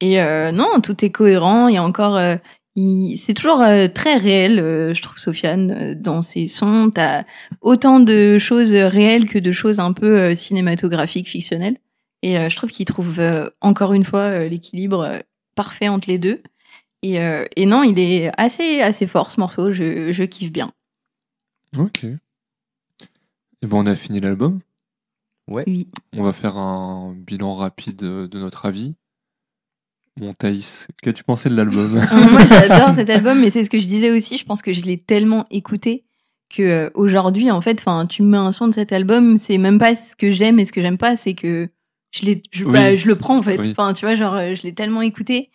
Et 0.00 0.20
euh, 0.20 0.50
non, 0.52 0.80
tout 0.82 1.02
est 1.04 1.10
cohérent. 1.10 1.68
Il 1.68 1.74
y 1.76 1.78
a 1.78 1.84
encore, 1.84 2.16
euh, 2.16 2.34
il- 2.76 3.16
c'est 3.16 3.32
toujours 3.34 3.62
euh, 3.62 3.86
très 3.88 4.16
réel. 4.16 4.58
euh, 4.58 4.92
je 4.92 5.00
trouve 5.00 5.16
Sofiane 5.18 5.70
euh, 5.70 5.94
dans 5.94 6.20
ses 6.22 6.46
sons, 6.48 6.90
t'as 6.92 7.22
autant 7.62 8.00
de 8.00 8.38
choses 8.38 8.72
réelles 8.74 9.28
que 9.28 9.38
de 9.38 9.52
choses 9.52 9.80
un 9.80 9.92
peu 9.92 10.18
euh, 10.18 10.34
cinématographiques, 10.34 11.28
fictionnelles. 11.28 11.78
Et 12.22 12.38
euh, 12.38 12.48
je 12.48 12.56
trouve 12.56 12.70
qu'il 12.70 12.84
trouve 12.84 13.18
euh, 13.18 13.48
encore 13.60 13.92
une 13.94 14.04
fois 14.04 14.20
euh, 14.20 14.48
l'équilibre 14.48 15.22
parfait 15.54 15.88
entre 15.88 16.08
les 16.08 16.18
deux. 16.18 16.42
Et, 17.02 17.20
euh, 17.20 17.44
et 17.56 17.64
non, 17.66 17.82
il 17.82 17.98
est 17.98 18.30
assez 18.38 18.80
assez 18.80 19.06
fort 19.06 19.30
ce 19.30 19.40
morceau. 19.40 19.72
Je, 19.72 20.12
je 20.12 20.24
kiffe 20.24 20.52
bien. 20.52 20.70
Ok. 21.78 22.04
Et 22.04 23.66
ben 23.66 23.76
on 23.76 23.86
a 23.86 23.94
fini 23.96 24.20
l'album. 24.20 24.60
Ouais. 25.48 25.64
Oui. 25.66 25.88
On 26.16 26.22
va 26.22 26.32
faire 26.32 26.56
un 26.56 27.14
bilan 27.14 27.54
rapide 27.54 27.96
de 27.96 28.38
notre 28.38 28.66
avis. 28.66 28.94
Mon 30.20 30.32
Thaïs, 30.34 30.88
qu'as-tu 31.02 31.24
pensé 31.24 31.48
de 31.48 31.54
l'album? 31.54 31.92
Moi, 31.92 32.46
j'adore 32.46 32.94
cet 32.94 33.08
album, 33.08 33.40
mais 33.40 33.48
c'est 33.48 33.64
ce 33.64 33.70
que 33.70 33.80
je 33.80 33.86
disais 33.86 34.10
aussi. 34.10 34.36
Je 34.36 34.44
pense 34.44 34.60
que 34.60 34.72
je 34.74 34.82
l'ai 34.82 34.98
tellement 34.98 35.46
écouté 35.50 36.04
que 36.50 36.62
euh, 36.62 36.90
aujourd'hui, 36.94 37.50
en 37.50 37.60
fait, 37.60 37.78
enfin, 37.78 38.06
tu 38.06 38.22
me 38.22 38.28
mets 38.28 38.36
un 38.36 38.52
son 38.52 38.68
de 38.68 38.74
cet 38.74 38.92
album, 38.92 39.38
c'est 39.38 39.56
même 39.56 39.78
pas 39.78 39.96
ce 39.96 40.16
que 40.16 40.32
j'aime 40.32 40.58
et 40.58 40.64
ce 40.64 40.72
que 40.72 40.82
j'aime 40.82 40.98
pas, 40.98 41.16
c'est 41.16 41.34
que 41.34 41.70
je 42.12 42.26
l'ai, 42.26 42.42
je, 42.52 42.64
Oui. 42.64 42.72
bah, 42.72 42.94
je 42.94 43.06
le 43.06 43.14
prends 43.16 43.38
en 43.38 43.42
fait. 43.42 43.58
Oui. 43.58 43.70
Enfin, 43.76 43.92
tu 43.92 44.04
vois, 44.04 44.14
genre, 44.14 44.34
euh, 44.34 44.54
je 44.54 44.62
l'ai 44.62 44.74
tellement 44.74 45.02
écouté. 45.02 45.50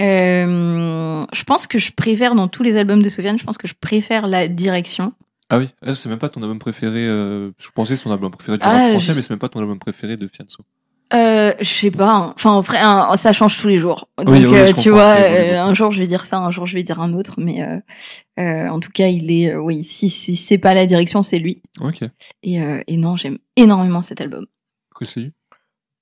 Euh, 0.00 1.24
je 1.32 1.42
pense 1.44 1.66
que 1.66 1.78
je 1.78 1.92
préfère 1.92 2.34
dans 2.34 2.48
tous 2.48 2.62
les 2.62 2.76
albums 2.76 3.02
de 3.02 3.08
Sofiane, 3.08 3.38
je 3.38 3.44
pense 3.44 3.58
que 3.58 3.66
je 3.68 3.74
préfère 3.78 4.26
la 4.26 4.48
direction. 4.48 5.12
Ah 5.50 5.58
oui, 5.58 5.68
eh, 5.86 5.94
c'est 5.94 6.08
même 6.08 6.18
pas 6.18 6.28
ton 6.28 6.42
album 6.42 6.58
préféré. 6.58 7.06
euh, 7.06 7.50
Je 7.58 7.68
pensais 7.74 7.96
ton 7.96 8.10
album 8.12 8.30
préféré 8.30 8.58
du 8.58 8.64
Ah, 8.66 8.70
rap 8.72 8.90
français, 8.90 9.12
je- 9.12 9.16
mais 9.16 9.22
c'est 9.22 9.30
même 9.30 9.38
pas 9.38 9.48
ton 9.48 9.60
album 9.60 9.78
préféré 9.78 10.16
de 10.16 10.28
Fianso. 10.28 10.62
Euh, 11.14 11.52
je 11.58 11.64
sais 11.64 11.90
pas. 11.90 12.12
hein. 12.12 12.32
Enfin, 12.36 12.50
en 12.50 12.60
vrai, 12.60 12.76
hein, 12.82 13.10
ça 13.16 13.32
change 13.32 13.56
tous 13.56 13.68
les 13.68 13.78
jours. 13.78 14.08
Donc, 14.18 14.28
Oui, 14.28 14.44
oui, 14.44 14.54
euh, 14.54 14.66
je 14.66 14.74
tu 14.82 14.90
vois, 14.90 15.14
euh, 15.16 15.58
un 15.58 15.72
jour 15.72 15.90
je 15.90 16.00
vais 16.00 16.06
dire 16.06 16.26
ça, 16.26 16.36
un 16.38 16.50
jour 16.50 16.66
je 16.66 16.74
vais 16.74 16.82
dire 16.82 17.00
un 17.00 17.14
autre, 17.14 17.34
mais 17.38 17.64
en 18.36 18.78
tout 18.78 18.90
cas, 18.92 19.06
il 19.06 19.30
est, 19.32 19.56
oui, 19.56 19.82
si, 19.84 20.10
si 20.10 20.36
c'est 20.36 20.58
pas 20.58 20.74
la 20.74 20.84
direction, 20.84 21.22
c'est 21.22 21.38
lui. 21.38 21.62
Ok. 21.80 22.00
Et, 22.42 22.60
et 22.86 22.96
non, 22.98 23.16
j'aime 23.16 23.38
énormément 23.56 24.02
cet 24.02 24.20
album. 24.20 24.46
Précis. 24.90 25.32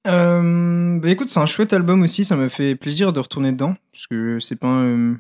Euh, 0.07 0.99
bah 1.01 1.11
écoute, 1.11 1.31
c'est 1.31 1.41
un 1.41 1.47
chouette 1.47 1.73
album 1.73 2.03
aussi, 2.03 2.25
ça 2.25 2.37
m'a 2.37 2.49
fait 2.49 2.77
plaisir 2.77 3.13
de 3.13 3.21
retourner 3.21 3.53
dedans, 3.53 3.75
parce 3.93 4.07
que 4.07 4.39
c'est 4.41 4.57
pas 4.57 4.69
un, 4.69 4.85
euh, 4.85 5.15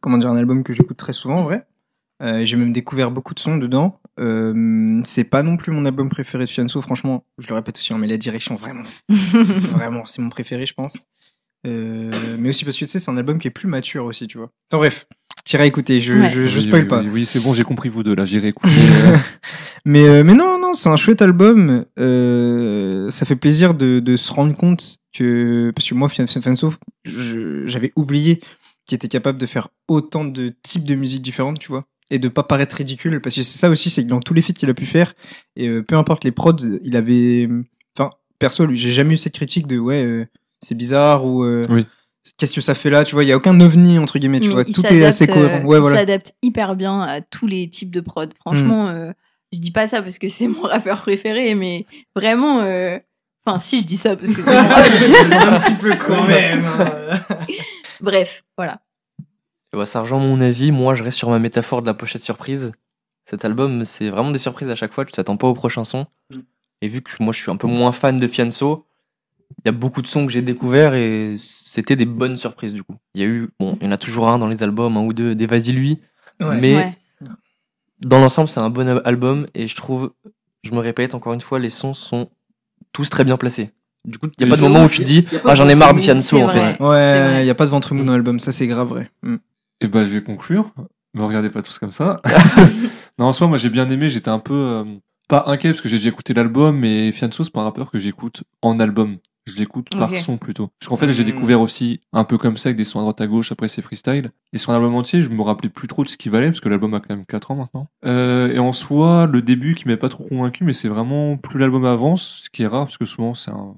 comment 0.00 0.18
dire, 0.18 0.30
un 0.30 0.36
album 0.36 0.62
que 0.62 0.72
j'écoute 0.72 0.96
très 0.96 1.12
souvent 1.12 1.38
en 1.38 1.44
vrai. 1.44 1.66
Euh, 2.22 2.44
j'ai 2.44 2.56
même 2.56 2.72
découvert 2.72 3.10
beaucoup 3.10 3.34
de 3.34 3.40
sons 3.40 3.58
dedans. 3.58 4.00
C'est 5.04 5.24
pas 5.24 5.42
non 5.42 5.56
plus 5.56 5.72
mon 5.72 5.84
album 5.84 6.08
préféré 6.08 6.44
de 6.44 6.50
Fianso, 6.50 6.80
franchement, 6.80 7.24
je 7.38 7.48
le 7.48 7.54
répète 7.54 7.76
aussi, 7.76 7.92
hein, 7.92 7.98
mais 7.98 8.06
la 8.06 8.16
direction, 8.16 8.54
vraiment, 8.56 8.84
vraiment, 9.08 10.06
c'est 10.06 10.22
mon 10.22 10.30
préféré, 10.30 10.64
je 10.64 10.74
pense. 10.74 11.08
Euh, 11.66 12.36
mais 12.38 12.50
aussi 12.50 12.64
parce 12.64 12.76
que 12.76 12.84
tu 12.84 12.90
sais, 12.90 12.98
c'est 12.98 13.10
un 13.10 13.16
album 13.16 13.38
qui 13.38 13.48
est 13.48 13.50
plus 13.52 13.68
mature 13.68 14.04
aussi, 14.04 14.26
tu 14.28 14.38
vois. 14.38 14.50
Enfin 14.70 14.78
bref, 14.78 15.06
t'iras 15.44 15.66
écouter, 15.66 16.00
je, 16.00 16.12
Ouais. 16.14 16.30
je, 16.30 16.46
je 16.46 16.56
Oui, 16.58 16.62
spoil 16.62 16.82
oui, 16.82 16.88
pas. 16.88 17.00
Oui, 17.00 17.08
oui, 17.12 17.26
c'est 17.26 17.40
bon, 17.40 17.52
j'ai 17.54 17.64
compris 17.64 17.88
vous 17.88 18.02
deux 18.02 18.14
là, 18.14 18.24
j'irai 18.24 18.48
écouter. 18.50 18.70
euh, 18.70 19.16
Mais, 19.84 20.06
euh, 20.06 20.22
mais 20.24 20.34
non, 20.34 20.58
non, 20.60 20.74
c'est 20.74 20.88
un 20.88 20.96
chouette 20.96 21.22
album. 21.22 21.84
Euh, 21.98 23.10
ça 23.10 23.24
fait 23.26 23.36
plaisir 23.36 23.74
de, 23.74 24.00
de 24.00 24.16
se 24.16 24.32
rendre 24.32 24.54
compte 24.56 24.98
que. 25.12 25.72
Parce 25.74 25.88
que 25.88 25.94
moi, 25.94 26.08
je- 27.04 27.66
j'avais 27.66 27.92
oublié 27.96 28.40
qu'il 28.86 28.94
était 28.96 29.08
capable 29.08 29.38
de 29.38 29.46
faire 29.46 29.68
autant 29.88 30.24
de 30.24 30.52
types 30.62 30.84
de 30.84 30.94
musique 30.94 31.22
différentes, 31.22 31.58
tu 31.58 31.68
vois. 31.68 31.84
Et 32.10 32.18
de 32.20 32.28
pas 32.28 32.42
paraître 32.44 32.76
ridicule. 32.76 33.20
Parce 33.20 33.34
que 33.34 33.42
c'est 33.42 33.58
ça 33.58 33.68
aussi, 33.70 33.90
c'est 33.90 34.04
que 34.04 34.08
dans 34.08 34.20
tous 34.20 34.34
les 34.34 34.42
feats 34.42 34.52
qu'il 34.52 34.70
a 34.70 34.74
pu 34.74 34.86
faire, 34.86 35.14
et 35.56 35.68
euh, 35.68 35.82
peu 35.82 35.96
importe 35.96 36.22
les 36.24 36.32
prods, 36.32 36.56
il 36.84 36.96
avait. 36.96 37.48
Enfin, 37.98 38.10
perso, 38.38 38.64
lui, 38.66 38.76
j'ai 38.76 38.92
jamais 38.92 39.14
eu 39.14 39.16
cette 39.16 39.34
critique 39.34 39.66
de 39.66 39.78
ouais, 39.78 40.04
euh, 40.04 40.24
c'est 40.60 40.74
bizarre 40.74 41.24
ou. 41.24 41.44
euh, 41.44 41.66
Oui. 41.68 41.86
Qu'est-ce 42.38 42.54
que 42.56 42.60
ça 42.60 42.74
fait 42.74 42.90
là 42.90 43.04
Tu 43.04 43.14
vois, 43.14 43.22
il 43.22 43.28
y 43.28 43.32
a 43.32 43.36
aucun 43.36 43.58
ovni, 43.60 43.98
entre 44.00 44.18
guillemets, 44.18 44.40
tu 44.40 44.48
Mais 44.48 44.54
vois. 44.54 44.64
il 44.66 44.74
Tout 44.74 44.84
est 44.86 45.04
assez 45.04 45.28
cohérent. 45.28 45.60
euh, 45.60 45.62
Ouais, 45.64 45.76
il 45.76 45.80
voilà. 45.80 45.98
s'adapte 45.98 46.34
hyper 46.42 46.74
bien 46.74 47.00
à 47.00 47.20
tous 47.20 47.46
les 47.46 47.70
types 47.70 47.92
de 47.92 48.00
prod. 48.00 48.34
Franchement, 48.40 48.88
euh, 48.88 49.12
je 49.52 49.60
dis 49.60 49.70
pas 49.70 49.86
ça 49.86 50.02
parce 50.02 50.18
que 50.18 50.26
c'est 50.26 50.48
mon 50.48 50.62
rappeur 50.62 51.02
préféré, 51.02 51.54
mais 51.54 51.86
vraiment. 52.16 52.60
euh, 52.62 52.98
Enfin, 53.48 53.60
si, 53.60 53.80
je 53.80 53.86
dis 53.86 53.96
ça 53.96 54.16
parce 54.16 54.32
que 54.32 54.42
c'est 54.42 54.54
mon 54.60 54.68
rappeur. 54.68 55.52
un 55.52 55.60
petit 55.60 55.74
peu 55.74 55.94
quand 55.94 56.26
même. 56.26 56.64
hein. 56.66 57.20
Bref, 58.00 58.42
voilà. 58.56 58.80
Et 59.72 59.76
bah, 59.76 59.86
ça 59.86 60.00
rejoint 60.00 60.18
mon 60.18 60.40
avis. 60.40 60.72
Moi, 60.72 60.94
je 60.96 61.04
reste 61.04 61.16
sur 61.18 61.30
ma 61.30 61.38
métaphore 61.38 61.80
de 61.80 61.86
la 61.86 61.94
pochette 61.94 62.22
surprise. 62.22 62.72
Cet 63.24 63.44
album, 63.44 63.84
c'est 63.84 64.10
vraiment 64.10 64.32
des 64.32 64.38
surprises 64.38 64.68
à 64.68 64.74
chaque 64.74 64.92
fois. 64.92 65.04
Tu 65.04 65.12
t'attends 65.12 65.36
pas 65.36 65.46
au 65.46 65.54
prochain 65.54 65.84
son. 65.84 66.06
Et 66.82 66.88
vu 66.88 67.02
que 67.02 67.10
moi, 67.20 67.32
je 67.32 67.40
suis 67.40 67.50
un 67.52 67.56
peu 67.56 67.68
moins 67.68 67.92
fan 67.92 68.16
de 68.18 68.26
Fianso, 68.26 68.84
il 68.88 68.95
y 69.66 69.68
a 69.68 69.72
beaucoup 69.72 70.02
de 70.02 70.06
sons 70.06 70.26
que 70.26 70.32
j'ai 70.32 70.42
découverts 70.42 70.94
et 70.94 71.36
c'était 71.38 71.96
des 71.96 72.06
bonnes 72.06 72.36
surprises 72.36 72.72
du 72.72 72.82
coup. 72.82 72.94
Il 73.14 73.20
y 73.20 73.24
a 73.24 73.26
eu, 73.28 73.48
bon, 73.60 73.76
il 73.80 73.86
y 73.86 73.88
en 73.88 73.92
a 73.92 73.96
toujours 73.96 74.28
un 74.28 74.38
dans 74.38 74.46
les 74.48 74.62
albums, 74.62 74.96
un 74.96 75.02
ou 75.04 75.12
deux, 75.12 75.34
des 75.34 75.46
Vas-y 75.46 75.72
lui. 75.72 75.98
Ouais. 76.40 76.60
Mais 76.60 76.74
Ouais. 76.76 76.96
dans 78.00 78.20
l'ensemble, 78.20 78.48
c'est 78.48 78.60
un 78.60 78.70
bon 78.70 78.86
al- 78.88 79.02
album 79.04 79.46
et 79.54 79.66
je 79.66 79.74
trouve, 79.76 80.12
je 80.62 80.70
me 80.72 80.78
répète 80.78 81.14
encore 81.14 81.32
une 81.32 81.40
fois, 81.40 81.58
les 81.58 81.70
sons 81.70 81.94
sont 81.94 82.28
tous 82.92 83.08
très 83.10 83.24
bien 83.24 83.36
placés. 83.36 83.70
Du 84.04 84.18
coup, 84.18 84.28
il 84.38 84.46
n'y 84.46 84.52
a 84.52 84.54
pas 84.56 84.60
de 84.62 84.66
moment 84.68 84.84
où 84.84 84.88
tu 84.88 85.00
te 85.00 85.06
dis, 85.06 85.26
ah, 85.44 85.54
j'en 85.56 85.68
ai 85.68 85.74
marre 85.74 85.92
de 85.94 85.98
Fianso 86.00 86.40
en 86.40 86.48
fait. 86.48 86.80
Ouais, 86.80 87.42
il 87.42 87.46
y 87.46 87.50
a 87.50 87.54
pas 87.56 87.64
de 87.64 87.70
ventre 87.70 87.92
mou 87.94 88.04
dans 88.04 88.12
l'album, 88.12 88.38
ça 88.38 88.52
c'est 88.52 88.66
grave 88.68 88.88
vrai. 88.88 89.10
Mm. 89.22 89.36
Et 89.80 89.88
bah, 89.88 90.04
je 90.04 90.10
vais 90.12 90.22
conclure. 90.22 90.72
Me 91.14 91.24
regardez 91.24 91.48
pas 91.50 91.62
tous 91.62 91.78
comme 91.78 91.90
ça. 91.90 92.20
non, 93.18 93.26
en 93.26 93.32
soi, 93.32 93.46
moi, 93.48 93.58
j'ai 93.58 93.70
bien 93.70 93.88
aimé. 93.90 94.08
J'étais 94.10 94.28
un 94.28 94.38
peu 94.38 94.54
euh, 94.54 94.84
pas 95.28 95.44
inquiet 95.46 95.70
parce 95.70 95.80
que 95.80 95.88
j'ai 95.88 95.96
déjà 95.96 96.10
écouté 96.10 96.34
l'album, 96.34 96.78
mais 96.78 97.10
Fianso, 97.10 97.42
c'est 97.42 97.52
pas 97.52 97.60
un 97.62 97.64
rappeur 97.64 97.90
que 97.90 97.98
j'écoute 97.98 98.44
en 98.62 98.78
album. 98.78 99.16
Je 99.46 99.56
l'écoute 99.56 99.88
par 99.90 100.16
son 100.16 100.38
plutôt. 100.38 100.70
Parce 100.80 100.88
qu'en 100.88 100.96
fait, 100.96 101.10
j'ai 101.12 101.22
Mm. 101.22 101.26
découvert 101.26 101.60
aussi 101.60 102.00
un 102.12 102.24
peu 102.24 102.36
comme 102.38 102.56
ça 102.56 102.68
avec 102.70 102.76
des 102.76 102.84
sons 102.84 102.98
à 102.98 103.02
droite 103.02 103.20
à 103.20 103.26
gauche. 103.26 103.52
Après, 103.52 103.68
c'est 103.68 103.82
freestyle. 103.82 104.30
Et 104.52 104.58
sur 104.58 104.72
un 104.72 104.76
album 104.76 104.94
entier, 104.94 105.22
je 105.22 105.30
me 105.30 105.40
rappelais 105.42 105.68
plus 105.70 105.86
trop 105.88 106.02
de 106.04 106.08
ce 106.08 106.16
qu'il 106.16 106.32
valait 106.32 106.46
parce 106.48 106.60
que 106.60 106.68
l'album 106.68 106.94
a 106.94 107.00
quand 107.00 107.14
même 107.14 107.24
4 107.26 107.50
ans 107.52 107.56
maintenant. 107.56 107.88
Euh, 108.04 108.52
et 108.52 108.58
en 108.58 108.72
soi, 108.72 109.26
le 109.26 109.42
début 109.42 109.74
qui 109.74 109.86
m'a 109.88 109.96
pas 109.96 110.08
trop 110.08 110.24
convaincu, 110.24 110.64
mais 110.64 110.72
c'est 110.72 110.88
vraiment 110.88 111.36
plus 111.36 111.58
l'album 111.60 111.84
avance, 111.84 112.42
ce 112.44 112.50
qui 112.50 112.62
est 112.64 112.66
rare 112.66 112.86
parce 112.86 112.98
que 112.98 113.04
souvent 113.04 113.34
c'est 113.34 113.52
un, 113.52 113.74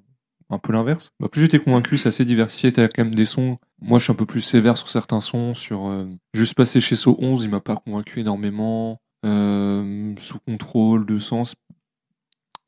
un 0.51 0.59
peu 0.59 0.73
l'inverse. 0.73 1.11
Bah, 1.21 1.29
plus 1.29 1.43
j'étais 1.43 1.59
convaincu, 1.59 1.99
c'est 1.99 2.09
assez 2.09 2.25
diversifié. 2.25 2.73
T'as 2.73 2.89
quand 2.89 3.05
même 3.05 3.15
des 3.15 3.27
sons. 3.27 3.59
Moi, 3.83 3.99
je 3.99 4.05
suis 4.05 4.13
un 4.13 4.17
peu 4.17 4.27
plus 4.27 4.41
sévère 4.41 4.79
sur 4.79 4.89
certains 4.89 5.21
sons. 5.21 5.53
Sur 5.53 5.87
euh, 5.89 6.07
juste 6.33 6.55
passer 6.55 6.81
chez 6.81 6.97
So 6.97 7.17
11, 7.21 7.45
il 7.45 7.51
m'a 7.51 7.61
pas 7.61 7.77
convaincu 7.77 8.21
énormément. 8.21 8.99
Euh, 9.27 10.15
sous 10.19 10.39
contrôle, 10.39 11.05
de 11.05 11.19
sens. 11.19 11.55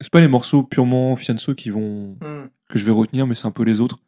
C'est 0.01 0.13
pas 0.13 0.21
les 0.21 0.29
morceaux 0.29 0.63
purement 0.63 1.15
Fianso 1.17 1.55
qui 1.55 1.71
vont 1.71 2.17
que 2.69 2.79
je 2.79 2.87
vais 2.87 2.93
retenir, 2.93 3.27
mais 3.27 3.35
c'est 3.35 3.47
un 3.47 3.51
peu 3.51 3.65
les 3.65 3.81
autres. 3.81 3.99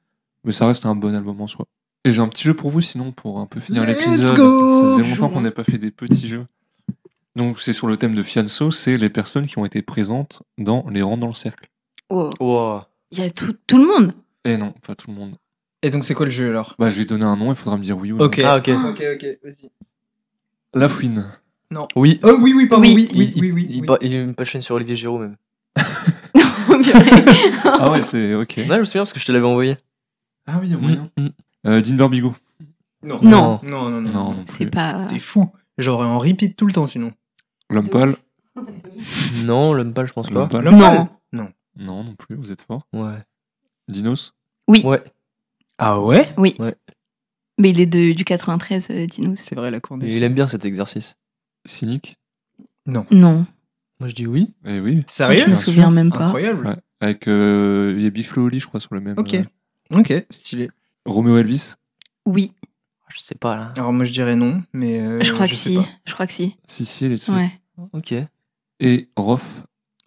Mais 0.45 0.53
ça 0.53 0.67
reste 0.67 0.87
un 0.87 0.95
bon 0.95 1.15
album 1.15 1.41
en 1.41 1.47
soi. 1.47 1.67
Et 2.05 2.11
j'ai 2.11 2.21
un 2.21 2.29
petit 2.29 2.43
jeu 2.45 2.55
pour 2.55 2.71
vous, 2.71 2.81
sinon, 2.81 3.13
pour 3.13 3.39
un 3.39 3.47
peu 3.47 3.61
finir 3.61 3.85
Let's 3.85 3.99
l'épisode. 3.99 4.37
go 4.37 4.83
Ça 4.83 4.99
faisait 4.99 5.09
longtemps 5.09 5.29
qu'on 5.29 5.41
n'a 5.43 5.53
pas 5.53 5.65
fait 5.65 5.79
des 5.79 5.91
petits 5.93 6.27
jeux. 6.27 6.47
Donc, 7.37 7.61
c'est 7.61 7.73
sur 7.73 7.87
le 7.87 7.97
thème 7.97 8.15
de 8.15 8.23
Fianso, 8.23 8.71
c'est 8.71 8.97
les 8.97 9.09
personnes 9.09 9.47
qui 9.47 9.59
ont 9.59 9.65
été 9.65 9.83
présentes 9.83 10.43
dans 10.59 10.85
Les 10.91 11.01
Rangs 11.03 11.17
dans 11.17 11.29
le 11.29 11.35
Cercle. 11.35 11.69
Oh, 12.11 12.29
Wow. 12.41 12.81
Il 13.13 13.19
y 13.19 13.23
a 13.23 13.31
tout, 13.31 13.55
tout 13.67 13.79
le 13.79 13.87
monde? 13.87 14.15
Et 14.45 14.57
non, 14.57 14.75
pas 14.87 14.95
tout 14.95 15.11
le 15.11 15.17
monde. 15.17 15.37
Et 15.83 15.91
donc 15.91 16.05
c'est 16.05 16.15
quoi 16.15 16.27
le 16.27 16.33
jeu 16.33 16.49
alors? 16.51 16.75
Bah, 16.79 16.89
je 16.89 16.97
vais 16.99 17.05
donner 17.05 17.25
un 17.25 17.37
nom, 17.37 17.51
il 17.53 17.55
faudra 17.57 17.77
me 17.77 17.83
dire 17.83 17.97
oui 17.97 18.13
ou 18.13 18.17
non. 18.17 18.25
Ok. 18.25 18.41
Ah, 18.45 18.57
ok. 18.57 18.69
Ok, 18.69 19.03
ok, 19.15 19.27
vas-y. 19.45 19.71
La 20.75 20.89
Fouine. 20.89 21.27
Oui. 21.97 22.21
Oh 22.23 22.37
oui, 22.41 22.53
oui, 22.57 22.67
pardon, 22.67 22.85
Oui. 22.85 22.95
oui, 22.95 23.11
oui, 23.15 23.33
il, 23.35 23.43
oui, 23.43 23.53
oui. 23.53 23.67
il, 23.71 23.81
oui. 23.91 23.97
il 24.03 24.13
y 24.13 24.17
a 24.17 24.23
une 24.23 24.35
page 24.35 24.51
chaîne 24.51 24.63
sur 24.63 24.75
Olivier 24.75 24.97
Giraud 24.97 25.19
même. 25.19 25.37
Ah 27.65 27.91
ouais, 27.91 28.03
c'est 28.03 28.35
ok. 28.35 28.55
Ouais, 28.57 28.67
je 28.69 28.79
me 28.79 28.85
souviens 28.85 29.03
parce 29.03 29.13
que 29.13 29.21
je 29.21 29.27
te 29.27 29.33
l'avais 29.33 29.47
envoyé. 29.47 29.77
Ah 30.47 30.59
oui, 30.61 30.69
il 30.69 30.73
y 30.73 30.75
a 30.75 30.79
moyen. 30.79 31.11
Mm, 31.17 31.25
mm. 31.25 31.31
Euh, 31.67 31.81
Dean 31.81 31.95
Barbigo. 31.95 32.35
Non. 33.03 33.19
Non. 33.23 33.61
Non, 33.63 33.91
non, 33.91 34.01
non. 34.01 34.11
Non, 34.11 34.31
non 34.35 34.45
C'est 34.47 34.67
pas. 34.67 35.07
T'es 35.09 35.19
fou. 35.19 35.51
Genre 35.79 36.01
en 36.01 36.19
repeat 36.19 36.57
tout 36.57 36.67
le 36.67 36.73
temps 36.73 36.87
sinon. 36.87 37.13
L'homme 37.71 37.89
pâle. 37.89 38.17
Non, 39.45 39.73
l'homme 39.73 39.95
pâle, 39.95 40.07
je 40.07 40.13
pense 40.13 40.29
pas. 40.29 40.49
L'homme 40.53 40.79
pâle. 40.79 40.79
Non. 40.79 41.09
Non. 41.33 41.49
Non, 41.77 42.05
non 42.05 42.15
plus, 42.15 42.37
vous 42.37 42.53
êtes 42.53 42.61
fort. 42.61 42.87
Ouais. 42.93 43.17
Dinos. 43.89 44.35
Ouais. 44.69 45.03
Ah 45.79 46.01
ouais? 46.01 46.29
Mais 47.59 47.71
il 47.71 47.81
est 47.81 47.87
de, 47.87 48.13
du 48.13 48.25
93, 48.25 48.89
euh, 48.91 49.07
Dinos. 49.07 49.41
C'est 49.41 49.55
vrai 49.55 49.71
la 49.71 49.81
cour 49.81 49.97
des 49.99 50.15
il 50.15 50.23
aime 50.23 50.35
bien 50.35 50.47
cet 50.47 50.65
exercice. 50.65 51.17
Cynique. 51.65 52.19
Non. 52.87 53.07
Moi, 54.03 54.09
je 54.09 54.15
dis 54.17 54.27
oui. 54.27 54.53
Eh 54.67 54.81
oui. 54.81 55.05
Sérieux? 55.07 55.45
Je 55.47 55.51
me 55.51 55.55
souviens 55.55 55.93
même 55.93 56.11
pas. 56.11 56.25
Incroyable. 56.27 56.67
Ouais. 56.67 56.77
Avec 57.01 57.29
euh, 57.29 57.95
il 57.97 58.03
y 58.03 58.07
a 58.07 58.11
Big 58.11 58.25
Flo 58.27 58.43
et 58.43 58.47
Oli, 58.47 58.59
je 58.59 58.67
crois, 58.67 58.81
sur 58.81 58.93
le 58.95 59.01
même. 59.01 59.15
Ok. 59.17 59.35
euh, 59.35 59.45
Ok, 59.97 60.13
stylé. 60.31 60.71
Roméo 61.07 61.37
Elvis. 61.39 61.75
Oui, 62.27 62.53
Je 63.15 63.21
sais 63.21 63.37
pas 63.37 63.55
là. 63.57 63.73
Alors 63.77 63.93
moi 63.93 64.05
je 64.05 64.11
dirais 64.13 64.35
non, 64.35 64.63
mais 64.73 65.01
euh, 65.01 65.21
je 65.23 65.33
crois 65.33 65.47
que 65.47 65.55
sais 65.55 65.71
si. 65.71 65.77
pas. 65.77 65.85
Je 66.07 66.15
crois 66.15 66.27
que 66.27 66.33
si. 66.33 66.57
Si, 66.67 66.85
si, 66.85 67.05
elle 67.05 67.13
est 67.13 67.17
dessus. 67.17 67.31
Ouais. 67.31 67.61
Ok. 67.93 68.13
Et 68.81 69.09
Rof? 69.17 69.65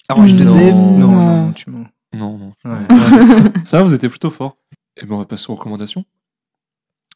Alors 0.09 0.27
je 0.27 0.35
te 0.35 0.43
Non. 0.43 0.49
disais 0.49 0.71
non, 0.73 0.97
non, 0.97 1.07
Non. 1.11 1.45
non, 1.47 1.53
tu 1.53 1.69
mens. 1.69 1.85
Non, 2.13 2.37
non. 2.37 2.53
Ouais. 2.65 2.85
Ça, 3.63 3.81
vous 3.83 3.93
étiez 3.93 4.09
plutôt 4.09 4.29
fort. 4.29 4.57
Et 4.97 5.05
ben, 5.05 5.15
on 5.15 5.19
va 5.19 5.25
passer 5.25 5.51
aux 5.51 5.55
recommandations. 5.55 6.03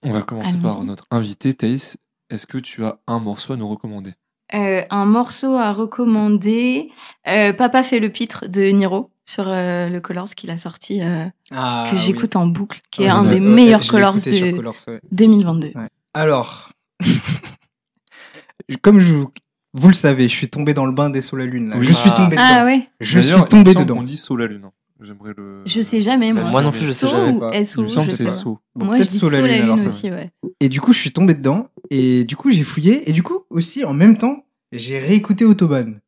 On 0.04 0.12
va 0.12 0.22
commencer 0.22 0.52
Allons-y. 0.52 0.62
par 0.64 0.84
notre 0.84 1.06
invité, 1.12 1.54
Thaïs. 1.54 1.98
est-ce 2.30 2.46
que 2.48 2.58
tu 2.58 2.86
as 2.86 3.00
un 3.08 3.20
morceau 3.20 3.54
à 3.54 3.58
nous 3.58 3.68
recommander? 3.68 4.14
Euh, 4.56 4.82
un 4.90 5.06
morceau 5.06 5.56
à 5.56 5.74
recommander. 5.74 6.90
Euh, 7.28 7.54
Papa 7.54 7.84
fait 7.84 8.00
le 8.00 8.10
pitre 8.10 8.48
de 8.48 8.62
Niro 8.64 9.12
sur 9.26 9.46
euh, 9.48 9.90
le 9.90 10.00
Colors 10.00 10.34
qu'il 10.36 10.50
a 10.50 10.58
sorti, 10.58 11.02
euh, 11.04 11.26
Ah, 11.52 11.88
que 11.92 11.96
oui. 11.96 12.02
j'écoute 12.04 12.36
en 12.36 12.48
boucle, 12.48 12.82
qui 12.90 13.04
est 13.04 13.06
Ouais, 13.06 13.12
un 13.12 13.24
des 13.26 13.40
meilleurs 13.40 13.86
Colors 13.88 14.16
de 14.16 14.56
Colors, 14.56 14.76
ouais. 14.88 15.00
2022. 15.12 15.72
Ouais. 15.76 15.88
Alors, 16.16 16.72
comme 18.82 19.00
je 19.00 19.14
vous, 19.14 19.30
vous 19.74 19.88
le 19.88 19.94
savez, 19.94 20.28
je 20.28 20.34
suis 20.36 20.50
tombé 20.50 20.74
dans 20.74 20.86
le 20.86 20.92
bain 20.94 21.10
des 21.10 21.22
sauts 21.22 21.36
la 21.38 21.46
lune. 21.46 21.70
Là. 21.70 21.78
Oui. 21.78 21.86
Je 21.86 21.94
suis 21.94 22.10
Ah. 22.12 22.18
tombé 22.18 22.36
dedans. 22.36 22.44
Ah 22.48 22.66
ouais 22.66 22.88
Je 23.00 23.20
D'ailleurs, 23.20 23.40
suis 23.42 23.48
tombé 23.50 23.74
dedans. 23.76 23.96
qu'on 23.98 24.04
dit 24.04 24.18
Saut 24.18 24.36
la 24.36 24.48
lune. 24.48 24.70
Hein. 25.00 25.04
J'aimerais 25.06 25.34
le. 25.38 25.62
Je 25.66 25.82
sais 25.82 26.02
jamais, 26.02 26.34
moi. 26.34 26.44
Moi 26.44 26.62
non 26.62 26.72
plus, 26.72 26.86
je 26.86 26.92
sais 26.92 27.08
jamais. 27.08 27.40
Il 27.78 27.82
me 27.84 27.88
semble 27.88 28.08
que 28.08 28.14
c'est. 28.14 28.26
Bon, 28.44 28.58
Moi, 28.76 28.96
je 28.96 28.98
peut-être 28.98 29.10
dis 29.10 29.18
Saut 29.20 29.30
la 29.30 29.42
lune, 29.42 29.64
alors, 29.64 29.80
ça. 29.80 29.88
aussi, 29.90 30.10
ouais. 30.12 30.30
Et 30.60 30.70
du 30.70 30.82
coup, 30.82 30.94
je 30.94 31.00
suis 31.00 31.12
tombé 31.12 31.34
dedans. 31.34 31.68
Et 31.90 32.24
du 32.26 32.36
coup, 32.36 32.52
j'ai 32.52 32.64
fouillé. 32.64 33.10
Et 33.10 33.14
du 33.14 33.24
coup, 33.24 33.46
aussi, 33.50 33.84
en 33.86 33.94
même 33.94 34.18
temps, 34.18 34.44
j'ai 34.72 35.00
réécouté 35.00 35.46
Autobahn. 35.46 36.00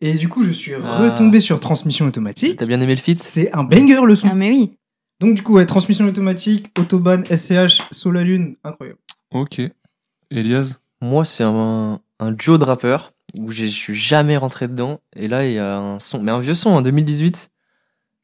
Et 0.00 0.12
du 0.14 0.28
coup, 0.28 0.44
je 0.44 0.50
suis 0.50 0.72
Ah. 0.74 0.98
retombé 0.98 1.40
sur 1.40 1.58
Transmission 1.60 2.06
automatique. 2.06 2.56
T'as 2.56 2.66
bien 2.66 2.80
aimé 2.80 2.94
le 2.94 3.00
feat 3.00 3.18
C'est 3.18 3.52
un 3.54 3.64
banger 3.64 4.00
le 4.04 4.14
son. 4.16 4.28
Ah, 4.30 4.34
mais 4.34 4.50
oui. 4.50 4.76
Donc, 5.20 5.34
du 5.34 5.42
coup, 5.42 5.54
ouais, 5.54 5.64
Transmission 5.66 6.06
automatique, 6.06 6.70
Autobahn, 6.78 7.24
SCH, 7.24 7.80
Saut 7.90 8.12
la 8.12 8.22
lune, 8.22 8.56
incroyable. 8.62 8.98
Ok. 9.32 9.60
Elias 10.30 10.78
Moi, 11.00 11.24
c'est 11.24 11.44
un, 11.44 12.00
un 12.20 12.32
duo 12.32 12.58
de 12.58 12.64
rappeurs 12.64 13.12
où 13.38 13.50
je 13.50 13.64
suis 13.66 13.94
jamais 13.94 14.36
rentré 14.36 14.68
dedans. 14.68 15.00
Et 15.14 15.28
là, 15.28 15.46
il 15.46 15.54
y 15.54 15.58
a 15.58 15.78
un 15.78 15.98
son, 15.98 16.22
mais 16.22 16.30
un 16.32 16.40
vieux 16.40 16.54
son 16.54 16.70
en 16.70 16.82
2018 16.82 17.50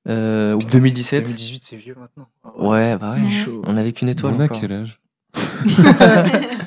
euh, 0.09 0.55
ou 0.55 0.59
2017. 0.59 1.25
2018, 1.25 1.63
c'est 1.65 1.77
vieux 1.77 1.97
maintenant. 1.99 2.29
Ouais, 2.57 2.97
bah 2.99 3.13
C'est 3.13 3.25
ouais. 3.25 3.31
chaud. 3.31 3.63
On 3.67 3.77
avait 3.77 3.93
qu'une 3.93 4.09
étoile. 4.09 4.35
On 4.37 4.41
a 4.41 4.45
encore. 4.45 4.61
quel 4.61 4.73
âge 4.73 5.01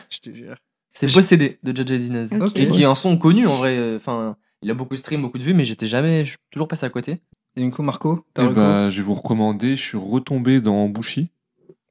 Je 0.09 0.19
te 0.19 0.33
jure. 0.33 0.55
C'est 0.93 1.13
Possédé 1.13 1.59
de 1.63 1.75
Jaja 1.75 1.97
Dinez. 1.97 2.27
Ok. 2.39 2.57
Et 2.57 2.69
qui 2.69 2.81
est 2.83 2.85
un 2.85 2.95
son 2.95 3.17
connu 3.17 3.47
en 3.47 3.55
vrai. 3.55 3.77
euh, 3.77 3.97
Enfin, 3.97 4.37
il 4.61 4.71
a 4.71 4.73
beaucoup 4.73 4.93
de 4.95 4.99
stream, 4.99 5.21
beaucoup 5.21 5.37
de 5.37 5.43
vues, 5.43 5.53
mais 5.53 5.65
j'étais 5.65 5.87
jamais, 5.87 6.23
je 6.23 6.29
suis 6.31 6.37
toujours 6.51 6.67
passé 6.67 6.85
à 6.85 6.89
côté. 6.89 7.21
Et 7.57 7.61
du 7.61 7.69
coup, 7.71 7.83
Marco, 7.83 8.25
t'as 8.33 8.49
Eh 8.49 8.53
bah, 8.53 8.89
je 8.89 8.97
vais 8.97 9.03
vous 9.03 9.13
recommander. 9.15 9.75
Je 9.75 9.81
suis 9.81 9.97
retombé 9.97 10.61
dans 10.61 10.87
Bushi. 10.87 11.29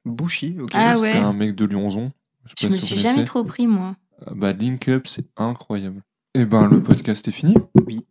Bushi, 0.05 0.55
ok. 0.59 0.71
Ah 0.73 0.95
ouais. 0.99 1.09
C'est 1.11 1.17
un 1.17 1.33
mec 1.33 1.55
de 1.55 1.65
Lyonzon. 1.65 2.11
Je 2.45 2.49
sais 2.49 2.55
Je 2.57 2.67
pas 2.67 2.73
me 2.75 2.79
si 2.79 2.85
suis 2.87 2.95
jamais 2.97 3.23
trop 3.25 3.43
pris, 3.43 3.67
moi. 3.67 3.95
Euh, 4.27 4.31
Bah, 4.35 4.53
Link 4.53 4.87
Up, 4.89 5.07
c'est 5.07 5.25
incroyable. 5.37 6.01
Et 6.33 6.45
ben, 6.45 6.67
le 6.67 6.81
podcast 6.81 7.27
est 7.27 7.31
fini. 7.31 7.55
Oui. 7.85 8.05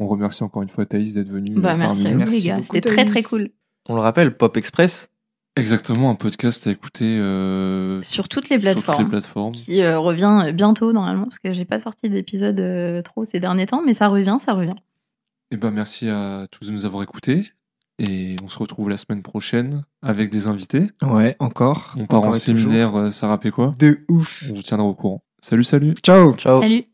On 0.00 0.08
remercie 0.08 0.42
encore 0.42 0.62
une 0.62 0.68
fois 0.68 0.86
Thaïs 0.86 1.14
d'être 1.14 1.28
venue. 1.28 1.60
Bah, 1.60 1.74
euh, 1.74 1.76
merci 1.76 2.04
parmi 2.04 2.22
à 2.22 2.24
vous, 2.26 2.30
les 2.32 2.38
Merci 2.38 2.46
gars. 2.46 2.56
beaucoup, 2.56 2.74
C'était 2.74 2.88
très, 2.90 3.04
très 3.04 3.22
cool. 3.22 3.50
On 3.88 3.94
le 3.94 4.00
rappelle, 4.00 4.36
Pop 4.36 4.56
Express. 4.56 5.08
Exactement, 5.56 6.10
un 6.10 6.14
podcast 6.14 6.66
à 6.66 6.70
écouter 6.70 7.18
euh, 7.18 8.00
Sur 8.02 8.28
toutes 8.28 8.48
les 8.48 8.58
sur 8.58 8.70
toutes 8.72 8.82
plateformes. 8.84 9.02
les 9.04 9.08
plateformes. 9.10 9.52
Qui 9.52 9.82
euh, 9.82 9.98
revient 9.98 10.52
bientôt, 10.54 10.92
normalement, 10.92 11.24
parce 11.24 11.38
que 11.38 11.52
j'ai 11.52 11.64
pas 11.64 11.80
sorti 11.82 12.08
d'épisode 12.08 12.58
euh, 12.60 13.02
trop 13.02 13.24
ces 13.24 13.40
derniers 13.40 13.66
temps, 13.66 13.82
mais 13.84 13.92
ça 13.94 14.08
revient, 14.08 14.38
ça 14.40 14.54
revient. 14.54 14.76
Et 15.50 15.56
ben, 15.56 15.70
merci 15.70 16.08
à 16.08 16.46
tous 16.50 16.68
de 16.68 16.72
nous 16.72 16.86
avoir 16.86 17.02
écoutés. 17.02 17.50
Et 17.98 18.36
on 18.42 18.48
se 18.48 18.58
retrouve 18.58 18.88
la 18.88 18.96
semaine 18.96 19.22
prochaine 19.22 19.82
avec 20.00 20.30
des 20.30 20.46
invités. 20.46 20.90
Ouais, 21.02 21.36
encore. 21.40 21.94
On 21.98 22.06
part 22.06 22.20
Encore 22.20 22.30
en 22.30 22.34
séminaire, 22.34 23.12
ça 23.12 23.26
rappelle 23.26 23.52
quoi 23.52 23.72
De 23.78 23.98
ouf. 24.08 24.44
On 24.48 24.54
vous 24.54 24.62
tiendra 24.62 24.86
au 24.86 24.94
courant. 24.94 25.22
Salut, 25.42 25.64
salut 25.64 25.94
Ciao. 26.02 26.34
Ciao. 26.36 26.62
Salut 26.62 26.90